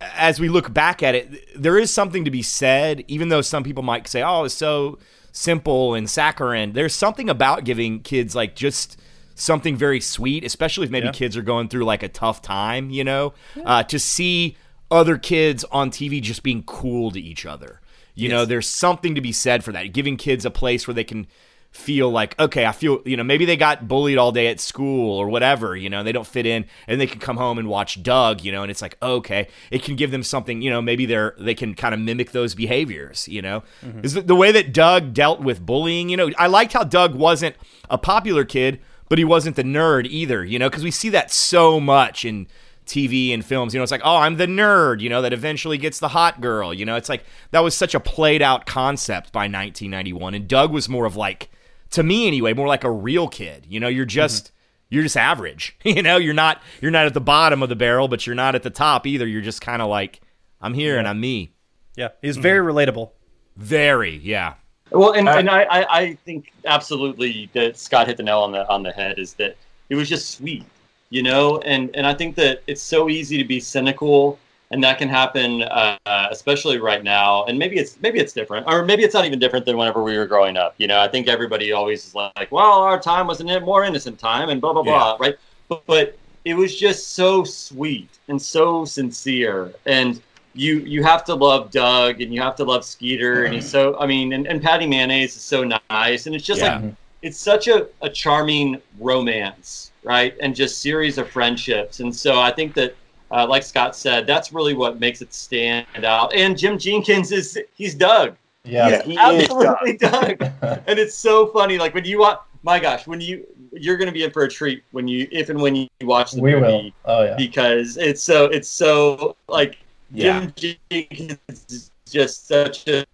as 0.00 0.38
we 0.40 0.48
look 0.48 0.74
back 0.74 1.02
at 1.02 1.14
it, 1.14 1.60
there 1.60 1.78
is 1.78 1.92
something 1.92 2.24
to 2.24 2.30
be 2.30 2.42
said, 2.42 3.04
even 3.08 3.28
though 3.28 3.40
some 3.40 3.62
people 3.62 3.82
might 3.82 4.06
say, 4.08 4.22
oh, 4.22 4.44
it's 4.44 4.52
so 4.54 4.98
simple 5.32 5.94
and 5.94 6.10
saccharine. 6.10 6.72
There's 6.72 6.94
something 6.94 7.30
about 7.30 7.64
giving 7.64 8.00
kids 8.00 8.34
like 8.34 8.54
just 8.54 9.00
something 9.34 9.76
very 9.76 10.00
sweet, 10.00 10.44
especially 10.44 10.84
if 10.84 10.90
maybe 10.90 11.06
Yeah. 11.06 11.12
kids 11.12 11.36
are 11.36 11.42
going 11.42 11.68
through 11.68 11.84
like 11.84 12.02
a 12.02 12.08
tough 12.08 12.42
time, 12.42 12.90
you 12.90 13.02
know, 13.04 13.32
uh, 13.64 13.82
to 13.84 13.98
see 13.98 14.56
other 14.90 15.16
kids 15.16 15.64
on 15.72 15.90
TV 15.90 16.20
just 16.20 16.42
being 16.42 16.62
cool 16.64 17.10
to 17.12 17.20
each 17.20 17.46
other. 17.46 17.80
You 18.16 18.28
know, 18.28 18.44
there's 18.44 18.68
something 18.68 19.14
to 19.16 19.20
be 19.20 19.32
said 19.32 19.64
for 19.64 19.72
that, 19.72 19.92
giving 19.92 20.16
kids 20.16 20.44
a 20.44 20.50
place 20.50 20.86
where 20.86 20.94
they 20.94 21.02
can 21.02 21.26
feel 21.74 22.08
like 22.08 22.38
okay 22.40 22.64
i 22.64 22.70
feel 22.70 23.02
you 23.04 23.16
know 23.16 23.24
maybe 23.24 23.44
they 23.44 23.56
got 23.56 23.88
bullied 23.88 24.16
all 24.16 24.30
day 24.30 24.46
at 24.46 24.60
school 24.60 25.18
or 25.18 25.28
whatever 25.28 25.74
you 25.74 25.90
know 25.90 26.04
they 26.04 26.12
don't 26.12 26.26
fit 26.26 26.46
in 26.46 26.64
and 26.86 27.00
they 27.00 27.06
can 27.06 27.18
come 27.18 27.36
home 27.36 27.58
and 27.58 27.66
watch 27.66 28.00
doug 28.00 28.42
you 28.42 28.52
know 28.52 28.62
and 28.62 28.70
it's 28.70 28.80
like 28.80 28.96
okay 29.02 29.48
it 29.72 29.82
can 29.82 29.96
give 29.96 30.12
them 30.12 30.22
something 30.22 30.62
you 30.62 30.70
know 30.70 30.80
maybe 30.80 31.04
they're 31.04 31.34
they 31.36 31.54
can 31.54 31.74
kind 31.74 31.92
of 31.92 31.98
mimic 31.98 32.30
those 32.30 32.54
behaviors 32.54 33.26
you 33.26 33.42
know 33.42 33.64
mm-hmm. 33.84 34.04
is 34.04 34.14
the, 34.14 34.22
the 34.22 34.36
way 34.36 34.52
that 34.52 34.72
doug 34.72 35.12
dealt 35.12 35.40
with 35.40 35.66
bullying 35.66 36.08
you 36.08 36.16
know 36.16 36.30
i 36.38 36.46
liked 36.46 36.72
how 36.72 36.84
doug 36.84 37.12
wasn't 37.16 37.56
a 37.90 37.98
popular 37.98 38.44
kid 38.44 38.80
but 39.08 39.18
he 39.18 39.24
wasn't 39.24 39.56
the 39.56 39.64
nerd 39.64 40.06
either 40.06 40.44
you 40.44 40.60
know 40.60 40.70
because 40.70 40.84
we 40.84 40.92
see 40.92 41.08
that 41.08 41.32
so 41.32 41.80
much 41.80 42.24
in 42.24 42.46
TV 42.86 43.32
and 43.32 43.42
films. 43.42 43.72
You 43.72 43.80
know, 43.80 43.82
it's 43.82 43.90
like, 43.90 44.02
oh, 44.04 44.16
I'm 44.18 44.36
the 44.36 44.46
nerd, 44.46 45.00
you 45.00 45.08
know, 45.08 45.22
that 45.22 45.32
eventually 45.32 45.78
gets 45.78 46.00
the 46.00 46.08
hot 46.08 46.42
girl. 46.42 46.74
You 46.74 46.84
know, 46.84 46.96
it's 46.96 47.08
like 47.08 47.24
that 47.50 47.60
was 47.60 47.74
such 47.74 47.94
a 47.94 48.00
played 48.00 48.42
out 48.42 48.66
concept 48.66 49.32
by 49.32 49.44
1991. 49.44 50.34
And 50.34 50.46
Doug 50.46 50.70
was 50.70 50.86
more 50.86 51.06
of 51.06 51.16
like, 51.16 51.48
to 51.94 52.02
me 52.02 52.26
anyway, 52.26 52.52
more 52.52 52.68
like 52.68 52.84
a 52.84 52.90
real 52.90 53.28
kid. 53.28 53.66
You 53.68 53.80
know, 53.80 53.88
you're 53.88 54.04
just 54.04 54.46
mm-hmm. 54.46 54.94
you're 54.94 55.02
just 55.02 55.16
average. 55.16 55.76
You 55.84 56.02
know, 56.02 56.16
you're 56.16 56.34
not 56.34 56.60
you're 56.80 56.90
not 56.90 57.06
at 57.06 57.14
the 57.14 57.20
bottom 57.20 57.62
of 57.62 57.68
the 57.68 57.76
barrel, 57.76 58.08
but 58.08 58.26
you're 58.26 58.36
not 58.36 58.54
at 58.54 58.62
the 58.62 58.70
top 58.70 59.06
either. 59.06 59.26
You're 59.26 59.42
just 59.42 59.60
kind 59.60 59.80
of 59.80 59.88
like, 59.88 60.20
I'm 60.60 60.74
here 60.74 60.98
and 60.98 61.06
I'm 61.06 61.20
me. 61.20 61.52
Yeah. 61.96 62.08
He's 62.20 62.36
hmm. 62.36 62.42
very 62.42 62.72
relatable. 62.72 63.10
Very, 63.56 64.16
yeah. 64.16 64.54
Well, 64.90 65.12
and, 65.12 65.28
uh, 65.28 65.32
and 65.32 65.48
I, 65.48 65.62
I, 65.62 66.00
I 66.00 66.14
think 66.24 66.52
absolutely 66.64 67.48
that 67.52 67.76
Scott 67.76 68.06
hit 68.06 68.16
the 68.16 68.22
nail 68.22 68.40
on 68.40 68.52
the 68.52 68.68
on 68.68 68.82
the 68.82 68.92
head. 68.92 69.18
Is 69.18 69.34
that 69.34 69.56
it 69.88 69.94
was 69.94 70.08
just 70.08 70.32
sweet, 70.32 70.64
you 71.10 71.22
know, 71.22 71.58
and 71.58 71.94
and 71.94 72.06
I 72.06 72.14
think 72.14 72.36
that 72.36 72.62
it's 72.66 72.82
so 72.82 73.08
easy 73.08 73.38
to 73.38 73.44
be 73.44 73.60
cynical 73.60 74.38
and 74.74 74.82
that 74.82 74.98
can 74.98 75.08
happen, 75.08 75.62
uh, 75.62 75.96
especially 76.32 76.78
right 76.78 77.04
now. 77.04 77.44
And 77.44 77.56
maybe 77.56 77.76
it's 77.76 77.96
maybe 78.00 78.18
it's 78.18 78.32
different, 78.32 78.66
or 78.66 78.84
maybe 78.84 79.04
it's 79.04 79.14
not 79.14 79.24
even 79.24 79.38
different 79.38 79.64
than 79.64 79.76
whenever 79.76 80.02
we 80.02 80.18
were 80.18 80.26
growing 80.26 80.56
up. 80.56 80.74
You 80.78 80.88
know, 80.88 80.98
I 81.00 81.06
think 81.06 81.28
everybody 81.28 81.70
always 81.70 82.04
is 82.04 82.14
like, 82.14 82.50
"Well, 82.50 82.72
our 82.82 83.00
time 83.00 83.28
was 83.28 83.40
a 83.40 83.60
more 83.60 83.84
innocent 83.84 84.18
time," 84.18 84.48
and 84.48 84.60
blah 84.60 84.72
blah 84.72 84.82
blah, 84.82 85.16
right? 85.20 85.36
But, 85.68 85.86
but 85.86 86.18
it 86.44 86.54
was 86.54 86.76
just 86.76 87.12
so 87.14 87.44
sweet 87.44 88.10
and 88.28 88.42
so 88.42 88.84
sincere, 88.84 89.72
and 89.86 90.20
you 90.54 90.80
you 90.80 91.04
have 91.04 91.24
to 91.26 91.34
love 91.36 91.70
Doug 91.70 92.20
and 92.20 92.34
you 92.34 92.42
have 92.42 92.56
to 92.56 92.64
love 92.64 92.84
Skeeter, 92.84 93.44
and 93.44 93.54
he's 93.54 93.68
so 93.68 93.96
I 94.00 94.06
mean, 94.06 94.32
and, 94.32 94.44
and 94.48 94.60
Patti 94.60 94.88
Mayonnaise 94.88 95.36
is 95.36 95.42
so 95.42 95.62
nice, 95.88 96.26
and 96.26 96.34
it's 96.34 96.44
just 96.44 96.62
Yeah. 96.62 96.80
like 96.80 96.82
it's 97.22 97.38
such 97.38 97.68
a, 97.68 97.86
a 98.02 98.10
charming 98.10 98.82
romance, 98.98 99.92
right? 100.02 100.34
And 100.42 100.54
just 100.54 100.82
series 100.82 101.16
of 101.16 101.30
friendships. 101.30 102.00
And 102.00 102.14
so 102.14 102.38
I 102.38 102.50
think 102.50 102.74
that, 102.74 102.94
uh, 103.34 103.46
like 103.48 103.64
Scott 103.64 103.96
said, 103.96 104.26
that's 104.26 104.52
really 104.52 104.74
what 104.74 105.00
makes 105.00 105.20
it 105.20 105.34
stand 105.34 105.86
out. 106.04 106.32
And 106.34 106.56
Jim 106.56 106.78
Jinkins 106.78 107.32
is 107.32 107.58
he's 107.74 107.94
Doug. 107.94 108.36
Yeah. 108.62 109.02
he's 109.02 109.18
absolutely 109.18 109.96
Doug. 109.96 110.40
and 110.86 110.98
it's 110.98 111.16
so 111.16 111.48
funny. 111.48 111.76
Like 111.76 111.94
when 111.94 112.04
you 112.04 112.20
watch, 112.20 112.40
my 112.62 112.78
gosh, 112.78 113.06
when 113.08 113.20
you 113.20 113.44
you're 113.72 113.96
going 113.96 114.06
to 114.06 114.12
be 114.12 114.22
in 114.22 114.30
for 114.30 114.44
a 114.44 114.48
treat 114.48 114.84
when 114.92 115.08
you 115.08 115.26
if 115.32 115.50
and 115.50 115.60
when 115.60 115.74
you 115.74 115.88
watch 116.02 116.30
the 116.30 116.40
we 116.40 116.52
movie 116.52 116.62
will. 116.62 116.90
Oh 117.06 117.24
yeah. 117.24 117.34
because 117.36 117.96
it's 117.96 118.22
so 118.22 118.44
it's 118.44 118.68
so 118.68 119.36
like 119.48 119.78
Yeah. 120.12 120.46
Jim 120.54 120.76
Jinkins 120.90 121.38
is 121.48 121.90
just 122.08 122.46
such 122.46 122.86
a 122.86 123.04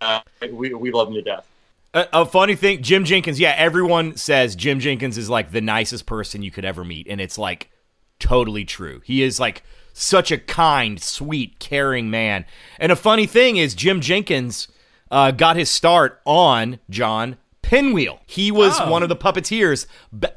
uh, 0.00 0.20
we 0.50 0.72
we 0.72 0.90
love 0.90 1.08
him 1.08 1.14
to 1.14 1.22
death. 1.22 1.46
A, 1.92 2.06
a 2.14 2.24
funny 2.24 2.54
thing, 2.54 2.82
Jim 2.82 3.04
Jinkins. 3.04 3.38
Yeah, 3.38 3.52
everyone 3.56 4.16
says 4.16 4.56
Jim 4.56 4.80
Jinkins 4.80 5.18
is 5.18 5.28
like 5.28 5.50
the 5.50 5.60
nicest 5.60 6.06
person 6.06 6.40
you 6.40 6.50
could 6.50 6.64
ever 6.64 6.84
meet, 6.84 7.06
and 7.06 7.20
it's 7.20 7.36
like 7.36 7.68
totally 8.20 8.64
true. 8.64 9.00
He 9.04 9.22
is 9.22 9.40
like 9.40 9.62
such 9.92 10.30
a 10.30 10.38
kind, 10.38 11.02
sweet, 11.02 11.58
caring 11.58 12.10
man. 12.10 12.44
And 12.78 12.92
a 12.92 12.96
funny 12.96 13.26
thing 13.26 13.56
is, 13.56 13.74
Jim 13.74 14.00
Jinkins 14.00 14.68
uh, 15.10 15.32
got 15.32 15.56
his 15.56 15.68
start 15.68 16.20
on 16.24 16.78
John 16.88 17.36
Pinwheel. 17.62 18.20
He 18.26 18.50
was 18.52 18.80
Oh. 18.80 18.90
one 18.90 19.02
of 19.02 19.08
the 19.08 19.16
puppeteers, 19.16 19.86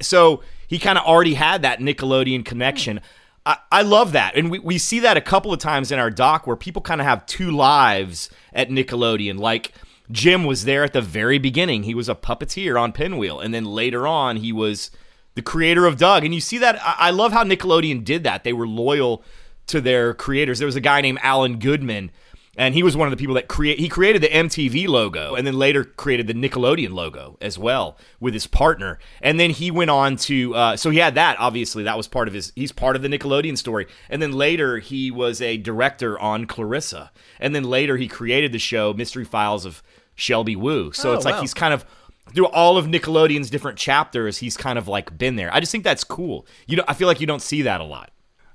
so 0.00 0.42
he 0.66 0.78
kind 0.78 0.98
of 0.98 1.04
already 1.04 1.34
had 1.34 1.62
that 1.62 1.78
Nickelodeon 1.78 2.44
connection. 2.44 3.00
I, 3.46 3.58
I 3.70 3.82
love 3.82 4.12
that. 4.12 4.36
And 4.36 4.50
we, 4.50 4.58
we 4.58 4.78
see 4.78 5.00
that 5.00 5.16
a 5.16 5.20
couple 5.20 5.52
of 5.52 5.58
times 5.60 5.92
in 5.92 5.98
our 5.98 6.10
doc 6.10 6.46
where 6.46 6.56
people 6.56 6.82
kind 6.82 7.00
of 7.00 7.06
have 7.06 7.26
two 7.26 7.50
lives 7.50 8.30
at 8.52 8.68
Nickelodeon. 8.70 9.38
Like 9.38 9.72
Jim 10.10 10.44
was 10.44 10.64
there 10.64 10.82
at 10.84 10.92
the 10.92 11.00
very 11.00 11.38
beginning. 11.38 11.84
He 11.84 11.94
was 11.94 12.08
a 12.08 12.14
puppeteer 12.14 12.80
on 12.80 12.92
Pinwheel. 12.92 13.40
And 13.40 13.52
then 13.54 13.64
later 13.64 14.06
on, 14.06 14.36
he 14.36 14.52
was 14.52 14.90
the 15.34 15.42
creator 15.42 15.86
of 15.86 15.96
Doug. 15.96 16.24
And 16.24 16.34
you 16.34 16.40
see 16.40 16.58
that. 16.58 16.78
I, 16.82 17.10
love 17.10 17.32
how 17.32 17.44
Nickelodeon 17.44 18.04
did 18.04 18.24
that. 18.24 18.44
They 18.44 18.52
were 18.52 18.66
loyal 18.66 19.22
to 19.68 19.80
their 19.80 20.14
creators. 20.14 20.58
There 20.58 20.66
was 20.66 20.76
a 20.76 20.80
guy 20.80 21.00
named 21.00 21.18
Alan 21.22 21.58
Goodman. 21.58 22.10
And 22.56 22.72
he 22.72 22.84
was 22.84 22.96
one 22.96 23.08
of 23.08 23.10
the 23.10 23.16
people 23.16 23.34
that 23.34 23.48
create. 23.48 23.80
He 23.80 23.88
created 23.88 24.22
the 24.22 24.28
MTV 24.28 24.86
logo, 24.86 25.34
and 25.34 25.44
then 25.44 25.54
later 25.58 25.82
created 25.82 26.28
the 26.28 26.34
Nickelodeon 26.34 26.92
logo 26.92 27.36
as 27.40 27.58
well 27.58 27.98
with 28.20 28.32
his 28.32 28.46
partner. 28.46 29.00
And 29.20 29.40
then 29.40 29.50
he 29.50 29.72
went 29.72 29.90
on 29.90 30.14
to. 30.18 30.54
Uh, 30.54 30.76
so 30.76 30.90
he 30.90 30.98
had 30.98 31.16
that. 31.16 31.36
Obviously, 31.40 31.82
that 31.82 31.96
was 31.96 32.06
part 32.06 32.28
of 32.28 32.34
his. 32.34 32.52
He's 32.54 32.70
part 32.70 32.94
of 32.94 33.02
the 33.02 33.08
Nickelodeon 33.08 33.58
story. 33.58 33.88
And 34.08 34.22
then 34.22 34.30
later 34.30 34.78
he 34.78 35.10
was 35.10 35.42
a 35.42 35.56
director 35.56 36.16
on 36.20 36.46
Clarissa. 36.46 37.10
And 37.40 37.56
then 37.56 37.64
later 37.64 37.96
he 37.96 38.06
created 38.06 38.52
the 38.52 38.60
show 38.60 38.92
Mystery 38.92 39.24
Files 39.24 39.64
of 39.64 39.82
Shelby 40.14 40.54
Woo. 40.54 40.92
So 40.92 41.10
Oh, 41.10 41.14
it's 41.14 41.24
like 41.24 41.34
wow. 41.34 41.40
he's 41.40 41.54
kind 41.54 41.74
of 41.74 41.84
through 42.32 42.46
all 42.46 42.76
of 42.78 42.86
Nickelodeon's 42.86 43.50
different 43.50 43.78
chapters. 43.78 44.38
He's 44.38 44.56
kind 44.56 44.78
of 44.78 44.88
like 44.88 45.16
been 45.18 45.36
there. 45.36 45.52
I 45.52 45.60
just 45.60 45.72
think 45.72 45.84
that's 45.84 46.04
cool. 46.04 46.46
You 46.66 46.76
know, 46.76 46.84
I 46.88 46.94
feel 46.94 47.08
like 47.08 47.20
you 47.20 47.26
don't 47.26 47.42
see 47.42 47.62
that 47.62 47.80
a 47.80 47.84
lot. 47.84 48.10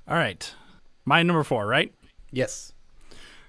All 0.08 0.16
right. 0.16 0.52
My 1.04 1.22
number 1.22 1.44
four, 1.44 1.66
right? 1.66 1.92
Yes. 2.30 2.72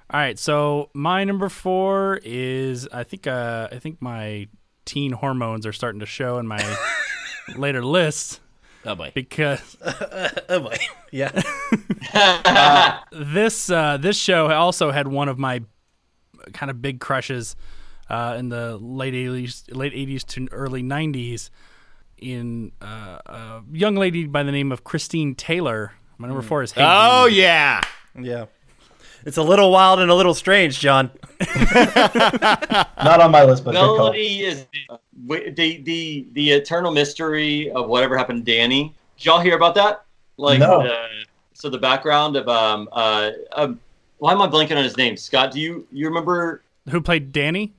All 0.10 0.20
right. 0.20 0.38
So 0.38 0.90
my 0.94 1.24
number 1.24 1.50
four 1.50 2.20
is 2.24 2.88
I 2.92 3.04
think 3.04 3.28
uh 3.28 3.70
I 3.72 3.80
think 3.80 4.02
my 4.02 4.48
teen 4.86 5.12
hormones 5.12 5.66
are 5.66 5.74
starting 5.74 6.00
to 6.00 6.06
show 6.06 6.38
in 6.38 6.48
my 6.48 6.78
later 7.56 7.84
list. 7.84 8.40
Oh 8.86 8.96
boy. 8.96 9.12
because 9.14 9.78
Oh 10.50 10.60
boy. 10.60 10.78
Yeah. 11.12 11.32
this 13.12 13.70
uh, 13.70 13.98
this 13.98 14.18
show 14.18 14.52
also 14.52 14.92
had 14.92 15.08
one 15.08 15.30
of 15.30 15.38
my 15.38 15.62
kind 16.54 16.70
of 16.70 16.82
big 16.82 17.00
crushes 17.00 17.56
uh, 18.12 18.36
in 18.38 18.50
the 18.50 18.78
late 18.78 19.16
eighties, 19.16 19.64
late 19.72 19.94
eighties 19.96 20.24
to 20.26 20.48
early 20.52 20.84
nineties. 20.84 21.50
In 22.18 22.72
uh, 22.82 23.18
a 23.26 23.64
young 23.72 23.96
lady 23.96 24.28
by 24.28 24.44
the 24.44 24.52
name 24.52 24.72
of 24.72 24.84
Christine 24.84 25.34
Taylor. 25.34 25.94
My 26.20 26.28
number 26.28 26.44
four 26.44 26.62
is 26.62 26.72
Hey 26.72 26.84
Oh 26.86 27.28
Jude. 27.28 27.38
yeah. 27.38 27.82
yeah. 28.20 28.46
It's 29.26 29.38
a 29.38 29.42
little 29.44 29.72
wild 29.72 30.00
and 30.00 30.10
a 30.12 30.16
little 30.16 30.34
strange, 30.36 30.80
John. 30.80 31.10
Not 31.76 33.22
on 33.22 33.32
my 33.32 33.44
list, 33.44 33.64
but 33.64 33.72
good 33.72 33.78
call. 33.80 33.98
Melody 33.98 34.42
is 34.44 34.66
the 35.28 35.82
the 35.84 36.28
the 36.34 36.52
eternal 36.52 36.92
mystery 36.92 37.72
of 37.72 37.88
whatever 37.88 38.18
happened 38.18 38.46
to 38.46 38.52
Danny. 38.52 38.94
Did 39.18 39.26
y'all 39.26 39.40
hear 39.40 39.56
about 39.56 39.76
that? 39.76 40.04
Like, 40.38 40.60
No. 40.60 40.82
uh, 40.82 41.08
so 41.54 41.70
the 41.70 41.78
background 41.78 42.36
of 42.36 42.48
um 42.48 42.90
uh 42.92 43.32
um, 43.54 43.80
why 44.20 44.32
am 44.32 44.42
I 44.42 44.48
blanking 44.48 44.78
on 44.78 44.84
his 44.84 44.98
name? 44.98 45.18
Scott, 45.18 45.52
do 45.52 45.60
you 45.60 45.88
you 45.92 46.08
remember? 46.08 46.62
Who 46.90 47.02
played 47.02 47.32
Danny? 47.32 47.74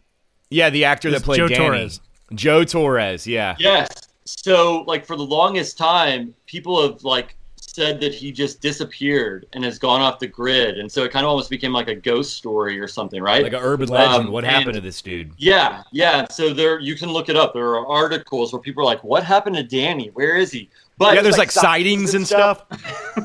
Yeah, 0.53 0.71
the 0.71 0.85
actor 0.85 1.11
that 1.11 1.23
played 1.23 1.39
Joe 1.39 1.49
Danny. 1.49 1.59
Torres. 1.65 2.01
Joe 2.35 2.65
Torres, 2.65 3.27
yeah. 3.27 3.57
Yes. 3.59 3.89
So 4.25 4.83
like 4.87 5.05
for 5.07 5.17
the 5.17 5.25
longest 5.25 5.77
time, 5.79 6.35
people 6.47 6.81
have 6.83 7.03
like 7.05 7.37
said 7.57 8.01
that 8.01 8.15
he 8.15 8.31
just 8.31 8.61
disappeared 8.61 9.47
and 9.55 9.65
has 9.65 9.79
gone 9.79 10.01
off 10.03 10.19
the 10.19 10.27
grid, 10.27 10.79
and 10.79 10.91
so 10.93 11.05
it 11.05 11.11
kind 11.11 11.25
of 11.25 11.31
almost 11.31 11.49
became 11.51 11.73
like 11.73 11.89
a 11.89 11.95
ghost 11.95 12.37
story 12.37 12.79
or 12.79 12.87
something, 12.87 13.23
right? 13.23 13.43
Like 13.43 13.55
an 13.55 13.61
urban 13.63 13.89
Um, 13.91 13.95
legend. 13.95 14.29
what 14.29 14.45
happened 14.45 14.69
and- 14.69 14.75
to 14.77 14.81
this 14.83 15.01
dude? 15.01 15.33
Yeah, 15.39 15.83
yeah. 15.91 16.27
So 16.31 16.53
there, 16.53 16.79
you 16.81 16.95
can 16.97 17.11
look 17.11 17.29
it 17.31 17.37
up. 17.37 17.55
There 17.55 17.65
are 17.77 17.87
articles 17.87 18.53
where 18.53 18.61
people 18.61 18.83
are 18.83 18.87
like, 18.87 19.03
"What 19.03 19.25
happened 19.25 19.57
to 19.57 19.63
Danny? 19.63 20.09
Where 20.15 20.37
is 20.37 20.53
he?" 20.53 20.69
But 20.99 21.15
Yeah, 21.15 21.23
there's 21.23 21.39
like 21.39 21.51
sightings 21.51 22.15
and 22.15 22.27
stuff. 22.27 22.65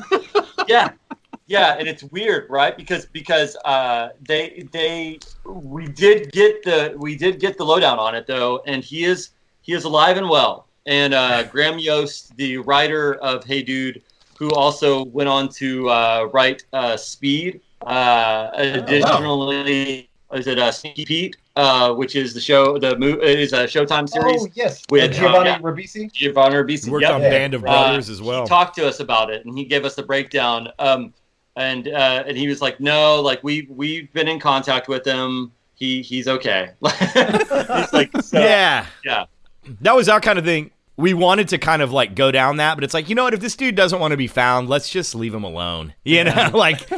yeah, 0.66 0.90
yeah, 1.48 1.76
and 1.78 1.88
it's 1.88 2.04
weird, 2.04 2.48
right? 2.50 2.76
Because 2.76 3.06
because 3.06 3.56
uh, 3.64 4.10
they 4.20 4.64
they 4.72 5.18
we 5.46 5.86
did 5.86 6.30
get 6.30 6.62
the 6.62 6.94
we 6.96 7.16
did 7.16 7.40
get 7.40 7.56
the 7.58 7.64
lowdown 7.64 7.98
on 7.98 8.14
it 8.14 8.26
though, 8.26 8.62
and 8.66 8.84
he 8.84 9.04
is 9.04 9.30
he 9.62 9.72
is 9.72 9.84
alive 9.84 10.16
and 10.16 10.28
well. 10.28 10.66
And 10.86 11.12
uh, 11.12 11.42
Graham 11.44 11.78
Yost, 11.78 12.36
the 12.36 12.58
writer 12.58 13.14
of 13.16 13.44
Hey 13.44 13.62
Dude, 13.62 14.02
who 14.38 14.50
also 14.52 15.04
went 15.06 15.28
on 15.28 15.48
to 15.60 15.88
uh, 15.90 16.28
write 16.32 16.64
uh, 16.72 16.96
Speed. 16.96 17.60
Uh, 17.84 18.48
additionally, 18.54 20.08
is 20.32 20.46
it 20.46 20.58
uh, 20.58 20.70
Sneaky 20.72 21.04
Pete, 21.04 21.36
uh, 21.56 21.92
which 21.94 22.14
is 22.16 22.34
the 22.34 22.40
show 22.40 22.78
the 22.78 22.98
mo- 22.98 23.18
it 23.22 23.38
is 23.38 23.52
a 23.52 23.64
Showtime 23.64 24.08
series. 24.08 24.42
Oh 24.42 24.48
yes, 24.54 24.82
with, 24.90 25.02
with 25.02 25.16
Giovanni 25.18 25.50
uh, 25.50 25.58
Ribisi. 25.60 26.12
Giovanni 26.12 26.56
Ribisi. 26.56 26.84
He 26.86 26.90
worked 26.90 27.02
Yep. 27.02 27.14
on 27.14 27.22
Yeah. 27.22 27.30
Band 27.30 27.54
of 27.54 27.62
Uh, 27.62 27.66
Brothers 27.66 28.08
as 28.10 28.20
well. 28.20 28.42
He 28.42 28.48
talked 28.48 28.74
to 28.76 28.86
us 28.86 29.00
about 29.00 29.30
it, 29.30 29.44
and 29.46 29.56
he 29.56 29.64
gave 29.64 29.84
us 29.84 29.94
the 29.94 30.02
breakdown. 30.02 30.68
Um, 30.78 31.14
and 31.58 31.88
uh, 31.88 32.24
and 32.26 32.36
he 32.36 32.48
was 32.48 32.62
like, 32.62 32.80
"No, 32.80 33.20
like 33.20 33.42
we 33.42 33.66
we've 33.68 34.10
been 34.12 34.28
in 34.28 34.38
contact 34.38 34.88
with 34.88 35.04
him. 35.04 35.52
He 35.74 36.02
he's 36.02 36.28
okay." 36.28 36.70
he's 36.82 37.92
like, 37.92 38.10
so, 38.22 38.40
yeah. 38.40 38.86
yeah. 39.04 39.24
That 39.80 39.94
was 39.94 40.08
our 40.08 40.20
kind 40.20 40.38
of 40.38 40.44
thing. 40.44 40.70
We 40.96 41.14
wanted 41.14 41.48
to 41.48 41.58
kind 41.58 41.82
of 41.82 41.92
like 41.92 42.14
go 42.14 42.30
down 42.30 42.56
that, 42.56 42.76
but 42.76 42.84
it's 42.84 42.94
like, 42.94 43.08
you 43.08 43.14
know 43.14 43.24
what? 43.24 43.34
If 43.34 43.40
this 43.40 43.56
dude 43.56 43.74
doesn't 43.74 44.00
want 44.00 44.12
to 44.12 44.16
be 44.16 44.26
found, 44.26 44.68
let's 44.68 44.88
just 44.88 45.14
leave 45.14 45.34
him 45.34 45.44
alone. 45.44 45.94
You 46.04 46.24
know, 46.24 46.50
like 46.54 46.88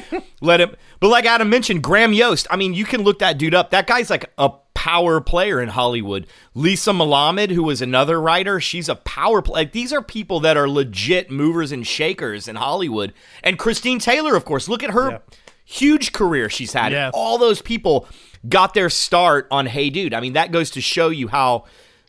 let 0.43 0.61
him. 0.61 0.77
But 1.01 1.09
like 1.09 1.25
Adam 1.25 1.49
mentioned, 1.49 1.83
Graham 1.83 2.13
Yost. 2.13 2.47
I 2.51 2.57
mean, 2.57 2.75
you 2.75 2.85
can 2.85 3.03
look 3.03 3.19
that 3.21 3.39
dude 3.39 3.55
up. 3.55 3.71
That 3.71 3.87
guy's 3.87 4.11
like 4.11 4.31
a 4.37 4.51
power 4.81 5.21
player 5.21 5.61
in 5.61 5.69
Hollywood. 5.69 6.27
Lisa 6.55 6.93
Melamed, 6.93 7.51
who 7.51 7.63
was 7.63 7.83
another 7.83 8.19
writer, 8.19 8.61
she's 8.61 8.89
a 8.89 8.95
power 8.95 9.43
play. 9.43 9.61
Like, 9.61 9.73
these 9.73 9.93
are 9.93 10.01
people 10.01 10.41
that 10.41 10.57
are 10.57 10.67
legit 10.67 11.31
movers 11.31 11.71
and 11.71 11.87
shakers 11.87 12.49
in 12.49 12.57
Hollywood. 12.57 13.13
And 13.45 13.59
Christine 13.59 13.99
Taylor, 13.99 14.35
of 14.35 14.47
course. 14.47 14.71
Look 14.71 14.83
at 14.83 14.93
her 14.93 15.21
huge 15.67 16.13
career 16.13 16.49
she's 16.49 16.73
had. 16.73 16.93
Yeah. 16.93 17.11
All 17.13 17.37
those 17.37 17.61
people 17.61 18.09
got 18.49 18.73
their 18.73 18.89
start 18.89 19.47
on 19.51 19.67
Hey 19.67 19.91
Dude. 19.91 20.15
I 20.15 20.21
mean, 20.21 20.33
that 20.33 20.51
goes 20.51 20.71
to 20.71 20.81
show 20.81 21.11
you 21.11 21.29
how 21.29 21.67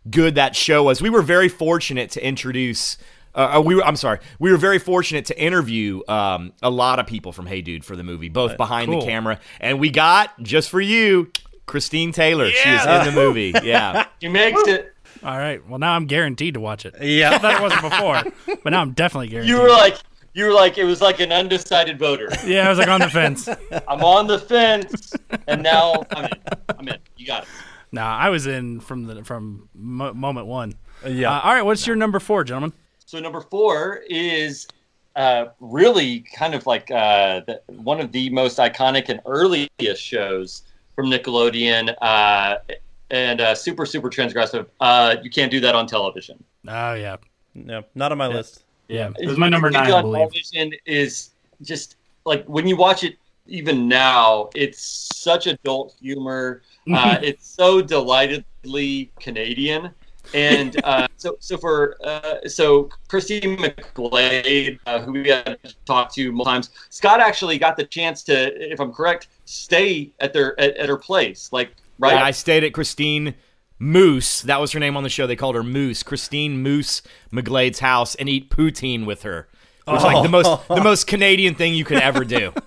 good 0.09 0.35
that 0.35 0.55
show 0.55 0.83
was. 0.83 1.01
We 1.01 1.09
were 1.09 1.21
very 1.21 1.49
fortunate 1.49 2.11
to 2.11 2.25
introduce. 2.25 2.97
Uh, 3.35 3.55
uh, 3.57 3.61
we 3.61 3.75
were, 3.75 3.83
I'm 3.83 3.97
sorry. 3.97 4.19
We 4.39 4.49
were 4.49 4.57
very 4.57 4.79
fortunate 4.79 5.25
to 5.25 5.37
interview 5.37 6.03
um, 6.07 6.53
a 6.63 6.69
lot 6.69 6.99
of 6.99 7.05
people 7.05 7.33
from 7.33 7.47
Hey 7.47 7.61
Dude 7.61 7.83
for 7.83 7.97
the 7.97 8.03
movie, 8.03 8.29
both 8.29 8.55
behind 8.55 8.89
cool. 8.89 9.01
the 9.01 9.05
camera, 9.05 9.41
and 9.59 9.77
we 9.77 9.89
got 9.89 10.41
just 10.41 10.69
for 10.69 10.79
you, 10.79 11.31
Christine 11.71 12.11
Taylor. 12.11 12.49
She 12.49 12.69
is 12.69 12.85
in 12.85 13.05
the 13.05 13.11
movie. 13.13 13.53
Yeah. 13.63 14.05
He 14.19 14.27
makes 14.27 14.61
it. 14.67 14.93
All 15.23 15.37
right. 15.37 15.65
Well, 15.69 15.79
now 15.79 15.93
I'm 15.93 16.05
guaranteed 16.05 16.55
to 16.55 16.59
watch 16.59 16.85
it. 16.85 16.93
Yeah. 16.99 17.29
I 17.29 17.31
Yeah. 17.31 17.37
thought 17.37 17.55
it 17.55 17.61
wasn't 17.61 17.81
before, 17.81 18.57
but 18.63 18.71
now 18.71 18.81
I'm 18.81 18.91
definitely 18.91 19.29
guaranteed. 19.29 19.55
You 19.55 19.61
were 19.61 19.69
like, 19.69 19.97
you 20.33 20.43
were 20.45 20.51
like, 20.51 20.77
it 20.77 20.83
was 20.83 21.01
like 21.01 21.21
an 21.21 21.31
undecided 21.31 21.97
voter. 21.97 22.27
yeah, 22.45 22.65
I 22.65 22.69
was 22.69 22.77
like 22.77 22.89
on 22.89 22.99
the 22.99 23.09
fence. 23.09 23.47
I'm 23.87 24.03
on 24.03 24.27
the 24.27 24.37
fence, 24.39 25.13
and 25.47 25.63
now 25.63 26.03
I'm 26.11 26.25
in. 26.25 26.31
I'm 26.77 26.87
in. 26.89 26.97
You 27.17 27.25
got 27.27 27.43
it. 27.43 27.49
nah, 27.93 28.17
I 28.17 28.29
was 28.29 28.47
in 28.47 28.79
from 28.81 29.05
the 29.05 29.23
from 29.23 29.69
mo- 29.73 30.13
moment 30.13 30.47
one. 30.47 30.73
Yeah. 31.07 31.31
Uh, 31.37 31.39
all 31.41 31.53
right. 31.53 31.63
What's 31.65 31.87
your 31.87 31.95
number 31.95 32.19
four, 32.19 32.43
gentlemen? 32.43 32.73
So 33.05 33.19
number 33.19 33.39
four 33.41 34.01
is 34.09 34.67
uh, 35.15 35.45
really 35.61 36.21
kind 36.35 36.53
of 36.55 36.65
like 36.65 36.91
uh, 36.91 37.41
the, 37.47 37.61
one 37.67 37.99
of 38.01 38.11
the 38.11 38.29
most 38.29 38.57
iconic 38.57 39.07
and 39.09 39.19
earliest 39.25 40.01
shows 40.01 40.63
from 40.95 41.09
Nickelodeon, 41.09 41.95
uh, 42.01 42.57
and 43.09 43.41
uh, 43.41 43.55
super 43.55 43.85
super 43.85 44.09
transgressive. 44.09 44.67
Uh, 44.79 45.15
you 45.23 45.29
can't 45.29 45.51
do 45.51 45.59
that 45.61 45.75
on 45.75 45.87
television. 45.87 46.43
Oh 46.67 46.93
yeah, 46.93 47.17
No, 47.55 47.83
not 47.95 48.11
on 48.11 48.17
my 48.17 48.27
list. 48.27 48.63
yeah. 48.87 49.11
It 49.19 49.27
was 49.27 49.37
my 49.37 49.49
number 49.49 49.67
What 49.67 49.73
you 49.73 49.79
nine, 49.81 49.93
I 49.93 50.01
believe. 50.01 50.19
television 50.31 50.71
is 50.85 51.31
just 51.63 51.95
like 52.25 52.45
when 52.45 52.67
you 52.67 52.75
watch 52.77 53.03
it 53.03 53.15
even 53.47 53.87
now, 53.87 54.49
it's 54.55 55.09
such 55.15 55.47
adult 55.47 55.95
humor. 56.01 56.61
Uh, 56.91 57.19
it's 57.21 57.45
so 57.47 57.79
delightedly 57.79 59.11
Canadian. 59.19 59.91
And 60.33 60.81
uh, 60.83 61.07
so, 61.17 61.35
so 61.39 61.57
for 61.57 61.97
uh, 62.03 62.47
so 62.47 62.89
Christine 63.07 63.57
McGlade, 63.57 64.79
uh, 64.85 65.01
who 65.01 65.13
we 65.13 65.29
had 65.29 65.57
talked 65.85 66.13
to 66.15 66.31
multiple 66.31 66.45
times, 66.45 66.69
Scott 66.89 67.19
actually 67.19 67.57
got 67.57 67.75
the 67.75 67.85
chance 67.85 68.23
to, 68.23 68.71
if 68.71 68.79
I'm 68.79 68.93
correct, 68.93 69.27
stay 69.45 70.11
at 70.19 70.33
their 70.33 70.59
at, 70.59 70.77
at 70.77 70.89
her 70.89 70.97
place, 70.97 71.49
like 71.51 71.71
right. 71.99 72.15
I 72.15 72.31
stayed 72.31 72.63
at 72.63 72.73
Christine 72.73 73.35
Moose. 73.79 74.41
That 74.41 74.61
was 74.61 74.71
her 74.71 74.79
name 74.79 74.95
on 74.95 75.03
the 75.03 75.09
show. 75.09 75.27
They 75.27 75.35
called 75.35 75.55
her 75.55 75.63
Moose. 75.63 76.03
Christine 76.03 76.61
Moose 76.61 77.01
McGlade's 77.33 77.79
house 77.79 78.15
and 78.15 78.29
eat 78.29 78.49
poutine 78.49 79.05
with 79.05 79.23
her. 79.23 79.47
It 79.87 79.91
was 79.91 80.03
like 80.03 80.23
the 80.23 80.29
most 80.29 80.67
the 80.67 80.83
most 80.83 81.07
Canadian 81.07 81.55
thing 81.55 81.73
you 81.73 81.83
could 81.83 81.99
ever 81.99 82.23
do. 82.23 82.53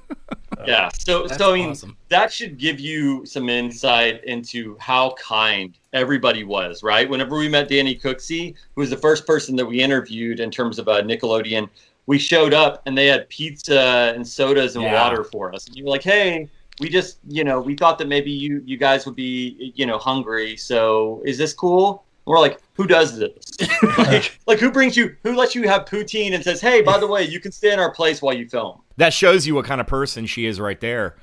Yeah. 0.66 0.88
So, 0.96 1.26
so 1.26 1.52
I 1.52 1.56
mean, 1.56 1.70
awesome. 1.70 1.96
that 2.08 2.32
should 2.32 2.58
give 2.58 2.80
you 2.80 3.26
some 3.26 3.48
insight 3.48 4.24
into 4.24 4.76
how 4.78 5.14
kind 5.14 5.76
everybody 5.98 6.44
was, 6.44 6.82
right? 6.82 7.08
Whenever 7.08 7.36
we 7.36 7.48
met 7.48 7.68
Danny 7.68 7.94
Cooksey, 7.96 8.54
who 8.74 8.80
was 8.82 8.90
the 8.90 8.96
first 8.96 9.26
person 9.26 9.56
that 9.56 9.64
we 9.64 9.80
interviewed 9.80 10.40
in 10.40 10.50
terms 10.50 10.78
of 10.78 10.88
a 10.88 11.00
Nickelodeon, 11.02 11.70
we 12.06 12.18
showed 12.18 12.52
up 12.52 12.82
and 12.84 12.98
they 12.98 13.06
had 13.06 13.28
pizza 13.30 14.12
and 14.14 14.26
sodas 14.26 14.74
and 14.74 14.84
Yeah. 14.84 14.92
water 14.92 15.24
for 15.24 15.54
us. 15.54 15.66
And 15.66 15.76
you 15.76 15.84
were 15.84 15.90
like, 15.90 16.02
hey, 16.02 16.50
we 16.80 16.88
just, 16.88 17.18
you 17.28 17.44
know, 17.44 17.60
we 17.60 17.76
thought 17.76 17.96
that 17.98 18.08
maybe 18.08 18.30
you, 18.30 18.60
you 18.66 18.76
guys 18.76 19.06
would 19.06 19.14
be, 19.14 19.72
you 19.76 19.86
know, 19.86 19.96
hungry. 19.96 20.56
So 20.56 21.22
is 21.24 21.38
this 21.38 21.54
cool? 21.54 22.04
And 22.26 22.32
we're 22.32 22.40
like, 22.40 22.60
who 22.74 22.86
does 22.86 23.16
this? 23.16 23.44
like, 23.98 24.38
like, 24.46 24.58
who 24.58 24.72
brings 24.72 24.96
you, 24.96 25.14
who 25.22 25.36
lets 25.36 25.54
you 25.54 25.68
have 25.68 25.84
poutine 25.84 26.34
and 26.34 26.42
says, 26.42 26.60
hey, 26.60 26.82
by 26.82 26.98
the 26.98 27.06
way, 27.06 27.22
you 27.22 27.38
can 27.38 27.52
stay 27.52 27.72
in 27.72 27.78
our 27.78 27.92
place 27.92 28.20
while 28.20 28.34
you 28.34 28.48
film? 28.48 28.80
That 28.96 29.12
shows 29.12 29.46
you 29.46 29.54
what 29.54 29.64
kind 29.64 29.80
of 29.80 29.86
person 29.86 30.26
she 30.26 30.44
is 30.46 30.58
right 30.58 30.80
there. 30.80 31.16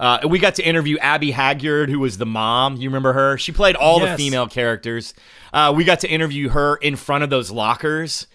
Uh, 0.00 0.20
we 0.28 0.38
got 0.38 0.56
to 0.56 0.62
interview 0.62 0.98
Abby 0.98 1.30
Hagyard, 1.32 1.88
who 1.88 2.00
was 2.00 2.18
the 2.18 2.26
mom. 2.26 2.76
You 2.76 2.88
remember 2.88 3.12
her? 3.12 3.38
She 3.38 3.52
played 3.52 3.76
all 3.76 4.00
Yes. 4.00 4.16
the 4.18 4.24
female 4.24 4.48
characters. 4.48 5.14
Uh, 5.52 5.72
we 5.76 5.84
got 5.84 6.00
to 6.00 6.08
interview 6.08 6.48
her 6.48 6.76
in 6.76 6.96
front 6.96 7.22
of 7.24 7.30
those 7.30 7.50
lockers, 7.50 8.26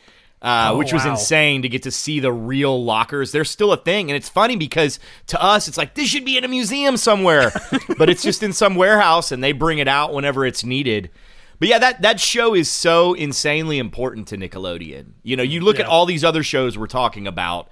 uh, 0.41 0.69
Oh, 0.71 0.77
which 0.77 0.93
was 0.93 1.03
wow. 1.03 1.11
insane 1.11 1.61
to 1.63 1.69
get 1.69 1.83
to 1.83 1.91
see 1.91 2.19
the 2.21 2.31
real 2.31 2.83
lockers. 2.83 3.31
They're 3.33 3.43
still 3.45 3.73
a 3.73 3.77
thing, 3.77 4.09
and 4.09 4.15
it's 4.15 4.29
funny 4.29 4.55
because 4.55 4.99
to 5.27 5.41
us, 5.43 5.67
it's 5.67 5.77
like 5.77 5.95
this 5.95 6.07
should 6.07 6.23
be 6.25 6.37
in 6.37 6.43
a 6.45 6.47
museum 6.47 6.95
somewhere, 6.97 7.51
but 7.97 8.09
it's 8.09 8.23
just 8.23 8.41
in 8.41 8.53
some 8.53 8.75
warehouse, 8.75 9.31
and 9.31 9.43
they 9.43 9.51
bring 9.51 9.79
it 9.79 9.87
out 9.87 10.13
whenever 10.13 10.45
it's 10.45 10.63
needed. 10.63 11.09
But 11.59 11.67
yeah, 11.69 11.79
that 11.79 12.01
that 12.01 12.19
show 12.19 12.53
is 12.55 12.69
so 12.69 13.13
insanely 13.13 13.79
important 13.79 14.27
to 14.29 14.37
Nickelodeon. 14.37 15.11
You 15.23 15.35
know, 15.37 15.43
you 15.43 15.61
look 15.61 15.79
at 15.79 15.85
all 15.85 16.05
these 16.05 16.23
other 16.23 16.43
shows 16.43 16.77
we're 16.77 16.87
talking 16.87 17.25
about 17.27 17.69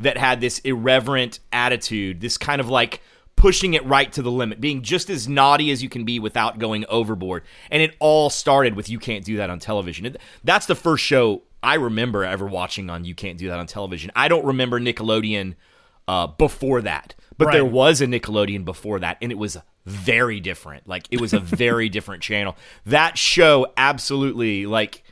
that 0.00 0.16
had 0.16 0.40
this 0.40 0.58
irreverent 0.60 1.40
attitude, 1.52 2.20
this 2.20 2.36
kind 2.38 2.60
of 2.60 2.68
like 2.68 3.00
pushing 3.36 3.74
it 3.74 3.84
right 3.86 4.12
to 4.12 4.20
the 4.22 4.30
limit, 4.30 4.60
being 4.60 4.82
just 4.82 5.08
as 5.08 5.26
naughty 5.28 5.70
as 5.70 5.82
you 5.82 5.88
can 5.88 6.04
be 6.04 6.18
without 6.18 6.58
going 6.58 6.84
overboard. 6.88 7.42
And 7.70 7.82
it 7.82 7.96
all 7.98 8.28
started 8.28 8.74
with 8.74 8.88
You 8.90 8.98
Can't 8.98 9.24
Do 9.24 9.36
That 9.38 9.48
on 9.50 9.58
Television. 9.58 10.04
It- 10.06 10.16
That's 10.44 10.66
the 10.66 10.74
first 10.74 11.02
show 11.04 11.42
I 11.62 11.74
remember 11.74 12.24
ever 12.24 12.46
watching 12.46 12.90
on 12.90 13.04
You 13.04 13.14
Can't 13.14 13.38
Do 13.38 13.48
That 13.48 13.58
on 13.58 13.66
Television. 13.66 14.10
I 14.16 14.28
don't 14.28 14.44
remember 14.44 14.78
Nickelodeon 14.80 15.54
uh, 16.08 16.26
before 16.26 16.82
that, 16.82 17.14
but 17.38 17.46
Right. 17.46 17.52
there 17.54 17.64
was 17.64 18.00
a 18.00 18.06
Nickelodeon 18.06 18.64
before 18.64 18.98
that, 18.98 19.16
and 19.22 19.30
it 19.30 19.38
was 19.38 19.56
very 19.86 20.40
different. 20.40 20.86
Like 20.88 21.06
it 21.10 21.20
was 21.20 21.32
a 21.32 21.38
very 21.40 21.88
different 21.88 22.22
channel. 22.22 22.56
That 22.84 23.16
show 23.16 23.72
absolutely 23.76 24.66
like 24.66 25.02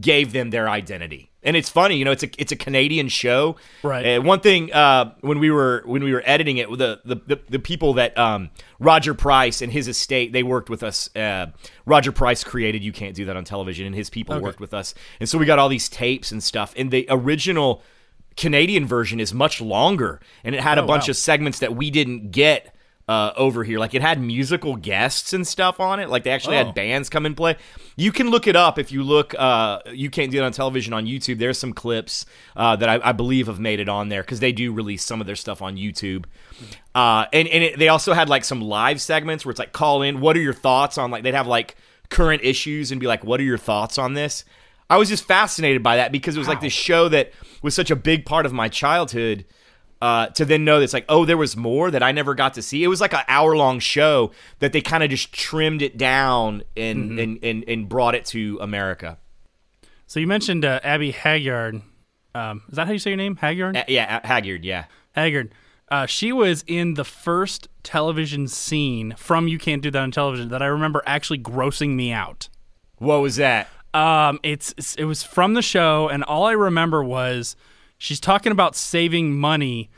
gave 0.00 0.32
them 0.32 0.50
their 0.50 0.68
identity. 0.68 1.30
And 1.44 1.56
it's 1.56 1.68
funny, 1.68 1.96
you 1.96 2.04
know, 2.04 2.10
it's 2.10 2.22
a 2.22 2.30
it's 2.38 2.52
a 2.52 2.56
Canadian 2.56 3.08
show. 3.08 3.56
Right. 3.82 4.04
And 4.04 4.24
one 4.24 4.40
thing 4.40 4.72
uh, 4.72 5.12
when 5.20 5.38
we 5.38 5.50
were 5.50 5.82
when 5.84 6.02
we 6.02 6.12
were 6.12 6.22
editing 6.24 6.56
it, 6.56 6.68
the 6.70 7.00
the 7.04 7.16
the, 7.26 7.40
the 7.50 7.58
people 7.58 7.92
that 7.94 8.16
um, 8.16 8.50
Roger 8.78 9.12
Price 9.14 9.60
and 9.60 9.70
his 9.70 9.86
estate 9.86 10.32
they 10.32 10.42
worked 10.42 10.70
with 10.70 10.82
us. 10.82 11.14
Uh, 11.14 11.48
Roger 11.86 12.12
Price 12.12 12.42
created 12.42 12.82
You 12.82 12.92
Can't 12.92 13.14
Do 13.14 13.26
That 13.26 13.36
on 13.36 13.44
Television, 13.44 13.84
and 13.86 13.94
his 13.94 14.08
people 14.08 14.40
worked 14.40 14.60
with 14.60 14.72
us. 14.72 14.94
And 15.20 15.28
so 15.28 15.36
we 15.36 15.44
got 15.44 15.58
all 15.58 15.68
these 15.68 15.88
tapes 15.88 16.32
and 16.32 16.42
stuff. 16.42 16.72
And 16.76 16.90
the 16.90 17.06
original 17.10 17.82
Canadian 18.36 18.86
version 18.86 19.20
is 19.20 19.32
much 19.34 19.60
longer, 19.60 20.20
and 20.42 20.54
it 20.54 20.60
had 20.62 20.78
a 20.78 20.82
Oh, 20.82 20.86
bunch 20.86 21.08
wow. 21.08 21.10
of 21.12 21.16
segments 21.16 21.58
that 21.60 21.76
we 21.76 21.90
didn't 21.90 22.30
get. 22.30 22.73
Uh, 23.06 23.32
over 23.36 23.64
here, 23.64 23.78
like 23.78 23.92
it 23.92 24.00
had 24.00 24.18
musical 24.18 24.76
guests 24.76 25.34
and 25.34 25.46
stuff 25.46 25.78
on 25.78 26.00
it. 26.00 26.08
Like 26.08 26.22
they 26.24 26.30
actually 26.30 26.56
Oh. 26.56 26.64
had 26.64 26.74
bands 26.74 27.10
come 27.10 27.26
and 27.26 27.36
play. 27.36 27.56
You 27.96 28.10
can 28.10 28.30
look 28.30 28.46
it 28.46 28.56
up 28.56 28.78
if 28.78 28.90
you 28.90 29.02
look. 29.02 29.34
Uh, 29.38 29.80
you 29.92 30.08
can't 30.08 30.30
do 30.32 30.38
it 30.38 30.42
on 30.42 30.52
television 30.52 30.94
on 30.94 31.04
YouTube. 31.04 31.38
There's 31.38 31.58
some 31.58 31.74
clips 31.74 32.24
uh, 32.56 32.76
that 32.76 32.88
I, 32.88 33.10
I 33.10 33.12
believe 33.12 33.46
have 33.46 33.60
made 33.60 33.78
it 33.78 33.90
on 33.90 34.08
there 34.08 34.22
because 34.22 34.40
they 34.40 34.52
do 34.52 34.72
release 34.72 35.04
some 35.04 35.20
of 35.20 35.26
their 35.26 35.36
stuff 35.36 35.60
on 35.60 35.76
YouTube. 35.76 36.24
Uh, 36.94 37.26
and 37.30 37.46
and 37.48 37.62
it, 37.64 37.78
they 37.78 37.88
also 37.88 38.14
had 38.14 38.30
like 38.30 38.42
some 38.42 38.62
live 38.62 39.02
segments 39.02 39.44
where 39.44 39.50
it's 39.50 39.58
like 39.58 39.72
call 39.72 40.00
in. 40.00 40.20
What 40.20 40.34
are 40.36 40.40
your 40.40 40.54
thoughts 40.54 40.96
on 40.96 41.10
like 41.10 41.24
they'd 41.24 41.34
have 41.34 41.46
like 41.46 41.76
current 42.08 42.42
issues 42.42 42.90
and 42.90 43.00
be 43.02 43.06
like, 43.06 43.22
what 43.22 43.38
are 43.38 43.44
your 43.44 43.58
thoughts 43.58 43.98
on 43.98 44.14
this? 44.14 44.46
I 44.88 44.96
was 44.96 45.10
just 45.10 45.24
fascinated 45.24 45.82
by 45.82 45.96
that 45.96 46.10
because 46.10 46.36
it 46.36 46.38
was 46.38 46.48
like 46.48 46.62
this 46.62 46.72
show 46.72 47.08
that 47.10 47.32
was 47.60 47.74
such 47.74 47.90
a 47.90 47.96
big 47.96 48.24
part 48.24 48.46
of 48.46 48.52
my 48.54 48.68
childhood. 48.70 49.44
Uh, 50.04 50.26
to 50.26 50.44
then 50.44 50.66
know 50.66 50.80
that 50.80 50.84
it's 50.84 50.92
like, 50.92 51.06
oh, 51.08 51.24
there 51.24 51.38
was 51.38 51.56
more 51.56 51.90
that 51.90 52.02
I 52.02 52.12
never 52.12 52.34
got 52.34 52.52
to 52.54 52.62
see. 52.62 52.84
It 52.84 52.88
was 52.88 53.00
like 53.00 53.14
an 53.14 53.22
hour 53.26 53.56
long 53.56 53.78
show 53.78 54.32
that 54.58 54.74
they 54.74 54.82
kind 54.82 55.02
of 55.02 55.08
just 55.08 55.32
trimmed 55.32 55.80
it 55.80 55.96
down 55.96 56.62
and, 56.76 57.18
and, 57.18 57.38
and 57.42 57.64
and 57.66 57.88
brought 57.88 58.14
it 58.14 58.26
to 58.26 58.58
America. 58.60 59.16
So 60.06 60.20
you 60.20 60.26
mentioned 60.26 60.62
uh, 60.62 60.80
Abby 60.84 61.10
Hagyard. 61.10 61.80
Um, 62.34 62.64
is 62.68 62.76
that 62.76 62.86
how 62.86 62.92
you 62.92 62.98
say 62.98 63.12
your 63.12 63.16
name? 63.16 63.36
Haggard? 63.36 63.78
Uh, 63.78 63.84
yeah, 63.88 64.20
Haggard. 64.26 64.62
Yeah. 64.62 64.84
Haggard. 65.12 65.54
Uh, 65.88 66.04
she 66.04 66.32
was 66.32 66.64
in 66.66 66.94
the 66.94 67.04
first 67.04 67.68
television 67.82 68.46
scene 68.46 69.14
from 69.16 69.48
You 69.48 69.58
Can't 69.58 69.80
Do 69.80 69.90
That 69.90 70.02
on 70.02 70.10
Television 70.10 70.50
that 70.50 70.60
I 70.60 70.66
remember 70.66 71.02
actually 71.06 71.38
grossing 71.38 71.94
me 71.94 72.12
out. 72.12 72.50
What 72.98 73.22
was 73.22 73.36
that? 73.36 73.68
Um, 73.94 74.38
it's, 74.42 74.74
it's 74.76 74.96
it 74.96 75.04
was 75.04 75.22
from 75.22 75.54
the 75.54 75.62
show, 75.62 76.08
and 76.08 76.22
all 76.24 76.44
I 76.44 76.52
remember 76.52 77.02
was 77.02 77.56
she's 78.04 78.20
talking 78.20 78.52
about 78.52 78.76
saving 78.76 79.34
money 79.34 79.90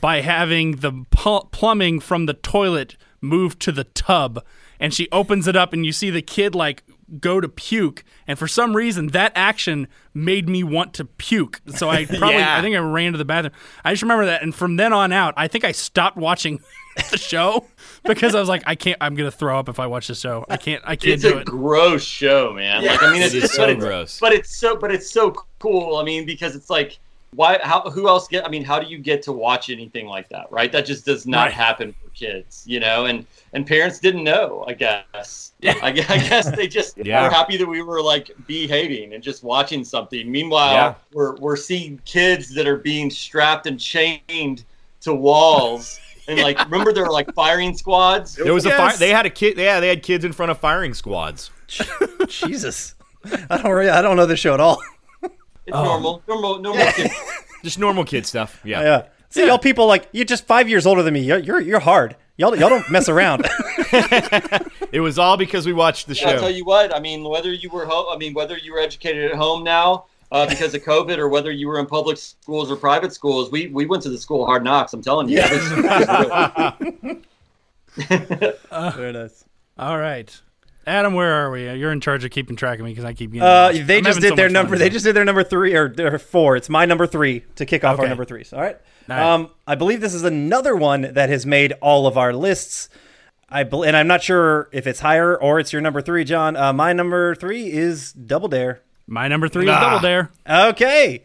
by 0.00 0.20
having 0.22 0.76
the 0.76 1.04
pl- 1.10 1.48
plumbing 1.52 2.00
from 2.00 2.26
the 2.26 2.34
toilet 2.34 2.96
moved 3.20 3.60
to 3.60 3.72
the 3.72 3.84
tub, 3.84 4.42
and 4.80 4.92
she 4.92 5.08
opens 5.12 5.46
it 5.46 5.54
up, 5.56 5.72
and 5.72 5.86
you 5.86 5.92
see 5.92 6.10
the 6.10 6.22
kid 6.22 6.54
like 6.54 6.82
go 7.20 7.40
to 7.40 7.48
puke, 7.48 8.02
and 8.26 8.36
for 8.36 8.48
some 8.48 8.74
reason 8.74 9.08
that 9.08 9.30
action 9.36 9.86
made 10.12 10.48
me 10.48 10.64
want 10.64 10.92
to 10.94 11.04
puke. 11.04 11.60
So 11.68 11.88
I 11.88 12.04
probably 12.18 12.36
Yeah. 12.38 12.58
I 12.58 12.62
think 12.62 12.74
I 12.74 12.80
ran 12.80 13.12
to 13.12 13.18
the 13.18 13.24
bathroom. 13.24 13.52
I 13.84 13.92
just 13.92 14.02
remember 14.02 14.26
that, 14.26 14.42
and 14.42 14.52
from 14.54 14.76
then 14.76 14.92
on 14.92 15.12
out, 15.12 15.34
I 15.36 15.46
think 15.46 15.64
I 15.64 15.72
stopped 15.72 16.16
watching. 16.16 16.60
the 17.10 17.18
show 17.18 17.66
because 18.04 18.34
I 18.34 18.40
was 18.40 18.48
like 18.48 18.62
I 18.64 18.74
can't 18.74 18.96
I'm 19.02 19.14
gonna 19.16 19.30
throw 19.30 19.58
up 19.58 19.68
if 19.68 19.78
I 19.78 19.86
watch 19.86 20.06
the 20.08 20.14
show 20.14 20.46
I 20.48 20.56
can't 20.56 20.82
I 20.86 20.96
can't 20.96 21.12
it's 21.12 21.24
do 21.24 21.36
a 21.36 21.40
it 21.40 21.46
gross 21.46 22.02
show, 22.02 22.54
man. 22.54 22.86
Like 22.86 23.02
I 23.02 23.12
mean, 23.12 23.20
it's, 23.20 23.34
It 23.34 23.42
is 23.44 23.50
but 23.50 23.54
so 23.54 23.62
it's- 23.64 23.78
gross. 23.84 24.18
But 24.18 24.32
it's 24.32 24.56
so 24.56 24.76
but 24.78 24.90
it's 24.90 25.10
so 25.10 25.34
cool. 25.58 25.96
I 25.98 26.04
mean, 26.04 26.24
because 26.24 26.56
it's 26.56 26.70
like 26.70 26.98
why 27.36 27.58
how 27.62 27.82
who 27.90 28.08
else 28.08 28.26
get 28.26 28.44
I 28.44 28.48
mean, 28.48 28.64
how 28.64 28.80
do 28.80 28.86
you 28.88 28.98
get 28.98 29.22
to 29.22 29.32
watch 29.32 29.70
anything 29.70 30.06
like 30.06 30.28
that, 30.30 30.50
right? 30.50 30.72
That 30.72 30.86
just 30.86 31.04
does 31.06 31.26
not 31.26 31.44
Right. 31.44 31.52
happen 31.52 31.92
for 31.92 32.08
kids, 32.10 32.64
you 32.66 32.80
know, 32.80 33.04
and 33.04 33.24
and 33.52 33.66
parents 33.66 33.98
didn't 34.00 34.24
know, 34.24 34.64
I 34.66 34.72
guess. 34.72 35.52
I, 35.62 35.76
I 35.82 35.92
guess 35.92 36.50
they 36.56 36.66
just 36.66 36.96
Yeah. 37.04 37.22
were 37.24 37.30
happy 37.30 37.56
that 37.58 37.66
we 37.66 37.82
were 37.82 38.02
like 38.02 38.30
behaving 38.46 39.12
and 39.14 39.22
just 39.22 39.44
watching 39.44 39.84
something. 39.84 40.30
Meanwhile, 40.30 40.72
Yeah. 40.72 40.94
we're 41.12 41.36
we're 41.36 41.56
seeing 41.56 42.00
kids 42.04 42.52
that 42.54 42.66
are 42.66 42.78
being 42.78 43.10
strapped 43.10 43.66
and 43.66 43.78
chained 43.78 44.64
to 45.02 45.14
walls. 45.14 46.00
And 46.28 46.40
like, 46.40 46.58
remember 46.64 46.92
there 46.92 47.04
were 47.04 47.12
like 47.12 47.32
firing 47.34 47.76
squads. 47.76 48.34
There 48.34 48.52
was 48.52 48.66
a 48.66 48.70
fire. 48.70 48.96
They 48.96 49.10
had 49.10 49.26
a 49.26 49.30
kid. 49.30 49.56
Yeah, 49.58 49.78
they 49.78 49.88
had 49.88 50.02
kids 50.02 50.24
in 50.24 50.32
front 50.32 50.50
of 50.50 50.58
firing 50.58 50.92
squads. 50.94 51.50
Jesus, 52.28 52.94
I 53.50 53.58
don't 53.62 53.70
really, 53.72 53.90
I 53.90 54.02
don't 54.02 54.16
know 54.16 54.26
this 54.26 54.40
show 54.40 54.54
at 54.54 54.60
all. 54.60 54.80
It's 55.66 55.74
normal, 55.74 56.22
normal, 56.28 56.58
normal. 56.58 56.86
kids. 56.92 57.14
Just 57.64 57.78
normal 57.78 58.04
kid 58.04 58.24
stuff. 58.26 58.60
Yeah. 58.64 58.82
yeah. 58.82 59.02
See, 59.30 59.46
y'all 59.46 59.58
people 59.58 59.86
like 59.86 60.08
you're 60.12 60.24
just 60.24 60.44
five 60.46 60.68
years 60.68 60.86
older 60.86 61.02
than 61.02 61.12
me. 61.14 61.20
You're 61.20 61.38
you're, 61.40 61.60
you're 61.60 61.80
hard. 61.80 62.14
Y'all 62.36 62.54
y'all 62.56 62.68
don't 62.68 62.88
mess 62.90 63.08
around. 63.08 63.46
It 64.92 65.00
was 65.00 65.18
all 65.18 65.36
because 65.36 65.66
we 65.66 65.72
watched 65.72 66.06
the 66.06 66.14
Yeah, 66.14 66.28
I'll 66.28 66.34
show. 66.34 66.40
tell 66.42 66.50
you 66.50 66.64
what. 66.64 66.94
I 66.94 67.00
mean, 67.00 67.24
whether 67.24 67.52
you 67.52 67.68
were 67.70 67.84
home, 67.84 68.06
I 68.10 68.16
mean, 68.16 68.32
whether 68.34 68.56
you 68.56 68.72
were 68.72 68.78
educated 68.78 69.30
at 69.32 69.36
home 69.36 69.64
now 69.64 70.06
uh, 70.32 70.46
because 70.48 70.74
of 70.74 70.82
COVID, 70.84 71.18
or 71.18 71.28
whether 71.28 71.50
you 71.50 71.66
were 71.68 71.78
in 71.80 71.86
public 71.86 72.16
schools 72.18 72.70
or 72.70 72.76
private 72.76 73.12
schools, 73.12 73.50
we 73.50 73.66
we 73.66 73.84
went 73.84 74.02
to 74.04 74.10
the 74.10 74.16
school 74.18 74.46
hard 74.46 74.62
knocks. 74.64 74.92
I'm 74.92 75.02
telling 75.02 75.28
you. 75.28 75.38
Yeah. 75.38 75.48
It 75.50 75.52
was- 75.52 77.16
it 78.08 78.08
was 78.08 78.80
real. 78.80 78.90
Very 78.92 79.12
nice. 79.12 79.44
all 79.78 79.98
right 79.98 80.40
Adam, 80.86 81.14
where 81.14 81.32
are 81.32 81.50
we? 81.50 81.68
You're 81.72 81.90
in 81.90 82.00
charge 82.00 82.24
of 82.24 82.30
keeping 82.30 82.54
track 82.54 82.78
of 82.78 82.84
me 82.84 82.92
because 82.92 83.04
I 83.04 83.12
keep 83.12 83.32
getting. 83.32 83.42
Uh, 83.42 83.70
lost. 83.72 83.86
they 83.86 83.98
I'm 83.98 84.04
just 84.04 84.20
did 84.20 84.30
so 84.30 84.34
their 84.36 84.48
number. 84.48 84.78
They 84.78 84.88
just 84.88 85.04
did 85.04 85.16
their 85.16 85.24
number 85.24 85.42
three 85.42 85.74
or 85.74 85.88
their 85.88 86.18
four. 86.18 86.56
It's 86.56 86.68
my 86.68 86.84
number 86.84 87.06
three 87.08 87.42
to 87.56 87.66
kick 87.66 87.82
off 87.82 87.98
our 87.98 88.06
number 88.08 88.24
threes. 88.24 88.52
All 88.52 88.60
right. 88.60 88.76
All 89.08 89.16
right. 89.16 89.34
Um, 89.34 89.50
I 89.66 89.74
believe 89.74 90.00
this 90.00 90.14
is 90.14 90.22
another 90.22 90.76
one 90.76 91.02
that 91.14 91.28
has 91.28 91.44
made 91.44 91.72
all 91.80 92.06
of 92.06 92.16
our 92.16 92.32
lists. 92.32 92.88
I 93.48 93.64
bel 93.64 93.84
and 93.84 93.96
I'm 93.96 94.06
not 94.06 94.22
sure 94.22 94.68
if 94.72 94.86
it's 94.86 95.00
higher 95.00 95.36
or 95.36 95.58
it's 95.58 95.72
your 95.72 95.82
number 95.82 96.00
three, 96.00 96.22
John. 96.24 96.56
Uh, 96.56 96.72
my 96.72 96.92
number 96.92 97.34
three 97.34 97.70
is 97.70 98.12
Double 98.12 98.48
Dare. 98.48 98.82
My 99.08 99.26
number 99.28 99.48
three 99.48 99.64
is 99.66 99.70
Ah. 99.70 99.80
Double 99.80 100.00
Dare. 100.00 100.30
Okay. 100.48 101.24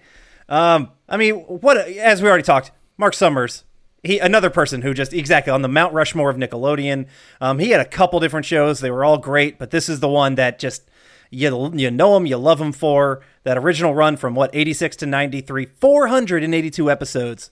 Um, 0.49 0.89
I 1.07 1.17
mean, 1.17 1.35
what 1.35 1.77
as 1.77 2.21
we 2.21 2.27
already 2.29 2.43
talked, 2.43 2.71
Mark 2.97 3.13
Summers, 3.13 3.63
he 4.03 4.19
another 4.19 4.49
person 4.49 4.81
who 4.81 4.93
just 4.93 5.13
exactly 5.13 5.51
on 5.51 5.61
the 5.61 5.67
Mount 5.67 5.93
Rushmore 5.93 6.29
of 6.29 6.37
Nickelodeon. 6.37 7.07
Um, 7.39 7.59
he 7.59 7.69
had 7.69 7.81
a 7.81 7.85
couple 7.85 8.19
different 8.19 8.45
shows; 8.45 8.79
they 8.79 8.91
were 8.91 9.05
all 9.05 9.17
great, 9.17 9.59
but 9.59 9.71
this 9.71 9.87
is 9.89 9.99
the 9.99 10.09
one 10.09 10.35
that 10.35 10.59
just 10.59 10.89
you 11.29 11.71
you 11.75 11.91
know 11.91 12.17
him, 12.17 12.25
you 12.25 12.37
love 12.37 12.59
him 12.59 12.71
for 12.71 13.21
that 13.43 13.57
original 13.57 13.93
run 13.93 14.17
from 14.17 14.35
what 14.35 14.49
eighty 14.53 14.73
six 14.73 14.95
to 14.97 15.05
ninety 15.05 15.41
three, 15.41 15.65
four 15.65 16.07
hundred 16.07 16.43
and 16.43 16.53
eighty 16.55 16.69
two 16.71 16.89
episodes. 16.89 17.51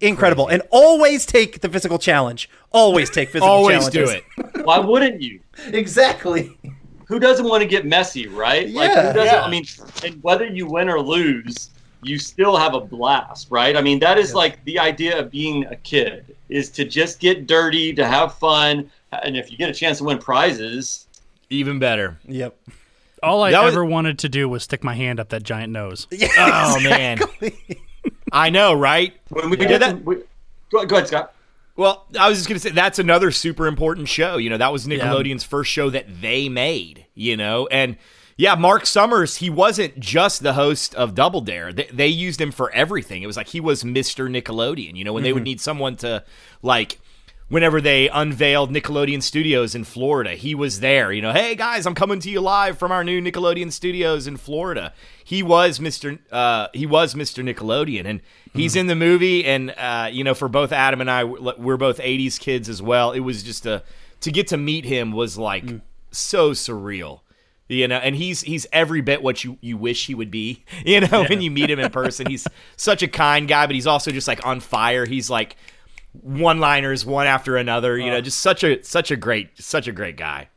Incredible, 0.00 0.46
and 0.46 0.62
always 0.70 1.26
take 1.26 1.60
the 1.60 1.68
physical 1.68 1.98
challenge. 1.98 2.48
Always 2.70 3.10
take 3.10 3.30
physical 3.30 3.48
Always 3.48 3.88
do 3.88 4.08
it. 4.08 4.24
Why 4.64 4.78
wouldn't 4.78 5.20
you? 5.20 5.40
exactly. 5.66 6.56
Who 7.08 7.18
doesn't 7.18 7.48
want 7.48 7.62
to 7.62 7.66
get 7.66 7.84
messy, 7.86 8.28
right? 8.28 8.68
like 8.70 8.90
Yeah. 8.90 9.08
who 9.08 9.14
doesn't 9.18 9.34
Yeah. 9.34 9.42
I 9.42 9.50
mean, 9.50 9.64
and 10.04 10.22
whether 10.22 10.46
you 10.46 10.66
win 10.66 10.88
or 10.88 11.00
lose, 11.00 11.70
you 12.02 12.18
still 12.18 12.56
have 12.56 12.74
a 12.74 12.80
blast, 12.80 13.48
right? 13.50 13.76
I 13.76 13.80
mean, 13.82 13.98
that 14.00 14.18
is 14.18 14.34
like 14.34 14.64
the 14.64 14.78
idea 14.78 15.18
of 15.18 15.30
being 15.30 15.64
a 15.66 15.76
kid 15.76 16.36
is 16.48 16.70
to 16.70 16.84
just 16.84 17.20
get 17.20 17.46
dirty, 17.46 17.92
to 17.94 18.06
have 18.06 18.34
fun, 18.38 18.90
and 19.24 19.36
if 19.36 19.50
you 19.50 19.58
get 19.58 19.68
a 19.68 19.74
chance 19.74 19.98
to 19.98 20.04
win 20.04 20.18
prizes, 20.18 21.06
Even 21.50 21.78
better. 21.78 22.18
Yep. 22.26 22.56
All 23.22 23.42
I 23.42 23.50
That 23.50 23.64
was- 23.64 23.72
ever 23.74 23.84
wanted 23.84 24.18
to 24.20 24.28
do 24.28 24.48
was 24.48 24.62
stick 24.62 24.84
my 24.84 24.94
hand 24.94 25.18
up 25.18 25.30
that 25.30 25.42
giant 25.42 25.72
nose. 25.72 26.06
Yeah, 26.12 26.28
Oh 26.38 26.80
man. 26.80 27.18
I 28.32 28.50
know, 28.50 28.74
right? 28.74 29.14
when 29.30 29.50
we 29.50 29.58
Yeah. 29.58 29.66
did 29.68 29.82
That- 29.82 29.96
that, 29.96 30.04
we, 30.04 30.16
go, 30.70 30.84
go 30.86 30.96
ahead, 30.96 31.08
Scott. 31.08 31.34
Well, 31.76 32.06
I 32.18 32.28
was 32.28 32.38
just 32.38 32.48
gonna 32.48 32.58
say 32.58 32.70
that's 32.70 32.98
another 32.98 33.30
super 33.30 33.66
important 33.68 34.08
show. 34.08 34.36
You 34.36 34.50
know, 34.50 34.56
that 34.58 34.72
was 34.72 34.86
Nickelodeon's 34.86 35.44
first 35.44 35.70
show 35.70 35.90
that 35.90 36.20
they 36.20 36.48
made. 36.48 37.06
You 37.14 37.36
know, 37.36 37.66
and 37.68 37.96
yeah, 38.38 38.54
Mark 38.54 38.86
Summers, 38.86 39.38
he 39.38 39.50
wasn't 39.50 39.98
just 39.98 40.44
the 40.44 40.52
host 40.52 40.94
of 40.94 41.16
Double 41.16 41.40
Dare. 41.40 41.72
They, 41.72 41.88
they 41.92 42.06
used 42.06 42.40
him 42.40 42.52
for 42.52 42.70
everything. 42.70 43.24
It 43.24 43.26
was 43.26 43.36
like 43.36 43.48
he 43.48 43.58
was 43.58 43.82
Mr. 43.82 44.30
Nickelodeon. 44.30 44.94
You 44.94 45.02
know, 45.02 45.12
when 45.12 45.24
they 45.24 45.32
would 45.32 45.42
need 45.42 45.60
someone 45.60 45.96
to 45.96 46.24
like. 46.62 47.00
Whenever 47.48 47.80
they 47.80 48.10
unveiled 48.10 48.70
Nickelodeon 48.70 49.22
Studios 49.22 49.74
in 49.74 49.82
Florida, 49.82 50.32
he 50.32 50.54
was 50.54 50.80
there. 50.80 51.10
You 51.10 51.22
know, 51.22 51.32
hey 51.32 51.54
guys, 51.54 51.86
I'm 51.86 51.94
coming 51.94 52.20
to 52.20 52.28
you 52.28 52.42
live 52.42 52.76
from 52.76 52.92
our 52.92 53.02
new 53.02 53.22
Nickelodeon 53.22 53.72
Studios 53.72 54.26
in 54.26 54.36
Florida. 54.36 54.92
He 55.24 55.42
was 55.42 55.78
Mr. 55.78 56.18
Uh, 56.30 56.68
he 56.74 56.84
was 56.84 57.14
Mr. 57.14 57.42
Nickelodeon, 57.42 58.04
and 58.04 58.20
he's 58.52 58.76
in 58.76 58.86
the 58.86 58.94
movie. 58.94 59.46
And 59.46 59.70
uh, 59.78 60.10
you 60.12 60.24
know, 60.24 60.34
for 60.34 60.46
both 60.48 60.72
Adam 60.72 61.00
and 61.00 61.10
I, 61.10 61.24
we're 61.24 61.78
both 61.78 62.00
'80s 62.00 62.38
kids 62.38 62.68
as 62.68 62.82
well. 62.82 63.12
It 63.12 63.20
was 63.20 63.42
just 63.42 63.64
a 63.64 63.82
to 64.20 64.30
get 64.30 64.48
to 64.48 64.58
meet 64.58 64.84
him 64.84 65.12
was 65.12 65.38
like 65.38 65.64
so 66.10 66.50
surreal. 66.50 67.20
You 67.68 67.86
know, 67.86 67.96
and 67.98 68.16
he's 68.16 68.40
he's 68.40 68.66
every 68.72 69.02
bit 69.02 69.22
what 69.22 69.44
you, 69.44 69.58
you 69.60 69.76
wish 69.76 70.06
he 70.06 70.14
would 70.14 70.30
be. 70.30 70.64
You 70.86 71.00
know, 71.02 71.24
when 71.28 71.42
you 71.42 71.50
meet 71.50 71.68
him 71.70 71.78
in 71.78 71.90
person, 71.90 72.26
he's 72.26 72.46
such 72.76 73.02
a 73.02 73.08
kind 73.08 73.46
guy, 73.46 73.66
but 73.66 73.74
he's 73.74 73.86
also 73.86 74.10
just 74.10 74.26
like 74.26 74.44
on 74.46 74.60
fire. 74.60 75.04
He's 75.04 75.28
like 75.28 75.56
one 76.12 76.60
liners 76.60 77.04
one 77.04 77.26
after 77.26 77.56
another. 77.56 77.98
You 77.98 78.10
know, 78.10 78.20
just 78.20 78.40
such 78.40 78.64
a 78.64 78.82
such 78.82 79.10
a 79.10 79.16
great 79.16 79.50
such 79.58 79.86
a 79.88 79.92
great 79.92 80.16
guy. 80.16 80.48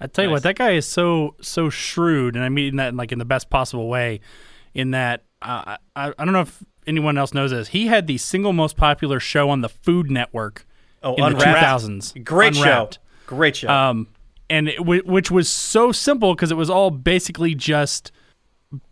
I 0.00 0.06
tell 0.06 0.24
you 0.24 0.30
what, 0.30 0.44
that 0.44 0.56
guy 0.56 0.70
is 0.72 0.86
so 0.86 1.34
so 1.40 1.68
shrewd, 1.70 2.36
and 2.36 2.44
I 2.44 2.48
mean 2.48 2.76
that 2.76 2.90
in, 2.90 2.96
like 2.96 3.12
in 3.12 3.18
the 3.18 3.24
best 3.24 3.50
possible 3.50 3.88
way. 3.88 4.20
In 4.72 4.92
that, 4.92 5.24
uh, 5.42 5.76
I 5.96 6.12
I 6.16 6.24
don't 6.24 6.32
know 6.32 6.42
if 6.42 6.62
anyone 6.86 7.18
else 7.18 7.34
knows 7.34 7.50
this. 7.50 7.68
He 7.68 7.88
had 7.88 8.06
the 8.06 8.16
single 8.16 8.52
most 8.52 8.76
popular 8.76 9.18
show 9.18 9.50
on 9.50 9.60
the 9.60 9.68
Food 9.68 10.10
Network 10.10 10.64
Oh, 11.02 11.14
in 11.16 11.24
the 11.24 11.30
two 11.30 11.36
Unwrapped. 11.38 11.60
thousands. 11.60 12.14
Great 12.24 12.54
Unwrapped. 12.56 12.94
show. 12.94 13.00
Great 13.26 13.56
show. 13.56 13.68
Um, 13.68 14.06
and 14.50 14.68
it, 14.68 14.84
which 14.84 15.30
was 15.30 15.48
so 15.48 15.92
simple 15.92 16.34
because 16.34 16.50
it 16.50 16.56
was 16.56 16.68
all 16.68 16.90
basically 16.90 17.54
just 17.54 18.12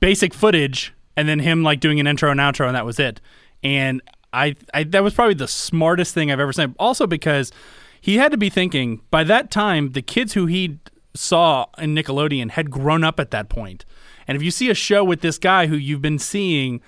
basic 0.00 0.32
footage, 0.32 0.94
and 1.16 1.28
then 1.28 1.40
him 1.40 1.62
like 1.62 1.80
doing 1.80 2.00
an 2.00 2.06
intro 2.06 2.30
and 2.30 2.40
outro, 2.40 2.66
and 2.66 2.74
that 2.74 2.86
was 2.86 2.98
it. 2.98 3.20
And 3.62 4.00
I, 4.32 4.54
I 4.72 4.84
that 4.84 5.02
was 5.02 5.12
probably 5.12 5.34
the 5.34 5.48
smartest 5.48 6.14
thing 6.14 6.30
I've 6.30 6.40
ever 6.40 6.52
seen. 6.52 6.74
Also 6.78 7.06
because 7.06 7.52
he 8.00 8.16
had 8.16 8.30
to 8.30 8.38
be 8.38 8.48
thinking 8.48 9.02
by 9.10 9.24
that 9.24 9.50
time 9.50 9.90
the 9.90 10.02
kids 10.02 10.32
who 10.32 10.46
he 10.46 10.78
saw 11.14 11.66
in 11.76 11.94
Nickelodeon 11.94 12.50
had 12.50 12.70
grown 12.70 13.02
up 13.02 13.18
at 13.18 13.32
that 13.32 13.48
point. 13.48 13.84
And 14.28 14.36
if 14.36 14.42
you 14.42 14.50
see 14.50 14.70
a 14.70 14.74
show 14.74 15.02
with 15.02 15.20
this 15.20 15.38
guy 15.38 15.66
who 15.66 15.76
you've 15.76 16.02
been 16.02 16.18
seeing, 16.18 16.80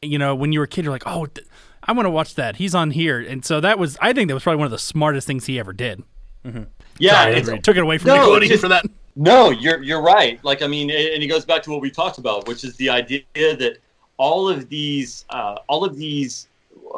you 0.00 0.18
know, 0.18 0.34
when 0.34 0.52
you 0.52 0.60
were 0.60 0.64
a 0.64 0.68
kid, 0.68 0.84
you're 0.84 0.92
like, 0.92 1.06
oh. 1.06 1.26
Th- 1.26 1.46
I 1.84 1.92
want 1.92 2.06
to 2.06 2.10
watch 2.10 2.36
that. 2.36 2.56
He's 2.56 2.74
on 2.74 2.92
here, 2.92 3.18
and 3.18 3.44
so 3.44 3.60
that 3.60 3.78
was. 3.78 3.98
I 4.00 4.12
think 4.12 4.28
that 4.28 4.34
was 4.34 4.44
probably 4.44 4.58
one 4.58 4.66
of 4.66 4.70
the 4.70 4.78
smartest 4.78 5.26
things 5.26 5.46
he 5.46 5.58
ever 5.58 5.72
did. 5.72 6.04
Mm-hmm. 6.44 6.64
Yeah, 7.02 7.22
Sorry, 7.22 7.34
it's, 7.34 7.48
I 7.48 7.58
took 7.58 7.76
it 7.76 7.82
away 7.82 7.98
from 7.98 8.08
No, 8.08 8.28
Nickelodeon 8.28 8.48
just- 8.48 8.62
for 8.62 8.68
that. 8.68 8.84
No, 9.16 9.50
you're 9.50 9.82
you're 9.82 10.00
right. 10.00 10.42
Like 10.42 10.62
I 10.62 10.66
mean, 10.66 10.88
and 10.90 11.22
it 11.22 11.26
goes 11.26 11.44
back 11.44 11.62
to 11.64 11.70
what 11.70 11.80
we 11.82 11.90
talked 11.90 12.16
about, 12.18 12.46
which 12.48 12.64
is 12.64 12.76
the 12.76 12.88
idea 12.88 13.22
that 13.36 13.78
all 14.16 14.48
of 14.48 14.68
these 14.70 15.24
uh, 15.30 15.56
all 15.68 15.84
of 15.84 15.96
these 15.96 16.48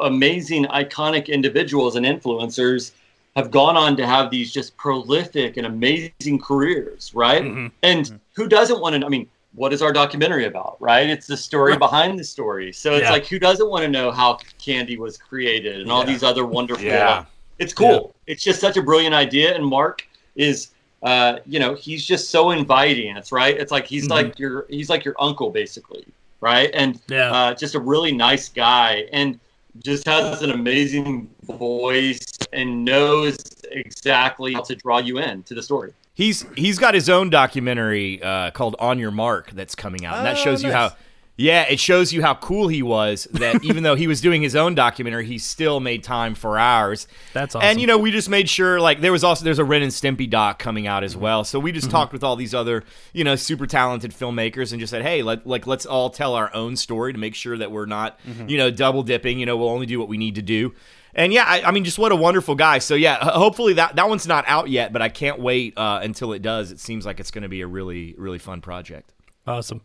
amazing, 0.01 0.65
iconic 0.65 1.27
individuals 1.27 1.95
and 1.95 2.05
influencers 2.05 2.91
have 3.35 3.51
gone 3.51 3.75
on 3.75 3.97
to 3.97 4.05
have 4.07 4.29
these 4.31 4.53
just 4.53 4.77
prolific 4.77 5.57
and 5.57 5.65
amazing 5.67 6.39
careers, 6.39 7.11
right? 7.13 7.43
And 7.83 8.19
who 8.33 8.47
doesn't 8.47 8.79
want 8.79 8.95
to? 8.99 9.05
I 9.05 9.09
mean, 9.09 9.27
what 9.55 9.73
is 9.73 9.81
our 9.81 9.91
documentary 9.91 10.45
about, 10.45 10.77
right? 10.79 11.09
It's 11.09 11.27
the 11.27 11.35
story 11.37 11.77
behind 11.77 12.17
the 12.19 12.23
story. 12.23 12.71
So 12.71 12.93
it's 12.93 13.03
Yeah. 13.03 13.11
like, 13.11 13.25
who 13.25 13.39
doesn't 13.39 13.69
want 13.69 13.83
to 13.83 13.89
know 13.89 14.11
how 14.11 14.37
candy 14.57 14.97
was 14.97 15.17
created 15.17 15.81
and 15.81 15.91
all 15.91 16.05
these 16.05 16.23
other 16.23 16.45
wonderful 16.45 16.85
Yeah. 16.85 17.25
It's 17.59 17.73
cool. 17.73 18.13
It's 18.27 18.43
just 18.43 18.59
such 18.59 18.77
a 18.77 18.81
brilliant 18.81 19.15
idea, 19.15 19.55
and 19.55 19.65
Mark 19.65 20.07
is, 20.35 20.69
uh, 21.03 21.39
you 21.45 21.59
know, 21.59 21.73
he's 21.75 22.05
just 22.05 22.29
so 22.29 22.51
inviting. 22.51 23.15
It's 23.15 23.31
right. 23.31 23.57
It's 23.57 23.71
like 23.71 23.85
he's 23.85 24.09
like 24.09 24.37
your 24.39 24.65
he's 24.69 24.89
like 24.89 25.05
your 25.05 25.15
uncle 25.19 25.49
basically, 25.49 26.05
right? 26.41 26.69
And 26.73 26.99
Yeah. 27.07 27.31
uh, 27.31 27.53
just 27.53 27.75
a 27.75 27.79
really 27.79 28.11
nice 28.11 28.49
guy, 28.49 29.05
and 29.11 29.39
just 29.83 30.05
has 30.07 30.41
an 30.41 30.51
amazing 30.51 31.29
voice 31.43 32.25
and 32.53 32.85
knows 32.85 33.37
exactly 33.71 34.53
how 34.53 34.61
to 34.61 34.75
draw 34.75 34.99
you 34.99 35.17
in 35.19 35.43
to 35.43 35.53
the 35.53 35.61
story. 35.61 35.93
He's 36.13 36.45
he's 36.55 36.79
got 36.79 36.93
his 36.93 37.09
own 37.09 37.29
documentary 37.29 38.21
uh, 38.23 38.51
called 38.51 38.75
On 38.79 38.97
Your 38.99 39.11
Mark 39.11 39.51
that's 39.51 39.75
coming 39.75 40.05
out, 40.05 40.17
and 40.17 40.25
that 40.25 40.37
Oh, 40.37 40.43
shows 40.43 40.63
you 40.63 40.69
nice. 40.71 40.91
how. 40.91 40.97
Yeah, 41.37 41.63
it 41.63 41.81
shows 41.81 42.13
you 42.13 42.21
how 42.21 42.35
cool 42.35 42.69
he 42.69 42.81
was. 42.81 43.27
That 43.31 43.63
even 43.65 43.83
though 43.83 43.95
he 43.95 44.07
was 44.07 44.21
doing 44.21 44.41
his 44.41 44.55
own 44.55 44.73
documentary, 44.73 45.25
he 45.25 45.37
still 45.37 45.79
made 45.81 46.01
time 46.03 46.33
for 46.33 46.57
ours. 46.57 47.07
That's 47.33 47.55
awesome. 47.55 47.67
And 47.67 47.81
you 47.81 47.87
know, 47.87 47.97
we 47.97 48.11
just 48.11 48.29
made 48.29 48.47
sure 48.49 48.79
like 48.79 49.01
there 49.01 49.11
was 49.11 49.23
also 49.23 49.43
there's 49.43 49.59
a 49.59 49.65
Ren 49.65 49.81
and 49.83 49.91
Stimpy 49.91 50.29
doc 50.29 50.59
coming 50.59 50.87
out 50.87 50.97
Mm-hmm. 50.99 51.05
as 51.05 51.17
well. 51.17 51.43
So 51.43 51.59
we 51.59 51.71
just 51.73 51.91
talked 51.91 52.13
with 52.13 52.23
all 52.23 52.35
these 52.37 52.53
other 52.53 52.83
you 53.13 53.23
know 53.25 53.35
super 53.35 53.67
talented 53.67 54.11
filmmakers 54.11 54.71
and 54.71 54.79
just 54.79 54.91
said, 54.91 55.01
hey, 55.01 55.23
let, 55.23 55.45
like 55.45 55.67
let's 55.67 55.85
all 55.85 56.09
tell 56.09 56.35
our 56.35 56.53
own 56.55 56.77
story 56.77 57.11
to 57.11 57.19
make 57.19 57.35
sure 57.35 57.57
that 57.57 57.69
we're 57.71 57.85
not 57.85 58.17
Mm-hmm. 58.25 58.47
you 58.47 58.57
know 58.57 58.71
double 58.71 59.03
dipping. 59.03 59.37
You 59.39 59.45
know, 59.45 59.57
we'll 59.57 59.69
only 59.69 59.85
do 59.85 59.99
what 59.99 60.07
we 60.07 60.17
need 60.17 60.35
to 60.35 60.41
do. 60.41 60.73
And 61.17 61.31
yeah, 61.31 61.45
I, 61.47 61.61
I 61.63 61.71
mean, 61.71 61.83
just 61.85 61.97
what 61.97 62.11
a 62.11 62.15
wonderful 62.15 62.55
guy. 62.55 62.79
So 62.79 62.95
yeah, 62.95 63.17
hopefully 63.31 63.73
that 63.73 63.97
that 63.97 64.07
one's 64.07 64.25
not 64.27 64.45
out 64.47 64.69
yet, 64.69 64.93
but 64.93 65.01
I 65.01 65.09
can't 65.09 65.39
wait 65.39 65.77
uh, 65.77 65.99
until 66.01 66.31
it 66.33 66.41
does. 66.41 66.71
It 66.71 66.79
seems 66.79 67.05
like 67.05 67.19
it's 67.19 67.31
going 67.31 67.43
to 67.43 67.49
be 67.49 67.59
a 67.61 67.67
really 67.67 68.15
really 68.17 68.39
fun 68.39 68.61
project. 68.61 69.13
Awesome. 69.45 69.81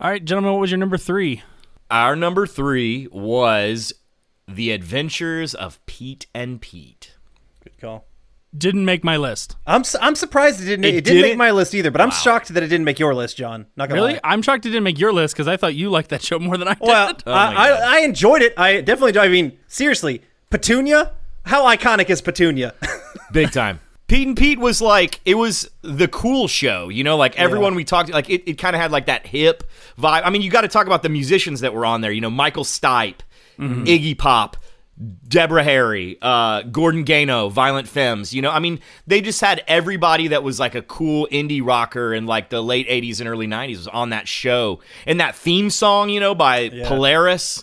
All 0.00 0.10
right, 0.10 0.24
gentlemen, 0.24 0.52
what 0.52 0.60
was 0.60 0.70
your 0.70 0.78
number 0.78 0.96
three? 0.96 1.42
Our 1.90 2.16
number 2.16 2.46
three 2.46 3.08
was 3.10 3.92
The 4.48 4.70
Adventures 4.70 5.54
of 5.54 5.84
Pete 5.86 6.26
and 6.34 6.60
Pete. 6.60 7.16
Good 7.62 7.78
call. 7.78 8.06
Didn't 8.56 8.84
make 8.84 9.04
my 9.04 9.16
list. 9.16 9.56
I'm 9.66 9.84
su- 9.84 9.98
I'm 10.00 10.14
surprised 10.16 10.60
it 10.60 10.64
didn't. 10.64 10.84
It, 10.84 10.94
It 10.96 11.04
didn't 11.04 11.20
make 11.22 11.28
didn't? 11.30 11.38
my 11.38 11.50
list 11.52 11.74
either. 11.74 11.90
But 11.90 12.00
I'm 12.00 12.10
shocked 12.10 12.48
that 12.48 12.62
it 12.62 12.66
didn't 12.68 12.84
make 12.84 12.98
your 12.98 13.14
list, 13.14 13.36
John. 13.36 13.66
Not 13.76 13.88
gonna 13.88 14.00
Really? 14.00 14.14
lie. 14.14 14.20
I'm 14.24 14.42
shocked 14.42 14.66
it 14.66 14.70
didn't 14.70 14.82
make 14.84 14.98
your 14.98 15.12
list 15.12 15.34
because 15.34 15.46
I 15.46 15.56
thought 15.56 15.74
you 15.76 15.88
liked 15.90 16.08
that 16.10 16.22
show 16.22 16.38
more 16.40 16.56
than 16.56 16.66
I 16.66 16.74
did. 16.74 16.80
Well, 16.82 17.14
Oh 17.26 17.32
I. 17.32 17.68
I, 17.68 17.96
I 17.98 18.00
enjoyed 18.00 18.42
it. 18.42 18.54
I 18.56 18.80
definitely. 18.80 19.12
do. 19.12 19.20
I 19.20 19.28
mean, 19.28 19.56
seriously, 19.68 20.22
Petunia. 20.50 21.12
How 21.44 21.64
iconic 21.64 22.10
is 22.10 22.20
Petunia? 22.20 22.74
Big 23.32 23.52
time. 23.52 23.78
Pete 24.10 24.26
and 24.26 24.36
Pete 24.36 24.58
was 24.58 24.82
like 24.82 25.20
it 25.24 25.36
was 25.36 25.70
the 25.82 26.08
cool 26.08 26.48
show, 26.48 26.88
you 26.88 27.04
know, 27.04 27.16
like 27.16 27.38
everyone 27.38 27.76
we 27.76 27.84
talked 27.84 28.10
like 28.10 28.28
it, 28.28 28.42
it 28.44 28.54
kind 28.54 28.74
of 28.74 28.82
had 28.82 28.90
like 28.90 29.06
that 29.06 29.24
hip 29.24 29.62
vibe. 29.96 30.22
I 30.24 30.30
mean, 30.30 30.42
you 30.42 30.50
got 30.50 30.62
to 30.62 30.68
talk 30.68 30.86
about 30.86 31.04
the 31.04 31.08
musicians 31.08 31.60
that 31.60 31.72
were 31.72 31.86
on 31.86 32.00
there, 32.00 32.10
you 32.10 32.20
know, 32.20 32.28
Michael 32.28 32.64
Stipe, 32.64 33.20
Iggy 33.86 34.18
Pop, 34.18 34.56
Deborah 35.28 35.62
Harry, 35.62 36.18
uh, 36.20 36.62
Gordon 36.62 37.04
Gano, 37.04 37.50
Violent 37.50 37.86
Femmes, 37.86 38.34
you 38.34 38.42
know, 38.42 38.50
I 38.50 38.58
mean, 38.58 38.80
they 39.06 39.20
just 39.20 39.40
had 39.40 39.62
everybody 39.68 40.26
that 40.26 40.42
was 40.42 40.58
like 40.58 40.74
a 40.74 40.82
cool 40.82 41.28
indie 41.30 41.64
rocker 41.64 42.12
in 42.12 42.26
like 42.26 42.50
the 42.50 42.60
late 42.60 42.88
80s 42.88 43.20
and 43.20 43.28
early 43.28 43.46
90s 43.46 43.76
was 43.76 43.86
on 43.86 44.10
that 44.10 44.26
show. 44.26 44.80
And 45.06 45.20
that 45.20 45.36
theme 45.36 45.70
song, 45.70 46.10
you 46.10 46.18
know, 46.18 46.34
by 46.34 46.70
Polaris, 46.88 47.62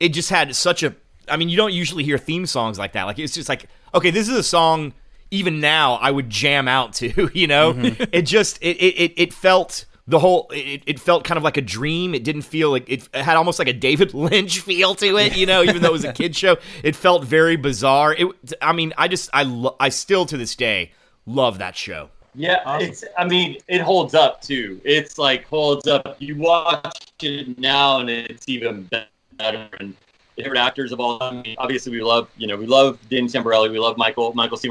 it 0.00 0.14
just 0.14 0.30
had 0.30 0.56
such 0.56 0.82
a 0.82 0.94
I 1.28 1.36
mean, 1.36 1.50
you 1.50 1.56
don't 1.58 1.74
usually 1.74 2.02
hear 2.02 2.16
theme 2.16 2.46
songs 2.46 2.78
like 2.78 2.92
that. 2.92 3.04
Like 3.04 3.18
it's 3.18 3.34
just 3.34 3.50
like, 3.50 3.66
okay, 3.94 4.10
this 4.10 4.26
is 4.30 4.38
a 4.38 4.42
song 4.42 4.94
even 5.32 5.60
now 5.60 5.94
I 5.94 6.10
would 6.12 6.30
jam 6.30 6.68
out 6.68 6.92
to. 6.94 7.30
You 7.34 7.46
know, 7.48 7.72
Mm-hmm. 7.74 8.04
it 8.12 8.22
just 8.22 8.58
it 8.62 8.76
it 8.80 9.12
it 9.16 9.32
felt 9.32 9.86
the 10.06 10.18
whole 10.18 10.48
it, 10.52 10.82
it 10.86 11.00
felt 11.00 11.24
kind 11.24 11.38
of 11.38 11.44
like 11.44 11.56
a 11.56 11.62
dream. 11.62 12.14
It 12.14 12.22
didn't 12.24 12.42
feel 12.42 12.70
like 12.70 12.88
it, 12.88 13.08
it 13.14 13.22
had 13.22 13.36
almost 13.36 13.58
like 13.58 13.68
a 13.68 13.72
David 13.72 14.14
Lynch 14.26 14.60
feel 14.60 14.94
to 14.96 15.16
it. 15.18 15.36
You 15.36 15.46
know, 15.46 15.62
even 15.62 15.82
though 15.82 15.88
it 15.88 15.92
was 15.92 16.04
a 16.04 16.12
kid 16.12 16.36
show, 16.36 16.56
it 16.84 16.94
felt 16.94 17.24
very 17.24 17.56
bizarre. 17.56 18.14
It 18.14 18.28
I 18.60 18.72
mean 18.72 18.92
I 18.98 19.08
just 19.08 19.30
I 19.32 19.42
lo- 19.44 19.76
I 19.80 19.88
still 19.88 20.26
to 20.26 20.36
this 20.36 20.54
day 20.54 20.92
love 21.26 21.58
that 21.58 21.76
show. 21.76 22.10
Yeah, 22.34 22.78
it's. 22.78 23.04
I 23.18 23.26
mean, 23.26 23.58
it 23.68 23.82
holds 23.82 24.14
up 24.14 24.40
too. 24.40 24.80
It's 24.84 25.18
like 25.18 25.44
holds 25.46 25.86
up. 25.86 26.16
You 26.18 26.36
watch 26.36 27.12
it 27.20 27.58
now, 27.58 27.98
and 28.00 28.08
it's 28.08 28.48
even 28.48 28.88
better. 29.38 29.68
And 29.80 29.94
the 30.36 30.42
favorite 30.44 30.58
actors 30.58 30.92
of 30.92 31.00
all 31.00 31.18
time. 31.18 31.44
Obviously, 31.58 31.92
we 31.92 32.02
love 32.02 32.30
you 32.38 32.46
know 32.46 32.56
we 32.56 32.64
love 32.66 32.98
Dan 33.10 33.26
Tamberelli. 33.26 33.70
We 33.70 33.78
love 33.78 33.98
Michael 33.98 34.32
Michael 34.32 34.56
C. 34.56 34.68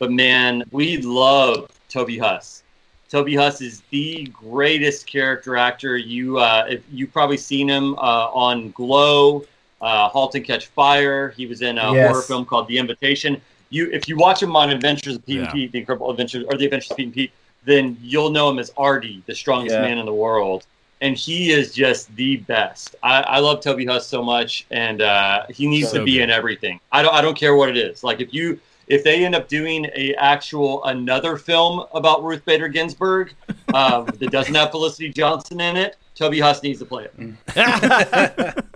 Maronna. 0.00 0.08
But 0.08 0.12
man, 0.12 0.64
we 0.70 0.98
love 0.98 1.68
Toby 1.88 2.18
Huss. 2.18 2.62
Toby 3.08 3.34
Huss 3.34 3.60
is 3.60 3.82
the 3.90 4.24
greatest 4.32 5.06
character 5.06 5.56
actor. 5.56 5.96
You 5.96 6.38
uh, 6.38 6.66
if 6.68 6.82
you've 6.92 7.12
probably 7.12 7.36
seen 7.36 7.68
him 7.68 7.94
uh, 7.94 8.30
on 8.32 8.70
Glow, 8.70 9.44
uh, 9.80 10.08
*Halt 10.08 10.34
and 10.34 10.44
Catch 10.44 10.68
Fire*. 10.68 11.30
He 11.30 11.46
was 11.46 11.62
in 11.62 11.78
a 11.78 11.92
Yes. 11.92 12.06
horror 12.06 12.22
film 12.22 12.44
called 12.44 12.68
*The 12.68 12.78
Invitation*. 12.78 13.40
You 13.70 13.90
if 13.92 14.08
you 14.08 14.16
watch 14.16 14.42
him 14.42 14.54
on 14.56 14.70
*Adventures 14.70 15.16
of 15.16 15.26
Pete 15.26 15.36
Yeah. 15.36 15.42
and 15.42 15.52
Pete*, 15.52 15.72
*The 15.72 15.78
Incredible 15.78 16.10
Adventures* 16.10 16.44
or 16.48 16.56
*The 16.56 16.66
Adventures 16.66 16.90
of 16.92 16.96
Pete 16.96 17.06
and 17.06 17.14
Pete*, 17.14 17.32
then 17.64 17.96
you'll 18.00 18.30
know 18.30 18.48
him 18.50 18.58
as 18.58 18.70
Artie, 18.76 19.22
the 19.26 19.34
strongest 19.34 19.76
Yeah. 19.76 19.82
man 19.82 19.98
in 19.98 20.06
the 20.06 20.14
world. 20.14 20.66
And 21.02 21.16
he 21.16 21.50
is 21.50 21.72
just 21.74 22.14
the 22.14 22.36
best. 22.36 22.94
I, 23.02 23.22
I 23.22 23.38
love 23.38 23.62
Toby 23.62 23.86
Huss 23.86 24.06
so 24.06 24.22
much, 24.22 24.66
and 24.70 25.00
uh, 25.00 25.46
he 25.48 25.66
needs 25.66 25.90
So 25.90 25.98
to 25.98 26.04
be 26.04 26.18
good. 26.18 26.24
in 26.24 26.30
everything. 26.30 26.78
I 26.92 27.02
don't. 27.02 27.14
I 27.14 27.22
don't 27.22 27.36
care 27.36 27.56
what 27.56 27.70
it 27.70 27.78
is. 27.78 28.04
Like 28.04 28.20
if 28.20 28.34
you 28.34 28.60
if 28.90 29.04
they 29.04 29.24
end 29.24 29.34
up 29.34 29.48
doing 29.48 29.86
a 29.94 30.14
actual 30.14 30.84
another 30.84 31.36
film 31.36 31.86
about 31.94 32.22
Ruth 32.24 32.44
Bader 32.44 32.68
Ginsburg 32.68 33.32
uh, 33.72 34.02
that 34.18 34.30
doesn't 34.30 34.54
have 34.54 34.72
Felicity 34.72 35.08
Johnson 35.10 35.60
in 35.60 35.76
it, 35.76 35.96
Toby 36.14 36.40
Huss 36.40 36.62
needs 36.62 36.80
to 36.80 36.84
play 36.84 37.06
it. 37.06 38.64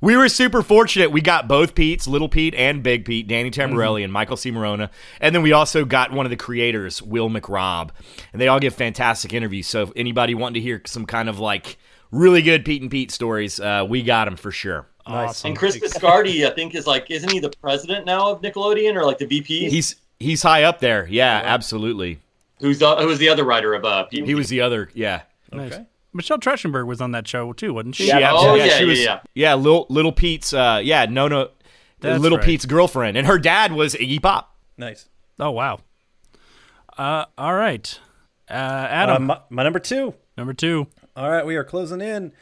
We 0.00 0.18
were 0.18 0.28
super 0.28 0.60
fortunate. 0.60 1.12
We 1.12 1.22
got 1.22 1.48
both 1.48 1.74
Pete's, 1.74 2.06
Little 2.06 2.28
Pete 2.28 2.54
and 2.54 2.82
Big 2.82 3.06
Pete, 3.06 3.26
Danny 3.26 3.50
Tamberelli 3.50 4.04
and 4.04 4.12
Michael 4.12 4.36
C. 4.36 4.52
Maronna. 4.52 4.90
And 5.18 5.34
then 5.34 5.40
we 5.40 5.52
also 5.52 5.86
got 5.86 6.12
one 6.12 6.26
of 6.26 6.30
the 6.30 6.36
creators, 6.36 7.00
Will 7.00 7.30
McRobb. 7.30 7.88
And 8.30 8.42
they 8.42 8.46
all 8.46 8.60
give 8.60 8.74
fantastic 8.74 9.32
interviews. 9.32 9.66
So 9.66 9.84
if 9.84 9.92
anybody 9.96 10.34
wanting 10.34 10.54
to 10.54 10.60
hear 10.60 10.82
some 10.84 11.06
kind 11.06 11.30
of 11.30 11.38
like 11.38 11.78
really 12.10 12.42
good 12.42 12.66
Pete 12.66 12.82
and 12.82 12.90
Pete 12.90 13.12
stories, 13.12 13.58
uh, 13.58 13.86
we 13.88 14.02
got 14.02 14.26
them 14.26 14.36
for 14.36 14.50
sure. 14.50 14.86
Nice. 15.06 15.44
And 15.44 15.56
Chris 15.56 15.76
Viscardi, 15.76 16.46
I 16.46 16.54
think, 16.54 16.74
is 16.74 16.86
like, 16.86 17.10
isn't 17.10 17.30
he 17.30 17.38
the 17.38 17.50
president 17.60 18.06
now 18.06 18.30
of 18.30 18.40
Nickelodeon 18.40 18.94
or 18.96 19.04
like 19.04 19.18
the 19.18 19.26
VP? 19.26 19.68
He's 19.68 19.96
he's 20.18 20.42
high 20.42 20.62
up 20.64 20.80
there. 20.80 21.06
Yeah, 21.10 21.42
absolutely. 21.44 22.18
who's 22.60 22.78
the, 22.78 22.96
who 22.96 23.06
was 23.06 23.18
the 23.18 23.28
other 23.28 23.44
writer 23.44 23.74
of 23.74 23.84
uh, 23.84 24.06
He 24.10 24.34
was 24.34 24.48
the 24.48 24.60
other, 24.62 24.90
yeah. 24.94 25.22
Nice. 25.52 25.74
Michelle 26.12 26.38
Trachtenberg 26.38 26.86
was 26.86 27.00
on 27.00 27.10
that 27.12 27.26
show 27.28 27.52
too, 27.52 27.74
wasn't 27.74 27.96
she? 27.96 28.04
She 28.04 28.12
abs- 28.12 28.36
Oh, 28.40 28.54
yeah, 28.54 28.68
she 28.68 28.84
yeah, 28.84 28.88
was, 28.88 29.00
yeah. 29.04 29.20
yeah, 29.34 29.54
little 29.54 29.86
little 29.90 30.12
Pete's 30.12 30.52
uh 30.54 30.80
yeah, 30.82 31.06
no 31.06 31.26
no 31.28 31.50
That's 32.00 32.20
little 32.22 32.38
right. 32.38 32.44
Pete's 32.46 32.64
girlfriend. 32.66 33.16
And 33.16 33.26
her 33.26 33.38
dad 33.38 33.72
was 33.72 33.94
Iggy 33.94 34.22
Pop. 34.22 34.54
Nice. 34.78 35.08
Oh 35.40 35.50
wow. 35.50 35.80
Uh, 36.96 37.24
all 37.36 37.54
right. 37.54 37.98
Uh, 38.48 38.52
Uh, 38.54 38.86
Adam, 38.90 39.24
my, 39.26 39.40
my 39.50 39.62
number 39.64 39.78
two. 39.80 40.14
number 40.38 40.52
two. 40.54 40.86
All 41.16 41.30
right, 41.30 41.44
we 41.46 41.56
are 41.56 41.64
closing 41.64 42.00
in. 42.00 42.32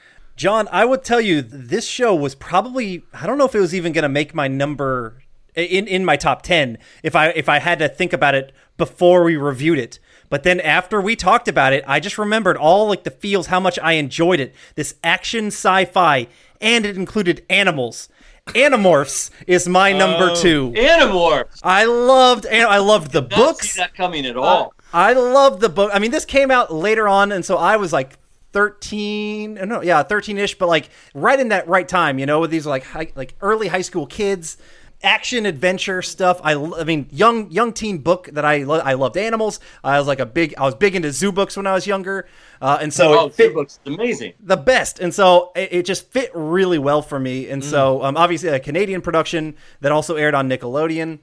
John, 0.42 0.68
I 0.72 0.84
would 0.84 1.04
tell 1.04 1.20
you 1.20 1.40
this 1.40 1.86
show 1.86 2.16
was 2.16 2.34
probably 2.34 3.04
I 3.14 3.28
don't 3.28 3.38
know 3.38 3.44
if 3.44 3.54
it 3.54 3.60
was 3.60 3.76
even 3.76 3.92
going 3.92 4.02
to 4.02 4.08
make 4.08 4.34
my 4.34 4.48
number 4.48 5.22
in 5.54 5.86
in 5.86 6.04
my 6.04 6.16
top 6.16 6.42
10 6.42 6.78
if 7.04 7.14
I 7.14 7.28
if 7.28 7.48
I 7.48 7.60
had 7.60 7.78
to 7.78 7.88
think 7.88 8.12
about 8.12 8.34
it 8.34 8.50
before 8.76 9.22
we 9.22 9.36
reviewed 9.36 9.78
it. 9.78 10.00
But 10.30 10.42
then 10.42 10.58
after 10.58 11.00
we 11.00 11.14
talked 11.14 11.46
about 11.46 11.72
it, 11.72 11.84
I 11.86 12.00
just 12.00 12.18
remembered 12.18 12.56
all 12.56 12.88
like 12.88 13.04
the 13.04 13.12
feels 13.12 13.46
how 13.46 13.60
much 13.60 13.78
I 13.80 13.92
enjoyed 13.92 14.40
it. 14.40 14.52
This 14.74 14.96
action 15.04 15.46
sci-fi 15.46 16.26
and 16.60 16.84
it 16.84 16.96
included 16.96 17.46
animals. 17.48 18.08
Animorphs 18.46 19.30
is 19.46 19.68
my 19.68 19.92
number 19.92 20.34
2. 20.34 20.72
Animorphs. 20.72 21.60
I 21.62 21.84
loved 21.84 22.46
and 22.46 22.64
I 22.64 22.78
loved 22.78 23.12
the 23.12 23.20
Not 23.20 23.30
books. 23.30 23.70
see 23.70 23.78
that 23.80 23.94
coming 23.94 24.26
at 24.26 24.36
all. 24.36 24.74
I 24.92 25.12
love 25.12 25.60
the 25.60 25.68
book. 25.68 25.92
I 25.94 26.00
mean, 26.00 26.10
this 26.10 26.24
came 26.24 26.50
out 26.50 26.74
later 26.74 27.06
on, 27.06 27.30
and 27.30 27.44
so 27.44 27.56
I 27.56 27.76
was 27.76 27.92
like 27.92 28.18
13. 28.52 29.58
uh, 29.58 29.64
No, 29.64 29.82
yeah, 29.82 30.02
13 30.02 30.38
ish, 30.38 30.58
but 30.58 30.68
like 30.68 30.90
right 31.14 31.38
in 31.38 31.48
that 31.48 31.68
right 31.68 31.88
time, 31.88 32.18
you 32.18 32.26
know, 32.26 32.40
with 32.40 32.50
these 32.50 32.66
like 32.66 32.84
high, 32.84 33.12
like 33.14 33.34
early 33.40 33.68
high 33.68 33.80
school 33.82 34.06
kids, 34.06 34.56
action 35.02 35.46
adventure 35.46 36.00
stuff. 36.02 36.40
I, 36.44 36.54
I 36.54 36.84
mean, 36.84 37.08
young 37.10 37.50
young 37.50 37.72
teen 37.72 37.98
book 37.98 38.28
that 38.32 38.44
I 38.44 38.58
lo- 38.58 38.80
I 38.84 38.94
loved 38.94 39.16
animals. 39.16 39.58
I 39.82 39.98
was 39.98 40.06
like 40.06 40.20
a 40.20 40.26
big 40.26 40.54
I 40.56 40.62
was 40.62 40.74
big 40.74 40.94
into 40.94 41.10
zoo 41.12 41.32
books 41.32 41.56
when 41.56 41.66
I 41.66 41.72
was 41.72 41.86
younger, 41.86 42.28
uh, 42.60 42.78
and 42.80 42.92
so 42.92 43.18
oh, 43.18 43.26
it 43.26 43.34
fit 43.34 43.54
books, 43.54 43.80
amazing. 43.86 44.34
the 44.40 44.56
best. 44.56 45.00
And 45.00 45.12
so 45.12 45.50
it, 45.56 45.72
it 45.72 45.86
just 45.86 46.10
fit 46.10 46.30
really 46.34 46.78
well 46.78 47.02
for 47.02 47.18
me. 47.18 47.48
And 47.48 47.64
so 47.64 48.02
um, 48.04 48.16
obviously 48.16 48.48
a 48.50 48.60
Canadian 48.60 49.00
production 49.00 49.56
that 49.80 49.92
also 49.92 50.16
aired 50.16 50.34
on 50.34 50.48
Nickelodeon. 50.48 51.18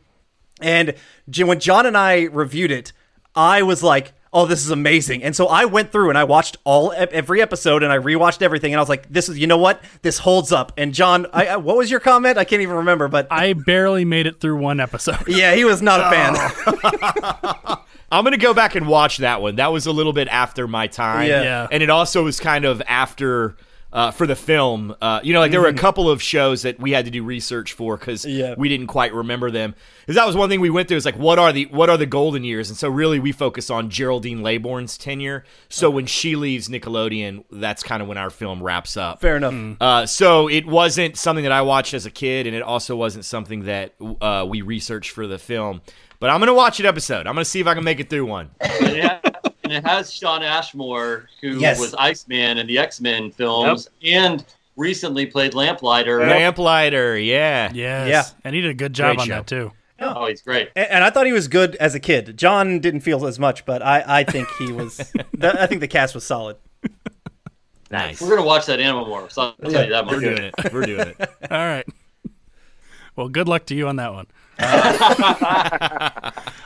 And 0.61 0.95
when 1.37 1.59
John 1.61 1.85
and 1.85 1.95
I 1.95 2.23
reviewed 2.23 2.71
it, 2.71 2.91
I 3.33 3.61
was 3.63 3.81
like, 3.81 4.11
"Oh, 4.31 4.45
this 4.45 4.63
is 4.63 4.71
amazing!" 4.71 5.23
And 5.23 5.35
so 5.35 5.47
I 5.47 5.65
went 5.65 5.91
through 5.91 6.09
and 6.09 6.17
I 6.17 6.23
watched 6.23 6.57
all 6.63 6.91
e- 6.93 6.95
every 7.11 7.41
episode 7.41 7.83
and 7.83 7.91
I 7.91 7.97
rewatched 7.97 8.41
everything. 8.41 8.73
And 8.73 8.79
I 8.79 8.81
was 8.81 8.89
like, 8.89 9.09
"This 9.09 9.29
is, 9.29 9.37
you 9.37 9.47
know 9.47 9.57
what? 9.57 9.83
This 10.01 10.19
holds 10.19 10.51
up." 10.51 10.71
And 10.77 10.93
John, 10.93 11.27
I, 11.33 11.47
I, 11.47 11.57
what 11.57 11.77
was 11.77 11.89
your 11.91 11.99
comment? 11.99 12.37
I 12.37 12.43
can't 12.43 12.61
even 12.61 12.77
remember, 12.77 13.07
but 13.07 13.27
I 13.31 13.53
barely 13.53 14.05
made 14.05 14.25
it 14.25 14.39
through 14.39 14.57
one 14.57 14.79
episode. 14.79 15.23
yeah, 15.27 15.53
he 15.55 15.65
was 15.65 15.81
not 15.81 15.99
a 15.99 16.07
oh. 16.07 16.11
fan. 16.11 17.77
I'm 18.11 18.23
gonna 18.23 18.37
go 18.37 18.53
back 18.53 18.75
and 18.75 18.87
watch 18.87 19.17
that 19.17 19.41
one. 19.41 19.57
That 19.57 19.71
was 19.71 19.85
a 19.85 19.91
little 19.91 20.13
bit 20.13 20.27
after 20.27 20.67
my 20.67 20.87
time. 20.87 21.27
Yeah. 21.27 21.43
Yeah. 21.43 21.67
And 21.71 21.83
it 21.83 21.89
also 21.89 22.23
was 22.23 22.39
kind 22.39 22.65
of 22.65 22.81
after 22.87 23.55
uh, 23.91 24.11
for 24.11 24.27
the 24.27 24.35
film. 24.35 24.95
Uh, 25.01 25.19
you 25.23 25.33
know, 25.33 25.39
like 25.39 25.51
there 25.51 25.61
were 25.61 25.67
a 25.67 25.73
couple 25.73 26.09
of 26.09 26.21
shows 26.21 26.61
that 26.61 26.79
we 26.79 26.91
had 26.91 27.05
to 27.05 27.11
do 27.11 27.23
research 27.23 27.73
for 27.73 27.97
because 27.97 28.25
Yeah. 28.25 28.53
we 28.57 28.69
didn't 28.69 28.87
quite 28.87 29.13
remember 29.13 29.49
them. 29.51 29.73
Because 30.01 30.15
that 30.15 30.27
was 30.27 30.35
one 30.35 30.49
thing 30.49 30.59
we 30.61 30.69
went 30.69 30.87
through. 30.87 30.97
Is 30.97 31.05
like, 31.05 31.17
what 31.17 31.39
are 31.39 31.51
the 31.51 31.65
what 31.67 31.89
are 31.89 31.97
the 31.97 32.05
golden 32.05 32.43
years? 32.43 32.69
And 32.69 32.77
so 32.77 32.89
really, 32.89 33.19
we 33.19 33.31
focus 33.31 33.69
on 33.69 33.89
Geraldine 33.89 34.41
Laybourne's 34.41 34.97
tenure. 34.97 35.43
So 35.69 35.89
when 35.89 36.05
she 36.05 36.35
leaves 36.35 36.67
Nickelodeon, 36.69 37.45
that's 37.51 37.83
kind 37.83 38.01
of 38.01 38.07
when 38.07 38.17
our 38.17 38.29
film 38.29 38.61
wraps 38.61 38.97
up. 38.97 39.21
Fair 39.21 39.37
enough. 39.37 39.77
Uh, 39.81 40.05
so 40.05 40.47
it 40.47 40.65
wasn't 40.65 41.17
something 41.17 41.43
that 41.43 41.51
I 41.51 41.61
watched 41.61 41.93
as 41.93 42.05
a 42.05 42.11
kid, 42.11 42.47
and 42.47 42.55
it 42.55 42.61
also 42.61 42.95
wasn't 42.95 43.25
something 43.25 43.63
that 43.65 43.95
uh, 44.21 44.45
we 44.47 44.61
researched 44.61 45.11
for 45.11 45.25
the 45.27 45.37
film. 45.39 45.81
But 46.19 46.29
I'm 46.29 46.39
gonna 46.41 46.53
watch 46.53 46.79
an 46.81 46.85
episode. 46.85 47.27
I'm 47.27 47.33
gonna 47.33 47.45
see 47.45 47.61
if 47.61 47.67
I 47.67 47.73
can 47.75 47.83
make 47.85 47.99
it 48.01 48.09
through 48.09 48.25
one. 48.25 48.51
and, 48.59 48.87
it 48.87 49.03
has, 49.03 49.28
and 49.69 49.85
it 49.85 49.87
has 49.87 50.13
Shawn 50.13 50.41
Ashmore, 50.43 51.27
who 51.41 51.59
Yes. 51.59 51.79
was 51.79 51.93
Iceman 51.95 52.57
in 52.57 52.67
the 52.67 52.77
X 52.77 52.99
Men 53.01 53.31
films, 53.31 53.89
and 54.03 54.43
recently 54.75 55.25
played 55.25 55.53
Lamplighter. 55.53 56.19
Lamplighter, 56.25 57.17
yeah. 57.17 57.71
Yes. 57.73 58.07
Yeah. 58.09 58.23
And 58.43 58.55
he 58.55 58.61
did 58.61 58.71
a 58.71 58.73
good 58.73 58.93
job 58.93 59.15
Great 59.17 59.19
on 59.21 59.27
show. 59.27 59.33
that 59.35 59.47
too. 59.47 59.71
Oh, 60.01 60.25
he's 60.27 60.41
great. 60.41 60.69
And, 60.75 60.87
and 60.89 61.03
I 61.03 61.09
thought 61.09 61.25
he 61.25 61.33
was 61.33 61.47
good 61.49 61.75
as 61.75 61.93
a 61.93 61.99
kid. 61.99 62.37
John 62.37 62.79
didn't 62.79 63.01
feel 63.01 63.25
as 63.27 63.37
much, 63.37 63.65
but 63.65 63.81
I, 63.81 64.03
I 64.07 64.23
think 64.23 64.47
he 64.57 64.71
was. 64.71 64.95
th- 65.13 65.25
I 65.55 65.67
think 65.67 65.81
the 65.81 65.87
cast 65.89 66.15
was 66.15 66.23
solid. 66.23 66.55
Nice. 67.91 68.21
We're 68.21 68.29
gonna 68.29 68.43
watch 68.43 68.67
that 68.67 68.79
Animorphs. 68.79 69.37
I'll 69.37 69.53
tell 69.69 69.83
you 69.83 69.89
that 69.89 70.05
much. 70.05 70.15
We're 70.15 70.21
doing 70.21 70.43
it. 70.43 70.53
We're 70.73 70.85
doing 70.85 71.07
it. 71.07 71.15
All 71.51 71.57
right. 71.57 71.85
Well, 73.15 73.27
good 73.29 73.47
luck 73.49 73.65
to 73.65 73.75
you 73.75 73.87
on 73.87 73.95
that 73.97 74.13
one. 74.13 74.27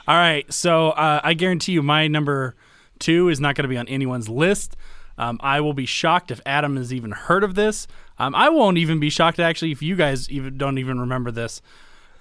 All 0.07 0.15
right. 0.15 0.51
So 0.53 0.89
uh, 0.91 1.21
I 1.23 1.33
guarantee 1.33 1.71
you 1.71 1.81
my 1.81 2.07
number 2.07 2.55
two 3.03 3.29
is 3.29 3.39
not 3.39 3.55
going 3.55 3.63
to 3.63 3.69
be 3.69 3.77
on 3.77 3.87
anyone's 3.87 4.29
list. 4.29 4.75
Um, 5.17 5.37
I 5.41 5.61
will 5.61 5.73
be 5.73 5.85
shocked 5.85 6.31
if 6.31 6.41
Adam 6.45 6.75
has 6.77 6.91
even 6.91 7.11
heard 7.11 7.43
of 7.43 7.53
this. 7.53 7.87
Um, 8.17 8.33
I 8.33 8.49
won't 8.49 8.77
even 8.79 8.99
be 8.99 9.09
shocked 9.11 9.39
actually 9.39 9.71
if 9.71 9.81
you 9.81 9.95
guys 9.95 10.29
even 10.31 10.57
don't 10.57 10.77
even 10.79 10.99
remember 10.99 11.29
this. 11.29 11.61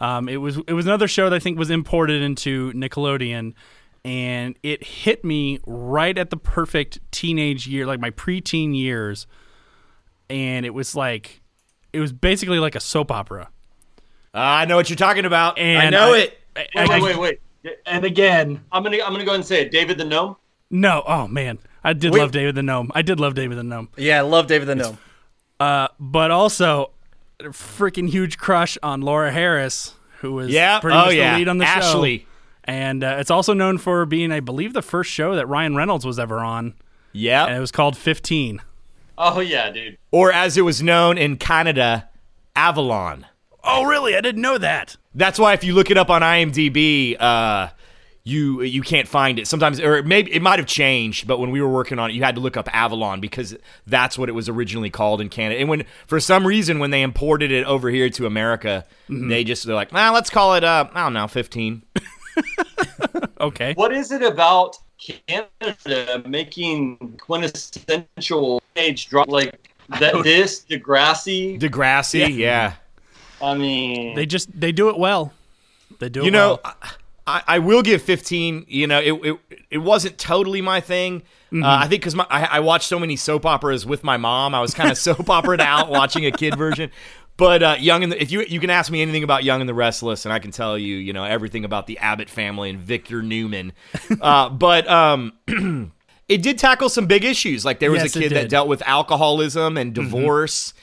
Um, 0.00 0.28
it 0.28 0.36
was 0.38 0.59
it 0.66 0.72
was 0.72 0.84
another 0.86 1.09
show 1.09 1.30
that 1.30 1.36
I 1.36 1.38
think 1.38 1.59
was 1.59 1.70
imported 1.70 2.20
into 2.22 2.72
Nickelodeon, 2.72 3.54
and 4.04 4.56
it 4.62 4.82
hit 4.84 5.24
me 5.24 5.60
right 5.66 6.18
at 6.18 6.30
the 6.30 6.36
perfect 6.36 6.98
teenage 7.12 7.66
year, 7.66 7.86
like 7.86 8.00
my 8.00 8.10
preteen 8.10 8.76
years, 8.76 9.26
and 10.28 10.66
it 10.66 10.74
was 10.74 10.94
like 10.96 11.40
it 11.92 12.00
was 12.00 12.12
basically 12.12 12.59
like 12.59 12.74
a 12.74 12.80
soap 12.80 13.10
opera. 13.10 13.48
Uh, 14.34 14.38
I 14.38 14.64
know 14.64 14.76
what 14.76 14.88
you're 14.90 14.96
talking 14.96 15.24
about. 15.26 15.59
And 15.59 15.78
I 15.78 15.90
know 15.90 16.14
I- 16.14 16.18
it. 16.18 16.38
I- 16.56 16.60
Wait, 16.74 16.90
I- 16.90 17.00
wait, 17.00 17.02
wait, 17.02 17.18
wait. 17.18 17.40
And 17.86 18.04
again, 18.04 18.60
I'm 18.72 18.82
gonna 18.82 18.96
I'm 19.04 19.12
gonna 19.12 19.24
go 19.24 19.30
ahead 19.30 19.36
and 19.40 19.44
say 19.46 19.62
it. 19.62 19.70
David 19.70 19.96
the 19.98 20.04
Gnome. 20.04 20.36
No, 20.73 21.05
oh 21.07 21.28
man, 21.28 21.59
I 21.85 21.93
did 21.93 22.12
Wait. 22.12 22.19
love 22.20 22.32
David 22.32 22.55
the 22.57 22.62
Gnome. 22.62 22.90
I 22.94 23.03
did 23.03 23.20
love 23.20 23.35
David 23.35 23.59
the 23.59 23.62
Gnome. 23.62 23.90
Yeah, 23.97 24.19
I 24.19 24.23
love 24.23 24.47
David 24.49 24.66
the 24.69 24.74
Gnome. 24.74 24.99
Uh, 25.61 25.89
but 26.01 26.31
also, 26.32 26.90
a 27.40 27.44
freaking 27.51 28.09
huge 28.09 28.39
crush 28.39 28.77
on 28.82 29.01
Laura 29.03 29.31
Harris, 29.31 29.94
who 30.20 30.32
was 30.32 30.49
Yeah. 30.51 30.81
pretty 30.81 30.97
oh 30.97 31.05
much 31.07 31.15
yeah. 31.15 31.32
the 31.35 31.39
lead 31.39 31.49
on 31.49 31.59
the 31.59 31.66
show. 31.66 31.70
Ashley. 31.70 32.19
show. 32.20 32.24
And 32.65 33.05
uh, 33.05 33.16
it's 33.19 33.31
also 33.31 33.53
known 33.55 33.78
for 33.78 34.07
being, 34.07 34.32
I 34.32 34.40
believe, 34.40 34.73
the 34.73 34.82
first 34.82 35.11
show 35.11 35.35
that 35.36 35.47
Ryan 35.47 35.74
Reynolds 35.77 36.07
was 36.07 36.19
ever 36.19 36.39
on, 36.40 36.74
Yeah, 37.12 37.44
and 37.47 37.57
it 37.57 37.61
was 37.61 37.70
called 37.73 37.97
15. 37.97 38.61
Oh 39.19 39.40
yeah, 39.40 39.70
dude. 39.70 39.99
Or 40.11 40.32
as 40.32 40.57
it 40.57 40.62
was 40.62 40.82
known 40.82 41.19
in 41.19 41.36
Canada, 41.36 42.09
Avalon. 42.57 43.27
Oh, 43.65 43.85
really? 43.85 44.16
I 44.16 44.20
didn't 44.20 44.43
know 44.43 44.59
that. 44.59 44.97
That's 45.15 45.39
why 45.39 45.53
if 45.53 45.62
you 45.65 45.74
look 45.74 45.90
it 45.90 45.97
up 45.99 46.09
on 46.11 46.23
IMDb, 46.23 47.16
uh, 47.20 47.69
you 48.24 48.62
you 48.62 48.82
can't 48.82 49.09
find 49.09 49.39
it 49.39 49.47
sometimes 49.49 49.81
or 49.81 50.03
maybe 50.05 50.32
it 50.32 50.40
might 50.40 50.59
have 50.59 50.66
changed 50.66 51.27
but 51.27 51.39
when 51.40 51.51
we 51.51 51.61
were 51.61 51.69
working 51.69 51.99
on 51.99 52.09
it 52.09 52.12
you 52.12 52.23
had 52.23 52.36
to 52.36 52.40
look 52.40 52.57
up 52.57 52.69
avalon 52.73 53.20
because 53.20 53.57
that's 53.86 54.16
what 54.16 54.28
it 54.28 54.32
was 54.32 54.49
originally 54.49 54.90
called 54.90 55.20
in 55.20 55.28
canada 55.28 55.59
and 55.59 55.69
when 55.69 55.85
for 56.07 56.20
some 56.20 56.47
reason 56.47 56.78
when 56.78 56.90
they 56.93 57.03
imported 57.03 57.51
it 57.51 57.66
over 57.66 57.90
here 57.90 58.09
to 58.09 58.24
america 58.24 58.86
they 59.09 59.43
just 59.43 59.65
they're 59.66 59.74
like 59.74 59.93
well 59.93 60.12
let's 60.12 60.31
call 60.31 60.55
it 60.55 60.62
uh 60.62 60.89
i 60.94 61.03
don't 61.03 61.15
know 61.15 61.27
15 61.27 61.82
Okay. 63.43 63.74
What 63.74 63.93
is 63.93 64.12
it 64.12 64.23
about 64.23 64.77
Canada 64.99 66.23
making 66.27 67.19
quintessential 67.20 68.62
age 68.77 69.09
drop 69.09 69.28
like 69.28 69.74
that? 69.99 70.15
This 70.23 70.65
Degrassi. 70.65 71.61
degrassi 71.61 72.36
yeah, 72.36 72.74
I 73.43 73.55
mean, 73.55 74.15
They 74.15 74.27
just 74.27 74.49
they 74.59 74.70
do 74.70 74.89
it 74.90 74.99
well. 74.99 75.32
They 75.99 76.09
do 76.09 76.23
it 76.23 76.27
you 76.27 76.31
know 76.31 76.61
well. 76.62 76.77
I, 77.32 77.42
I 77.46 77.59
will 77.59 77.82
give 77.82 78.02
15 78.02 78.66
you 78.68 78.86
know 78.86 79.00
it, 79.00 79.12
it, 79.12 79.38
it 79.70 79.78
wasn't 79.78 80.18
totally 80.18 80.60
my 80.60 80.80
thing. 80.80 81.22
Uh, 81.54 81.60
i 81.64 81.86
think 81.86 82.02
because 82.02 82.18
I, 82.18 82.44
I 82.44 82.60
watched 82.60 82.88
so 82.88 82.98
many 82.98 83.14
soap 83.16 83.44
operas 83.44 83.84
with 83.84 84.02
my 84.04 84.16
mom. 84.16 84.54
I 84.54 84.60
was 84.60 84.72
kind 84.74 84.90
of 84.90 84.96
soap 85.06 85.26
operaed 85.26 85.60
out 85.60 85.90
watching 85.90 86.24
a 86.26 86.30
kid 86.30 86.56
version. 86.56 86.90
But 87.36 87.62
uh, 87.62 87.76
young 87.78 88.02
and 88.02 88.12
the, 88.12 88.22
if 88.22 88.30
you 88.30 88.42
you 88.42 88.60
can 88.60 88.70
ask 88.70 88.90
me 88.92 89.02
anything 89.02 89.22
about 89.22 89.42
young 89.44 89.60
and 89.60 89.68
the 89.68 89.74
restless 89.74 90.24
and 90.26 90.32
i 90.32 90.38
can 90.38 90.50
tell 90.50 90.76
you 90.78 90.96
you 90.96 91.12
know 91.12 91.24
everything 91.24 91.64
about 91.64 91.86
the 91.86 91.98
abbott 91.98 92.28
family 92.30 92.70
and 92.70 92.78
victor 92.78 93.22
newman. 93.22 93.72
Uh, 94.20 94.48
but 94.50 94.88
um 94.88 95.32
it 96.28 96.42
did 96.42 96.59
tackle 96.59 96.88
some 96.88 97.06
big 97.06 97.24
issues. 97.24 97.64
Like 97.64 97.80
there 97.80 97.90
was 97.90 98.02
Yes, 98.02 98.16
a 98.16 98.20
kid 98.20 98.32
that 98.32 98.48
dealt 98.48 98.68
with 98.68 98.82
alcoholism 98.86 99.76
and 99.76 99.92
divorce 99.94 100.74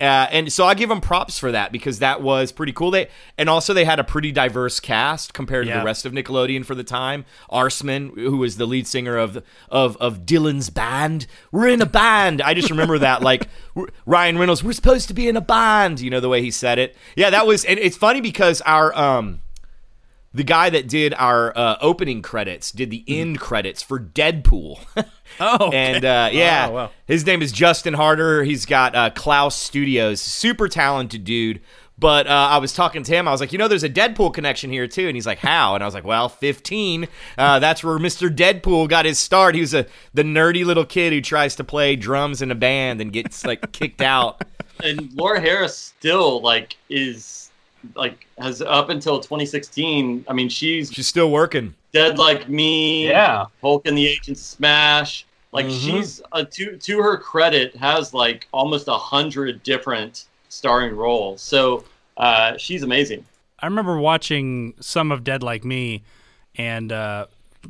uh, 0.00 0.28
and 0.30 0.52
so 0.52 0.64
I 0.64 0.74
give 0.74 0.88
them 0.88 1.00
props 1.00 1.38
for 1.38 1.50
that 1.52 1.72
because 1.72 1.98
that 1.98 2.22
was 2.22 2.52
pretty 2.52 2.72
cool. 2.72 2.90
They 2.92 3.08
and 3.36 3.48
also 3.48 3.74
they 3.74 3.84
had 3.84 3.98
a 3.98 4.04
pretty 4.04 4.30
diverse 4.30 4.78
cast 4.78 5.34
compared 5.34 5.64
to 5.66 5.70
Yeah. 5.72 5.80
the 5.80 5.84
rest 5.84 6.06
of 6.06 6.12
Nickelodeon 6.12 6.64
for 6.64 6.74
the 6.76 6.84
time. 6.84 7.24
Arsman, 7.50 8.14
who 8.16 8.36
was 8.36 8.56
the 8.58 8.66
lead 8.66 8.86
singer 8.86 9.16
of 9.16 9.42
of 9.68 9.96
of 9.96 10.20
Dylan's 10.26 10.70
band, 10.70 11.26
we're 11.50 11.68
in 11.68 11.82
a 11.82 11.86
band. 11.86 12.40
I 12.40 12.54
just 12.54 12.70
remember 12.70 12.98
that 13.00 13.22
like 13.22 13.48
Ryan 14.06 14.38
Reynolds, 14.38 14.62
we're 14.62 14.72
supposed 14.72 15.08
to 15.08 15.14
be 15.14 15.28
in 15.28 15.36
a 15.36 15.40
band. 15.40 16.00
You 16.00 16.10
know 16.10 16.20
the 16.20 16.28
way 16.28 16.42
he 16.42 16.50
said 16.52 16.78
it. 16.78 16.96
Yeah, 17.16 17.30
that 17.30 17.46
was. 17.46 17.64
And 17.64 17.78
it's 17.78 17.96
funny 17.96 18.20
because 18.20 18.60
our 18.62 18.96
um 18.96 19.40
the 20.34 20.44
guy 20.44 20.70
that 20.70 20.88
did 20.88 21.14
our 21.14 21.56
uh, 21.56 21.76
opening 21.80 22.22
credits 22.22 22.70
did 22.72 22.90
the 22.90 23.04
end 23.08 23.40
credits 23.40 23.82
for 23.82 23.98
Deadpool. 23.98 24.78
Oh, 25.40 25.66
okay. 25.68 25.76
and 25.76 26.04
uh, 26.06 26.30
yeah, 26.32 26.66
Oh, 26.68 26.72
wow. 26.72 26.90
his 27.06 27.24
name 27.26 27.42
is 27.42 27.52
Justin 27.52 27.92
Harder. 27.92 28.42
He's 28.44 28.64
got 28.64 28.94
uh, 28.96 29.10
Klaus 29.10 29.54
Studios, 29.54 30.22
super 30.22 30.68
talented 30.68 31.22
dude. 31.24 31.60
But 31.98 32.26
uh, 32.26 32.30
I 32.30 32.58
was 32.58 32.72
talking 32.72 33.02
to 33.02 33.12
him. 33.12 33.28
I 33.28 33.30
was 33.30 33.40
like, 33.40 33.52
you 33.52 33.58
know, 33.58 33.68
there's 33.68 33.84
a 33.84 33.90
Deadpool 33.90 34.32
connection 34.32 34.70
here 34.72 34.88
too. 34.88 35.06
And 35.06 35.14
he's 35.14 35.26
like, 35.26 35.38
how? 35.38 35.74
And 35.74 35.84
I 35.84 35.86
was 35.86 35.94
like, 35.94 36.04
well, 36.04 36.28
15. 36.30 37.06
Uh, 37.36 37.58
that's 37.58 37.84
where 37.84 37.98
Mr. 37.98 38.34
Deadpool 38.34 38.88
got 38.88 39.04
his 39.04 39.18
start. 39.18 39.54
He 39.54 39.60
was 39.60 39.74
a 39.74 39.86
the 40.14 40.22
nerdy 40.22 40.64
little 40.64 40.86
kid 40.86 41.12
who 41.12 41.20
tries 41.20 41.54
to 41.56 41.62
play 41.64 41.94
drums 41.94 42.40
in 42.40 42.50
a 42.50 42.54
band 42.56 43.00
and 43.02 43.12
gets 43.12 43.44
like 43.44 43.70
kicked 43.72 44.00
out. 44.00 44.42
and 44.82 45.12
Laura 45.12 45.40
Harris 45.40 45.76
still 45.76 46.40
like 46.40 46.76
is 46.88 47.47
like 47.94 48.26
has 48.38 48.60
up 48.62 48.88
until 48.88 49.18
2016. 49.20 50.24
I 50.28 50.32
mean, 50.32 50.48
she's 50.48 50.92
She's 50.92 51.06
still 51.06 51.30
working. 51.30 51.74
dead 51.92 52.18
like 52.18 52.48
me. 52.48 53.08
Yeah. 53.08 53.46
Hulk 53.60 53.86
and 53.86 53.96
the 53.96 54.06
Agent 54.06 54.38
Smash. 54.38 55.24
Like 55.52 55.66
she's 55.70 56.20
uh, 56.32 56.44
to 56.50 56.76
to 56.76 56.98
her 57.02 57.16
credit 57.16 57.74
has 57.76 58.12
like 58.12 58.46
almost 58.52 58.86
a 58.88 58.98
hundred 58.98 59.62
different 59.62 60.26
starring 60.50 60.94
roles. 60.94 61.40
So 61.40 61.84
uh, 62.18 62.56
she's 62.58 62.82
amazing. 62.82 63.24
I 63.60 63.66
remember 63.66 63.96
watching 63.98 64.74
some 64.80 65.10
of 65.10 65.24
Dead 65.24 65.42
Like 65.42 65.64
Me 65.64 66.02
and 66.56 66.92
uh, 66.92 67.26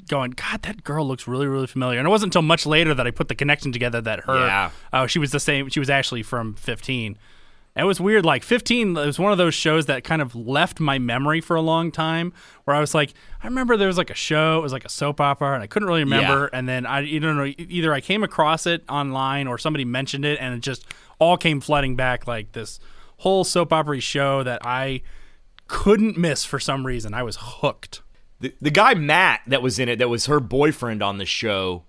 going, 0.09 0.33
God, 0.33 0.63
that 0.63 0.83
girl 0.85 1.07
looks 1.07 1.27
really, 1.29 1.47
really 1.47 1.67
familiar. 1.67 1.99
And 1.99 2.07
it 2.07 2.11
wasn't 2.11 2.29
until 2.35 2.43
much 2.43 2.67
later 2.67 2.93
that 2.95 3.07
I 3.07 3.11
put 3.11 3.29
the 3.29 3.35
connection 3.35 3.73
together 3.73 4.01
that 4.03 4.25
her, 4.25 4.39
Yeah. 4.47 4.71
oh, 4.93 5.07
she 5.07 5.19
was 5.19 5.31
the 5.31 5.41
same. 5.41 5.69
She 5.71 5.79
was 5.81 5.89
actually 5.89 6.23
from 6.25 6.55
15. 6.55 7.17
It 7.79 7.85
was 7.85 8.01
weird. 8.01 8.27
Like 8.27 8.43
15 8.43 8.97
it 8.97 9.07
was 9.07 9.21
one 9.21 9.31
of 9.31 9.39
those 9.39 9.55
shows 9.55 9.87
that 9.87 10.03
kind 10.03 10.21
of 10.21 10.35
left 10.35 10.81
my 10.81 10.99
memory 10.99 11.41
for 11.41 11.55
a 11.55 11.61
long 11.61 11.93
time 11.93 12.33
where 12.65 12.75
I 12.75 12.81
was 12.81 12.93
like, 12.93 13.15
I 13.41 13.47
remember 13.47 13.77
there 13.77 13.87
was 13.87 13.97
like 13.97 14.11
a 14.11 14.15
show, 14.15 14.59
it 14.59 14.63
was 14.63 14.73
like 14.73 14.85
a 14.85 14.89
soap 14.89 15.21
opera, 15.21 15.55
and 15.55 15.63
I 15.63 15.69
couldn't 15.69 15.87
really 15.87 16.03
remember. 16.03 16.47
And 16.53 16.69
then 16.69 16.87
I, 16.87 17.01
you 17.01 17.21
don't 17.21 17.37
know, 17.37 17.53
either 17.57 17.95
I 17.95 18.01
came 18.01 18.25
across 18.25 18.67
it 18.67 18.83
online 18.89 19.47
or 19.47 19.59
somebody 19.59 19.85
mentioned 19.85 20.25
it, 20.25 20.39
and 20.41 20.55
it 20.55 20.61
just 20.61 20.85
all 21.21 21.37
came 21.37 21.61
flooding 21.61 21.95
back 21.95 22.27
like 22.27 22.53
this 22.53 22.81
whole 23.19 23.45
soap 23.45 23.73
opera 23.73 24.01
show 24.01 24.43
that 24.43 24.67
I 24.67 25.03
couldn't 25.69 26.19
miss 26.19 26.45
for 26.45 26.59
some 26.59 26.85
reason. 26.85 27.15
I 27.15 27.23
was 27.23 27.37
hooked. 27.41 28.03
The, 28.41 28.53
the 28.61 28.71
guy 28.71 28.95
Matt 28.95 29.43
that 29.47 29.63
was 29.63 29.79
in 29.79 29.89
it, 29.89 30.01
that 30.01 30.09
was 30.09 30.27
her 30.27 30.41
boyfriend 30.41 31.03
on 31.03 31.19
the 31.19 31.27
show, 31.27 31.85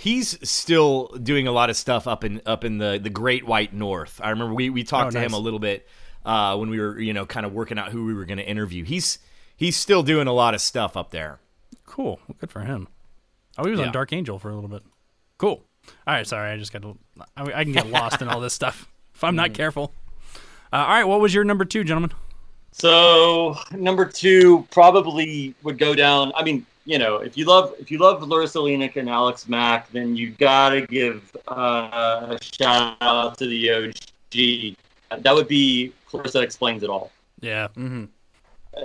he's 0.00 0.38
still 0.48 1.08
doing 1.22 1.46
a 1.46 1.52
lot 1.52 1.68
of 1.68 1.76
stuff 1.76 2.06
up 2.08 2.24
in 2.24 2.40
up 2.46 2.64
in 2.64 2.78
the 2.78 2.98
the 3.02 3.10
Great 3.10 3.46
White 3.46 3.74
North. 3.74 4.20
I 4.22 4.30
remember 4.30 4.54
we 4.54 4.70
we 4.70 4.82
talked 4.82 5.08
Oh, 5.08 5.10
to 5.18 5.20
him 5.20 5.34
a 5.34 5.38
little 5.38 5.58
bit 5.58 5.86
uh, 6.24 6.56
when 6.56 6.70
we 6.70 6.80
were 6.80 6.98
you 6.98 7.12
know 7.12 7.26
kind 7.26 7.44
of 7.44 7.52
working 7.52 7.78
out 7.78 7.90
who 7.92 8.06
we 8.06 8.14
were 8.14 8.24
going 8.24 8.38
to 8.38 8.46
interview. 8.48 8.84
He's 8.84 9.18
he's 9.56 9.76
still 9.76 10.02
doing 10.02 10.26
a 10.26 10.32
lot 10.32 10.54
of 10.54 10.60
stuff 10.60 10.96
up 10.96 11.10
there. 11.10 11.38
Cool. 11.86 12.18
Well, 12.28 12.36
good 12.40 12.50
for 12.50 12.60
him. 12.60 12.88
Oh, 13.58 13.64
he 13.64 13.70
was 13.72 13.80
Yeah. 13.80 13.86
on 13.86 13.92
Dark 13.92 14.12
Angel 14.12 14.38
for 14.38 14.48
a 14.50 14.54
little 14.54 14.70
bit. 14.70 14.82
Cool. 15.38 15.62
All 16.06 16.14
right. 16.14 16.26
Sorry, 16.26 16.50
I 16.50 16.56
just 16.56 16.72
got 16.72 16.82
to. 16.82 16.96
I, 17.36 17.52
I 17.52 17.64
can 17.64 17.72
get 17.72 17.88
lost 17.90 18.22
in 18.22 18.28
all 18.28 18.40
this 18.40 18.54
stuff 18.54 18.88
if 19.14 19.22
I'm 19.24 19.36
not 19.36 19.52
careful. 19.54 19.92
Uh, 20.72 20.76
all 20.76 20.86
right. 20.88 21.04
What 21.04 21.20
was 21.20 21.34
your 21.34 21.44
number 21.44 21.64
two, 21.64 21.82
gentlemen? 21.84 22.12
So 22.72 23.56
number 23.72 24.04
two 24.06 24.66
probably 24.70 25.54
would 25.62 25.78
go 25.78 25.94
down. 25.94 26.32
I 26.36 26.44
mean, 26.44 26.64
you 26.90 26.98
know, 26.98 27.18
if 27.18 27.38
you 27.38 27.44
love 27.44 27.72
if 27.78 27.88
you 27.92 27.98
love 27.98 28.20
Larisa 28.20 28.56
Oleynik 28.56 28.96
and 28.96 29.08
Alex 29.08 29.48
Mack, 29.48 29.88
then 29.92 30.16
you 30.16 30.30
gotta 30.30 30.88
give 30.88 31.36
uh, 31.46 32.36
a 32.36 32.38
shout 32.42 32.96
out 33.00 33.38
to 33.38 33.46
the 33.46 33.70
OG. 33.70 35.22
That 35.22 35.32
would 35.32 35.46
be 35.46 35.92
Clarissa 36.06 36.40
explains 36.40 36.82
it 36.82 36.90
all. 36.90 37.12
Yeah. 37.40 37.68
Mm-hmm. 37.76 38.06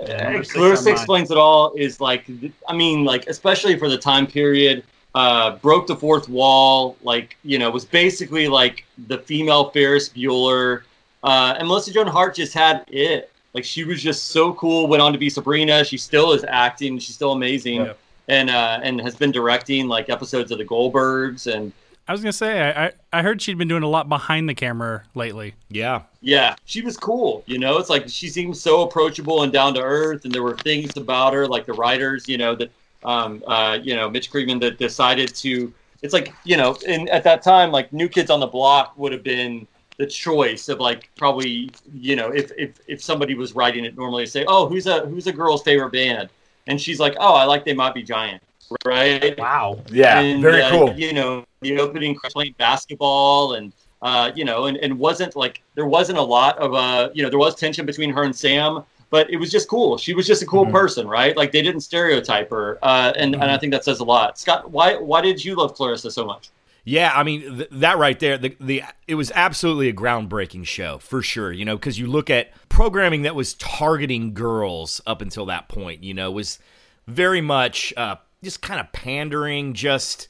Yeah, 0.06 0.22
number 0.22 0.44
Clarissa 0.44 0.92
explains 0.92 1.32
it 1.32 1.36
all 1.36 1.74
is 1.74 2.00
like, 2.00 2.30
I 2.68 2.76
mean, 2.76 3.04
like 3.04 3.26
especially 3.26 3.76
for 3.76 3.88
the 3.88 3.98
time 3.98 4.28
period, 4.28 4.84
uh, 5.16 5.56
broke 5.56 5.88
the 5.88 5.96
fourth 5.96 6.28
wall. 6.28 6.96
Like 7.02 7.36
you 7.42 7.58
know, 7.58 7.68
was 7.70 7.84
basically 7.84 8.46
like 8.46 8.84
the 9.08 9.18
female 9.18 9.70
Ferris 9.70 10.08
Bueller, 10.10 10.82
uh, 11.24 11.56
and 11.58 11.66
Melissa 11.66 11.92
Joan 11.92 12.06
Hart 12.06 12.36
just 12.36 12.54
had 12.54 12.84
it. 12.86 13.32
Like 13.56 13.64
she 13.64 13.84
was 13.84 14.02
just 14.02 14.26
so 14.28 14.52
cool. 14.52 14.86
Went 14.86 15.00
on 15.02 15.12
to 15.14 15.18
be 15.18 15.30
Sabrina. 15.30 15.82
She 15.82 15.96
still 15.96 16.32
is 16.32 16.44
acting. 16.46 16.98
She's 16.98 17.14
still 17.14 17.32
amazing, 17.32 17.76
Yeah. 17.86 17.92
and 18.28 18.50
uh, 18.50 18.80
and 18.82 19.00
has 19.00 19.16
been 19.16 19.32
directing 19.32 19.88
like 19.88 20.10
episodes 20.10 20.50
of 20.52 20.58
the 20.58 20.64
Goldbergs 20.64 21.52
and 21.52 21.72
I 22.08 22.12
was 22.12 22.20
gonna 22.20 22.32
say 22.34 22.60
I, 22.60 22.84
I 22.86 22.92
I 23.14 23.22
heard 23.22 23.40
she'd 23.40 23.56
been 23.58 23.66
doing 23.66 23.82
a 23.82 23.88
lot 23.88 24.08
behind 24.10 24.46
the 24.48 24.54
camera 24.54 25.02
lately. 25.14 25.54
Yeah, 25.70 26.02
Yeah, 26.20 26.54
she 26.66 26.82
was 26.82 26.98
cool. 26.98 27.42
You 27.46 27.58
know, 27.58 27.78
it's 27.78 27.88
like 27.88 28.08
she 28.10 28.28
seemed 28.28 28.56
so 28.58 28.82
approachable 28.82 29.42
and 29.42 29.50
down 29.52 29.72
to 29.74 29.80
earth, 29.82 30.24
and 30.26 30.32
there 30.34 30.42
were 30.42 30.56
things 30.58 30.96
about 30.98 31.32
her, 31.32 31.48
like 31.48 31.64
the 31.66 31.72
writers, 31.72 32.28
you 32.28 32.36
know, 32.38 32.54
that, 32.56 32.70
um, 33.04 33.42
uh, 33.46 33.78
you 33.82 33.96
know, 33.96 34.08
Mitch 34.10 34.30
Kriegman 34.30 34.60
that 34.60 34.78
decided 34.78 35.34
to. 35.36 35.72
It's 36.02 36.12
like 36.12 36.32
you 36.44 36.56
know, 36.58 36.76
and 36.86 37.08
at 37.08 37.24
that 37.24 37.42
time, 37.42 37.72
like 37.72 37.90
New 37.92 38.08
Kids 38.08 38.30
on 38.30 38.38
the 38.38 38.46
Block 38.46 38.92
would 38.98 39.12
have 39.12 39.24
been 39.24 39.66
the 39.98 40.06
choice 40.06 40.68
of 40.68 40.78
like 40.80 41.10
probably 41.16 41.70
you 41.94 42.16
know 42.16 42.28
if 42.30 42.52
if 42.58 42.78
if 42.86 43.02
somebody 43.02 43.34
was 43.34 43.54
writing 43.54 43.84
it 43.84 43.96
normally, 43.96 44.26
say, 44.26 44.44
oh, 44.46 44.68
who's 44.68 44.86
a 44.86 45.00
who's 45.06 45.26
a 45.26 45.32
girl's 45.32 45.62
favorite 45.62 45.92
band, 45.92 46.28
and 46.66 46.80
she's 46.80 47.00
like, 47.00 47.16
oh, 47.18 47.34
I 47.34 47.44
like 47.44 47.64
They 47.64 47.74
Might 47.74 47.94
Be 47.94 48.02
Giant, 48.02 48.42
right? 48.84 49.38
Wow. 49.38 49.78
yeah, 49.90 50.20
And, 50.20 50.42
very 50.42 50.62
uh, 50.62 50.70
cool. 50.70 50.92
You 50.94 51.12
know, 51.12 51.44
the 51.60 51.78
opening 51.80 52.18
playing 52.32 52.54
basketball 52.58 53.54
and 53.54 53.72
uh, 54.02 54.30
you 54.34 54.44
know, 54.44 54.66
and, 54.66 54.76
and 54.78 54.98
wasn't 54.98 55.34
like 55.34 55.62
there 55.74 55.86
wasn't 55.86 56.18
a 56.18 56.22
lot 56.22 56.58
of 56.58 56.74
uh, 56.74 57.08
you 57.14 57.22
know, 57.22 57.30
there 57.30 57.38
was 57.38 57.54
tension 57.54 57.86
between 57.86 58.12
her 58.12 58.24
and 58.24 58.36
Sam, 58.36 58.84
but 59.10 59.30
it 59.30 59.36
was 59.38 59.50
just 59.50 59.66
cool. 59.68 59.96
She 59.96 60.12
was 60.12 60.26
just 60.26 60.42
a 60.42 60.46
cool 60.46 60.66
Mhm. 60.66 60.72
person, 60.72 61.08
right? 61.08 61.34
Like 61.36 61.50
they 61.52 61.62
didn't 61.62 61.80
stereotype 61.80 62.50
her, 62.50 62.78
uh, 62.82 63.12
and 63.16 63.34
and 63.34 63.44
I 63.44 63.56
think 63.56 63.72
that 63.72 63.84
says 63.84 64.00
a 64.00 64.04
lot. 64.04 64.38
Scott, 64.38 64.70
why 64.70 64.96
why 64.96 65.22
did 65.22 65.42
you 65.42 65.54
love 65.54 65.74
Clarissa 65.74 66.10
so 66.10 66.26
much? 66.26 66.50
Yeah, 66.88 67.10
I 67.12 67.24
mean 67.24 67.40
th- 67.56 67.68
that 67.72 67.98
right 67.98 68.18
there. 68.20 68.38
The 68.38 68.56
the 68.60 68.84
it 69.08 69.16
was 69.16 69.32
absolutely 69.34 69.88
a 69.88 69.92
groundbreaking 69.92 70.66
show 70.66 70.98
for 70.98 71.20
sure. 71.20 71.50
You 71.50 71.64
know, 71.64 71.76
because 71.76 71.98
you 71.98 72.06
look 72.06 72.30
at 72.30 72.52
programming 72.68 73.22
that 73.22 73.34
was 73.34 73.54
targeting 73.54 74.34
girls 74.34 75.00
up 75.04 75.20
until 75.20 75.46
that 75.46 75.68
point. 75.68 76.04
You 76.04 76.14
know, 76.14 76.30
was 76.30 76.60
very 77.08 77.40
much 77.40 77.92
uh, 77.96 78.16
just 78.44 78.62
kind 78.62 78.78
of 78.78 78.92
pandering. 78.92 79.74
Just 79.74 80.28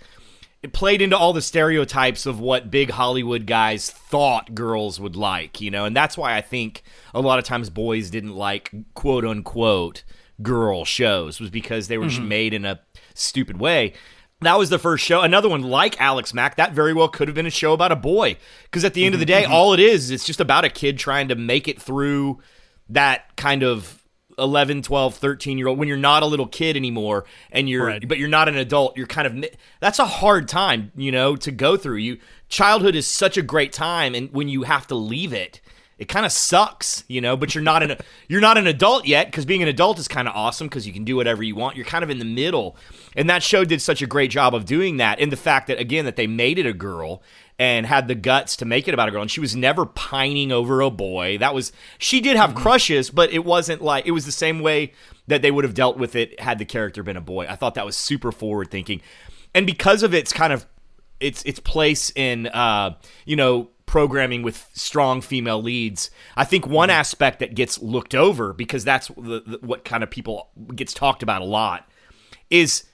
it 0.62 0.72
played 0.72 1.02
into 1.02 1.14
all 1.14 1.34
the 1.34 1.42
stereotypes 1.42 2.24
of 2.24 2.40
what 2.40 2.70
big 2.70 2.88
Hollywood 2.88 3.46
guys 3.46 3.90
thought 3.90 4.54
girls 4.54 4.98
would 4.98 5.14
like. 5.14 5.60
You 5.60 5.70
know, 5.70 5.84
and 5.84 5.94
that's 5.94 6.16
why 6.16 6.38
I 6.38 6.40
think 6.40 6.82
a 7.12 7.20
lot 7.20 7.38
of 7.38 7.44
times 7.44 7.68
boys 7.68 8.08
didn't 8.08 8.34
like 8.34 8.70
quote 8.94 9.26
unquote 9.26 10.04
girl 10.42 10.86
shows 10.86 11.38
was 11.38 11.50
because 11.50 11.88
they 11.88 11.98
were 11.98 12.08
just 12.08 12.22
made 12.22 12.54
in 12.54 12.64
a 12.64 12.80
stupid 13.14 13.60
way. 13.60 13.92
That 14.42 14.58
was 14.58 14.68
the 14.68 14.78
first 14.78 15.04
show. 15.04 15.22
Another 15.22 15.48
one 15.48 15.62
like 15.62 16.00
Alex 16.00 16.34
Mack, 16.34 16.56
that 16.56 16.72
very 16.72 16.92
well 16.92 17.08
could 17.08 17.28
have 17.28 17.34
been 17.34 17.46
a 17.46 17.50
show 17.50 17.72
about 17.72 17.90
a 17.90 17.96
boy. 17.96 18.36
Because 18.64 18.84
at 18.84 18.92
the 18.92 19.04
end 19.04 19.14
of 19.14 19.20
the 19.20 19.24
mm-hmm, 19.24 19.40
day, 19.40 19.42
mm-hmm. 19.44 19.52
all 19.52 19.72
it 19.72 19.80
is, 19.80 20.10
it's 20.10 20.26
just 20.26 20.40
about 20.40 20.64
a 20.64 20.68
kid 20.68 20.98
trying 20.98 21.28
to 21.28 21.34
make 21.34 21.68
it 21.68 21.80
through 21.80 22.40
that 22.90 23.34
kind 23.36 23.62
of 23.62 24.02
11 24.38 24.82
12 24.82 25.14
13 25.14 25.56
year 25.56 25.66
old 25.66 25.78
when 25.78 25.88
you're 25.88 25.96
not 25.96 26.22
a 26.22 26.26
little 26.26 26.46
kid 26.46 26.76
anymore 26.76 27.24
and 27.50 27.68
you're 27.68 27.86
Right. 27.86 28.06
but 28.06 28.18
you're 28.18 28.28
not 28.28 28.48
an 28.48 28.56
adult 28.56 28.96
you're 28.96 29.06
kind 29.06 29.26
of 29.26 29.50
that's 29.80 29.98
a 29.98 30.04
hard 30.04 30.46
time 30.46 30.92
you 30.94 31.10
know 31.10 31.36
to 31.36 31.50
go 31.50 31.78
through 31.78 31.96
you 31.96 32.18
childhood 32.50 32.94
is 32.94 33.06
such 33.06 33.38
a 33.38 33.42
great 33.42 33.72
time 33.72 34.14
and 34.14 34.30
when 34.32 34.48
you 34.48 34.64
have 34.64 34.86
to 34.88 34.94
leave 34.94 35.32
it 35.32 35.62
it 35.98 36.09
kind 36.09 36.27
of 36.27 36.32
sucks 36.32 37.05
you 37.09 37.20
know 37.20 37.36
but 37.36 37.55
you're 37.55 37.64
not 37.64 37.82
an 37.82 37.97
you're 38.28 38.40
not 38.40 38.59
an 38.59 38.66
adult 38.66 39.06
yet 39.06 39.27
because 39.27 39.44
being 39.44 39.62
an 39.62 39.68
adult 39.68 39.98
is 39.98 40.09
kind 40.09 40.28
of 40.28 40.35
awesome 40.35 40.66
because 40.66 40.86
you 40.86 40.93
can 40.93 41.05
do 41.05 41.16
whatever 41.16 41.43
you 41.43 41.55
want. 41.55 41.77
You're 41.77 41.86
kind 41.86 42.05
of 42.05 42.10
in 42.10 42.18
the 42.18 42.24
middle. 42.24 42.77
And 43.14 43.31
that 43.31 43.43
show 43.43 43.64
did 43.64 43.81
such 43.81 44.02
a 44.02 44.06
great 44.06 44.31
job 44.31 44.55
of 44.55 44.64
doing 44.64 44.98
that 44.98 45.20
and 45.20 45.32
the 45.32 45.36
fact 45.36 45.68
that 45.68 45.78
again 45.78 46.05
that 46.05 46.16
they 46.16 46.27
made 46.27 46.59
it 46.59 46.66
a 46.66 46.73
girl 46.73 47.23
and 47.59 47.86
had 47.86 48.06
the 48.06 48.14
guts 48.14 48.56
to 48.56 48.64
make 48.66 48.86
it 48.86 48.94
about 48.94 49.09
a 49.09 49.10
girl. 49.10 49.23
And 49.23 49.31
she 49.31 49.40
was 49.40 49.56
never 49.56 49.86
pining 49.86 50.52
over 50.52 50.81
a 50.81 50.90
boy. 50.90 51.39
That 51.39 51.55
was 51.55 51.73
she 51.98 52.20
did 52.20 52.36
have 52.36 52.55
crushes 52.55 53.10
but 53.10 53.32
it 53.32 53.44
wasn't 53.44 53.82
like 53.82 54.06
it 54.06 54.12
was 54.12 54.27
the 54.27 54.32
same 54.32 54.60
way 54.60 54.93
that 55.27 55.43
they 55.43 55.51
would 55.51 55.64
have 55.64 55.74
dealt 55.74 55.97
with 55.97 56.14
it 56.14 56.39
had 56.40 56.59
the 56.59 56.64
character 56.64 57.02
been 57.02 57.16
a 57.16 57.23
boy. 57.23 57.47
I 57.48 57.56
thought 57.56 57.74
that 57.74 57.86
was 57.86 57.97
super 57.97 58.32
forward 58.32 58.70
thinking 58.70 59.01
and 59.55 59.66
because 59.66 60.02
of 60.02 60.14
its 60.14 60.32
kind 60.32 60.52
of 60.52 60.66
its 61.18 61.43
its 61.44 61.60
place 61.60 62.12
in 62.14 62.47
uh 62.48 62.94
you 63.24 63.36
know 63.36 63.70
programming 63.97 64.43
with 64.43 64.68
strong 64.74 65.23
female 65.23 65.62
leads 65.62 66.10
i 66.36 66.44
think 66.44 66.66
one 66.66 66.90
mm-hmm. 66.90 66.98
aspect 66.98 67.39
that 67.39 67.55
gets 67.55 67.81
looked 67.81 68.14
over 68.14 68.52
because 68.52 68.85
that's 68.85 69.09
the, 69.16 69.43
the, 69.47 69.59
what 69.62 69.86
kind 69.86 70.02
of 70.02 70.10
people 70.10 70.51
gets 70.74 70.93
talked 70.93 71.23
about 71.23 71.40
a 71.40 71.47
lot 71.47 71.89
is 72.51 72.85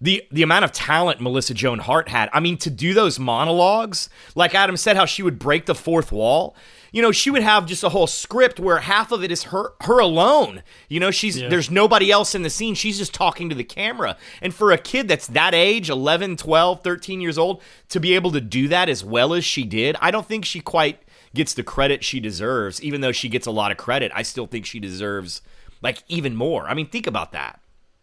the 0.00 0.24
the 0.32 0.42
amount 0.42 0.64
of 0.64 0.72
talent 0.72 1.20
Melissa 1.20 1.54
Joan 1.54 1.80
Hart 1.80 2.08
had. 2.08 2.28
I 2.32 2.40
mean, 2.40 2.56
to 2.58 2.70
do 2.70 2.94
those 2.94 3.18
monologues, 3.18 4.08
like 4.34 4.54
Adam 4.54 4.76
said, 4.76 4.96
how 4.96 5.06
she 5.06 5.22
would 5.22 5.38
break 5.38 5.66
the 5.66 5.74
fourth 5.74 6.12
wall. 6.12 6.54
You 6.92 7.02
know, 7.02 7.12
she 7.12 7.30
would 7.30 7.42
have 7.42 7.66
just 7.66 7.84
a 7.84 7.90
whole 7.90 8.06
script 8.06 8.58
where 8.58 8.78
half 8.78 9.12
of 9.12 9.22
it 9.22 9.30
is 9.30 9.44
her 9.44 9.72
her 9.82 9.98
alone. 9.98 10.62
You 10.88 11.00
know, 11.00 11.10
she's 11.10 11.36
there's 11.36 11.70
nobody 11.70 12.10
else 12.10 12.34
in 12.34 12.42
the 12.42 12.50
scene. 12.50 12.74
She's 12.74 12.98
just 12.98 13.14
talking 13.14 13.48
to 13.48 13.54
the 13.54 13.64
camera. 13.64 14.16
And 14.40 14.54
for 14.54 14.72
a 14.72 14.78
kid 14.78 15.08
that's 15.08 15.26
that 15.28 15.54
age, 15.54 15.90
11, 15.90 16.36
12, 16.36 16.82
13 16.82 17.20
years 17.20 17.38
old, 17.38 17.62
to 17.90 18.00
be 18.00 18.14
able 18.14 18.30
to 18.32 18.40
do 18.40 18.68
that 18.68 18.88
as 18.88 19.04
well 19.04 19.34
as 19.34 19.44
she 19.44 19.64
did, 19.64 19.96
I 20.00 20.10
don't 20.10 20.26
think 20.26 20.44
she 20.44 20.60
quite 20.60 21.02
gets 21.34 21.54
the 21.54 21.62
credit 21.62 22.04
she 22.04 22.20
deserves. 22.20 22.82
Even 22.82 23.00
though 23.00 23.12
she 23.12 23.28
gets 23.28 23.46
a 23.46 23.50
lot 23.50 23.70
of 23.70 23.76
credit, 23.76 24.12
I 24.14 24.22
still 24.22 24.46
think 24.46 24.66
she 24.66 24.80
deserves 24.80 25.42
like 25.82 26.02
even 26.08 26.34
more. 26.34 26.66
I 26.68 26.74
mean, 26.74 26.88
think 26.88 27.06
about 27.06 27.32
that. 27.32 27.60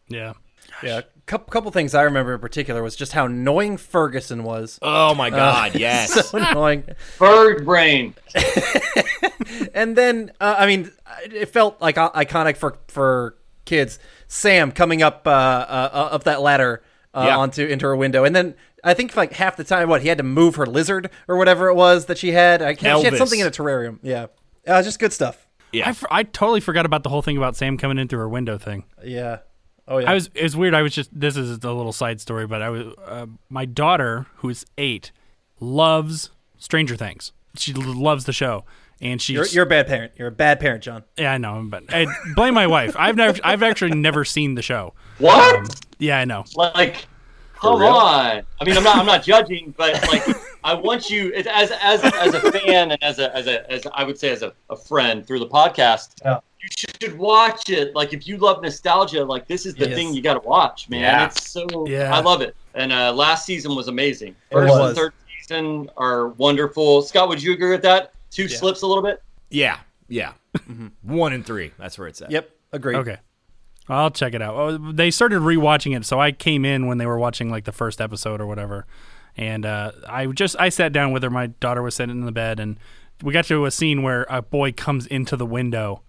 Yeah. 0.07 0.33
Yeah, 0.83 0.99
a 0.99 1.03
couple, 1.25 1.51
couple 1.51 1.71
things 1.71 1.93
I 1.95 2.03
remember 2.03 2.33
in 2.33 2.39
particular 2.39 2.81
was 2.83 2.95
just 2.95 3.11
how 3.13 3.25
annoying 3.25 3.77
Ferguson 3.77 4.43
was. 4.43 4.79
Oh 4.81 5.13
my 5.15 5.29
god, 5.29 5.75
yes. 5.79 6.29
So 6.29 6.37
annoying. 6.37 6.83
Bird 7.19 7.65
brain. 7.65 8.15
And 9.73 9.95
then, 9.95 10.31
uh, 10.39 10.55
I 10.57 10.65
mean, 10.67 10.91
it 11.25 11.47
felt 11.47 11.81
like 11.81 11.97
uh, 11.97 12.11
iconic 12.11 12.57
for 12.57 12.77
for 12.87 13.35
kids. 13.65 13.99
Sam 14.27 14.71
coming 14.71 15.01
up 15.03 15.27
uh, 15.27 15.29
uh, 15.29 16.09
up 16.13 16.23
that 16.23 16.41
ladder 16.41 16.81
uh, 17.13 17.25
Yeah. 17.27 17.37
onto 17.37 17.65
into 17.65 17.85
her 17.85 17.95
window, 17.95 18.23
and 18.23 18.35
then 18.35 18.55
I 18.83 18.93
think 18.93 19.15
like 19.15 19.33
half 19.33 19.57
the 19.57 19.63
time, 19.63 19.89
what 19.89 20.01
he 20.01 20.07
had 20.07 20.17
to 20.17 20.23
move 20.23 20.55
her 20.55 20.65
lizard 20.65 21.09
or 21.27 21.37
whatever 21.37 21.67
it 21.67 21.75
was 21.75 22.05
that 22.05 22.17
she 22.17 22.31
had. 22.31 22.61
I 22.61 22.73
can't, 22.73 22.99
she 22.99 23.05
had 23.05 23.17
something 23.17 23.39
in 23.39 23.47
a 23.47 23.51
terrarium. 23.51 23.99
Yeah, 24.01 24.27
uh, 24.65 24.81
just 24.81 24.99
good 24.99 25.13
stuff. 25.13 25.45
Yeah. 25.71 25.89
I, 25.89 25.93
for- 25.93 26.11
I 26.11 26.23
totally 26.23 26.61
forgot 26.61 26.85
about 26.85 27.03
the 27.03 27.09
whole 27.09 27.21
thing 27.21 27.37
about 27.37 27.55
Sam 27.55 27.77
coming 27.77 27.97
in 27.97 28.07
through 28.07 28.19
her 28.19 28.29
window 28.29 28.57
thing. 28.57 28.85
Yeah. 29.03 29.39
Oh 29.87 29.99
yeah. 29.99 30.09
I 30.09 30.13
was 30.13 30.29
it 30.33 30.43
was 30.43 30.55
weird. 30.57 30.73
I 30.73 30.81
was 30.81 30.93
just 30.93 31.09
this 31.17 31.37
is 31.37 31.51
a 31.63 31.71
little 31.71 31.93
side 31.93 32.19
story, 32.19 32.47
but 32.47 32.61
I 32.61 32.69
was 32.69 32.93
uh, 33.05 33.27
my 33.49 33.65
daughter 33.65 34.25
who's 34.37 34.65
eight 34.77 35.11
loves 35.59 36.31
Stranger 36.57 36.95
Things. 36.95 37.31
She 37.55 37.71
loves 37.73 38.25
the 38.25 38.33
show, 38.33 38.65
and 38.99 39.21
she's 39.21 39.35
You're, 39.35 39.45
you're 39.47 39.63
a 39.65 39.69
bad 39.69 39.87
parent. 39.87 40.13
You're 40.17 40.27
a 40.29 40.31
bad 40.31 40.59
parent, 40.59 40.83
John. 40.83 41.03
yeah 41.17 41.31
I 41.31 41.37
know, 41.37 41.63
but 41.69 41.83
I 41.89 42.07
blame 42.33 42.53
my 42.53 42.67
wife. 42.67 42.95
I've 42.97 43.15
never 43.15 43.39
I've 43.43 43.63
actually 43.63 43.95
never 43.95 44.25
seen 44.25 44.55
the 44.55 44.61
show. 44.61 44.93
What? 45.19 45.79
Yeah, 45.99 46.17
I 46.19 46.25
know. 46.25 46.43
like, 46.55 47.05
come 47.55 47.81
on. 47.81 48.43
I 48.59 48.63
mean, 48.65 48.75
I'm 48.75 48.83
not. 48.83 48.97
I'm 48.97 49.05
not 49.05 49.23
judging, 49.23 49.73
but 49.77 49.93
like, 50.07 50.23
I 50.63 50.73
want 50.73 51.09
you 51.09 51.31
as 51.33 51.45
as 51.71 52.01
as 52.01 52.33
a 52.33 52.51
fan 52.51 52.91
and 52.91 53.03
as 53.03 53.19
a 53.19 53.33
as 53.35 53.47
a 53.47 53.71
as 53.71 53.83
I 53.93 54.03
would 54.03 54.17
say 54.17 54.31
as 54.31 54.41
a, 54.41 54.51
a 54.69 54.75
friend 54.75 55.25
through 55.25 55.39
the 55.39 55.47
podcast. 55.47 56.15
Yeah. 56.23 56.39
You 56.65 56.87
should 57.09 57.17
watch 57.17 57.69
it. 57.69 57.95
Like, 57.95 58.13
if 58.13 58.27
you 58.27 58.37
love 58.37 58.61
nostalgia, 58.63 59.23
like 59.23 59.47
this 59.47 59.65
is 59.65 59.75
the 59.75 59.87
Yes. 59.87 59.95
thing 59.95 60.13
you 60.13 60.21
got 60.21 60.33
to 60.41 60.47
watch, 60.47 60.89
man. 60.89 61.01
Yeah. 61.01 61.25
It's 61.27 61.49
so. 61.49 61.65
Yeah. 61.87 62.15
I 62.15 62.21
love 62.21 62.41
it. 62.41 62.55
And 62.73 62.91
uh, 62.91 63.13
last 63.13 63.45
season 63.45 63.75
was 63.75 63.87
amazing. 63.87 64.35
First 64.51 64.71
was. 64.71 64.89
and 64.89 64.97
third 64.97 65.13
season 65.39 65.89
are 65.97 66.29
wonderful. 66.29 67.01
Scott, 67.03 67.29
would 67.29 67.41
you 67.41 67.53
agree 67.53 67.69
with 67.71 67.83
that? 67.83 68.13
Two 68.31 68.47
slips 68.47 68.81
a 68.81 68.87
little 68.87 69.03
bit. 69.03 69.21
Yeah, 69.49 69.77
yeah. 70.09 70.33
One 71.03 71.33
and 71.33 71.45
three. 71.45 71.71
That's 71.77 71.97
where 71.99 72.07
it's 72.07 72.21
at. 72.21 72.31
Yep. 72.31 72.49
Agreed. 72.73 72.95
Okay. 72.97 73.17
I'll 73.87 74.09
check 74.11 74.33
it 74.33 74.41
out. 74.41 74.55
Oh, 74.55 74.77
they 74.91 75.11
started 75.11 75.41
rewatching 75.41 75.95
it, 75.95 76.05
so 76.05 76.19
I 76.19 76.31
came 76.31 76.65
in 76.65 76.87
when 76.87 76.97
they 76.97 77.05
were 77.05 77.19
watching 77.19 77.49
like 77.51 77.65
the 77.65 77.71
first 77.71 78.01
episode 78.01 78.41
or 78.41 78.47
whatever, 78.47 78.87
and 79.37 79.63
uh, 79.65 79.91
I 80.09 80.25
just 80.27 80.55
I 80.59 80.69
sat 80.69 80.91
down 80.91 81.11
with 81.11 81.21
her. 81.21 81.29
My 81.29 81.47
daughter 81.47 81.83
was 81.83 81.95
sitting 81.95 82.17
in 82.19 82.25
the 82.25 82.31
bed, 82.31 82.59
and 82.59 82.79
we 83.21 83.31
got 83.31 83.45
to 83.45 83.65
a 83.65 83.71
scene 83.71 84.01
where 84.01 84.25
a 84.27 84.41
boy 84.41 84.71
comes 84.71 85.05
into 85.05 85.37
the 85.37 85.45
window, 85.45 86.01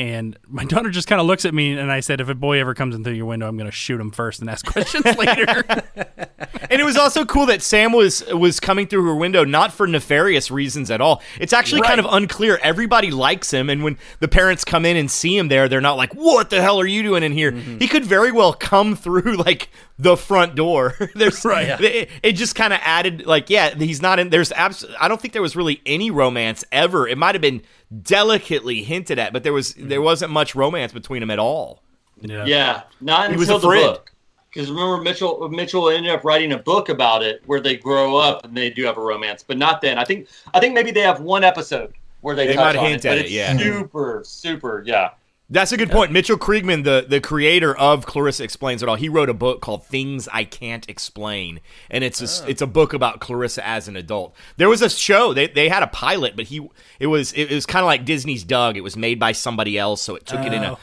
and 0.00 0.36
my 0.48 0.64
daughter 0.68 0.90
just 0.90 1.06
kind 1.06 1.20
of 1.20 1.26
looks 1.26 1.44
at 1.44 1.54
me, 1.54 1.78
and 1.78 1.92
I 1.92 2.00
said, 2.00 2.20
"If 2.20 2.28
a 2.28 2.34
boy 2.34 2.58
ever 2.58 2.74
comes 2.74 2.96
in 2.96 3.04
through 3.04 3.12
your 3.12 3.26
window, 3.26 3.46
I'm 3.46 3.56
going 3.56 3.70
to 3.70 3.76
shoot 3.76 4.00
him 4.00 4.10
first 4.10 4.40
and 4.40 4.50
ask 4.50 4.66
questions 4.72 5.04
later." 5.16 5.62
And 6.68 6.80
it 6.80 6.84
was 6.84 6.96
also 6.96 7.24
cool 7.24 7.46
that 7.46 7.62
Sam 7.62 7.92
was 7.92 8.24
was 8.26 8.60
coming 8.60 8.86
through 8.86 9.04
her 9.06 9.14
window 9.16 9.44
not 9.44 9.72
for 9.72 9.88
nefarious 9.88 10.52
reasons 10.52 10.88
at 10.88 11.00
all. 11.00 11.20
It's 11.40 11.52
actually 11.52 11.82
kind 11.82 11.98
of 11.98 12.06
unclear. 12.08 12.60
Everybody 12.62 13.10
likes 13.10 13.52
him, 13.52 13.68
and 13.68 13.82
when 13.82 13.98
the 14.20 14.28
parents 14.28 14.64
come 14.64 14.84
in 14.84 14.96
and 14.96 15.10
see 15.10 15.36
him 15.36 15.48
there, 15.48 15.68
they're 15.68 15.80
not 15.80 15.96
like, 15.96 16.14
"What 16.14 16.50
the 16.50 16.62
hell 16.62 16.80
are 16.80 16.86
you 16.86 17.02
doing 17.02 17.24
in 17.24 17.32
here?" 17.32 17.50
Mm-hmm. 17.50 17.78
He 17.78 17.88
could 17.88 18.04
very 18.04 18.30
well 18.30 18.52
come 18.52 18.94
through 18.94 19.36
like 19.36 19.70
the 19.98 20.16
front 20.16 20.54
door. 20.54 20.94
there's 21.14 21.44
Right. 21.44 21.80
It, 21.80 22.10
it 22.22 22.32
just 22.32 22.54
kind 22.54 22.72
of 22.72 22.80
added 22.82 23.26
like, 23.26 23.50
yeah, 23.50 23.74
he's 23.74 24.00
not 24.00 24.18
in. 24.18 24.30
There's 24.30 24.52
abs- 24.52 24.86
I 24.98 25.08
don't 25.08 25.20
think 25.20 25.32
there 25.32 25.42
was 25.42 25.56
really 25.56 25.82
any 25.84 26.10
romance 26.10 26.64
ever. 26.72 27.06
It 27.06 27.18
might 27.18 27.34
have 27.34 27.42
been 27.42 27.62
delicately 28.02 28.82
hinted 28.82 29.18
at, 29.18 29.32
but 29.32 29.42
there 29.42 29.52
was 29.52 29.74
mm. 29.74 29.88
there 29.88 30.02
wasn't 30.02 30.30
much 30.30 30.54
romance 30.54 30.92
between 30.92 31.20
them 31.20 31.30
at 31.30 31.38
all. 31.38 31.82
yeah. 32.20 32.44
Yeah, 32.44 32.82
not 33.00 33.30
He 33.30 33.36
was 33.36 33.48
until 33.48 33.58
the 33.60 33.68
friend. 33.68 33.94
book. 33.94 34.12
Because 34.52 34.70
remember, 34.70 35.00
Mitchell 35.02 35.48
Mitchell 35.48 35.90
ended 35.90 36.10
up 36.12 36.24
writing 36.24 36.52
a 36.52 36.58
book 36.58 36.88
about 36.88 37.22
it 37.22 37.42
where 37.46 37.60
they 37.60 37.76
grow 37.76 38.16
up 38.16 38.44
and 38.44 38.56
they 38.56 38.68
do 38.70 38.84
have 38.84 38.96
a 38.96 39.00
romance, 39.00 39.44
but 39.46 39.56
not 39.58 39.80
then. 39.80 39.96
I 39.98 40.04
think 40.04 40.28
I 40.52 40.60
think 40.60 40.74
maybe 40.74 40.90
they 40.90 41.02
have 41.02 41.20
one 41.20 41.44
episode 41.44 41.94
where 42.20 42.34
they, 42.34 42.48
They 42.48 42.54
touch 42.54 42.74
might 42.74 42.80
on 42.80 42.86
hint 42.86 43.04
it, 43.04 43.08
at 43.08 43.16
but 43.16 43.24
it, 43.26 43.30
yeah. 43.30 43.54
Mm-hmm. 43.54 43.60
super 43.60 44.22
super 44.24 44.82
yeah. 44.86 45.10
That's 45.52 45.72
a 45.72 45.76
good 45.76 45.90
point. 45.90 46.12
Mitchell 46.12 46.38
Kriegman, 46.38 46.84
the, 46.84 47.04
the 47.08 47.20
creator 47.20 47.76
of 47.76 48.06
Clarissa 48.06 48.44
Explains 48.44 48.84
It 48.84 48.88
All, 48.88 48.94
he 48.94 49.08
wrote 49.08 49.28
a 49.28 49.34
book 49.34 49.60
called 49.60 49.84
Things 49.84 50.28
I 50.32 50.44
Can't 50.44 50.88
Explain. 50.88 51.60
And 51.90 52.04
it's 52.04 52.20
a, 52.20 52.44
oh. 52.44 52.48
it's 52.48 52.62
a 52.62 52.68
book 52.68 52.92
about 52.92 53.20
Clarissa 53.20 53.66
as 53.66 53.88
an 53.88 53.96
adult. 53.96 54.36
There 54.58 54.68
was 54.68 54.80
a 54.80 54.88
show, 54.88 55.34
they, 55.34 55.48
they 55.48 55.68
had 55.68 55.82
a 55.82 55.88
pilot, 55.88 56.36
but 56.36 56.46
he 56.46 56.68
it 57.00 57.08
was 57.08 57.32
it, 57.32 57.50
was 57.50 57.66
kind 57.66 57.82
of 57.82 57.88
like 57.88 58.04
Disney's 58.04 58.44
Doug. 58.44 58.76
It 58.76 58.82
was 58.82 58.96
made 58.96 59.18
by 59.18 59.32
somebody 59.32 59.76
else, 59.76 60.00
so 60.02 60.14
it 60.14 60.24
took 60.24 60.40
it 60.40 60.52
in 60.52 60.62
a 60.62 60.72
oh. 60.74 60.78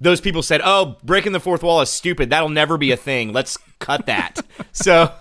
those 0.00 0.20
people 0.20 0.42
said, 0.42 0.62
"Oh, 0.64 0.96
breaking 1.04 1.32
the 1.32 1.40
fourth 1.40 1.62
wall 1.62 1.80
is 1.80 1.90
stupid. 1.90 2.30
That'll 2.30 2.48
never 2.48 2.76
be 2.76 2.90
a 2.90 2.96
thing. 2.96 3.32
Let's 3.32 3.56
cut 3.78 4.06
that." 4.06 4.40
so, 4.72 5.12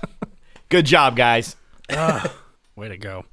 good 0.69 0.85
job, 0.85 1.15
guys. 1.15 1.55
Ah, 1.91 2.33
way 2.75 2.87
to 2.87 2.97
go. 2.97 3.25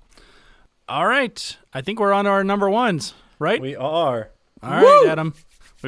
All 0.88 1.06
right, 1.06 1.56
I 1.72 1.80
think 1.80 2.00
we're 2.00 2.12
on 2.12 2.26
our 2.26 2.44
number 2.44 2.68
ones, 2.68 3.14
right? 3.38 3.60
We 3.60 3.76
are. 3.76 4.30
All 4.62 4.70
right, 4.70 5.06
Adam. 5.08 5.34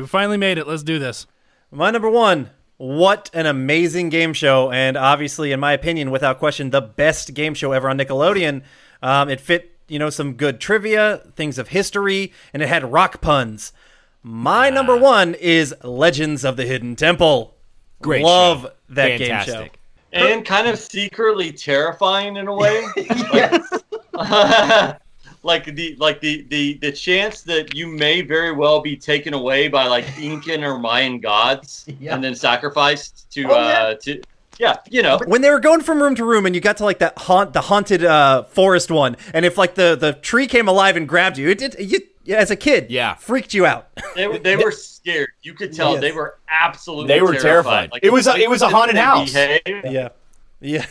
We 0.01 0.07
finally 0.07 0.37
made 0.37 0.59
it. 0.59 0.67
Let's 0.67 0.83
do 0.83 0.99
this. 0.99 1.27
My 1.71 1.91
number 1.91 2.11
one. 2.11 2.51
What 2.79 3.31
an 3.33 3.47
amazing 3.47 4.11
game 4.11 4.35
show, 4.35 4.71
and 4.71 4.99
obviously, 4.99 5.51
in 5.51 5.59
my 5.59 5.73
opinion, 5.73 6.11
without 6.11 6.39
question, 6.39 6.69
the 6.69 6.83
best 6.83 7.33
game 7.33 7.55
show 7.55 7.73
ever 7.73 7.89
on 7.89 7.97
Nickelodeon. 7.97 8.63
Um, 9.03 9.31
it 9.31 9.41
fit, 9.41 9.79
you 9.89 9.99
know, 9.99 10.11
some 10.11 10.35
good 10.35 10.61
trivia, 10.61 11.23
things 11.37 11.57
of 11.57 11.69
history, 11.69 12.35
and 12.53 12.63
it 12.63 12.69
had 12.69 12.93
rock 12.93 13.23
puns. 13.23 13.73
My 14.23 14.69
number 14.69 14.95
one 14.95 15.33
is 15.35 15.75
Legends 15.83 16.45
of 16.45 16.59
the 16.59 16.67
Hidden 16.67 16.97
Temple. 16.97 17.55
Great 18.03 18.23
Love 18.23 18.65
show. 18.65 18.71
that 18.91 19.19
game 19.19 19.41
show. 19.45 19.69
And 20.13 20.45
kind 20.45 20.69
of 20.69 20.79
secretly 20.79 21.53
terrifying 21.53 22.37
in 22.37 22.47
a 22.47 22.55
way. 22.55 22.85
like 25.47 25.65
the 25.77 25.95
like 25.99 26.21
the, 26.21 26.43
the 26.51 26.75
the 26.83 26.93
chance 26.93 27.43
that 27.43 27.75
you 27.75 27.87
may 27.87 28.21
very 28.21 28.53
well 28.53 28.81
be 28.81 28.97
taken 28.97 29.33
away 29.33 29.69
by 29.69 29.87
like 29.87 30.05
Incan 30.21 30.63
or 30.65 30.79
Mayan 30.79 31.21
gods 31.21 31.87
Yeah. 32.01 32.15
and 32.15 32.23
then 32.23 32.35
sacrificed 32.35 33.31
to 33.33 33.45
Oh, 33.45 33.55
yeah. 33.55 33.83
uh 33.83 33.95
to 34.03 34.23
yeah, 34.59 34.77
you 34.91 35.03
know. 35.03 35.19
When 35.27 35.43
they 35.43 35.51
were 35.51 35.61
going 35.61 35.83
from 35.83 36.03
room 36.03 36.15
to 36.15 36.25
room, 36.25 36.47
and 36.47 36.55
you 36.55 36.63
got 36.63 36.79
to 36.79 36.85
like 36.85 37.01
that 37.01 37.19
haunt, 37.19 37.53
the 37.53 37.61
haunted 37.61 38.03
uh, 38.03 38.45
forest 38.45 38.91
one, 38.91 39.19
and 39.35 39.45
if 39.45 39.59
like 39.59 39.75
the 39.75 39.97
the 40.01 40.15
tree 40.15 40.47
came 40.47 40.67
alive 40.67 40.97
and 40.97 41.07
grabbed 41.07 41.37
you, 41.39 41.51
it 41.51 41.59
did. 41.59 41.77
You 41.79 42.01
as 42.35 42.51
a 42.51 42.57
kid, 42.57 42.91
Yeah. 42.91 43.15
freaked 43.15 43.53
you 43.55 43.67
out. 43.67 43.89
They, 44.17 44.27
were- 44.27 44.39
they 44.39 44.57
were 44.57 44.73
scared. 44.73 45.29
You 45.43 45.53
could 45.55 45.73
tell 45.75 45.93
Yes. 45.93 46.01
they 46.01 46.11
were 46.13 46.39
absolutely 46.51 47.07
They 47.09 47.21
were 47.23 47.35
terrified. 47.35 47.91
terrified. 47.93 48.01
It 48.03 48.11
was 48.13 48.27
a- 48.27 48.37
it 48.37 48.49
was 48.51 48.63
a 48.63 48.69
haunted 48.69 48.97
house. 48.97 49.33
behave. 49.33 49.61
yeah, 49.85 50.09
yeah. 50.61 50.87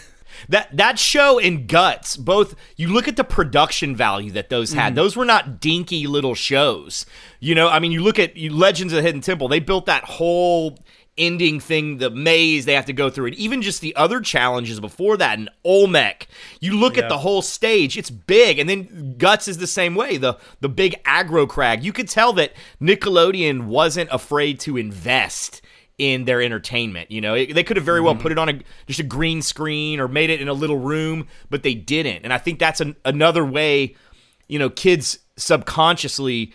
That 0.49 0.75
that 0.75 0.99
show 0.99 1.39
and 1.39 1.67
Guts, 1.67 2.17
both 2.17 2.55
you 2.75 2.87
look 2.87 3.07
at 3.07 3.15
the 3.15 3.23
production 3.23 3.95
value 3.95 4.31
that 4.31 4.49
those 4.49 4.73
had. 4.73 4.93
Mm. 4.93 4.95
Those 4.95 5.15
were 5.15 5.25
not 5.25 5.59
dinky 5.59 6.07
little 6.07 6.35
shows. 6.35 7.05
You 7.39 7.55
know, 7.55 7.69
I 7.69 7.79
mean, 7.79 7.91
you 7.91 8.01
look 8.01 8.19
at 8.19 8.35
you, 8.37 8.53
Legends 8.53 8.93
of 8.93 8.97
the 8.97 9.03
Hidden 9.03 9.21
Temple. 9.21 9.47
They 9.47 9.59
built 9.59 9.85
that 9.85 10.03
whole 10.03 10.77
ending 11.17 11.59
thing, 11.59 11.97
the 11.97 12.09
maze 12.09 12.65
they 12.65 12.73
have 12.73 12.85
to 12.85 12.93
go 12.93 13.09
through, 13.09 13.27
and 13.27 13.35
even 13.35 13.61
just 13.61 13.81
the 13.81 13.95
other 13.95 14.19
challenges 14.19 14.79
before 14.79 15.17
that. 15.17 15.39
in 15.39 15.49
Olmec, 15.63 16.27
you 16.59 16.77
look 16.77 16.97
at 16.97 17.09
the 17.09 17.19
whole 17.19 17.41
stage; 17.41 17.97
it's 17.97 18.09
big. 18.09 18.59
And 18.59 18.69
then 18.69 19.15
Guts 19.17 19.47
is 19.47 19.57
the 19.57 19.67
same 19.67 19.95
way. 19.95 20.17
The 20.17 20.37
the 20.61 20.69
big 20.69 21.01
aggro 21.03 21.47
crag. 21.47 21.83
You 21.83 21.93
could 21.93 22.09
tell 22.09 22.33
that 22.33 22.53
Nickelodeon 22.81 23.65
wasn't 23.65 24.09
afraid 24.11 24.59
to 24.61 24.77
invest 24.77 25.61
in 25.97 26.25
their 26.25 26.41
entertainment. 26.41 27.09
You 27.09 27.21
know, 27.21 27.35
It- 27.35 27.53
they 27.53 27.63
could 27.63 27.77
have 27.77 27.85
very 27.85 28.01
well 28.01 28.15
put 28.15 28.31
it 28.31 28.37
on 28.37 28.49
a 28.49 28.59
just 28.87 28.99
a 28.99 29.03
green 29.03 29.41
screen 29.41 29.99
or 29.99 30.07
made 30.07 30.29
it 30.29 30.41
in 30.41 30.47
a 30.47 30.53
little 30.53 30.77
room, 30.77 31.27
but 31.49 31.63
they 31.63 31.73
didn't. 31.73 32.23
And 32.23 32.33
I 32.33 32.37
think 32.37 32.59
that's 32.59 32.81
an, 32.81 32.95
another 33.05 33.45
way, 33.45 33.95
you 34.47 34.59
know, 34.59 34.69
kids 34.69 35.19
subconsciously 35.37 36.53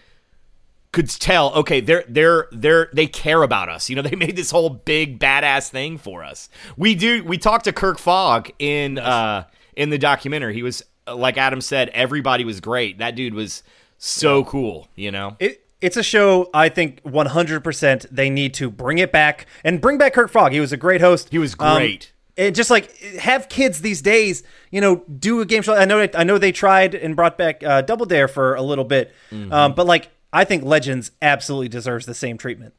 could 0.93 1.09
tell. 1.09 1.53
Okay, 1.55 1.81
they're 1.81 2.05
they're 2.09 2.49
they're 2.53 2.89
they 2.93 3.07
care 3.07 3.43
about 3.43 3.69
us. 3.69 3.89
You 3.89 3.97
know, 3.97 4.03
they 4.09 4.17
made 4.17 4.37
this 4.37 4.51
whole 4.51 4.71
big 4.71 5.19
badass 5.19 5.69
thing 5.71 5.99
for 5.99 6.25
us. 6.25 6.49
We 6.77 6.95
do. 6.95 7.23
We 7.25 7.39
talked 7.39 7.65
to 7.65 7.73
Kirk 7.73 7.99
Fogg 7.99 8.51
in 8.59 8.99
uh 8.99 9.45
in 9.77 9.91
the 9.91 9.99
documentary. 9.99 10.55
He 10.55 10.62
was 10.62 10.83
like 11.09 11.39
Adam 11.39 11.61
said. 11.61 11.89
Everybody 11.91 12.45
was 12.45 12.61
great. 12.61 12.99
That 12.99 13.15
dude 13.15 13.35
was 13.35 13.62
so 13.99 14.45
cool. 14.45 14.89
You 14.97 15.11
know. 15.12 15.37
It, 15.39 15.65
it's 15.81 15.97
a 15.97 16.02
show 16.02 16.51
I 16.55 16.69
think 16.69 17.02
100% 17.05 18.07
they 18.11 18.31
need 18.31 18.55
to 18.55 18.70
bring 18.70 18.98
it 18.98 19.12
back 19.12 19.47
and 19.65 19.81
bring 19.81 19.98
back 19.98 20.12
Kirk 20.15 20.31
Fogg. 20.31 20.52
He 20.52 20.61
was 20.61 20.73
a 20.73 20.77
great 20.77 21.01
host. 21.01 21.28
He 21.31 21.39
was 21.39 21.55
Um, 21.59 21.77
great. 21.78 22.12
it 22.36 22.52
just 22.52 22.70
like 22.70 22.97
have 23.20 23.48
kids 23.48 23.81
these 23.81 24.02
days, 24.02 24.43
you 24.70 24.81
know, 24.81 25.05
do 25.19 25.40
a 25.40 25.47
game 25.47 25.62
show. 25.62 25.74
I 25.74 25.85
know 25.85 26.07
I 26.15 26.24
know 26.24 26.39
they 26.39 26.52
tried 26.52 26.94
and 26.94 27.16
brought 27.16 27.36
back 27.39 27.62
uh, 27.62 27.82
Double 27.82 28.07
Dare 28.07 28.28
for 28.28 28.55
a 28.55 28.62
little 28.62 28.85
bit, 28.85 29.12
Mm-hmm. 29.31 29.52
um, 29.52 29.74
but 29.74 29.86
like 29.86 30.11
I 30.32 30.44
think 30.44 30.65
Legends 30.65 31.11
absolutely 31.23 31.69
deserves 31.69 32.07
the 32.07 32.15
same 32.15 32.39
treatment. 32.39 32.74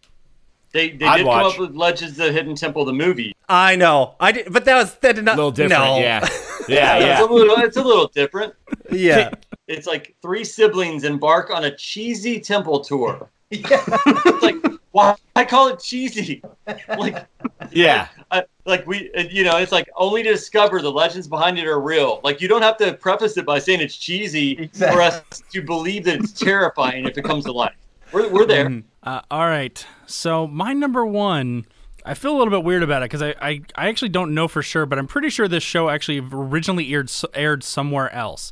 They, 0.73 0.91
they 0.91 1.05
I'd 1.05 1.17
did 1.17 1.25
watch. 1.25 1.41
come 1.43 1.51
up 1.65 1.69
with 1.69 1.75
Legends 1.77 2.17
of 2.17 2.27
the 2.27 2.31
Hidden 2.31 2.55
Temple, 2.55 2.85
the 2.85 2.93
movie. 2.93 3.35
I 3.49 3.75
know, 3.75 4.15
I 4.21 4.31
did, 4.31 4.53
but 4.53 4.63
that 4.65 4.75
was 4.75 4.95
that 4.95 5.15
did 5.15 5.25
not 5.25 5.33
A 5.33 5.37
little 5.37 5.51
different. 5.51 5.83
No. 5.83 5.99
Yeah. 5.99 6.25
Yeah. 6.71 7.19
It's 7.19 7.21
a 7.29 7.33
little, 7.33 7.55
it's 7.57 7.77
a 7.77 7.83
little 7.83 8.07
different. 8.07 8.53
yeah. 8.91 9.31
It's 9.67 9.87
like 9.87 10.15
three 10.21 10.43
siblings 10.43 11.03
embark 11.03 11.49
on 11.49 11.65
a 11.65 11.75
cheesy 11.75 12.39
temple 12.39 12.81
tour. 12.81 13.29
it's 13.51 14.41
like, 14.43 14.55
why 14.91 15.15
I 15.35 15.45
call 15.45 15.69
it 15.69 15.79
cheesy? 15.79 16.41
Like, 16.97 17.25
Yeah. 17.71 18.07
I, 18.31 18.43
like 18.65 18.85
we, 18.87 19.11
uh, 19.13 19.23
you 19.29 19.43
know, 19.43 19.57
it's 19.57 19.71
like 19.71 19.89
only 19.95 20.23
to 20.23 20.31
discover 20.31 20.81
the 20.81 20.91
legends 20.91 21.27
behind 21.27 21.57
it 21.59 21.65
are 21.67 21.79
real. 21.79 22.21
Like 22.23 22.41
you 22.41 22.47
don't 22.47 22.61
have 22.61 22.77
to 22.77 22.93
preface 22.93 23.37
it 23.37 23.45
by 23.45 23.59
saying 23.59 23.81
it's 23.81 23.95
cheesy 23.97 24.67
for 24.73 25.01
us 25.01 25.21
to 25.51 25.61
believe 25.61 26.05
that 26.05 26.19
it's 26.19 26.31
terrifying 26.33 27.05
if 27.05 27.17
it 27.17 27.23
comes 27.23 27.45
to 27.45 27.51
life. 27.51 27.75
We're, 28.11 28.29
we're 28.29 28.45
there. 28.45 28.83
Uh, 29.03 29.21
all 29.31 29.47
right. 29.47 29.85
So 30.05 30.47
my 30.47 30.73
number 30.73 31.05
one, 31.05 31.65
I 32.05 32.13
feel 32.13 32.35
a 32.35 32.37
little 32.37 32.51
bit 32.51 32.63
weird 32.63 32.83
about 32.83 33.03
it 33.03 33.05
because 33.05 33.21
I, 33.21 33.35
I, 33.41 33.61
I 33.75 33.87
actually 33.89 34.09
don't 34.09 34.33
know 34.33 34.47
for 34.47 34.61
sure, 34.61 34.85
but 34.85 34.97
I'm 34.97 35.07
pretty 35.07 35.29
sure 35.29 35.47
this 35.47 35.63
show 35.63 35.89
actually 35.89 36.19
originally 36.19 36.91
aired 36.93 37.11
aired 37.33 37.63
somewhere 37.63 38.11
else. 38.13 38.51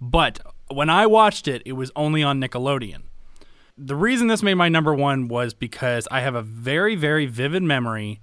But 0.00 0.40
when 0.68 0.90
I 0.90 1.06
watched 1.06 1.48
it, 1.48 1.62
it 1.64 1.72
was 1.72 1.90
only 1.96 2.22
on 2.22 2.40
Nickelodeon. 2.40 3.02
The 3.78 3.96
reason 3.96 4.26
this 4.26 4.42
made 4.42 4.54
my 4.54 4.68
number 4.68 4.94
one 4.94 5.28
was 5.28 5.54
because 5.54 6.06
I 6.10 6.20
have 6.20 6.34
a 6.34 6.42
very, 6.42 6.94
very 6.94 7.26
vivid 7.26 7.62
memory 7.62 8.20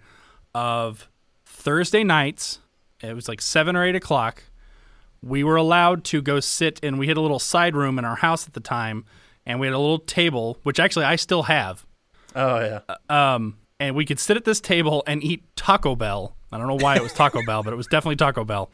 of 0.53 1.09
Thursday 1.45 2.03
nights. 2.03 2.59
It 3.01 3.13
was 3.13 3.27
like 3.27 3.41
seven 3.41 3.75
or 3.75 3.83
eight 3.83 3.95
o'clock. 3.95 4.43
We 5.21 5.43
were 5.43 5.55
allowed 5.55 6.03
to 6.05 6.21
go 6.21 6.39
sit, 6.39 6.79
and 6.83 6.97
we 6.99 7.07
had 7.07 7.17
a 7.17 7.21
little 7.21 7.39
side 7.39 7.75
room 7.75 7.97
in 7.99 8.05
our 8.05 8.17
house 8.17 8.47
at 8.47 8.53
the 8.53 8.59
time, 8.59 9.05
and 9.45 9.59
we 9.59 9.67
had 9.67 9.73
a 9.73 9.79
little 9.79 9.99
table, 9.99 10.57
which 10.63 10.79
actually 10.79 11.05
I 11.05 11.15
still 11.15 11.43
have. 11.43 11.85
Oh 12.35 12.59
yeah. 12.59 12.95
Um, 13.09 13.57
and 13.80 13.95
we 13.95 14.06
could 14.06 14.19
sit 14.19 14.38
at 14.38 14.45
this 14.45 14.60
table 14.60 15.03
and 15.07 15.23
eat 15.23 15.43
Taco 15.56 15.95
Bell. 15.95 16.35
I 16.51 16.57
don't 16.57 16.68
know 16.68 16.77
why 16.84 16.95
it 16.95 17.03
was 17.03 17.14
Taco 17.14 17.41
Bell, 17.45 17.64
but 17.64 17.73
it 17.73 17.76
was 17.76 17.88
definitely 17.88 18.15
Taco 18.18 18.43
Bell. 18.43 18.69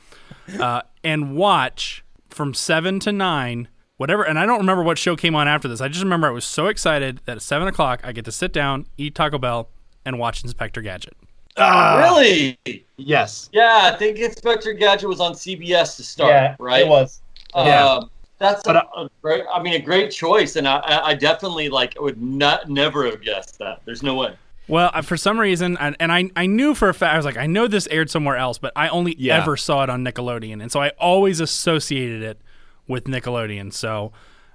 Uh, 0.59 0.81
and 1.03 1.35
watch 1.35 2.03
from 2.29 2.53
seven 2.53 2.99
to 3.01 3.11
nine, 3.11 3.67
whatever. 3.97 4.23
And 4.23 4.39
I 4.39 4.45
don't 4.45 4.59
remember 4.59 4.83
what 4.83 4.97
show 4.97 5.15
came 5.15 5.35
on 5.35 5.47
after 5.47 5.67
this. 5.67 5.81
I 5.81 5.87
just 5.87 6.03
remember 6.03 6.27
I 6.27 6.31
was 6.31 6.45
so 6.45 6.67
excited 6.67 7.19
that 7.25 7.37
at 7.37 7.41
seven 7.41 7.67
o'clock 7.67 8.01
I 8.03 8.11
get 8.11 8.25
to 8.25 8.31
sit 8.31 8.53
down, 8.53 8.87
eat 8.97 9.13
Taco 9.15 9.37
Bell, 9.37 9.69
and 10.05 10.17
watch 10.19 10.43
Inspector 10.43 10.81
Gadget. 10.81 11.15
really? 11.57 12.57
Yes. 12.97 13.49
Yeah, 13.51 13.91
I 13.93 13.97
think 13.97 14.17
Inspector 14.19 14.71
Gadget 14.73 15.09
was 15.09 15.19
on 15.19 15.33
CBS 15.33 15.95
to 15.97 16.03
start, 16.03 16.55
right? 16.59 16.81
It 16.83 16.87
was. 16.87 17.21
Yeah. 17.55 17.85
Um, 17.85 18.09
that's 18.37 18.63
But, 18.63 18.75
a, 18.75 18.85
a 18.97 19.09
great. 19.21 19.43
I 19.53 19.61
mean, 19.61 19.75
a 19.75 19.79
great 19.79 20.11
choice, 20.11 20.57
and 20.57 20.67
I, 20.67 20.77
I 20.79 21.07
I 21.09 21.13
definitely 21.13 21.69
like 21.69 21.95
would 21.99 22.21
not 22.21 22.69
never 22.69 23.05
have 23.05 23.21
guessed 23.21 23.57
that. 23.59 23.81
There's 23.85 24.03
no 24.03 24.15
way. 24.15 24.35
Well, 24.67 24.91
for 25.03 25.15
some 25.17 25.39
reason, 25.39 25.77
and, 25.77 25.95
and 25.99 26.11
I, 26.11 26.29
I 26.35 26.47
knew 26.47 26.73
for 26.73 26.89
a 26.89 26.93
fact, 26.93 27.13
I 27.13 27.17
was 27.17 27.25
like, 27.25 27.37
I 27.37 27.45
know 27.45 27.67
this 27.67 27.87
aired 27.91 28.09
somewhere 28.09 28.35
else, 28.35 28.57
but 28.57 28.71
I 28.75 28.87
only 28.89 29.15
Yeah. 29.17 29.37
ever 29.41 29.55
saw 29.57 29.83
it 29.83 29.89
on 29.89 30.03
Nickelodeon. 30.03 30.61
And 30.61 30.71
so 30.71 30.81
I 30.81 30.89
always 30.99 31.39
associated 31.39 32.23
it 32.23 32.41
with 32.87 33.03
Nickelodeon. 33.05 33.71
So 33.73 34.11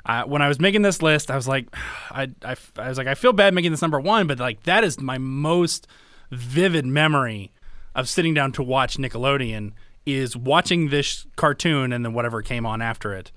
uh, 0.07 0.25
when 0.25 0.43
I 0.43 0.49
was 0.49 0.59
making 0.59 0.83
this 0.83 1.01
list, 1.03 1.31
I 1.31 1.37
was 1.37 1.47
like, 1.47 1.69
I, 2.11 2.29
I, 2.45 2.57
I 2.77 2.89
was 2.89 2.99
like, 2.99 3.07
I 3.07 3.15
feel 3.15 3.33
bad 3.33 3.55
making 3.55 3.71
this 3.71 3.83
number 3.83 4.01
one, 4.01 4.27
but 4.27 4.39
like 4.41 4.65
that 4.65 4.83
is 4.83 5.01
my 5.01 5.19
most 5.19 5.87
vivid 6.31 6.87
memory 6.87 7.53
of 7.95 8.09
sitting 8.09 8.35
down 8.35 8.53
to 8.53 8.63
watch 8.63 8.97
Nickelodeon 8.97 9.73
is 10.07 10.37
watching 10.37 10.89
this 10.89 11.27
cartoon 11.37 11.93
and 11.93 12.05
then 12.05 12.15
whatever 12.15 12.41
came 12.43 12.65
on 12.67 12.81
after 12.83 13.15
it 13.15 13.31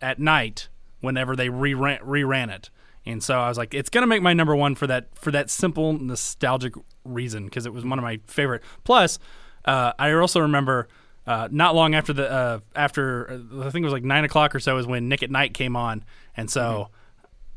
at 0.00 0.18
night 0.18 0.68
whenever 1.00 1.34
they 1.36 1.48
reran, 1.48 2.00
reran 2.00 2.50
it. 2.54 2.70
And 3.06 3.22
so 3.22 3.38
I 3.38 3.48
was 3.48 3.58
like, 3.58 3.74
it's 3.74 3.90
gonna 3.90 4.06
make 4.06 4.22
my 4.22 4.32
number 4.32 4.56
one 4.56 4.74
for 4.74 4.86
that 4.86 5.08
for 5.16 5.30
that 5.30 5.50
simple 5.50 5.92
nostalgic 5.92 6.74
reason 7.04 7.44
because 7.44 7.66
it 7.66 7.72
was 7.72 7.84
one 7.84 7.98
of 7.98 8.02
my 8.02 8.20
favorite. 8.26 8.62
Plus, 8.84 9.18
uh, 9.64 9.92
I 9.98 10.12
also 10.12 10.40
remember 10.40 10.88
uh, 11.26 11.48
not 11.50 11.74
long 11.74 11.94
after 11.94 12.12
the 12.12 12.30
uh, 12.30 12.58
after 12.74 13.30
uh, 13.30 13.66
I 13.66 13.70
think 13.70 13.82
it 13.82 13.86
was 13.86 13.92
like 13.92 14.04
nine 14.04 14.24
o'clock 14.24 14.54
or 14.54 14.60
so 14.60 14.76
is 14.78 14.86
when 14.86 15.08
Nick 15.08 15.22
at 15.22 15.30
Night 15.30 15.54
came 15.54 15.76
on, 15.76 16.04
and 16.36 16.50
so 16.50 16.88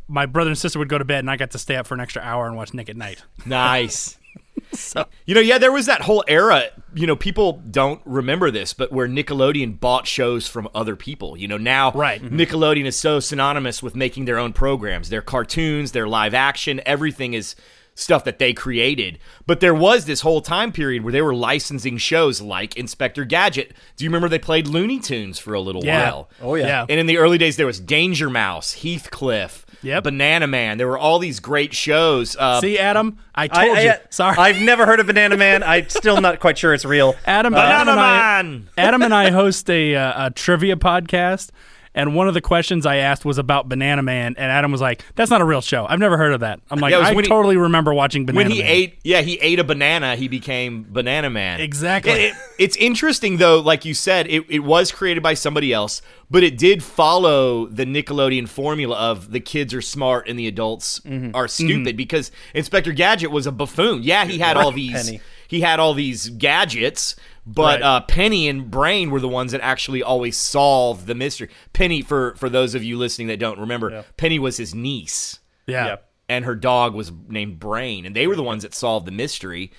my 0.07 0.25
brother 0.25 0.49
and 0.49 0.57
sister 0.57 0.79
would 0.79 0.89
go 0.89 0.97
to 0.97 1.05
bed, 1.05 1.19
and 1.19 1.29
I 1.29 1.35
got 1.35 1.51
to 1.51 1.59
stay 1.59 1.75
up 1.75 1.85
for 1.87 1.93
an 1.93 1.99
extra 1.99 2.21
hour 2.21 2.47
and 2.47 2.55
watch 2.55 2.73
Nick 2.73 2.89
at 2.89 2.95
Night. 2.95 3.23
Nice. 3.45 4.17
You 5.25 5.35
know, 5.35 5.41
yeah, 5.41 5.57
there 5.57 5.71
was 5.71 5.85
that 5.87 6.01
whole 6.01 6.23
era. 6.27 6.65
You 6.93 7.05
know, 7.07 7.15
people 7.15 7.61
don't 7.69 8.01
remember 8.05 8.49
this, 8.51 8.73
but 8.73 8.91
where 8.91 9.07
Nickelodeon 9.07 9.79
bought 9.79 10.07
shows 10.07 10.47
from 10.47 10.69
other 10.73 10.95
people. 10.95 11.37
You 11.37 11.47
know, 11.47 11.57
now 11.57 11.91
Right. 11.91 12.21
Mm-hmm. 12.21 12.39
Nickelodeon 12.39 12.85
is 12.85 12.95
so 12.97 13.19
synonymous 13.19 13.83
with 13.83 13.95
making 13.95 14.25
their 14.25 14.37
own 14.39 14.53
programs, 14.53 15.09
their 15.09 15.21
cartoons, 15.21 15.91
their 15.91 16.07
live 16.07 16.33
action, 16.33 16.81
everything 16.85 17.33
is 17.33 17.55
stuff 17.95 18.23
that 18.23 18.37
they 18.39 18.53
created. 18.53 19.17
But 19.47 19.59
there 19.59 19.73
was 19.73 20.05
this 20.05 20.21
whole 20.21 20.39
time 20.41 20.71
period 20.71 21.03
where 21.03 21.11
they 21.11 21.21
were 21.21 21.33
licensing 21.35 21.97
shows 21.97 22.39
like 22.41 22.77
Inspector 22.77 23.23
Gadget. 23.25 23.73
Do 23.95 24.03
you 24.05 24.09
remember 24.09 24.29
they 24.29 24.37
played 24.39 24.67
Looney 24.67 24.99
Tunes 24.99 25.39
for 25.39 25.53
a 25.55 25.59
little 25.59 25.83
Yeah. 25.83 26.03
while? 26.11 26.29
Oh 26.41 26.55
yeah. 26.55 26.67
Yeah. 26.67 26.85
And 26.87 26.99
in 26.99 27.07
the 27.07 27.17
early 27.17 27.37
days, 27.39 27.57
there 27.57 27.65
was 27.65 27.79
Danger 27.79 28.29
Mouse, 28.29 28.83
Heathcliff, 28.83 29.65
Yep. 29.83 30.03
Banana 30.05 30.47
Man. 30.47 30.77
There 30.77 30.87
were 30.87 30.97
all 30.97 31.19
these 31.19 31.39
great 31.39 31.73
shows. 31.73 32.35
Uh, 32.35 32.59
See, 32.61 32.79
Adam, 32.79 33.17
I 33.35 33.47
told 33.47 33.77
I- 33.77 33.81
you. 33.81 33.93
Sorry, 34.09 34.35
I've 34.37 34.61
never 34.61 34.85
heard 34.85 34.99
of 34.99 35.07
Banana 35.07 35.37
Man. 35.37 35.63
I'm 35.63 35.87
still 35.89 36.19
not 36.19 36.39
quite 36.39 36.57
sure 36.57 36.73
it's 36.73 36.85
real. 36.85 37.15
Adam. 37.25 37.53
Banana 37.53 37.73
Adam 37.73 37.89
and 37.89 37.99
I, 37.99 38.41
Man. 38.41 38.69
Adam 38.77 39.01
and 39.03 39.13
I 39.13 39.29
host 39.31 39.69
a, 39.69 39.95
uh, 39.95 40.27
a 40.27 40.31
trivia 40.31 40.75
podcast, 40.75 41.49
and 41.97 42.15
one 42.15 42.29
of 42.29 42.33
the 42.33 42.39
questions 42.41 42.85
I 42.85 42.97
asked 42.97 43.25
was 43.25 43.37
about 43.37 43.67
Banana 43.67 44.01
Man, 44.01 44.35
and 44.37 44.49
Adam 44.51 44.71
was 44.71 44.79
like, 44.79 45.03
"That's 45.15 45.29
not 45.29 45.41
a 45.41 45.45
real 45.45 45.59
show. 45.61 45.85
I've 45.89 45.99
never 45.99 46.17
heard 46.17 46.31
of 46.31 46.39
that." 46.39 46.61
I'm 46.71 46.79
like, 46.79 46.91
Yeah, 46.91 46.99
"I 46.99 47.13
when 47.13 47.25
he- 47.25 47.29
totally 47.29 47.57
remember 47.57 47.93
watching 47.93 48.25
Banana 48.25 48.47
Man. 48.47 48.49
when 48.49 48.55
he 48.55 48.63
Man." 48.63 48.71
ate 48.71 48.99
yeah 49.03 49.21
he 49.21 49.35
ate 49.41 49.59
a 49.59 49.63
banana 49.65 50.15
he 50.15 50.29
became 50.29 50.85
banana 50.89 51.29
man 51.29 51.59
Exactly. 51.59 52.11
It- 52.13 52.19
it- 52.31 52.33
it's 52.59 52.77
interesting 52.77 53.37
though 53.37 53.59
like 53.59 53.83
you 53.83 53.93
said 53.93 54.27
it, 54.29 54.45
it 54.47 54.59
was 54.59 54.91
created 54.93 55.21
by 55.21 55.33
somebody 55.33 55.73
else 55.73 56.01
but 56.29 56.43
it 56.43 56.57
did 56.57 56.83
follow 56.83 57.65
the 57.67 57.85
nickelodeon 57.85 58.47
formula 58.47 58.95
of 58.97 59.31
the 59.31 59.39
kids 59.39 59.73
are 59.73 59.81
smart 59.81 60.27
and 60.27 60.37
the 60.37 60.47
adults 60.47 60.99
Mm-hmm. 61.05 61.31
are 61.35 61.47
stupid 61.47 61.95
because 61.97 62.31
inspector 62.53 62.91
gadget 62.91 63.31
was 63.31 63.47
a 63.47 63.51
buffoon 63.51 64.03
yeah 64.03 64.25
he 64.25 64.37
had 64.39 64.57
all 64.57 64.71
these 64.83 65.05
Penny. 65.05 65.21
he 65.47 65.61
had 65.61 65.79
all 65.79 65.93
these 65.93 66.29
gadgets 66.29 67.15
but 67.47 67.79
Right. 67.79 67.81
uh, 67.81 68.01
Penny 68.01 68.47
and 68.49 68.69
Brain 68.69 69.09
were 69.09 69.19
the 69.21 69.27
ones 69.27 69.53
that 69.53 69.61
actually 69.61 70.03
always 70.03 70.35
solved 70.37 71.07
the 71.07 71.15
mystery. 71.15 71.49
Penny, 71.73 72.01
for 72.01 72.35
for 72.35 72.49
those 72.49 72.75
of 72.75 72.83
you 72.83 72.97
listening 72.97 73.27
that 73.27 73.39
don't 73.39 73.57
remember, 73.59 74.03
Penny 74.17 74.37
was 74.37 74.57
his 74.57 74.75
niece 74.75 75.39
yeah. 75.65 75.85
Yep. 75.87 76.09
and 76.29 76.45
her 76.45 76.55
dog 76.55 76.93
was 76.93 77.11
named 77.29 77.59
Brain, 77.59 78.05
and 78.05 78.15
they 78.15 78.27
were 78.27 78.35
the 78.35 78.43
ones 78.43 78.63
that 78.63 78.73
solved 78.75 79.07
the 79.07 79.11
mystery. 79.11 79.71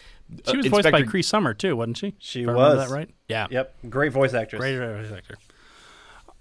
She 0.46 0.52
Uh, 0.52 0.56
was 0.56 0.66
voiced 0.66 0.82
by 0.84 0.88
Inspector- 0.90 1.10
Cree 1.10 1.22
Summer 1.22 1.54
too, 1.54 1.76
wasn't 1.76 1.98
she? 1.98 2.14
She 2.18 2.42
If 2.42 2.48
I 2.48 2.54
was. 2.54 2.88
that 2.88 2.94
right? 2.94 3.08
Yeah. 3.28 3.46
Yep. 3.50 3.74
Great 3.90 4.12
voice 4.12 4.34
actress. 4.34 4.60
Great 4.60 4.76
voice 4.78 5.12
actor. 5.12 5.36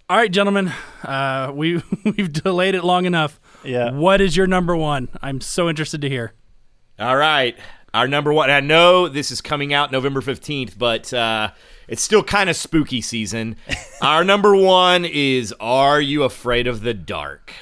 All 0.10 0.16
right, 0.18 0.32
gentlemen, 0.32 0.72
uh, 1.04 1.52
we 1.56 1.82
we've 2.06 2.32
delayed 2.32 2.76
it 2.76 2.84
long 2.86 3.06
enough. 3.06 3.40
Yeah. 3.64 3.92
What 3.92 4.22
is 4.22 4.38
your 4.38 4.48
number 4.48 4.76
one? 4.76 5.10
I'm 5.22 5.42
so 5.42 5.68
interested 5.68 6.02
to 6.02 6.10
hear. 6.10 6.34
All 7.00 7.18
right, 7.18 7.58
Our 7.94 8.08
number 8.08 8.34
one. 8.34 8.50
I 8.50 8.60
know 8.60 9.08
this 9.08 9.32
is 9.32 9.42
coming 9.42 9.74
out 9.74 9.92
November 9.92 10.22
fifteenth, 10.22 10.78
but 10.78 11.14
uh, 11.14 11.52
it's 11.88 12.02
still 12.02 12.24
kind 12.24 12.50
of 12.50 12.56
spooky 12.56 13.02
season. 13.02 13.56
Our 14.02 14.24
number 14.24 14.56
one 14.56 15.06
is 15.06 15.54
Are 15.60 16.02
You 16.02 16.24
Afraid 16.24 16.68
of 16.68 16.82
the 16.82 16.94
Dark? 16.94 17.54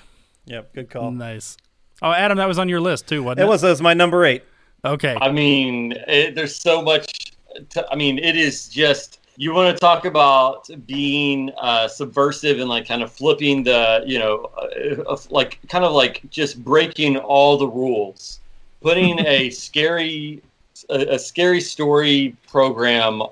Yep, 0.46 0.74
good 0.74 0.90
call. 0.90 1.12
Nice. 1.12 1.58
Oh, 2.02 2.12
Adam, 2.12 2.38
that 2.38 2.48
was 2.48 2.60
on 2.60 2.70
your 2.70 2.82
list 2.82 3.08
too, 3.08 3.24
wasn't 3.24 3.42
it? 3.42 3.44
It 3.44 3.48
was, 3.48 3.64
it 3.64 3.70
was 3.70 3.82
my 3.82 3.94
number 3.94 4.26
eight. 4.26 4.44
Okay. 4.84 5.18
I 5.20 5.32
mean, 5.32 5.94
it, 6.08 6.36
there's 6.36 6.56
so 6.56 6.82
much. 6.82 7.32
To, 7.70 7.88
I 7.92 7.96
mean, 7.96 8.20
it 8.20 8.36
is 8.36 8.68
just. 8.68 9.22
You 9.38 9.54
want 9.54 9.76
to 9.76 9.78
talk 9.78 10.06
about 10.06 10.70
being 10.86 11.52
uh, 11.58 11.90
subversive 11.90 12.60
and 12.60 12.70
like 12.70 12.88
kind 12.88 13.04
of 13.04 13.12
flipping 13.12 13.64
the, 13.64 14.02
you 14.06 14.18
know, 14.18 14.50
uh, 14.58 15.18
like 15.30 15.60
kind 15.68 15.84
of 15.84 15.92
like 15.92 16.22
just 16.30 16.64
breaking 16.64 17.18
all 17.18 17.58
the 17.58 17.68
rules, 17.68 18.40
putting 18.86 19.20
a 19.26 19.50
scary, 19.66 20.44
a, 20.90 21.16
a 21.16 21.20
scary 21.20 21.60
story 21.60 22.38
program 22.48 23.24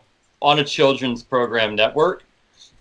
on 0.41 0.59
a 0.59 0.63
children's 0.63 1.21
program 1.21 1.75
network. 1.75 2.23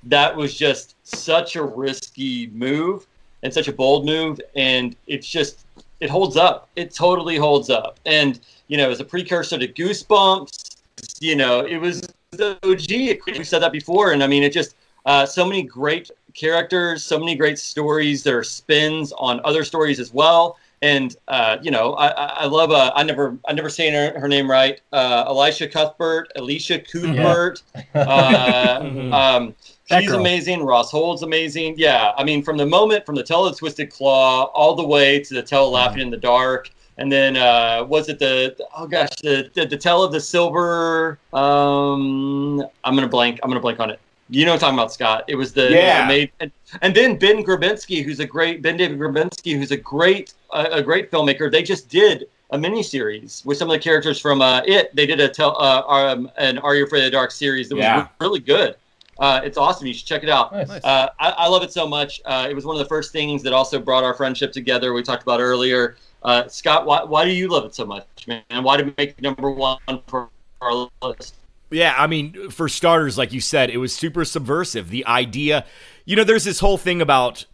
That 0.04 0.34
was 0.34 0.56
just 0.56 0.96
such 1.04 1.54
a 1.56 1.62
risky 1.62 2.46
move 2.48 3.06
and 3.42 3.52
such 3.52 3.68
a 3.68 3.72
bold 3.72 4.06
move, 4.06 4.40
and 4.56 4.96
it's 5.06 5.28
just 5.28 5.66
it 6.00 6.08
holds 6.08 6.36
up. 6.36 6.68
It 6.74 6.94
totally 6.94 7.36
holds 7.36 7.68
up. 7.68 8.00
And 8.06 8.40
you 8.68 8.78
know, 8.78 8.90
as 8.90 9.00
a 9.00 9.04
precursor 9.04 9.58
to 9.58 9.68
Goosebumps, 9.68 10.76
you 11.20 11.36
know, 11.36 11.60
it 11.60 11.76
was 11.76 12.00
the 12.30 12.58
OG. 12.64 13.36
We 13.38 13.44
said 13.44 13.60
that 13.60 13.72
before, 13.72 14.12
and 14.12 14.24
I 14.24 14.26
mean, 14.26 14.42
it 14.42 14.52
just 14.52 14.76
uh, 15.04 15.26
so 15.26 15.44
many 15.44 15.62
great 15.62 16.10
characters, 16.32 17.04
so 17.04 17.18
many 17.18 17.36
great 17.36 17.58
stories. 17.58 18.22
There 18.22 18.38
are 18.38 18.44
spins 18.44 19.12
on 19.12 19.40
other 19.44 19.62
stories 19.62 20.00
as 20.00 20.14
well. 20.14 20.56
And 20.82 21.16
uh, 21.28 21.58
you 21.62 21.70
know, 21.70 21.94
I, 21.94 22.08
I 22.08 22.46
love. 22.46 22.72
Uh, 22.72 22.92
I 22.96 23.04
never, 23.04 23.38
I 23.48 23.52
never 23.52 23.70
saying 23.70 23.94
her, 23.94 24.18
her 24.18 24.26
name 24.26 24.50
right. 24.50 24.80
Uh, 24.92 25.24
Elisha 25.28 25.68
Cuthbert, 25.68 26.32
Alicia 26.34 26.80
Cuthbert. 26.80 27.62
Uh, 27.94 29.08
um, 29.12 29.54
she's 29.84 30.10
amazing. 30.10 30.64
Ross 30.64 30.90
Hull's 30.90 31.22
amazing. 31.22 31.76
Yeah, 31.78 32.12
I 32.16 32.24
mean, 32.24 32.42
from 32.42 32.56
the 32.56 32.66
moment 32.66 33.06
from 33.06 33.14
the 33.14 33.22
Tell 33.22 33.46
of 33.46 33.52
the 33.52 33.58
Twisted 33.58 33.90
Claw 33.90 34.46
all 34.46 34.74
the 34.74 34.86
way 34.86 35.20
to 35.20 35.34
the 35.34 35.42
Tell 35.42 35.66
of 35.66 35.72
Laughing 35.72 36.02
in 36.02 36.10
the 36.10 36.16
Dark, 36.16 36.68
and 36.98 37.10
then 37.10 37.36
uh, 37.36 37.84
was 37.88 38.08
it 38.08 38.18
the 38.18 38.56
oh 38.76 38.88
gosh 38.88 39.10
the 39.22 39.50
the, 39.54 39.66
the 39.66 39.76
Tell 39.76 40.02
of 40.02 40.10
the 40.10 40.20
Silver? 40.20 41.18
Um, 41.32 42.60
I'm 42.82 42.96
gonna 42.96 43.06
blank. 43.06 43.38
I'm 43.44 43.50
gonna 43.50 43.60
blank 43.60 43.78
on 43.78 43.90
it. 43.90 44.00
You 44.32 44.46
know 44.46 44.52
what 44.52 44.56
I'm 44.56 44.60
talking 44.60 44.78
about, 44.78 44.92
Scott. 44.92 45.24
It 45.28 45.34
was 45.34 45.52
the 45.52 45.70
Yeah. 45.70 46.02
the 46.02 46.08
made, 46.08 46.32
and, 46.40 46.50
and 46.80 46.94
then 46.94 47.18
Ben 47.18 47.44
Grabinski, 47.44 48.02
who's 48.02 48.18
a 48.20 48.26
great 48.26 48.62
Ben 48.62 48.76
David 48.78 48.98
Grabinski, 48.98 49.56
who's 49.56 49.70
a 49.70 49.76
great 49.76 50.32
a, 50.52 50.64
a 50.64 50.82
great 50.82 51.10
filmmaker. 51.10 51.50
They 51.50 51.62
just 51.62 51.88
did 51.88 52.26
a 52.50 52.58
miniseries 52.58 53.44
with 53.44 53.58
some 53.58 53.68
of 53.68 53.72
the 53.74 53.78
characters 53.78 54.18
from 54.18 54.40
uh, 54.42 54.62
it. 54.66 54.94
They 54.96 55.06
did 55.06 55.20
a 55.20 55.28
tell 55.28 55.56
uh, 55.60 55.82
um, 55.86 56.30
an 56.38 56.58
Are 56.58 56.74
You 56.74 56.84
Afraid 56.84 57.00
of 57.00 57.04
the 57.06 57.10
Dark 57.10 57.30
series 57.30 57.68
that 57.68 57.76
was 57.76 57.82
Yeah. 57.84 58.02
re- 58.02 58.08
really 58.20 58.40
good. 58.40 58.76
Uh, 59.18 59.40
it's 59.44 59.56
awesome. 59.58 59.86
You 59.86 59.92
should 59.94 60.06
check 60.06 60.22
it 60.22 60.30
out. 60.30 60.52
Nice. 60.52 60.68
Uh, 60.82 61.08
I, 61.20 61.30
I 61.30 61.48
love 61.48 61.62
it 61.62 61.72
so 61.72 61.86
much. 61.86 62.20
Uh, 62.24 62.46
it 62.50 62.54
was 62.54 62.64
one 62.64 62.74
of 62.74 62.78
the 62.80 62.88
first 62.88 63.12
things 63.12 63.42
that 63.42 63.52
also 63.52 63.78
brought 63.78 64.02
our 64.02 64.14
friendship 64.14 64.50
together. 64.52 64.94
We 64.94 65.02
talked 65.02 65.22
about 65.22 65.40
earlier. 65.40 65.96
Uh, 66.22 66.48
Scott, 66.48 66.86
why, 66.86 67.04
why 67.04 67.24
do 67.24 67.30
you 67.30 67.48
love 67.48 67.64
it 67.66 67.74
so 67.74 67.84
much, 67.84 68.06
man? 68.26 68.42
Why 68.62 68.76
did 68.78 68.88
it 68.88 68.94
make 68.98 69.20
number 69.20 69.50
one 69.50 69.78
for 70.06 70.28
our 70.60 70.88
list? 71.02 71.36
Yeah, 71.72 71.94
I 71.96 72.06
mean, 72.06 72.50
for 72.50 72.68
starters, 72.68 73.16
like 73.16 73.32
you 73.32 73.40
said, 73.40 73.70
it 73.70 73.78
was 73.78 73.94
super 73.94 74.24
subversive. 74.24 74.90
The 74.90 75.06
idea, 75.06 75.64
you 76.04 76.16
know, 76.16 76.24
there's 76.24 76.44
this 76.44 76.60
whole 76.60 76.78
thing 76.78 77.00
about 77.00 77.46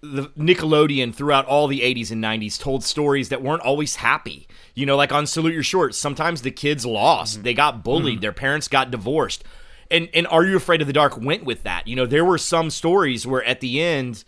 the 0.00 0.30
Nickelodeon 0.38 1.14
throughout 1.14 1.46
all 1.46 1.66
the 1.66 1.80
80s 1.80 2.10
and 2.10 2.22
90s 2.22 2.58
told 2.58 2.84
stories 2.84 3.28
that 3.30 3.42
weren't 3.42 3.62
always 3.62 3.96
happy. 3.96 4.46
You 4.74 4.86
know, 4.86 4.96
like 4.96 5.12
on 5.12 5.26
Salute 5.26 5.54
Your 5.54 5.62
Shorts, 5.62 5.98
sometimes 5.98 6.42
the 6.42 6.50
kids 6.50 6.86
lost, 6.86 7.34
mm-hmm. 7.34 7.42
they 7.42 7.54
got 7.54 7.82
bullied, 7.82 8.14
mm-hmm. 8.14 8.20
their 8.20 8.32
parents 8.32 8.68
got 8.68 8.90
divorced. 8.90 9.44
And 9.90 10.08
and 10.14 10.26
Are 10.28 10.44
You 10.44 10.56
Afraid 10.56 10.80
of 10.80 10.86
the 10.86 10.92
Dark 10.92 11.16
went 11.16 11.44
with 11.44 11.62
that. 11.62 11.86
You 11.86 11.96
know, 11.96 12.06
there 12.06 12.24
were 12.24 12.38
some 12.38 12.70
stories 12.70 13.26
where 13.26 13.44
at 13.44 13.60
the 13.60 13.80
end 13.80 14.24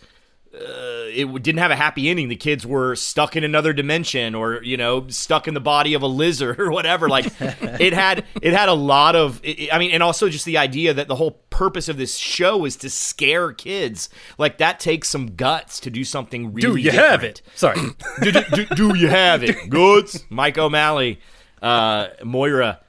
uh, 0.54 1.04
it 1.08 1.42
didn't 1.42 1.58
have 1.58 1.70
a 1.70 1.76
happy 1.76 2.08
ending. 2.08 2.28
The 2.28 2.36
kids 2.36 2.66
were 2.66 2.96
stuck 2.96 3.36
in 3.36 3.44
another 3.44 3.72
dimension, 3.72 4.34
or 4.34 4.62
you 4.62 4.76
know, 4.76 5.06
stuck 5.08 5.46
in 5.46 5.54
the 5.54 5.60
body 5.60 5.94
of 5.94 6.02
a 6.02 6.06
lizard, 6.06 6.58
or 6.60 6.70
whatever. 6.70 7.08
Like 7.08 7.26
it 7.40 7.92
had, 7.92 8.24
it 8.40 8.52
had 8.52 8.68
a 8.68 8.74
lot 8.74 9.14
of. 9.14 9.40
It, 9.42 9.72
I 9.72 9.78
mean, 9.78 9.90
and 9.90 10.02
also 10.02 10.28
just 10.28 10.44
the 10.44 10.58
idea 10.58 10.94
that 10.94 11.08
the 11.08 11.16
whole 11.16 11.32
purpose 11.50 11.88
of 11.88 11.98
this 11.98 12.16
show 12.16 12.64
is 12.64 12.76
to 12.76 12.90
scare 12.90 13.52
kids. 13.52 14.08
Like 14.38 14.58
that 14.58 14.80
takes 14.80 15.08
some 15.08 15.34
guts 15.34 15.80
to 15.80 15.90
do 15.90 16.04
something 16.04 16.52
really. 16.52 16.60
Do 16.60 16.76
you 16.76 16.92
have 16.92 17.24
it? 17.24 17.42
Sorry. 17.54 17.78
do, 18.22 18.32
do, 18.32 18.42
do, 18.52 18.66
do 18.74 18.96
you 18.96 19.08
have 19.08 19.44
it? 19.44 19.56
Goods, 19.68 20.24
Mike 20.30 20.56
O'Malley, 20.56 21.20
uh, 21.60 22.08
Moira. 22.24 22.80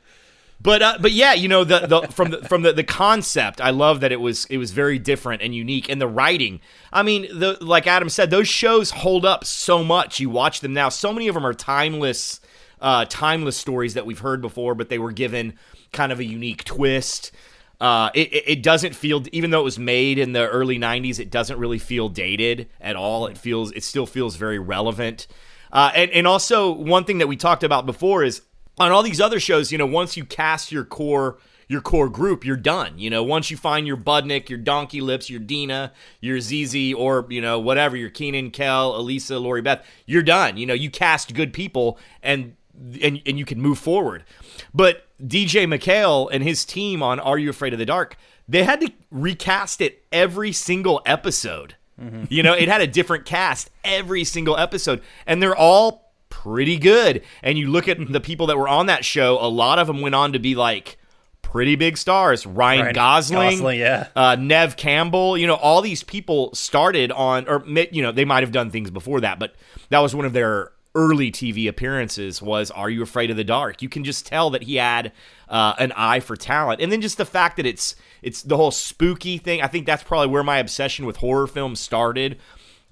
But 0.62 0.82
uh, 0.82 0.98
but 1.00 1.14
yeah, 1.14 1.34
you 1.34 1.48
know 1.48 1.64
the, 1.64 1.80
the 1.88 2.02
from 2.10 2.32
the 2.32 2.44
from 2.44 2.64
the, 2.64 2.74
the 2.74 2.84
concept, 2.84 3.62
I 3.62 3.70
love 3.70 4.02
that 4.02 4.12
it 4.12 4.20
was 4.20 4.46
it 4.46 4.58
was 4.58 4.72
very 4.72 5.00
different 5.00 5.42
and 5.42 5.56
unique, 5.56 5.88
and 5.88 6.02
the 6.02 6.08
writing. 6.08 6.60
I 6.92 7.02
mean, 7.02 7.28
the 7.32 7.58
like 7.62 7.88
Adam 7.88 8.10
said, 8.10 8.30
those 8.30 8.48
shows 8.48 8.92
hold 8.92 9.26
up 9.26 9.46
so 9.46 9.84
much. 9.84 10.20
You 10.20 10.30
watch 10.30 10.60
them 10.60 10.74
now, 10.74 10.90
so 10.90 11.14
many 11.14 11.30
of 11.30 11.36
them 11.36 11.46
are 11.46 11.54
timeless, 11.54 12.42
uh, 12.82 13.06
timeless 13.08 13.56
stories 13.56 13.94
that 13.94 14.06
we've 14.06 14.20
heard 14.20 14.42
before, 14.42 14.76
but 14.76 14.90
they 14.90 15.00
were 15.00 15.14
given 15.14 15.54
kind 15.94 16.12
of 16.12 16.20
a 16.20 16.26
unique 16.26 16.66
twist. 16.66 17.32
Uh, 17.80 18.10
it, 18.14 18.30
it 18.46 18.62
doesn't 18.62 18.94
feel 18.94 19.24
even 19.32 19.52
though 19.52 19.62
it 19.62 19.64
was 19.64 19.80
made 19.80 20.20
in 20.20 20.34
the 20.34 20.46
early 20.46 20.78
'90s, 20.78 21.20
it 21.20 21.30
doesn't 21.30 21.58
really 21.58 21.80
feel 21.80 22.10
dated 22.10 22.68
at 22.82 22.98
all. 22.98 23.28
It 23.28 23.38
feels 23.38 23.72
it 23.72 23.84
still 23.86 24.06
feels 24.06 24.36
very 24.36 24.60
relevant. 24.60 25.26
Uh, 25.72 25.92
and 25.96 26.12
and 26.12 26.28
also 26.28 26.70
one 26.70 27.06
thing 27.06 27.20
that 27.20 27.28
we 27.28 27.38
talked 27.38 27.64
about 27.64 27.86
before 27.86 28.24
is 28.26 28.42
on 28.80 28.92
all 28.92 29.04
these 29.04 29.22
other 29.22 29.40
shows, 29.40 29.72
you 29.72 29.78
know, 29.78 29.86
once 29.86 30.16
you 30.16 30.26
cast 30.26 30.72
your 30.72 30.86
core 30.86 31.38
your 31.70 31.82
core 31.82 32.10
group, 32.10 32.44
you're 32.44 32.58
done. 32.58 32.98
You 32.98 33.12
know, 33.12 33.24
once 33.24 33.52
you 33.52 33.56
find 33.56 33.86
your 33.86 33.96
Budnick, 33.96 34.50
your 34.50 34.58
Donkey 34.58 35.02
Lips, 35.02 35.30
your 35.30 35.40
Dina, 35.40 35.94
your 36.20 36.42
ZZ, 36.42 36.94
or 36.96 37.28
you 37.30 37.42
know 37.42 37.60
whatever, 37.60 37.96
your 37.96 38.10
Kenan, 38.10 38.52
Kel, 38.52 38.94
Alisa, 38.94 39.40
Lori 39.42 39.62
Beth, 39.62 39.86
you're 40.06 40.24
done. 40.24 40.58
You 40.58 40.66
know, 40.66 40.74
you 40.74 40.90
cast 40.90 41.34
good 41.34 41.54
people 41.54 42.00
and 42.24 42.56
and 43.02 43.22
and 43.26 43.38
you 43.38 43.46
can 43.46 43.62
move 43.62 43.78
forward. 43.78 44.26
But 44.74 45.06
DJ 45.22 45.68
MacHale 45.68 46.28
and 46.32 46.44
his 46.44 46.66
team 46.66 47.04
on 47.04 47.20
Are 47.20 47.38
You 47.38 47.52
Afraid 47.52 47.74
of 47.74 47.80
the 47.80 47.86
Dark, 47.86 48.18
they 48.48 48.64
had 48.64 48.82
to 48.82 48.92
recast 49.12 49.80
it 49.80 50.04
every 50.12 50.52
single 50.52 51.02
episode. 51.06 51.76
Mm-hmm. 52.02 52.26
You 52.30 52.42
know, 52.42 52.54
it 52.54 52.68
had 52.68 52.82
a 52.82 52.88
different 52.88 53.26
cast 53.26 53.70
every 53.84 54.24
single 54.24 54.58
episode, 54.58 55.02
and 55.28 55.44
they're 55.44 55.56
all 55.56 56.09
pretty 56.44 56.78
good. 56.78 57.24
And 57.44 57.58
you 57.58 57.70
look 57.70 57.88
at 57.88 57.98
the 58.12 58.22
people 58.22 58.48
that 58.48 58.58
were 58.58 58.68
on 58.68 58.86
that 58.88 59.06
show, 59.06 59.38
a 59.40 59.50
lot 59.50 59.80
of 59.80 59.88
them 59.88 60.02
went 60.02 60.16
on 60.16 60.34
to 60.34 60.40
be 60.40 60.56
like 60.56 60.98
pretty 61.42 61.76
big 61.76 61.98
stars. 61.98 62.46
Ryan, 62.46 62.82
Ryan 62.82 62.94
Gosling, 62.94 63.50
Gosling, 63.58 63.80
yeah. 63.80 64.08
uh, 64.16 64.36
Neve 64.36 64.76
Campbell, 64.78 65.38
you 65.38 65.48
know, 65.48 65.56
all 65.56 65.82
these 65.82 66.04
people 66.04 66.54
started 66.54 67.12
on, 67.12 67.48
or 67.48 67.64
you 67.92 68.02
know, 68.02 68.12
they 68.12 68.26
might 68.26 68.44
have 68.44 68.52
done 68.52 68.70
things 68.70 68.92
before 68.92 69.22
that, 69.22 69.40
but 69.40 69.56
that 69.90 70.00
was 70.00 70.16
one 70.16 70.26
of 70.26 70.34
their 70.34 70.72
early 70.96 71.32
TV 71.32 71.68
appearances. 71.68 72.42
Was 72.42 72.72
Are 72.72 72.90
You 72.90 73.02
Afraid 73.02 73.32
of 73.32 73.38
the 73.38 73.44
Dark? 73.44 73.82
You 73.82 73.90
can 73.90 74.04
just 74.04 74.26
tell 74.26 74.50
that 74.52 74.64
he 74.64 74.76
had 74.76 75.12
uh, 75.48 75.74
an 75.80 75.92
eye 75.94 76.20
for 76.20 76.36
talent, 76.36 76.82
and 76.82 76.92
then 76.92 77.02
just 77.02 77.18
the 77.18 77.26
fact 77.26 77.58
that 77.58 77.66
it's 77.66 77.96
it's 78.22 78.44
the 78.44 78.58
whole 78.58 78.72
spooky 78.72 79.38
thing. 79.38 79.62
I 79.62 79.68
think 79.68 79.86
that's 79.86 80.04
probably 80.04 80.28
where 80.28 80.44
my 80.44 80.58
obsession 80.58 81.06
with 81.06 81.18
horror 81.18 81.48
films 81.48 81.80
started. 81.80 82.38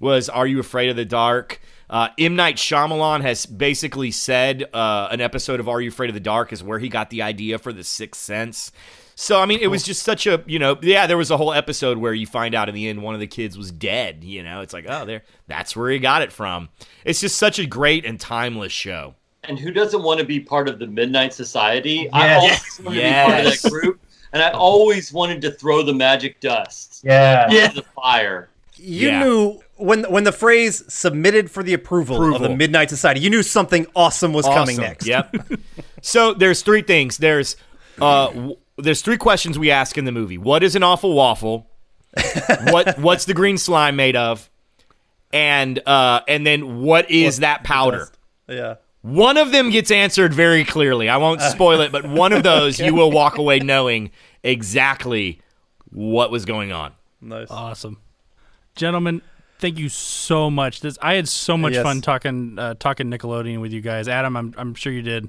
Was 0.00 0.28
Are 0.28 0.46
You 0.46 0.60
Afraid 0.60 0.90
of 0.90 0.96
the 0.96 1.04
Dark? 1.04 1.60
Uh, 1.90 2.08
M. 2.18 2.36
Night 2.36 2.56
Shyamalan 2.56 3.22
has 3.22 3.46
basically 3.46 4.10
said 4.10 4.64
uh, 4.74 5.08
an 5.10 5.20
episode 5.20 5.58
of 5.60 5.68
Are 5.68 5.80
You 5.80 5.88
Afraid 5.88 6.10
of 6.10 6.14
the 6.14 6.20
Dark 6.20 6.52
is 6.52 6.62
where 6.62 6.78
he 6.78 6.88
got 6.88 7.10
the 7.10 7.22
idea 7.22 7.58
for 7.58 7.72
The 7.72 7.84
Sixth 7.84 8.20
Sense. 8.20 8.72
So 9.14 9.40
I 9.40 9.46
mean, 9.46 9.58
it 9.60 9.66
was 9.66 9.82
just 9.82 10.02
such 10.02 10.26
a 10.28 10.44
you 10.46 10.58
know, 10.60 10.78
yeah. 10.80 11.06
There 11.08 11.16
was 11.16 11.30
a 11.32 11.36
whole 11.36 11.52
episode 11.52 11.98
where 11.98 12.12
you 12.14 12.24
find 12.26 12.54
out 12.54 12.68
in 12.68 12.74
the 12.74 12.86
end 12.88 13.02
one 13.02 13.14
of 13.14 13.20
the 13.20 13.26
kids 13.26 13.58
was 13.58 13.72
dead. 13.72 14.22
You 14.22 14.44
know, 14.44 14.60
it's 14.60 14.72
like 14.72 14.84
oh, 14.88 15.04
there, 15.06 15.22
that's 15.48 15.74
where 15.74 15.90
he 15.90 15.98
got 15.98 16.22
it 16.22 16.30
from. 16.30 16.68
It's 17.04 17.20
just 17.20 17.36
such 17.36 17.58
a 17.58 17.66
great 17.66 18.04
and 18.04 18.20
timeless 18.20 18.70
show. 18.70 19.14
And 19.44 19.58
who 19.58 19.72
doesn't 19.72 20.02
want 20.02 20.20
to 20.20 20.26
be 20.26 20.38
part 20.40 20.68
of 20.68 20.78
the 20.78 20.86
Midnight 20.86 21.32
Society? 21.32 22.08
I 22.12 22.26
Yes. 22.26 22.80
always 22.80 22.80
wanted 22.86 23.00
to 23.00 23.02
be 23.02 23.12
part 23.12 23.46
of 23.46 23.60
that 23.62 23.70
group, 23.70 24.00
and 24.34 24.42
I 24.42 24.50
always 24.50 25.12
wanted 25.12 25.40
to 25.42 25.50
throw 25.52 25.82
the 25.82 25.94
magic 25.94 26.38
dust 26.40 27.00
Yeah. 27.04 27.50
into 27.50 27.76
the 27.76 27.86
fire. 27.96 28.50
You 28.76 29.08
Yeah. 29.08 29.24
knew 29.24 29.60
when 29.78 30.04
when 30.04 30.24
the 30.24 30.32
phrase 30.32 30.84
submitted 30.92 31.50
for 31.50 31.62
the 31.62 31.74
approval, 31.74 32.34
of 32.34 32.42
the 32.42 32.54
Midnight 32.54 32.90
Society, 32.90 33.20
you 33.20 33.30
knew 33.30 33.42
something 33.42 33.86
awesome 33.94 34.32
was 34.32 34.46
coming 34.46 34.76
next. 34.76 35.06
Yep. 35.06 35.36
so 36.02 36.34
there's 36.34 36.62
three 36.62 36.82
things. 36.82 37.18
There's 37.18 37.56
uh, 38.00 38.28
w- 38.28 38.56
there's 38.76 39.02
three 39.02 39.16
questions 39.16 39.58
we 39.58 39.70
ask 39.70 39.98
in 39.98 40.04
the 40.04 40.12
movie. 40.12 40.38
What 40.38 40.62
is 40.62 40.76
an 40.76 40.82
awful 40.82 41.14
waffle? 41.14 41.68
what 42.70 42.98
what's 42.98 43.24
the 43.24 43.34
green 43.34 43.58
slime 43.58 43.96
made 43.96 44.16
of? 44.16 44.50
And 45.32 45.80
uh, 45.86 46.20
and 46.26 46.46
then 46.46 46.80
what 46.82 47.10
is 47.10 47.38
that 47.38 47.64
powder? 47.64 48.08
Yeah. 48.48 48.76
One 49.02 49.36
of 49.36 49.52
them 49.52 49.70
gets 49.70 49.90
answered 49.90 50.34
very 50.34 50.64
clearly. 50.64 51.08
I 51.08 51.18
won't 51.18 51.40
spoil 51.40 51.80
it, 51.82 51.92
but 51.92 52.06
one 52.06 52.32
of 52.32 52.42
those 52.52 52.80
you 52.80 52.94
will 52.94 53.10
walk 53.10 53.38
away 53.38 53.60
knowing 53.60 54.10
exactly 54.42 55.40
what 55.90 56.30
was 56.30 56.44
going 56.44 56.72
on. 56.72 56.92
Nice. 57.20 57.48
Awesome, 57.50 57.98
gentlemen. 58.74 59.22
Thank 59.60 59.78
you 59.78 59.88
so 59.88 60.50
much. 60.50 60.80
This 60.80 60.96
I 61.02 61.14
had 61.14 61.28
so 61.28 61.56
much 61.56 61.74
Yes. 61.74 61.82
fun 61.82 62.00
talking 62.00 62.58
uh, 62.58 62.74
talking 62.78 63.08
Nickelodeon 63.10 63.60
with 63.60 63.72
you 63.72 63.80
guys. 63.80 64.06
Adam, 64.08 64.36
I'm 64.36 64.54
I'm 64.56 64.74
sure 64.74 64.92
you 64.92 65.02
did. 65.02 65.28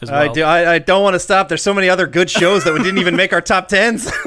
as 0.00 0.10
well. 0.10 0.20
I 0.20 0.32
do. 0.32 0.42
I, 0.42 0.74
I 0.74 0.78
don't 0.78 1.02
want 1.02 1.14
to 1.14 1.20
stop. 1.20 1.48
There's 1.48 1.62
so 1.62 1.74
many 1.74 1.88
other 1.88 2.06
good 2.06 2.30
shows 2.30 2.64
that 2.64 2.72
we 2.72 2.78
didn't 2.82 2.98
even 2.98 3.16
make 3.16 3.32
our 3.32 3.40
top 3.42 3.68
tens. 3.68 4.10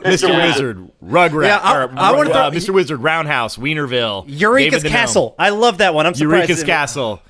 Mr. 0.00 0.34
Wizard, 0.34 0.78
Rugrat, 1.04 1.44
Yeah, 1.46 1.58
I- 1.58 1.76
or, 1.84 1.90
I 1.94 2.12
wanna 2.12 2.30
uh, 2.30 2.50
Mr. 2.50 2.70
Wizard, 2.72 3.00
Roundhouse, 3.02 3.58
Wienerville, 3.58 4.24
Eureka's 4.26 4.82
David 4.82 4.84
Gnome, 4.84 4.92
Castle. 4.92 5.34
I 5.38 5.50
love 5.50 5.78
that 5.78 5.92
one. 5.92 6.06
I'm 6.06 6.14
surprised. 6.14 6.48
Eureka's 6.48 6.64
Castle. 6.64 7.20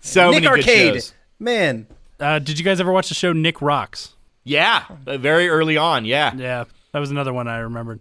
So 0.00 0.30
Nick 0.32 0.42
many 0.42 0.46
good 0.56 0.66
Arcade. 0.68 0.94
shows. 0.94 1.12
Man, 1.38 1.86
Uh, 2.18 2.40
did 2.40 2.58
you 2.58 2.64
guys 2.64 2.80
ever 2.80 2.90
watch 2.90 3.08
the 3.08 3.14
show 3.14 3.32
Nick 3.32 3.62
Rocks? 3.62 4.14
Yeah, 4.42 4.84
very 5.06 5.48
early 5.48 5.76
on. 5.76 6.04
Yeah. 6.04 6.34
Yeah, 6.34 6.64
that 6.92 6.98
was 6.98 7.12
another 7.12 7.32
one 7.32 7.46
I 7.46 7.58
remembered. 7.58 8.00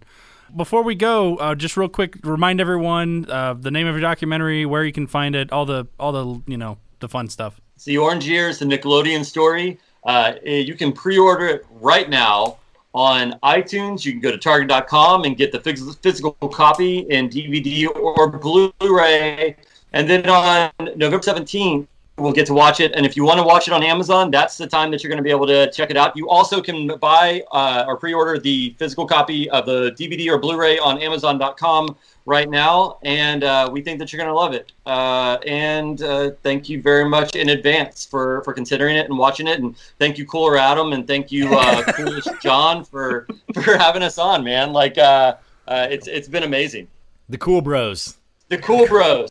Before 0.55 0.83
we 0.83 0.95
go, 0.95 1.35
uh, 1.37 1.55
just 1.55 1.77
real 1.77 1.89
quick, 1.89 2.17
remind 2.23 2.61
everyone 2.61 3.29
uh, 3.29 3.53
the 3.53 3.71
name 3.71 3.87
of 3.87 3.95
your 3.95 4.01
documentary, 4.01 4.65
where 4.65 4.83
you 4.83 4.93
can 4.93 5.07
find 5.07 5.35
it, 5.35 5.51
all 5.51 5.65
the 5.65 5.87
all 5.99 6.11
the 6.11 6.41
you 6.47 6.57
know 6.57 6.77
the 6.99 7.07
fun 7.07 7.29
stuff. 7.29 7.59
It's 7.75 7.85
the 7.85 7.97
Orange 7.97 8.27
Years, 8.27 8.59
the 8.59 8.65
Nickelodeon 8.65 9.25
story. 9.25 9.77
Uh, 10.03 10.33
eh, 10.45 10.59
you 10.59 10.75
can 10.75 10.93
pre-order 10.93 11.45
it 11.47 11.65
right 11.81 12.09
now 12.09 12.57
on 12.93 13.37
iTunes. 13.43 14.05
You 14.05 14.13
can 14.13 14.21
go 14.21 14.31
to 14.31 14.37
Target.com 14.37 15.25
and 15.25 15.37
get 15.37 15.51
the 15.51 15.59
physical 15.59 16.31
copy 16.49 16.99
in 16.99 17.29
DVD 17.29 17.87
or 17.95 18.27
Blu-ray. 18.27 19.55
And 19.93 20.09
then 20.09 20.27
on 20.29 20.71
November 20.95 21.19
17th, 21.19 21.87
we'll 22.17 22.33
get 22.33 22.45
to 22.47 22.53
watch 22.53 22.79
it. 22.79 22.93
And 22.95 23.05
if 23.05 23.15
you 23.15 23.23
want 23.23 23.39
to 23.39 23.43
watch 23.43 23.67
it 23.67 23.73
on 23.73 23.83
Amazon, 23.83 24.31
that's 24.31 24.57
the 24.57 24.67
time 24.67 24.91
that 24.91 25.03
you're 25.03 25.09
going 25.09 25.17
to 25.17 25.23
be 25.23 25.29
able 25.29 25.47
to 25.47 25.71
check 25.71 25.91
it 25.91 25.97
out. 25.97 26.15
You 26.17 26.29
also 26.29 26.61
can 26.61 26.87
buy 26.97 27.43
uh, 27.51 27.85
or 27.87 27.97
pre-order 27.97 28.39
the 28.39 28.75
physical 28.79 29.05
copy 29.05 29.49
of 29.49 29.65
the 29.65 29.91
DVD 29.91 30.29
or 30.31 30.37
Blu-ray 30.37 30.79
on 30.79 30.99
Amazon.com 30.99 31.95
right 32.25 32.49
now, 32.49 32.97
and 33.03 33.43
uh, 33.43 33.69
we 33.71 33.81
think 33.81 33.99
that 33.99 34.11
you're 34.11 34.17
going 34.17 34.29
to 34.29 34.35
love 34.35 34.53
it. 34.53 34.71
Uh, 34.85 35.37
and 35.45 36.01
uh, 36.01 36.31
thank 36.43 36.69
you 36.69 36.81
very 36.81 37.07
much 37.07 37.35
in 37.35 37.49
advance 37.49 38.05
for 38.05 38.43
for 38.43 38.53
considering 38.53 38.97
it 38.97 39.07
and 39.09 39.17
watching 39.17 39.47
it. 39.47 39.59
And 39.59 39.75
thank 39.99 40.17
you, 40.17 40.25
Cooler 40.25 40.57
Adam, 40.57 40.93
and 40.93 41.07
thank 41.07 41.31
you, 41.31 41.57
uh, 41.57 41.83
Coolish 41.93 42.27
John, 42.41 42.83
for 42.83 43.27
for 43.53 43.77
having 43.77 44.03
us 44.03 44.17
on, 44.17 44.43
man. 44.43 44.73
Like, 44.73 44.97
uh, 44.97 45.35
uh, 45.67 45.87
it's 45.89 46.07
it's 46.07 46.27
been 46.27 46.43
amazing. 46.43 46.87
The 47.29 47.37
Cool 47.37 47.61
Bros. 47.61 48.17
The 48.49 48.57
Cool 48.57 48.87
Bros. 48.87 49.29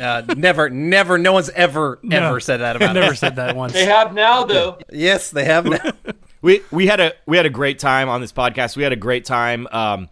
Uh, 0.00 0.22
never, 0.36 0.68
never. 0.70 1.16
No 1.18 1.32
one's 1.32 1.50
ever, 1.50 1.98
No. 2.02 2.16
ever 2.28 2.40
said 2.40 2.58
that 2.58 2.76
about 2.76 2.92
Never 2.94 3.12
us. 3.12 3.18
said 3.20 3.36
that 3.36 3.56
once. 3.56 3.72
They 3.72 3.84
have 3.86 4.12
now, 4.14 4.44
though. 4.44 4.78
Yes, 4.92 5.30
they 5.30 5.44
have. 5.44 5.64
Now. 5.66 5.78
We 6.40 6.60
we 6.70 6.86
had 6.86 7.00
a 7.00 7.14
we 7.26 7.36
had 7.36 7.46
a 7.46 7.50
great 7.50 7.80
time 7.80 8.08
on 8.08 8.20
this 8.20 8.32
podcast. 8.32 8.76
We 8.76 8.84
had 8.84 8.92
a 8.92 8.96
great 8.96 9.24
time 9.24 9.66
um, 9.72 10.08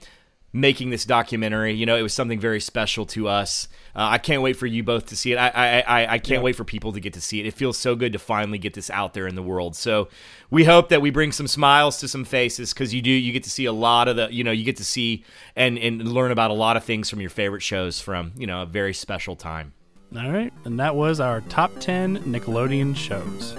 making 0.56 0.90
this 0.90 1.04
documentary. 1.04 1.74
You 1.74 1.86
know, 1.86 1.96
it 1.96 2.02
was 2.02 2.14
something 2.14 2.40
very 2.40 2.60
special 2.60 3.04
to 3.06 3.28
us. 3.28 3.68
Uh, 3.94 4.08
I 4.12 4.18
can't 4.18 4.42
wait 4.42 4.54
for 4.56 4.66
you 4.66 4.82
both 4.82 5.06
to 5.06 5.16
see 5.16 5.32
it. 5.32 5.36
I 5.36 5.48
I, 5.48 5.80
I, 5.80 6.12
I 6.14 6.18
can't 6.18 6.42
wait 6.42 6.56
for 6.56 6.64
people 6.64 6.92
to 6.92 7.00
get 7.00 7.12
to 7.12 7.20
see 7.20 7.40
it. 7.40 7.46
It 7.46 7.54
feels 7.54 7.76
so 7.76 7.94
good 7.94 8.12
to 8.14 8.18
finally 8.18 8.58
get 8.58 8.74
this 8.74 8.90
out 8.90 9.14
there 9.14 9.26
in 9.26 9.34
the 9.34 9.42
world. 9.42 9.76
So 9.76 10.08
we 10.50 10.64
hope 10.64 10.88
that 10.88 11.02
we 11.02 11.10
bring 11.10 11.30
some 11.30 11.46
smiles 11.46 11.98
to 12.00 12.08
some 12.08 12.24
faces 12.24 12.72
because 12.72 12.94
you 12.94 13.02
do 13.02 13.10
you 13.10 13.32
get 13.32 13.44
to 13.44 13.50
see 13.50 13.66
a 13.66 13.72
lot 13.72 14.08
of 14.08 14.16
the 14.16 14.28
you 14.32 14.42
know 14.42 14.50
you 14.50 14.64
get 14.64 14.78
to 14.78 14.84
see 14.84 15.24
and 15.54 15.78
and 15.78 16.10
learn 16.10 16.32
about 16.32 16.50
a 16.50 16.54
lot 16.54 16.76
of 16.76 16.84
things 16.84 17.10
from 17.10 17.20
your 17.20 17.30
favorite 17.30 17.62
shows 17.62 18.00
from 18.00 18.32
you 18.36 18.46
know 18.46 18.62
a 18.62 18.66
very 18.66 18.94
special 18.94 19.36
time. 19.36 19.74
All 20.16 20.30
right, 20.30 20.52
and 20.64 20.80
that 20.80 20.96
was 20.96 21.20
our 21.20 21.42
top 21.42 21.70
ten 21.80 22.18
Nickelodeon 22.18 22.96
shows. 22.96 23.54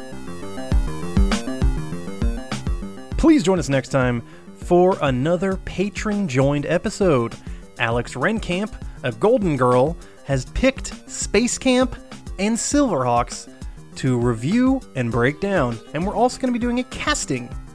Please 3.18 3.44
join 3.44 3.58
us 3.58 3.68
next 3.68 3.90
time 3.90 4.22
for 4.68 4.98
another 5.02 5.56
patron 5.64 6.28
joined 6.28 6.66
episode. 6.66 7.34
Alex 7.80 8.16
Renkamp, 8.16 8.74
a 9.04 9.14
Golden 9.14 9.56
Girl, 9.56 9.96
has 10.26 10.44
picked 10.44 11.10
Space 11.10 11.58
Camp 11.58 11.96
and 12.38 12.58
Silverhawks 12.58 13.50
to 13.96 14.20
review 14.20 14.82
and 14.98 15.10
break 15.10 15.40
down. 15.40 15.80
And 15.94 16.06
we're 16.06 16.14
also 16.14 16.38
going 16.38 16.54
to 16.54 16.60
be 16.60 16.62
doing 16.62 16.80
a 16.80 16.84
casting 16.84 17.48